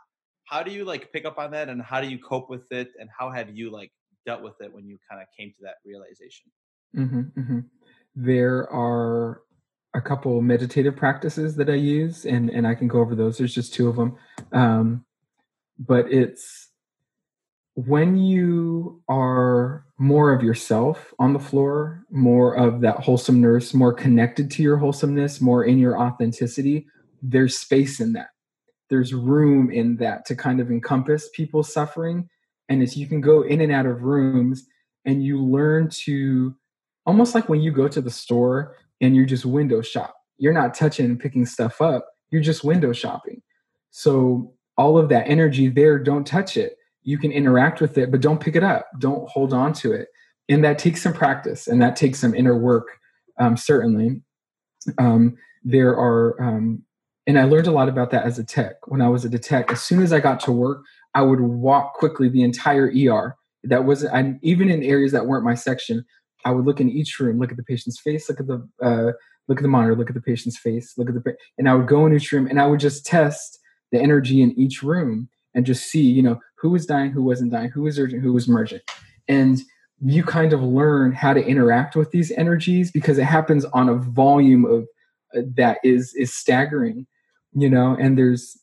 how 0.49 0.63
do 0.63 0.71
you 0.71 0.83
like 0.83 1.11
pick 1.13 1.25
up 1.25 1.37
on 1.37 1.51
that, 1.51 1.69
and 1.69 1.81
how 1.81 2.01
do 2.01 2.07
you 2.07 2.17
cope 2.17 2.49
with 2.49 2.71
it, 2.71 2.89
and 2.99 3.09
how 3.17 3.29
have 3.29 3.55
you 3.55 3.71
like 3.71 3.91
dealt 4.25 4.41
with 4.41 4.55
it 4.61 4.73
when 4.73 4.87
you 4.87 4.97
kind 5.09 5.21
of 5.21 5.27
came 5.37 5.49
to 5.49 5.61
that 5.61 5.75
realization? 5.85 6.47
Mm-hmm, 6.95 7.39
mm-hmm. 7.39 7.59
There 8.15 8.71
are 8.71 9.41
a 9.93 10.01
couple 10.01 10.41
meditative 10.41 10.95
practices 10.95 11.55
that 11.57 11.69
I 11.69 11.75
use, 11.75 12.25
and 12.25 12.49
and 12.49 12.65
I 12.65 12.75
can 12.75 12.87
go 12.87 12.99
over 12.99 13.15
those. 13.15 13.37
There's 13.37 13.53
just 13.53 13.73
two 13.73 13.87
of 13.89 13.95
them, 13.95 14.17
um, 14.51 15.05
but 15.77 16.11
it's 16.11 16.69
when 17.75 18.17
you 18.17 19.01
are 19.07 19.85
more 19.99 20.33
of 20.33 20.43
yourself 20.43 21.13
on 21.19 21.33
the 21.33 21.39
floor, 21.39 22.03
more 22.09 22.55
of 22.55 22.81
that 22.81 22.97
wholesome 22.97 23.39
nurse, 23.39 23.73
more 23.73 23.93
connected 23.93 24.49
to 24.51 24.63
your 24.63 24.77
wholesomeness, 24.77 25.39
more 25.39 25.63
in 25.63 25.77
your 25.77 25.97
authenticity, 25.97 26.87
there's 27.21 27.57
space 27.57 27.99
in 27.99 28.13
that. 28.13 28.29
There's 28.89 29.13
room 29.13 29.71
in 29.71 29.97
that 29.97 30.25
to 30.25 30.35
kind 30.35 30.59
of 30.59 30.71
encompass 30.71 31.29
people's 31.33 31.71
suffering. 31.71 32.29
And 32.67 32.81
as 32.81 32.97
you 32.97 33.07
can 33.07 33.21
go 33.21 33.41
in 33.41 33.61
and 33.61 33.71
out 33.71 33.85
of 33.85 34.03
rooms 34.03 34.65
and 35.05 35.23
you 35.23 35.41
learn 35.43 35.89
to 36.05 36.55
almost 37.05 37.33
like 37.33 37.49
when 37.49 37.61
you 37.61 37.71
go 37.71 37.87
to 37.87 38.01
the 38.01 38.11
store 38.11 38.75
and 39.01 39.15
you're 39.15 39.25
just 39.25 39.45
window 39.45 39.81
shop, 39.81 40.15
you're 40.37 40.53
not 40.53 40.73
touching 40.73 41.05
and 41.05 41.19
picking 41.19 41.45
stuff 41.45 41.81
up, 41.81 42.07
you're 42.29 42.41
just 42.41 42.63
window 42.63 42.93
shopping. 42.93 43.41
So 43.91 44.53
all 44.77 44.97
of 44.97 45.09
that 45.09 45.27
energy 45.27 45.67
there, 45.69 45.99
don't 45.99 46.25
touch 46.25 46.57
it 46.57 46.75
you 47.03 47.17
can 47.17 47.31
interact 47.31 47.81
with 47.81 47.97
it, 47.97 48.11
but 48.11 48.21
don't 48.21 48.39
pick 48.39 48.55
it 48.55 48.63
up. 48.63 48.87
Don't 48.99 49.27
hold 49.29 49.53
on 49.53 49.73
to 49.73 49.93
it. 49.93 50.09
And 50.47 50.63
that 50.63 50.79
takes 50.79 51.01
some 51.01 51.13
practice 51.13 51.67
and 51.67 51.81
that 51.81 51.95
takes 51.95 52.19
some 52.19 52.35
inner 52.35 52.57
work, 52.57 52.87
um, 53.39 53.55
certainly. 53.55 54.21
Um, 54.97 55.35
there 55.63 55.89
are, 55.89 56.41
um, 56.41 56.83
and 57.29 57.37
I 57.37 57.43
learned 57.43 57.67
a 57.67 57.71
lot 57.71 57.89
about 57.89 58.09
that 58.09 58.25
as 58.25 58.39
a 58.39 58.43
tech. 58.43 58.87
When 58.87 59.03
I 59.03 59.07
was 59.07 59.23
at 59.23 59.35
a 59.35 59.37
tech, 59.37 59.71
as 59.71 59.83
soon 59.83 60.01
as 60.01 60.11
I 60.11 60.19
got 60.19 60.39
to 60.41 60.51
work, 60.51 60.83
I 61.13 61.21
would 61.21 61.39
walk 61.39 61.93
quickly 61.93 62.27
the 62.27 62.41
entire 62.41 62.91
ER. 62.91 63.35
That 63.65 63.83
wasn't, 63.83 64.15
I, 64.15 64.39
even 64.41 64.71
in 64.71 64.81
areas 64.81 65.11
that 65.11 65.27
weren't 65.27 65.45
my 65.45 65.53
section, 65.53 66.03
I 66.43 66.49
would 66.49 66.65
look 66.65 66.81
in 66.81 66.89
each 66.89 67.19
room, 67.19 67.37
look 67.37 67.51
at 67.51 67.57
the 67.57 67.63
patient's 67.63 67.99
face, 67.99 68.27
look 68.29 68.39
at 68.39 68.47
the, 68.47 68.67
uh, 68.81 69.11
look 69.47 69.59
at 69.59 69.61
the 69.61 69.67
monitor, 69.67 69.95
look 69.95 70.09
at 70.09 70.15
the 70.15 70.23
patient's 70.23 70.57
face, 70.57 70.97
look 70.97 71.07
at 71.07 71.13
the, 71.13 71.35
and 71.59 71.69
I 71.69 71.75
would 71.75 71.87
go 71.87 72.07
in 72.07 72.15
each 72.15 72.31
room 72.31 72.47
and 72.47 72.59
I 72.59 72.65
would 72.65 72.79
just 72.79 73.05
test 73.05 73.59
the 73.91 73.99
energy 73.99 74.41
in 74.41 74.59
each 74.59 74.81
room 74.81 75.29
and 75.53 75.67
just 75.67 75.83
see, 75.83 76.01
you 76.01 76.23
know, 76.23 76.39
who 76.57 76.71
was 76.71 76.87
dying, 76.87 77.11
who 77.11 77.21
wasn't 77.21 77.51
dying, 77.51 77.69
who 77.69 77.83
was 77.83 77.99
urgent, 77.99 78.23
who 78.23 78.33
was 78.33 78.47
emergent. 78.47 78.81
And 79.27 79.59
you 80.03 80.23
kind 80.23 80.51
of 80.51 80.63
learn 80.63 81.11
how 81.11 81.33
to 81.33 81.45
interact 81.45 81.95
with 81.95 82.09
these 82.09 82.31
energies 82.31 82.91
because 82.91 83.19
it 83.19 83.25
happens 83.25 83.65
on 83.65 83.87
a 83.87 83.93
volume 83.93 84.65
of 84.65 84.87
uh, 85.37 85.41
that 85.55 85.77
is 85.83 86.15
is 86.15 86.33
staggering 86.33 87.05
you 87.53 87.69
know 87.69 87.95
and 87.99 88.17
there's 88.17 88.57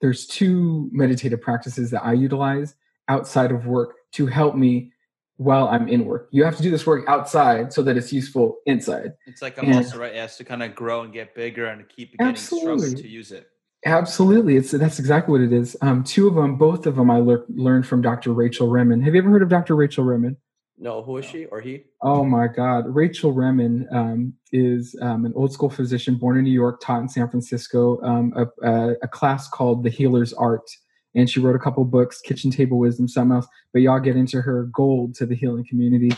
there's 0.00 0.26
two 0.26 0.88
meditative 0.92 1.40
practices 1.40 1.90
that 1.90 2.04
i 2.04 2.12
utilize 2.12 2.74
outside 3.08 3.50
of 3.52 3.66
work 3.66 3.94
to 4.12 4.26
help 4.26 4.54
me 4.54 4.92
while 5.36 5.68
i'm 5.68 5.88
in 5.88 6.04
work 6.04 6.28
you 6.30 6.44
have 6.44 6.56
to 6.56 6.62
do 6.62 6.70
this 6.70 6.86
work 6.86 7.04
outside 7.08 7.72
so 7.72 7.82
that 7.82 7.96
it's 7.96 8.12
useful 8.12 8.58
inside 8.66 9.12
it's 9.26 9.42
like 9.42 9.58
a 9.58 9.62
muscle 9.62 10.00
right 10.00 10.14
it 10.14 10.18
has 10.18 10.36
to 10.36 10.44
kind 10.44 10.62
of 10.62 10.74
grow 10.74 11.02
and 11.02 11.12
get 11.12 11.34
bigger 11.34 11.66
and 11.66 11.88
keep 11.88 12.16
getting 12.16 12.36
stronger 12.36 12.94
to 12.94 13.08
use 13.08 13.32
it 13.32 13.48
Absolutely, 13.84 14.56
it's 14.56 14.70
that's 14.70 15.00
exactly 15.00 15.32
what 15.32 15.40
it 15.40 15.52
is. 15.52 15.76
Um, 15.80 16.04
two 16.04 16.28
of 16.28 16.36
them, 16.36 16.56
both 16.56 16.86
of 16.86 16.94
them, 16.94 17.10
I 17.10 17.18
le- 17.18 17.44
learned 17.48 17.84
from 17.84 18.00
Dr. 18.00 18.32
Rachel 18.32 18.68
Remen. 18.68 19.02
Have 19.02 19.14
you 19.14 19.20
ever 19.20 19.30
heard 19.30 19.42
of 19.42 19.48
Dr. 19.48 19.74
Rachel 19.74 20.04
Remen? 20.04 20.36
No, 20.82 21.02
who 21.02 21.16
is 21.16 21.24
she 21.24 21.46
or 21.46 21.60
he? 21.60 21.84
Oh 22.02 22.24
my 22.24 22.48
God, 22.48 22.84
Rachel 22.88 23.32
Remen 23.32 23.86
um, 23.92 24.34
is 24.52 24.96
um, 25.00 25.24
an 25.24 25.32
old 25.36 25.52
school 25.52 25.70
physician 25.70 26.16
born 26.16 26.36
in 26.36 26.44
New 26.44 26.50
York, 26.50 26.80
taught 26.80 27.00
in 27.00 27.08
San 27.08 27.28
Francisco, 27.28 28.02
um, 28.02 28.32
a, 28.36 28.68
a, 28.68 28.94
a, 29.02 29.08
class 29.08 29.48
called 29.48 29.84
The 29.84 29.90
Healer's 29.90 30.32
Art, 30.32 30.68
and 31.14 31.30
she 31.30 31.40
wrote 31.40 31.56
a 31.56 31.60
couple 31.60 31.84
books, 31.84 32.20
Kitchen 32.20 32.50
Table 32.50 32.78
Wisdom, 32.78 33.06
something 33.06 33.36
else. 33.36 33.46
But 33.72 33.82
y'all 33.82 34.00
get 34.00 34.16
into 34.16 34.42
her 34.42 34.64
gold 34.74 35.14
to 35.16 35.26
the 35.26 35.36
healing 35.36 35.64
community. 35.68 36.10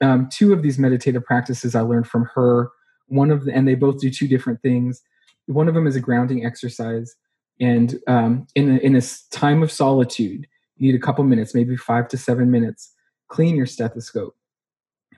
Um, 0.00 0.28
two 0.32 0.52
of 0.52 0.62
these 0.62 0.78
meditative 0.78 1.24
practices 1.24 1.74
I 1.74 1.80
learned 1.80 2.08
from 2.08 2.28
her. 2.34 2.70
One 3.06 3.30
of 3.30 3.44
the, 3.44 3.54
and 3.54 3.66
they 3.66 3.76
both 3.76 4.00
do 4.00 4.10
two 4.10 4.28
different 4.28 4.60
things 4.62 5.02
one 5.48 5.66
of 5.66 5.74
them 5.74 5.86
is 5.86 5.96
a 5.96 6.00
grounding 6.00 6.44
exercise. 6.44 7.16
And 7.60 7.98
um, 8.06 8.46
in, 8.54 8.76
a, 8.76 8.78
in 8.78 8.94
a 8.94 9.02
time 9.32 9.62
of 9.62 9.72
solitude, 9.72 10.46
you 10.76 10.92
need 10.92 10.94
a 10.94 11.04
couple 11.04 11.24
minutes, 11.24 11.54
maybe 11.54 11.76
five 11.76 12.06
to 12.08 12.18
seven 12.18 12.50
minutes. 12.50 12.92
Clean 13.28 13.56
your 13.56 13.66
stethoscope, 13.66 14.36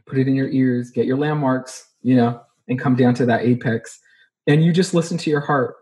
put 0.07 0.19
it 0.19 0.29
in 0.29 0.35
your 0.35 0.49
ears, 0.49 0.91
get 0.91 1.07
your 1.07 1.17
landmarks, 1.17 1.89
you 2.03 2.17
know, 2.17 2.41
and 2.69 2.79
come 2.79 2.97
down 2.97 3.15
to 3.15 3.27
that 3.27 3.43
apex. 3.43 4.01
And 4.47 4.65
you 4.65 4.73
just 4.73 4.95
listen 4.95 5.19
to 5.19 5.31
your 5.31 5.41
heart. 5.41 5.77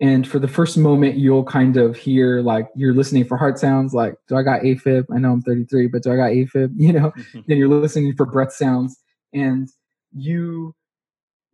And 0.00 0.26
for 0.26 0.38
the 0.38 0.48
first 0.48 0.76
moment, 0.76 1.16
you'll 1.16 1.44
kind 1.44 1.76
of 1.76 1.96
hear 1.96 2.42
like 2.42 2.68
you're 2.74 2.94
listening 2.94 3.24
for 3.24 3.36
heart 3.36 3.58
sounds, 3.58 3.94
like, 3.94 4.14
do 4.28 4.36
I 4.36 4.42
got 4.42 4.62
AFib? 4.62 5.06
I 5.14 5.18
know 5.18 5.32
I'm 5.32 5.42
33, 5.42 5.86
but 5.86 6.02
do 6.02 6.12
I 6.12 6.16
got 6.16 6.30
AFib? 6.30 6.72
You 6.76 6.92
know, 6.92 7.10
mm-hmm. 7.10 7.40
then 7.46 7.56
you're 7.58 7.68
listening 7.68 8.14
for 8.14 8.26
breath 8.26 8.52
sounds. 8.52 8.98
And 9.32 9.68
you 10.12 10.74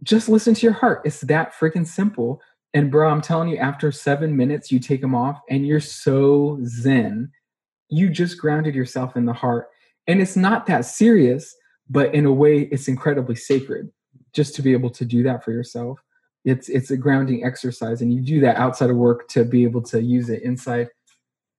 just 0.02 0.28
listen 0.28 0.54
to 0.54 0.62
your 0.62 0.72
heart. 0.72 1.02
It's 1.04 1.20
that 1.22 1.54
freaking 1.54 1.86
simple. 1.86 2.40
And 2.72 2.90
bro, 2.90 3.10
I'm 3.10 3.20
telling 3.20 3.48
you, 3.48 3.56
after 3.56 3.92
seven 3.92 4.36
minutes, 4.36 4.70
you 4.70 4.78
take 4.78 5.00
them 5.00 5.14
off 5.14 5.40
and 5.50 5.66
you're 5.66 5.80
so 5.80 6.58
zen. 6.64 7.30
You 7.88 8.08
just 8.08 8.38
grounded 8.38 8.74
yourself 8.74 9.16
in 9.16 9.24
the 9.26 9.32
heart. 9.32 9.68
And 10.10 10.20
it's 10.20 10.36
not 10.36 10.66
that 10.66 10.84
serious, 10.84 11.54
but 11.88 12.14
in 12.14 12.26
a 12.26 12.32
way, 12.32 12.62
it's 12.72 12.88
incredibly 12.88 13.34
sacred 13.34 13.90
just 14.32 14.54
to 14.56 14.62
be 14.62 14.72
able 14.72 14.90
to 14.90 15.04
do 15.04 15.22
that 15.24 15.44
for 15.44 15.52
yourself. 15.52 16.00
It's 16.44 16.68
it's 16.68 16.90
a 16.90 16.96
grounding 16.96 17.44
exercise, 17.44 18.00
and 18.00 18.12
you 18.12 18.20
do 18.20 18.40
that 18.40 18.56
outside 18.56 18.90
of 18.90 18.96
work 18.96 19.28
to 19.28 19.44
be 19.44 19.64
able 19.64 19.82
to 19.82 20.00
use 20.02 20.30
it 20.30 20.42
inside. 20.42 20.88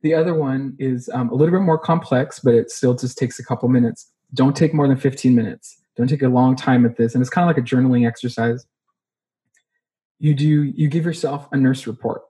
The 0.02 0.16
other 0.16 0.34
one 0.34 0.76
is 0.80 1.10
um, 1.14 1.30
a 1.30 1.36
little 1.36 1.54
bit 1.54 1.64
more 1.64 1.78
complex, 1.78 2.40
but 2.40 2.56
it 2.56 2.72
still 2.72 2.96
just 2.96 3.18
takes 3.18 3.38
a 3.38 3.46
couple 3.46 3.70
minutes. 3.70 4.12
Don't 4.34 4.56
take 4.56 4.74
more 4.74 4.88
than 4.88 4.98
15 4.98 5.36
minutes 5.36 5.82
don't 5.96 6.08
take 6.08 6.22
a 6.22 6.28
long 6.28 6.56
time 6.56 6.86
at 6.86 6.98
this. 6.98 7.14
And 7.14 7.22
it's 7.22 7.30
kind 7.30 7.50
of 7.50 7.56
like 7.56 7.64
a 7.64 7.68
journaling 7.68 8.08
exercise. 8.08 8.66
You 10.20 10.34
do, 10.34 10.64
you 10.64 10.88
give 10.88 11.06
yourself 11.06 11.48
a 11.52 11.58
nurse 11.58 11.88
report 11.88 12.24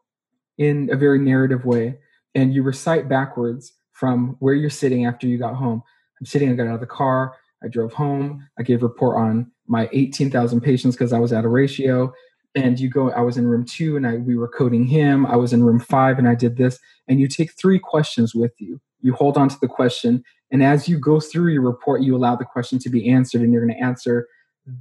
in 0.57 0.89
a 0.91 0.95
very 0.95 1.19
narrative 1.19 1.65
way, 1.65 1.99
and 2.35 2.53
you 2.53 2.63
recite 2.63 3.09
backwards 3.09 3.73
from 3.91 4.35
where 4.39 4.53
you're 4.53 4.69
sitting 4.69 5.05
after 5.05 5.27
you 5.27 5.37
got 5.37 5.55
home. 5.55 5.83
I'm 6.21 6.25
sitting, 6.25 6.49
I 6.49 6.53
got 6.53 6.67
out 6.67 6.75
of 6.75 6.79
the 6.79 6.85
car, 6.85 7.35
I 7.63 7.67
drove 7.67 7.93
home, 7.93 8.47
I 8.57 8.63
gave 8.63 8.83
report 8.83 9.17
on 9.17 9.51
my 9.67 9.89
18,000 9.91 10.61
patients 10.61 10.95
because 10.95 11.11
I 11.11 11.19
was 11.19 11.33
at 11.33 11.45
a 11.45 11.49
ratio. 11.49 12.13
And 12.53 12.79
you 12.79 12.89
go, 12.89 13.11
I 13.11 13.21
was 13.21 13.37
in 13.37 13.47
room 13.47 13.65
two 13.65 13.95
and 13.95 14.05
I 14.05 14.17
we 14.17 14.35
were 14.35 14.47
coding 14.47 14.85
him. 14.85 15.25
I 15.25 15.37
was 15.37 15.53
in 15.53 15.63
room 15.63 15.79
five 15.79 16.19
and 16.19 16.27
I 16.27 16.35
did 16.35 16.57
this. 16.57 16.77
And 17.07 17.19
you 17.19 17.27
take 17.27 17.53
three 17.53 17.79
questions 17.79 18.35
with 18.35 18.51
you. 18.59 18.79
You 19.01 19.13
hold 19.13 19.37
on 19.37 19.47
to 19.49 19.57
the 19.59 19.69
question. 19.69 20.23
And 20.51 20.61
as 20.61 20.87
you 20.87 20.99
go 20.99 21.19
through 21.21 21.53
your 21.53 21.61
report, 21.61 22.01
you 22.01 22.15
allow 22.15 22.35
the 22.35 22.45
question 22.45 22.77
to 22.79 22.89
be 22.89 23.09
answered 23.09 23.41
and 23.41 23.53
you're 23.53 23.65
going 23.65 23.77
to 23.77 23.83
answer 23.83 24.27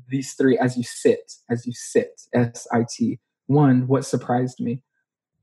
these 0.09 0.35
three 0.35 0.59
as 0.59 0.77
you 0.77 0.83
sit, 0.83 1.33
as 1.49 1.67
you 1.67 1.73
sit, 1.73 2.21
S 2.35 2.67
I 2.73 2.85
T. 2.91 3.19
One, 3.47 3.87
what 3.87 4.05
surprised 4.05 4.61
me? 4.61 4.83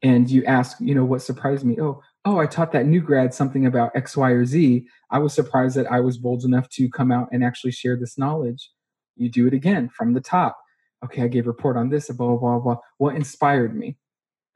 And 0.03 0.29
you 0.29 0.45
ask, 0.45 0.77
you 0.79 0.93
know, 0.93 1.05
what 1.05 1.21
surprised 1.21 1.65
me? 1.65 1.79
Oh, 1.79 2.03
oh, 2.28 2.39
I 2.39 2.45
taught 2.45 2.73
that 2.73 2.86
new 2.86 2.99
grad 2.99 3.34
something 3.34 3.65
about 3.65 3.91
X, 3.95 4.17
Y, 4.17 4.30
or 4.32 4.45
Z. 4.45 4.86
I 5.09 5.19
was 5.19 5.34
surprised 5.34 5.78
that 5.78 5.89
I 5.89 6.01
was 6.01 6.17
bold 6.17 6.43
enough 6.43 6.67
to 6.71 6.89
come 6.89 7.09
out 7.09 7.30
and 7.32 7.41
actually 7.41 7.71
share 7.71 7.95
this 7.95 8.17
knowledge. 8.17 8.69
You 9.15 9.30
do 9.30 9.47
it 9.47 9.53
again 9.53 9.88
from 9.88 10.13
the 10.13 10.19
top. 10.19 10.57
Okay, 11.05 11.23
I 11.23 11.28
gave 11.28 11.45
a 11.45 11.49
report 11.49 11.78
on 11.78 11.89
this, 11.89 12.09
blah, 12.09 12.28
blah, 12.28 12.38
blah, 12.38 12.59
blah. 12.59 12.78
What 12.97 13.15
inspired 13.15 13.78
me? 13.78 13.97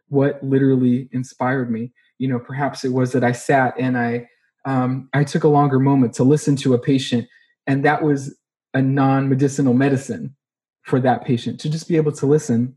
What 0.09 0.43
literally 0.43 1.07
inspired 1.13 1.71
me? 1.71 1.93
You 2.17 2.27
know, 2.27 2.39
perhaps 2.39 2.83
it 2.83 2.89
was 2.89 3.13
that 3.13 3.23
I 3.23 3.31
sat 3.31 3.73
and 3.79 3.97
I 3.97 4.27
um, 4.65 5.09
I 5.13 5.23
took 5.23 5.43
a 5.43 5.47
longer 5.47 5.79
moment 5.79 6.13
to 6.15 6.23
listen 6.23 6.55
to 6.57 6.73
a 6.73 6.79
patient, 6.79 7.27
and 7.65 7.85
that 7.85 8.03
was 8.03 8.35
a 8.73 8.81
non-medicinal 8.81 9.73
medicine 9.73 10.35
for 10.83 10.99
that 10.99 11.23
patient 11.23 11.59
to 11.61 11.69
just 11.69 11.87
be 11.87 11.95
able 11.95 12.11
to 12.11 12.25
listen 12.25 12.75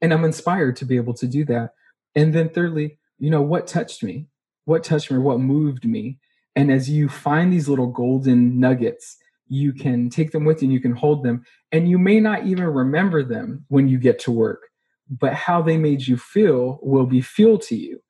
and 0.00 0.12
i'm 0.12 0.24
inspired 0.24 0.76
to 0.76 0.84
be 0.84 0.96
able 0.96 1.12
to 1.12 1.26
do 1.26 1.44
that 1.44 1.74
and 2.14 2.32
then 2.32 2.48
thirdly 2.48 2.98
you 3.22 3.30
know 3.30 3.40
what 3.40 3.66
touched 3.66 4.02
me 4.02 4.26
what 4.64 4.84
touched 4.84 5.10
me 5.10 5.18
what 5.18 5.40
moved 5.40 5.84
me. 5.84 6.18
And 6.54 6.70
as 6.70 6.88
you 6.88 7.08
find 7.08 7.52
these 7.52 7.68
little 7.68 7.86
golden 7.86 8.60
nuggets 8.60 9.16
you 9.48 9.72
can 9.72 10.08
take 10.08 10.30
them 10.30 10.44
with 10.44 10.62
you 10.62 10.66
and 10.66 10.72
you 10.72 10.80
can 10.80 10.96
hold 10.96 11.22
them. 11.22 11.44
And 11.72 11.86
you 11.86 11.98
may 11.98 12.20
not 12.20 12.46
even 12.46 12.64
remember 12.64 13.22
them 13.22 13.66
when 13.68 13.86
you 13.88 13.98
get 13.98 14.18
to 14.20 14.32
work 14.32 14.68
but 15.10 15.34
how 15.34 15.60
they 15.60 15.76
made 15.76 16.06
you 16.06 16.16
feel 16.16 16.78
will 16.82 17.06
be 17.06 17.20
fuel 17.20 17.58
to 17.58 17.76
you. 17.76 18.00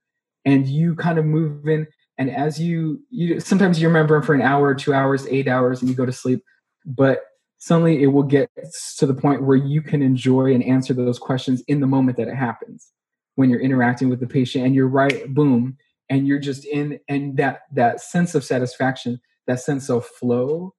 And 0.45 0.67
you 0.69 0.95
kind 0.95 1.19
of 1.19 1.25
move 1.25 1.67
in 1.69 1.87
and 2.19 2.31
as 2.31 2.61
you 2.61 3.01
you 3.11 3.39
sometimes 3.39 3.81
you 3.81 3.89
remember 3.89 4.15
them 4.15 4.23
for 4.23 4.35
an 4.35 4.43
hour 4.43 4.75
two 4.75 4.95
hours 4.95 5.27
eight 5.29 5.49
hours 5.49 5.81
and 5.81 5.91
you 5.91 5.97
go 5.97 6.07
to 6.07 6.13
sleep 6.13 6.43
but 6.85 7.25
suddenly 7.59 8.03
it 8.03 8.09
will 8.09 8.23
get 8.23 8.51
to 8.99 9.07
the 9.07 9.15
point 9.15 9.45
where 9.45 9.57
you 9.57 9.81
can 9.81 10.03
enjoy 10.03 10.53
and 10.53 10.65
answer 10.65 10.93
those 10.93 11.19
questions 11.19 11.63
in 11.69 11.81
the 11.81 11.87
moment 11.87 12.17
that 12.17 12.29
it 12.29 12.35
happens 12.35 12.93
when 13.37 13.51
you're 13.51 13.61
interacting 13.61 14.09
with 14.09 14.21
the 14.21 14.27
patient 14.27 14.65
and 14.65 14.75
you're 14.75 14.89
right 14.89 15.33
boom 15.35 15.77
and 16.09 16.27
you're 16.27 16.39
just 16.39 16.65
in 16.67 16.99
and 17.09 17.37
that 17.37 17.63
that 17.73 18.01
sense 18.01 18.35
of 18.35 18.45
satisfaction 18.45 19.21
that 19.47 19.61
sense 19.61 19.89
of 19.91 20.05
flow 20.05 20.75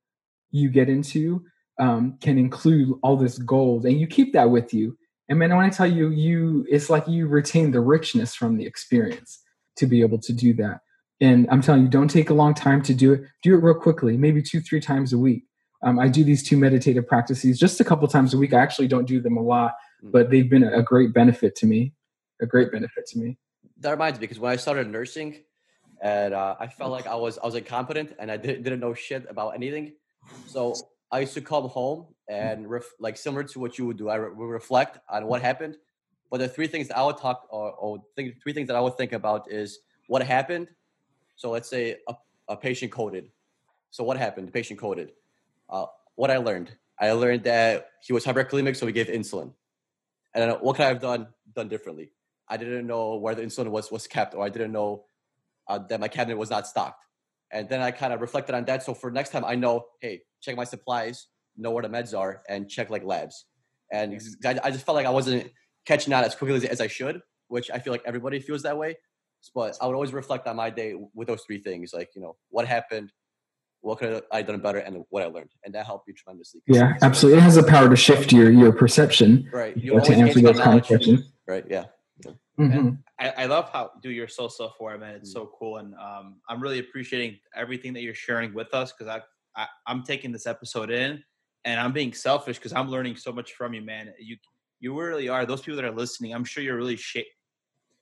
you 0.52 0.70
get 0.70 0.90
into 0.90 1.44
um, 1.80 2.18
can 2.22 2.38
include 2.38 2.94
all 3.02 3.18
this 3.18 3.38
gold 3.40 3.86
and 3.86 4.00
you 4.00 4.08
keep 4.08 4.34
that 4.34 4.52
with 4.52 4.74
you 4.74 4.98
and 5.30 5.40
man 5.40 5.56
when 5.56 5.66
i 5.66 5.70
tell 5.70 5.88
you 5.88 6.10
you 6.10 6.66
it's 6.70 6.90
like 6.90 7.08
you 7.08 7.28
retain 7.28 7.72
the 7.72 7.82
richness 7.82 8.36
from 8.36 8.58
the 8.58 8.66
experience 8.66 9.40
to 9.76 9.88
be 9.88 10.02
able 10.02 10.20
to 10.20 10.34
do 10.34 10.54
that 10.54 10.82
and 11.20 11.48
i'm 11.50 11.62
telling 11.62 11.82
you 11.82 11.88
don't 11.88 12.10
take 12.10 12.30
a 12.30 12.34
long 12.34 12.54
time 12.54 12.82
to 12.82 12.94
do 12.94 13.14
it 13.14 13.22
do 13.42 13.56
it 13.56 13.64
real 13.64 13.74
quickly 13.74 14.18
maybe 14.18 14.42
two 14.42 14.62
three 14.62 14.82
times 14.82 15.14
a 15.14 15.18
week 15.18 15.44
um, 15.84 16.00
I 16.00 16.08
do 16.08 16.24
these 16.24 16.42
two 16.42 16.58
meditative 16.58 17.06
practices 17.06 17.60
just 17.60 17.80
a 17.80 17.84
couple 17.84 18.08
times 18.08 18.34
a 18.34 18.38
week. 18.38 18.54
I 18.54 18.60
actually 18.60 18.88
don't 18.88 19.06
do 19.06 19.22
them 19.22 19.36
a 19.36 19.42
lot, 19.42 19.74
mm. 20.04 20.12
but 20.12 20.30
they've 20.30 20.50
been 20.50 20.64
a 20.64 20.82
great 20.82 21.14
benefit 21.14 21.56
to 21.58 21.66
me. 21.66 21.94
A 22.42 22.46
great 22.46 22.72
benefit 22.72 23.06
to 23.08 23.20
me. 23.20 23.38
That 23.80 23.92
reminds 23.92 24.20
me 24.20 24.24
because 24.24 24.40
when 24.40 24.52
I 24.52 24.56
started 24.56 24.90
nursing, 24.90 25.44
and 26.02 26.34
uh, 26.34 26.56
I 26.60 26.68
felt 26.68 26.92
like 26.92 27.08
I 27.08 27.16
was 27.16 27.38
I 27.38 27.46
was 27.46 27.56
incompetent 27.56 28.14
and 28.20 28.30
I 28.30 28.38
didn't, 28.38 28.64
didn't 28.64 28.80
know 28.80 28.94
shit 28.94 29.26
about 29.30 29.56
anything. 29.56 29.94
So 30.46 30.76
I 31.12 31.20
used 31.20 31.34
to 31.36 31.42
come 31.42 31.70
home 31.70 32.08
and 32.28 32.70
ref, 32.70 32.84
like 33.00 33.18
similar 33.18 33.44
to 33.44 33.60
what 33.60 33.78
you 33.78 33.86
would 33.86 33.98
do. 33.98 34.10
I 34.10 34.16
re- 34.16 34.32
reflect 34.36 35.00
on 35.10 35.28
what 35.28 35.42
happened. 35.42 35.78
But 36.30 36.40
the 36.40 36.50
three 36.50 36.68
things 36.68 36.88
that 36.88 36.98
I 36.98 37.04
would 37.04 37.18
talk 37.18 37.48
or, 37.50 37.72
or 37.74 38.04
think, 38.16 38.42
three 38.42 38.54
things 38.54 38.68
that 38.68 38.76
I 38.76 38.82
would 38.82 38.98
think 38.98 39.14
about 39.14 39.52
is 39.52 39.80
what 40.08 40.24
happened. 40.24 40.68
So 41.36 41.52
let's 41.52 41.70
say 41.70 41.98
a, 42.08 42.16
a 42.50 42.58
patient 42.58 42.92
coded. 42.92 43.30
So 43.92 44.04
what 44.04 44.18
happened? 44.18 44.48
The 44.48 44.52
patient 44.52 44.80
coded 44.80 45.12
uh, 45.70 45.86
what 46.16 46.32
I 46.32 46.38
learned. 46.38 46.72
I 47.00 47.12
learned 47.12 47.44
that 47.44 47.90
he 48.02 48.14
was 48.14 48.24
hyperkalemic, 48.24 48.76
so 48.76 48.86
we 48.86 48.92
gave 48.92 49.08
insulin. 49.08 49.54
And 50.34 50.52
what 50.62 50.76
could 50.76 50.86
I 50.86 50.90
have 50.90 51.02
done 51.02 51.28
done 51.54 51.68
differently? 51.68 52.12
I 52.54 52.58
didn't 52.58 52.86
know 52.86 53.16
where 53.16 53.34
the 53.34 53.42
insulin 53.42 53.70
was 53.72 53.92
was 53.92 54.06
kept, 54.06 54.36
or 54.36 54.46
I 54.46 54.50
didn't 54.50 54.72
know 54.72 55.06
uh, 55.68 55.80
that 55.90 56.00
my 56.00 56.08
cabinet 56.08 56.38
was 56.38 56.52
not 56.52 56.68
stocked. 56.68 57.04
And 57.52 57.68
then 57.68 57.82
I 57.82 57.92
kind 57.92 58.14
of 58.14 58.22
reflected 58.22 58.54
on 58.56 58.66
that. 58.66 58.84
So 58.84 58.94
for 58.94 59.10
next 59.12 59.32
time, 59.32 59.44
I 59.46 59.56
know, 59.56 59.86
hey, 60.02 60.22
check 60.42 60.56
my 60.56 60.64
supplies, 60.64 61.28
know 61.58 61.72
where 61.72 61.82
the 61.82 61.90
meds 61.90 62.18
are, 62.18 62.44
and 62.48 62.70
check 62.70 62.92
like 62.92 63.04
labs. 63.04 63.46
And 63.92 64.20
I, 64.46 64.60
I 64.64 64.72
just 64.72 64.86
felt 64.86 64.96
like 64.96 65.06
I 65.06 65.12
wasn't 65.12 65.52
catching 65.86 66.14
on 66.14 66.24
as 66.24 66.36
quickly 66.36 66.58
as, 66.58 66.64
as 66.66 66.82
I 66.82 66.88
should, 66.88 67.22
which 67.48 67.72
I 67.72 67.80
feel 67.80 67.92
like 67.92 68.04
everybody 68.06 68.40
feels 68.40 68.64
that 68.64 68.78
way. 68.78 68.98
But 69.54 69.78
I 69.82 69.88
would 69.88 69.96
always 69.96 70.14
reflect 70.14 70.48
on 70.48 70.56
my 70.56 70.70
day 70.70 70.96
with 71.14 71.28
those 71.28 71.42
three 71.46 71.60
things, 71.60 71.92
like 71.94 72.10
you 72.16 72.22
know 72.22 72.36
what 72.50 72.66
happened, 72.66 73.12
what 73.82 74.00
could 74.00 74.24
I 74.32 74.42
done 74.42 74.60
better 74.62 74.78
and 74.78 75.04
what 75.10 75.24
I 75.24 75.26
learned, 75.26 75.50
and 75.66 75.76
that 75.76 75.86
helped 75.86 76.08
you 76.08 76.14
tremendously. 76.14 76.62
Yeah, 76.66 76.94
absolutely. 77.02 77.40
It 77.40 77.44
has 77.44 77.56
the 77.56 77.64
power 77.64 77.90
to 77.90 77.96
shift 77.98 78.32
your 78.32 78.50
your 78.50 78.72
perception. 78.72 79.50
Right. 79.52 79.76
You, 79.76 80.00
to 80.00 80.14
answer 80.14 80.40
those 80.40 80.60
kind 80.60 80.80
of 80.80 80.88
questions. 80.88 81.32
Right. 81.46 81.66
Yeah. 81.70 81.86
Mm-hmm. 82.60 82.90
I, 83.20 83.30
I, 83.30 83.46
love 83.48 83.72
how 83.72 83.92
do 84.02 84.12
your 84.12 84.28
so 84.28 84.48
so 84.48 84.72
for 84.78 84.96
man. 84.98 85.16
It's 85.16 85.34
mm-hmm. 85.34 85.40
so 85.40 85.52
cool, 85.58 85.78
and 85.78 85.96
um, 85.96 86.36
I'm 86.48 86.62
really 86.62 86.80
appreciating 86.80 87.40
everything 87.56 87.94
that 87.94 88.02
you're 88.04 88.14
sharing 88.14 88.54
with 88.54 88.74
us 88.76 88.94
because 88.94 89.08
I, 89.08 89.22
I 89.60 89.68
I'm 89.88 90.04
taking 90.04 90.32
this 90.32 90.46
episode 90.46 90.92
in, 90.92 91.24
and 91.66 91.80
I'm 91.80 91.94
being 91.94 92.14
selfish 92.14 92.60
because 92.60 92.74
I'm 92.74 92.90
learning 92.90 93.16
so 93.16 93.32
much 93.32 93.54
from 93.54 93.74
you, 93.74 93.82
man. 93.82 94.14
You 94.20 94.38
you 94.80 95.00
really 95.00 95.30
are. 95.30 95.48
Those 95.48 95.62
people 95.62 95.78
that 95.78 95.86
are 95.86 95.96
listening, 95.96 96.34
I'm 96.34 96.46
sure 96.46 96.64
you're 96.64 96.78
really 96.78 96.96
shape. 96.96 97.26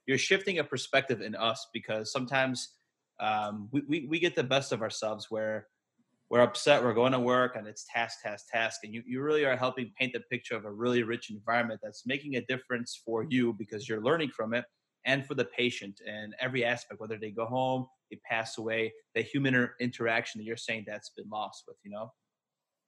You're 0.06 0.18
shifting 0.18 0.60
a 0.60 0.64
perspective 0.66 1.22
in 1.22 1.34
us 1.36 1.68
because 1.72 2.12
sometimes 2.12 2.74
um, 3.22 3.70
we, 3.72 3.84
we, 3.88 4.08
we 4.08 4.20
get 4.20 4.36
the 4.36 4.44
best 4.44 4.74
of 4.74 4.82
ourselves 4.82 5.28
where 5.30 5.68
we're 6.32 6.40
upset, 6.40 6.82
we're 6.82 6.94
going 6.94 7.12
to 7.12 7.20
work, 7.20 7.58
and 7.58 7.68
it's 7.68 7.86
task, 7.94 8.22
task, 8.24 8.46
task. 8.50 8.80
And 8.86 8.94
you, 8.94 9.04
you 9.06 9.22
really 9.22 9.44
are 9.44 9.58
helping 9.58 9.92
paint 10.00 10.14
the 10.14 10.22
picture 10.22 10.56
of 10.56 10.64
a 10.64 10.72
really 10.72 11.04
rich 11.04 11.30
environment 11.30 11.82
that's 11.84 12.04
making 12.06 12.38
a 12.38 12.46
difference 12.46 13.02
for 13.06 13.26
you 13.30 13.54
because 13.60 13.90
you're 13.90 14.02
learning 14.02 14.30
from 14.30 14.54
it 14.54 14.64
and 15.06 15.26
for 15.26 15.36
the 15.36 15.44
patient 15.44 16.00
and 16.08 16.34
every 16.40 16.64
aspect, 16.64 17.02
whether 17.02 17.18
they 17.18 17.32
go 17.32 17.46
home, 17.46 17.86
they 18.10 18.18
pass 18.24 18.58
away, 18.58 18.94
the 19.14 19.22
human 19.22 19.68
interaction 19.82 20.40
that 20.40 20.46
you're 20.46 20.56
saying 20.56 20.86
that's 20.88 21.10
been 21.18 21.28
lost 21.30 21.66
with, 21.68 21.76
you 21.84 21.92
know? 21.92 22.14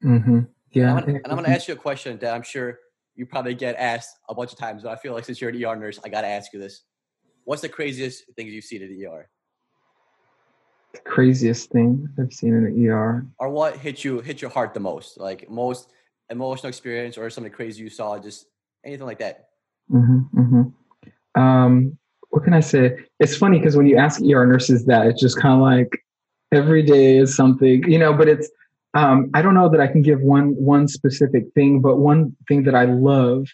Mm-hmm. 0.05 0.39
Yeah. 0.71 0.91
And 0.91 0.99
I'm, 0.99 1.05
gonna, 1.05 1.17
and 1.17 1.27
I'm 1.27 1.35
gonna 1.35 1.49
ask 1.49 1.67
you 1.67 1.73
a 1.73 1.77
question 1.77 2.17
that 2.19 2.33
I'm 2.33 2.43
sure 2.43 2.79
you 3.13 3.25
probably 3.25 3.55
get 3.55 3.75
asked 3.75 4.15
a 4.29 4.33
bunch 4.33 4.53
of 4.53 4.57
times, 4.57 4.83
but 4.83 4.91
I 4.91 4.95
feel 4.95 5.11
like 5.11 5.25
since 5.25 5.41
you're 5.41 5.49
an 5.49 5.61
ER 5.61 5.75
nurse, 5.75 5.99
I 6.05 6.07
got 6.07 6.21
to 6.21 6.27
ask 6.27 6.53
you 6.53 6.61
this. 6.61 6.85
What's 7.43 7.61
the 7.61 7.67
craziest 7.67 8.23
things 8.37 8.53
you've 8.53 8.63
seen 8.63 8.81
at 8.83 8.87
the 8.87 9.05
ER? 9.05 9.29
Craziest 10.99 11.71
thing 11.71 12.09
I've 12.19 12.33
seen 12.33 12.53
in 12.53 12.73
the 12.73 12.89
ER. 12.89 13.25
Or 13.39 13.49
what 13.49 13.77
hit 13.77 14.03
you 14.03 14.19
hit 14.19 14.41
your 14.41 14.51
heart 14.51 14.73
the 14.73 14.79
most? 14.79 15.19
Like 15.19 15.49
most 15.49 15.91
emotional 16.29 16.69
experience 16.69 17.17
or 17.17 17.29
something 17.29 17.51
crazy 17.51 17.83
you 17.83 17.89
saw, 17.89 18.17
just 18.19 18.47
anything 18.85 19.05
like 19.05 19.19
that. 19.19 19.49
Mm-hmm, 19.91 20.39
mm-hmm. 20.39 21.41
Um, 21.41 21.97
what 22.29 22.43
can 22.43 22.53
I 22.53 22.61
say? 22.61 22.97
It's 23.19 23.35
funny 23.35 23.59
because 23.59 23.75
when 23.75 23.85
you 23.85 23.97
ask 23.97 24.21
ER 24.21 24.45
nurses 24.45 24.85
that, 24.85 25.07
it's 25.07 25.21
just 25.21 25.39
kind 25.39 25.55
of 25.55 25.61
like 25.61 26.03
every 26.51 26.83
day 26.83 27.17
is 27.17 27.35
something, 27.35 27.89
you 27.89 27.99
know. 27.99 28.13
But 28.13 28.27
it's 28.27 28.49
um, 28.93 29.29
I 29.33 29.41
don't 29.41 29.53
know 29.53 29.69
that 29.69 29.79
I 29.79 29.87
can 29.87 30.01
give 30.01 30.21
one 30.21 30.49
one 30.55 30.87
specific 30.87 31.45
thing, 31.53 31.81
but 31.81 31.97
one 31.97 32.35
thing 32.47 32.63
that 32.63 32.75
I 32.75 32.85
love 32.85 33.47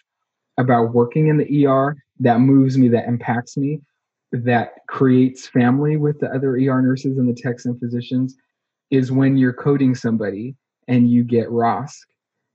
about 0.58 0.94
working 0.94 1.28
in 1.28 1.38
the 1.38 1.66
ER 1.66 1.96
that 2.20 2.40
moves 2.40 2.76
me, 2.76 2.88
that 2.88 3.06
impacts 3.06 3.56
me, 3.56 3.80
that 4.32 4.86
creates 4.86 5.48
family 5.48 5.96
with 5.96 6.20
the 6.20 6.30
other 6.30 6.54
ER 6.54 6.82
nurses 6.82 7.18
and 7.18 7.28
the 7.28 7.40
techs 7.40 7.66
and 7.66 7.78
physicians 7.78 8.36
is 8.90 9.12
when 9.12 9.36
you're 9.36 9.52
coding 9.52 9.94
somebody 9.94 10.54
and 10.88 11.10
you 11.10 11.24
get 11.24 11.48
ROSC, 11.48 11.94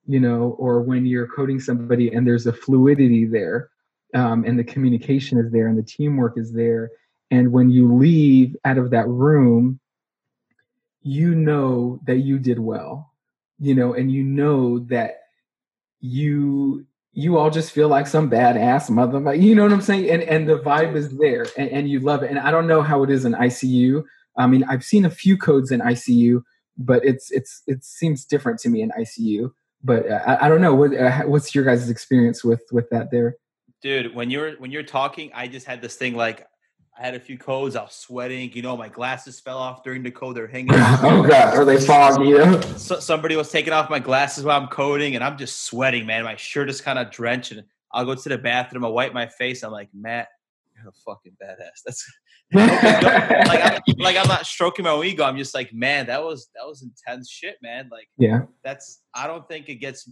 you 0.06 0.20
know, 0.20 0.56
or 0.60 0.82
when 0.82 1.06
you're 1.06 1.28
coding 1.28 1.60
somebody 1.60 2.14
and 2.14 2.26
there's 2.26 2.48
a 2.48 2.54
fluidity 2.54 3.26
there 3.26 3.70
um, 4.14 4.46
and 4.46 4.58
the 4.58 4.64
communication 4.64 5.38
is 5.38 5.52
there 5.52 5.68
and 5.68 5.78
the 5.78 5.84
teamwork 5.84 6.38
is 6.38 6.54
there. 6.54 6.92
And 7.32 7.52
when 7.52 7.70
you 7.70 7.94
leave 7.96 8.56
out 8.64 8.78
of 8.78 8.92
that 8.92 9.08
room, 9.08 9.80
you 11.02 11.36
know 11.36 12.00
that 12.06 12.20
you 12.20 12.40
did 12.40 12.60
well, 12.60 13.12
you 13.60 13.76
know, 13.76 13.94
and 13.94 14.12
you 14.12 14.24
know 14.24 14.80
that 14.80 15.22
you 16.00 16.86
you 17.18 17.38
all 17.38 17.50
just 17.50 17.72
feel 17.72 17.88
like 17.88 18.08
some 18.08 18.30
badass 18.30 18.90
mother, 18.90 19.34
you 19.34 19.56
know 19.56 19.64
what 19.64 19.72
I'm 19.72 19.82
saying? 19.82 20.10
And 20.12 20.22
and 20.22 20.48
the 20.48 20.60
vibe 20.60 20.96
is 20.96 21.18
there, 21.18 21.48
and, 21.58 21.70
and 21.70 21.90
you 21.90 22.02
love 22.02 22.24
it. 22.24 22.30
And 22.30 22.38
I 22.38 22.52
don't 22.52 22.68
know 22.68 22.82
how 22.82 23.04
it 23.04 23.10
is 23.10 23.24
in 23.24 23.32
ICU. 23.32 24.04
I 24.38 24.48
mean, 24.48 24.66
I've 24.66 24.84
seen 24.84 25.06
a 25.06 25.10
few 25.10 25.38
codes 25.38 25.72
in 25.72 25.80
ICU, 25.80 26.44
but 26.78 27.06
it's 27.06 27.32
it's 27.32 27.64
it 27.68 27.86
seems 27.86 28.26
different 28.26 28.60
to 28.60 28.70
me 28.70 28.82
in 28.82 28.92
ICU. 28.92 29.52
But 29.82 30.12
uh, 30.12 30.22
I, 30.28 30.46
I, 30.46 30.50
don't 30.50 30.62
know 30.62 30.76
what 30.76 30.94
uh, 30.94 31.22
what's 31.22 31.56
your 31.56 31.64
guys' 31.64 31.90
experience 31.90 32.44
with 32.44 32.64
with 32.72 32.90
that 32.90 33.12
there. 33.12 33.38
Dude, 33.82 34.14
when 34.14 34.30
you're 34.30 34.58
when 34.58 34.72
you're 34.72 34.84
talking, 34.84 35.32
I 35.34 35.48
just 35.48 35.66
had 35.66 35.82
this 35.82 35.96
thing 35.96 36.16
like 36.16 36.46
I 36.98 37.02
had 37.06 37.14
a 37.14 37.20
few 37.20 37.38
codes. 37.38 37.76
I 37.76 37.84
was 37.84 37.92
sweating. 37.92 38.54
You 38.54 38.62
know, 38.62 38.78
my 38.78 38.88
glasses 38.88 39.40
fell 39.40 39.58
off 39.58 39.84
during 39.84 40.02
the 40.02 40.12
code. 40.12 40.38
They're 40.38 40.48
hanging. 40.48 40.72
oh 40.74 41.26
god, 41.28 41.54
are 41.54 41.66
they 41.66 41.80
foggy? 41.80 42.34
So, 42.78 43.00
somebody 43.00 43.36
was 43.36 43.52
taking 43.52 43.74
off 43.74 43.90
my 43.90 44.00
glasses 44.00 44.46
while 44.46 44.62
I'm 44.62 44.70
coding, 44.70 45.16
and 45.16 45.24
I'm 45.24 45.38
just 45.38 45.64
sweating, 45.64 46.06
man. 46.06 46.24
My 46.24 46.38
shirt 46.38 46.70
is 46.70 46.80
kind 46.80 46.98
of 46.98 47.12
drenched, 47.12 47.52
and 47.52 47.64
I'll 47.92 48.06
go 48.06 48.16
to 48.16 48.30
the 48.30 48.38
bathroom. 48.38 48.86
I 48.86 48.88
wipe 48.88 49.14
my 49.14 49.28
face. 49.28 49.64
I'm 49.64 49.72
like, 49.72 49.90
Matt, 49.94 50.30
you're 50.74 50.90
a 50.90 50.94
fucking 51.06 51.34
badass. 51.44 51.82
That's 51.86 52.06
like, 52.54 53.62
I'm, 53.64 53.82
like 53.98 54.16
I'm 54.16 54.28
not 54.28 54.46
stroking 54.46 54.86
my 54.86 54.92
own 54.92 55.04
ego. 55.04 55.26
I'm 55.26 55.38
just 55.38 55.54
like, 55.54 55.74
man, 55.74 56.06
that 56.06 56.24
was 56.24 56.50
that 56.56 56.66
was 56.66 56.82
intense 56.82 57.30
shit, 57.30 57.58
man. 57.62 57.90
Like, 57.92 58.08
yeah, 58.18 58.44
that's 58.64 59.02
I 59.14 59.28
don't 59.28 59.46
think 59.50 59.68
it 59.68 59.76
gets. 59.76 60.10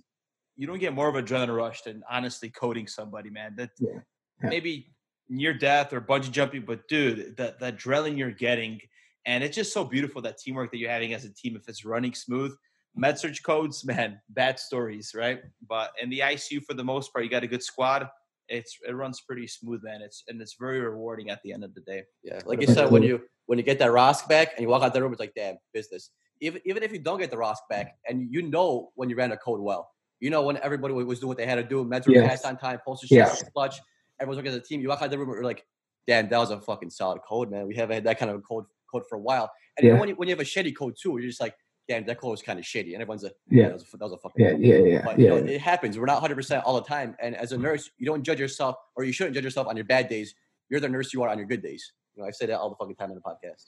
You 0.58 0.68
don't 0.68 0.80
get 0.80 0.94
more 0.94 1.08
of 1.08 1.16
a 1.16 1.24
adrenaline 1.24 1.56
rush 1.56 1.82
than 1.84 2.04
honestly 2.10 2.50
coding 2.50 2.88
somebody, 2.88 3.30
man. 3.30 3.56
That 3.56 3.70
Yeah. 3.80 4.00
Yeah. 4.42 4.50
maybe 4.50 4.93
near 5.34 5.54
death 5.54 5.92
or 5.94 6.00
bungee 6.00 6.32
jumping, 6.32 6.64
but 6.66 6.88
dude, 6.88 7.36
the, 7.38 7.56
the 7.60 7.74
adrenaline 7.74 8.18
you're 8.18 8.32
getting, 8.32 8.80
and 9.26 9.44
it's 9.44 9.56
just 9.56 9.74
so 9.74 9.84
beautiful 9.84 10.22
that 10.22 10.38
teamwork 10.38 10.72
that 10.72 10.78
you're 10.78 10.90
having 10.90 11.14
as 11.14 11.26
a 11.26 11.34
team. 11.34 11.56
If 11.56 11.68
it's 11.68 11.84
running 11.84 12.14
smooth, 12.14 12.56
med 12.96 13.18
surg 13.18 13.36
codes, 13.44 13.84
man, 13.92 14.20
bad 14.30 14.60
stories, 14.60 15.14
right? 15.16 15.42
But 15.68 15.92
in 16.02 16.10
the 16.10 16.20
ICU, 16.20 16.64
for 16.64 16.74
the 16.74 16.84
most 16.84 17.12
part, 17.12 17.26
you 17.26 17.32
got 17.32 17.44
a 17.44 17.48
good 17.48 17.64
squad. 17.64 18.08
It's 18.50 18.78
it 18.88 18.94
runs 18.94 19.22
pretty 19.22 19.48
smooth, 19.48 19.84
man. 19.84 20.02
It's 20.02 20.24
and 20.28 20.42
it's 20.42 20.56
very 20.60 20.82
rewarding 20.82 21.30
at 21.30 21.42
the 21.44 21.54
end 21.54 21.64
of 21.64 21.74
the 21.74 21.82
day. 21.82 22.04
Yeah, 22.24 22.42
like 22.46 22.62
you 22.62 22.68
said, 22.68 22.92
when 22.92 23.02
you 23.02 23.22
when 23.46 23.58
you 23.58 23.64
get 23.64 23.80
that 23.80 23.90
ROSC 23.90 24.28
back 24.28 24.54
and 24.54 24.62
you 24.62 24.68
walk 24.68 24.84
out 24.84 24.94
the 24.94 25.02
room, 25.02 25.14
it's 25.14 25.20
like 25.20 25.34
damn 25.36 25.58
business. 25.74 26.12
Even 26.42 26.62
even 26.66 26.84
if 26.84 26.92
you 26.92 27.00
don't 27.00 27.20
get 27.20 27.32
the 27.32 27.38
ROSC 27.38 27.56
back, 27.70 27.96
and 28.08 28.28
you 28.30 28.42
know 28.42 28.92
when 28.96 29.10
you 29.10 29.16
ran 29.16 29.32
a 29.32 29.38
code 29.38 29.62
well, 29.62 29.90
you 30.20 30.30
know 30.30 30.42
when 30.42 30.58
everybody 30.58 30.94
was 30.94 31.22
doing 31.22 31.30
what 31.30 31.38
they 31.38 31.46
had 31.46 31.56
to 31.56 31.64
do, 31.64 31.86
meds 31.86 32.06
were 32.06 32.14
Yes. 32.14 32.30
passed 32.30 32.46
on 32.46 32.58
time, 32.58 32.80
posted 32.86 33.10
Yeah. 33.12 33.34
clutch, 33.54 33.80
everyone's 34.24 34.38
working 34.38 34.52
as 34.52 34.58
a 34.58 34.62
team. 34.62 34.82
You 34.82 34.90
walk 34.90 35.02
out 35.04 35.12
the 35.12 35.18
room, 35.20 35.30
you're 35.30 35.44
like, 35.44 35.66
damn, 36.08 36.28
that 36.30 36.38
was 36.38 36.50
a 36.50 36.60
fucking 36.60 36.90
solid 36.90 37.22
code, 37.28 37.52
man. 37.52 37.68
We 37.68 37.76
haven't 37.76 37.94
had 37.94 38.04
that 38.06 38.18
kind 38.18 38.32
of 38.32 38.42
code 38.44 38.66
code 38.92 39.04
for 39.08 39.16
a 39.18 39.20
while. 39.22 39.52
And 39.78 39.88
Yeah. 39.88 40.00
when 40.00 40.10
you 40.10 40.16
when 40.16 40.28
you 40.28 40.34
have 40.36 40.40
a 40.40 40.44
shitty 40.44 40.76
code 40.76 40.96
too, 41.00 41.12
you're 41.20 41.28
just 41.30 41.42
like, 41.42 41.56
damn, 41.88 42.06
that 42.06 42.20
code 42.20 42.32
was 42.32 42.42
kind 42.42 42.58
of 42.58 42.66
shitty, 42.66 42.94
and 42.94 43.02
everyone's 43.02 43.24
like, 43.24 43.36
Yeah. 43.50 43.66
that 43.68 43.74
was 43.74 43.84
a, 43.94 43.98
that 43.98 44.06
was 44.06 44.14
a 44.14 44.18
fucking 44.18 44.44
yeah, 44.46 44.52
code. 44.52 44.62
yeah, 44.62 44.76
yeah, 44.78 45.02
But 45.06 45.20
you 45.20 45.28
know, 45.30 45.38
yeah. 45.38 45.52
it 45.52 45.62
happens. 45.62 46.00
We're 46.00 46.06
not 46.06 46.16
100 46.22 46.36
percent 46.36 46.64
all 46.66 46.76
the 46.76 46.88
time. 46.88 47.16
And 47.22 47.36
as 47.36 47.52
a 47.52 47.58
nurse, 47.58 47.90
you 47.98 48.06
don't 48.06 48.24
judge 48.24 48.40
yourself, 48.40 48.76
or 48.96 49.04
you 49.04 49.12
shouldn't 49.12 49.36
judge 49.36 49.44
yourself 49.44 49.68
on 49.68 49.76
your 49.78 49.86
bad 49.86 50.08
days. 50.10 50.34
You're 50.70 50.80
the 50.80 50.90
nurse 50.90 51.14
you 51.14 51.22
are 51.24 51.30
on 51.30 51.38
your 51.38 51.48
good 51.48 51.62
days. 51.62 51.92
You 52.16 52.22
know, 52.24 52.28
I 52.28 52.32
say 52.32 52.46
that 52.48 52.58
all 52.60 52.70
the 52.70 52.76
fucking 52.76 52.96
time 52.96 53.10
in 53.10 53.16
the 53.16 53.22
podcast. 53.22 53.66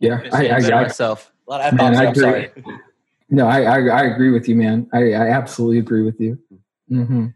Yeah, 0.00 0.16
Gonna 0.16 0.28
I, 0.32 0.38
say 0.38 0.46
it 0.68 0.72
I, 0.72 0.78
I, 0.78 0.82
myself. 0.82 1.32
A 1.46 1.50
lot 1.50 1.60
of 1.60 1.74
Man, 1.74 1.94
I 1.96 2.02
I'm 2.04 2.08
agree. 2.08 2.22
sorry. 2.22 2.50
no, 3.30 3.46
I, 3.46 3.62
I, 3.62 3.78
I 3.88 4.02
agree 4.04 4.30
with 4.30 4.48
you, 4.48 4.56
man. 4.56 4.88
I, 4.92 5.12
I 5.12 5.28
absolutely 5.28 5.78
agree 5.78 6.02
with 6.02 6.18
you. 6.20 6.38
hmm 6.88 7.26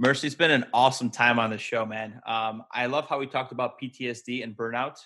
Mursy, 0.00 0.24
it's 0.24 0.34
been 0.36 0.52
an 0.52 0.64
awesome 0.72 1.10
time 1.10 1.40
on 1.40 1.50
the 1.50 1.58
show, 1.58 1.84
man. 1.84 2.20
Um, 2.24 2.62
I 2.72 2.86
love 2.86 3.08
how 3.08 3.18
we 3.18 3.26
talked 3.26 3.50
about 3.50 3.80
PTSD 3.80 4.44
and 4.44 4.56
burnout. 4.56 4.96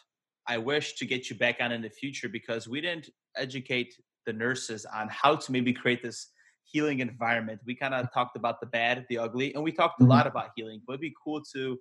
I 0.47 0.59
wish 0.59 0.95
to 0.97 1.07
get 1.07 1.31
you 1.31 1.37
back 1.37 1.57
on 1.61 1.73
in 1.73 1.81
the 1.81 1.89
future 1.89 2.29
because 2.29 2.69
we 2.69 2.83
didn't 2.83 3.09
educate 3.37 3.95
the 4.27 4.35
nurses 4.35 4.85
on 4.85 5.09
how 5.09 5.37
to 5.37 5.53
maybe 5.53 5.73
create 5.73 6.03
this 6.03 6.29
healing 6.65 7.01
environment. 7.01 7.61
We 7.65 7.75
kind 7.75 7.95
of 7.95 8.13
talked 8.13 8.37
about 8.37 8.61
the 8.61 8.67
bad, 8.67 9.07
the 9.09 9.17
ugly, 9.17 9.55
and 9.55 9.65
we 9.65 9.73
talked 9.73 10.01
a 10.03 10.05
Mhm. 10.05 10.09
lot 10.11 10.27
about 10.27 10.51
healing. 10.57 10.83
But 10.87 10.95
it'd 10.95 11.01
be 11.01 11.15
cool 11.25 11.43
to 11.55 11.81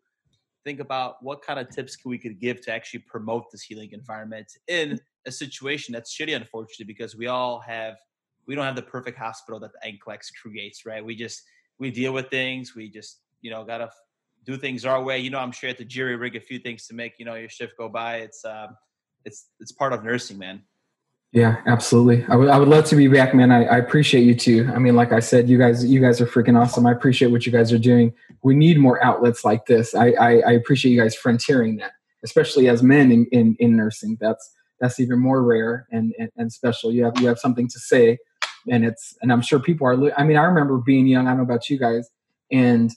think 0.63 0.79
about 0.79 1.21
what 1.21 1.41
kind 1.41 1.59
of 1.59 1.69
tips 1.69 1.97
we 2.05 2.17
could 2.17 2.39
give 2.39 2.61
to 2.61 2.71
actually 2.71 2.99
promote 3.01 3.51
this 3.51 3.63
healing 3.63 3.91
environment 3.91 4.49
in 4.67 4.99
a 5.25 5.31
situation 5.31 5.91
that's 5.91 6.15
shitty, 6.15 6.35
unfortunately, 6.35 6.85
because 6.85 7.15
we 7.15 7.27
all 7.27 7.59
have 7.59 7.97
we 8.47 8.55
don't 8.55 8.65
have 8.65 8.75
the 8.75 8.81
perfect 8.81 9.17
hospital 9.17 9.59
that 9.59 9.71
the 9.73 9.87
NCLEX 9.87 10.33
creates, 10.41 10.85
right? 10.85 11.03
We 11.03 11.15
just 11.15 11.43
we 11.81 11.91
deal 11.91 12.13
with 12.13 12.29
things. 12.29 12.75
We 12.75 12.89
just 12.89 13.19
you 13.41 13.51
know 13.51 13.65
gotta 13.65 13.89
do 14.45 14.55
things 14.55 14.85
our 14.85 15.03
way. 15.03 15.19
You 15.19 15.31
know, 15.31 15.39
I'm 15.39 15.51
sure 15.51 15.69
at 15.69 15.77
the 15.77 15.83
jury 15.83 16.15
rig 16.15 16.35
a 16.37 16.39
few 16.39 16.59
things 16.59 16.87
to 16.87 16.93
make 16.93 17.13
you 17.17 17.25
know 17.25 17.33
your 17.33 17.49
shift 17.49 17.73
go 17.77 17.89
by. 17.89 18.17
It's 18.17 18.45
um, 18.45 18.77
it's 19.25 19.47
it's 19.59 19.73
part 19.73 19.91
of 19.91 20.03
nursing, 20.03 20.37
man. 20.37 20.61
Yeah, 21.33 21.61
absolutely. 21.65 22.25
I 22.27 22.35
would, 22.35 22.49
I 22.49 22.59
would 22.59 22.67
love 22.67 22.83
to 22.85 22.95
be 22.97 23.07
back, 23.07 23.33
man. 23.33 23.51
I, 23.51 23.63
I 23.63 23.77
appreciate 23.77 24.23
you 24.23 24.35
too. 24.35 24.69
I 24.75 24.79
mean, 24.79 24.97
like 24.97 25.13
I 25.13 25.21
said, 25.21 25.47
you 25.47 25.57
guys, 25.57 25.85
you 25.85 26.01
guys 26.01 26.19
are 26.19 26.25
freaking 26.25 26.59
awesome. 26.59 26.85
I 26.85 26.91
appreciate 26.91 27.31
what 27.31 27.45
you 27.45 27.53
guys 27.53 27.71
are 27.71 27.79
doing. 27.79 28.13
We 28.43 28.53
need 28.53 28.77
more 28.77 29.01
outlets 29.01 29.45
like 29.45 29.65
this. 29.65 29.95
I, 29.95 30.07
I, 30.11 30.29
I 30.39 30.51
appreciate 30.51 30.91
you 30.91 30.99
guys 30.99 31.15
frontiering 31.15 31.77
that, 31.77 31.91
especially 32.25 32.67
as 32.67 32.83
men 32.83 33.13
in, 33.13 33.27
in, 33.31 33.55
in 33.59 33.77
nursing. 33.77 34.17
That's 34.19 34.51
that's 34.81 34.99
even 34.99 35.19
more 35.19 35.41
rare 35.41 35.87
and, 35.89 36.13
and, 36.19 36.31
and 36.35 36.51
special. 36.51 36.91
You 36.91 37.05
have 37.05 37.17
you 37.21 37.27
have 37.27 37.39
something 37.39 37.69
to 37.69 37.79
say, 37.79 38.17
and 38.69 38.85
it's 38.85 39.17
and 39.21 39.31
I'm 39.31 39.41
sure 39.41 39.59
people 39.59 39.87
are. 39.87 40.19
I 40.19 40.23
mean, 40.23 40.37
I 40.37 40.43
remember 40.43 40.77
being 40.77 41.07
young. 41.07 41.27
I 41.27 41.31
don't 41.31 41.37
know 41.37 41.43
about 41.43 41.69
you 41.69 41.77
guys, 41.77 42.09
and 42.51 42.91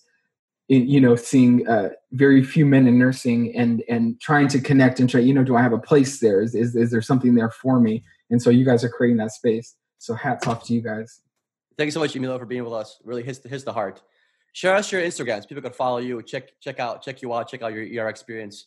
you 0.68 1.00
know, 1.00 1.14
seeing 1.14 1.68
uh, 1.68 1.90
very 2.12 2.42
few 2.42 2.64
men 2.64 2.86
in 2.86 2.98
nursing 2.98 3.54
and 3.56 3.82
and 3.88 4.20
trying 4.20 4.48
to 4.48 4.60
connect 4.60 5.00
and 5.00 5.08
try. 5.08 5.20
You 5.20 5.34
know, 5.34 5.44
do 5.44 5.56
I 5.56 5.62
have 5.62 5.72
a 5.72 5.78
place 5.78 6.20
there? 6.20 6.40
Is 6.40 6.54
is, 6.54 6.74
is 6.74 6.90
there 6.90 7.02
something 7.02 7.34
there 7.34 7.50
for 7.50 7.80
me? 7.80 8.02
And 8.30 8.40
so 8.40 8.50
you 8.50 8.64
guys 8.64 8.82
are 8.82 8.88
creating 8.88 9.18
that 9.18 9.32
space. 9.32 9.74
So 9.98 10.14
hats 10.14 10.46
off 10.46 10.64
to 10.64 10.74
you 10.74 10.80
guys. 10.80 11.20
Thank 11.76 11.88
you 11.88 11.92
so 11.92 12.00
much, 12.00 12.14
Emilio, 12.16 12.38
for 12.38 12.46
being 12.46 12.64
with 12.64 12.72
us. 12.72 12.98
Really 13.04 13.22
hits 13.22 13.40
the, 13.40 13.48
hits 13.48 13.64
the 13.64 13.72
heart. 13.72 14.02
Share 14.52 14.74
us 14.76 14.90
your 14.92 15.02
Instagrams. 15.02 15.48
People 15.48 15.62
can 15.62 15.72
follow 15.72 15.98
you. 15.98 16.22
Check 16.22 16.58
check 16.60 16.80
out 16.80 17.02
check 17.02 17.20
you 17.20 17.34
out. 17.34 17.48
Check 17.48 17.62
out 17.62 17.72
your 17.72 18.04
ER 18.04 18.08
experience. 18.08 18.66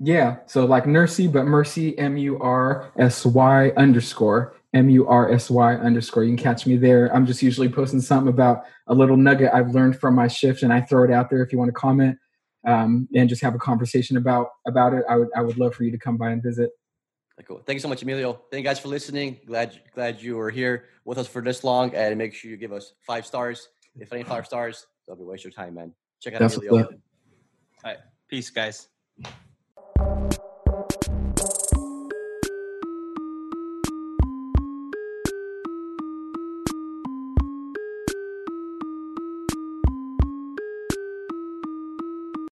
Yeah. 0.00 0.36
So 0.46 0.64
like 0.64 0.84
Nursey, 0.84 1.30
but 1.30 1.44
Mursy 1.44 1.94
M 1.98 2.16
U 2.16 2.38
R 2.40 2.92
S 2.98 3.26
Y 3.26 3.70
underscore 3.70 4.54
M 4.72 4.88
U 4.90 5.08
R 5.08 5.32
S 5.32 5.50
Y 5.50 5.74
underscore. 5.74 6.24
You 6.24 6.36
can 6.36 6.42
catch 6.42 6.66
me 6.66 6.76
there. 6.76 7.14
I'm 7.14 7.26
just 7.26 7.42
usually 7.42 7.68
posting 7.68 8.00
something 8.00 8.28
about 8.28 8.64
a 8.86 8.94
little 8.94 9.16
nugget 9.16 9.50
I've 9.52 9.74
learned 9.74 9.98
from 9.98 10.14
my 10.14 10.28
shift, 10.28 10.62
and 10.62 10.72
I 10.72 10.80
throw 10.82 11.04
it 11.04 11.10
out 11.10 11.30
there 11.30 11.42
if 11.42 11.52
you 11.52 11.58
want 11.58 11.68
to 11.70 11.72
comment 11.72 12.16
um, 12.66 13.08
and 13.14 13.28
just 13.28 13.42
have 13.42 13.54
a 13.54 13.58
conversation 13.58 14.16
about 14.16 14.50
about 14.66 14.94
it. 14.94 15.04
I 15.08 15.16
would 15.16 15.28
I 15.36 15.42
would 15.42 15.58
love 15.58 15.74
for 15.74 15.84
you 15.84 15.90
to 15.90 15.98
come 15.98 16.16
by 16.16 16.30
and 16.30 16.42
visit. 16.42 16.70
Cool. 17.44 17.62
Thank 17.64 17.76
you 17.76 17.80
so 17.80 17.88
much, 17.88 18.02
Emilio. 18.02 18.32
Thank 18.50 18.64
you 18.64 18.68
guys 18.68 18.80
for 18.80 18.88
listening. 18.88 19.38
Glad 19.46 19.80
glad 19.94 20.20
you 20.20 20.36
were 20.36 20.50
here 20.50 20.86
with 21.04 21.18
us 21.18 21.28
for 21.28 21.40
this 21.40 21.64
long, 21.64 21.94
and 21.94 22.16
make 22.18 22.34
sure 22.34 22.50
you 22.50 22.56
give 22.56 22.72
us 22.72 22.94
five 23.06 23.24
stars. 23.26 23.68
If 23.98 24.12
it 24.12 24.16
ain't 24.16 24.28
five 24.28 24.46
stars, 24.46 24.86
don't 25.06 25.18
be 25.18 25.24
waste 25.24 25.44
your 25.44 25.52
time, 25.52 25.74
man. 25.74 25.92
Check 26.20 26.34
out 26.34 26.40
That's 26.40 26.56
Emilio. 26.56 26.82
what's 26.82 26.94
up. 27.84 27.98
Peace, 28.28 28.50
guys. 28.50 28.88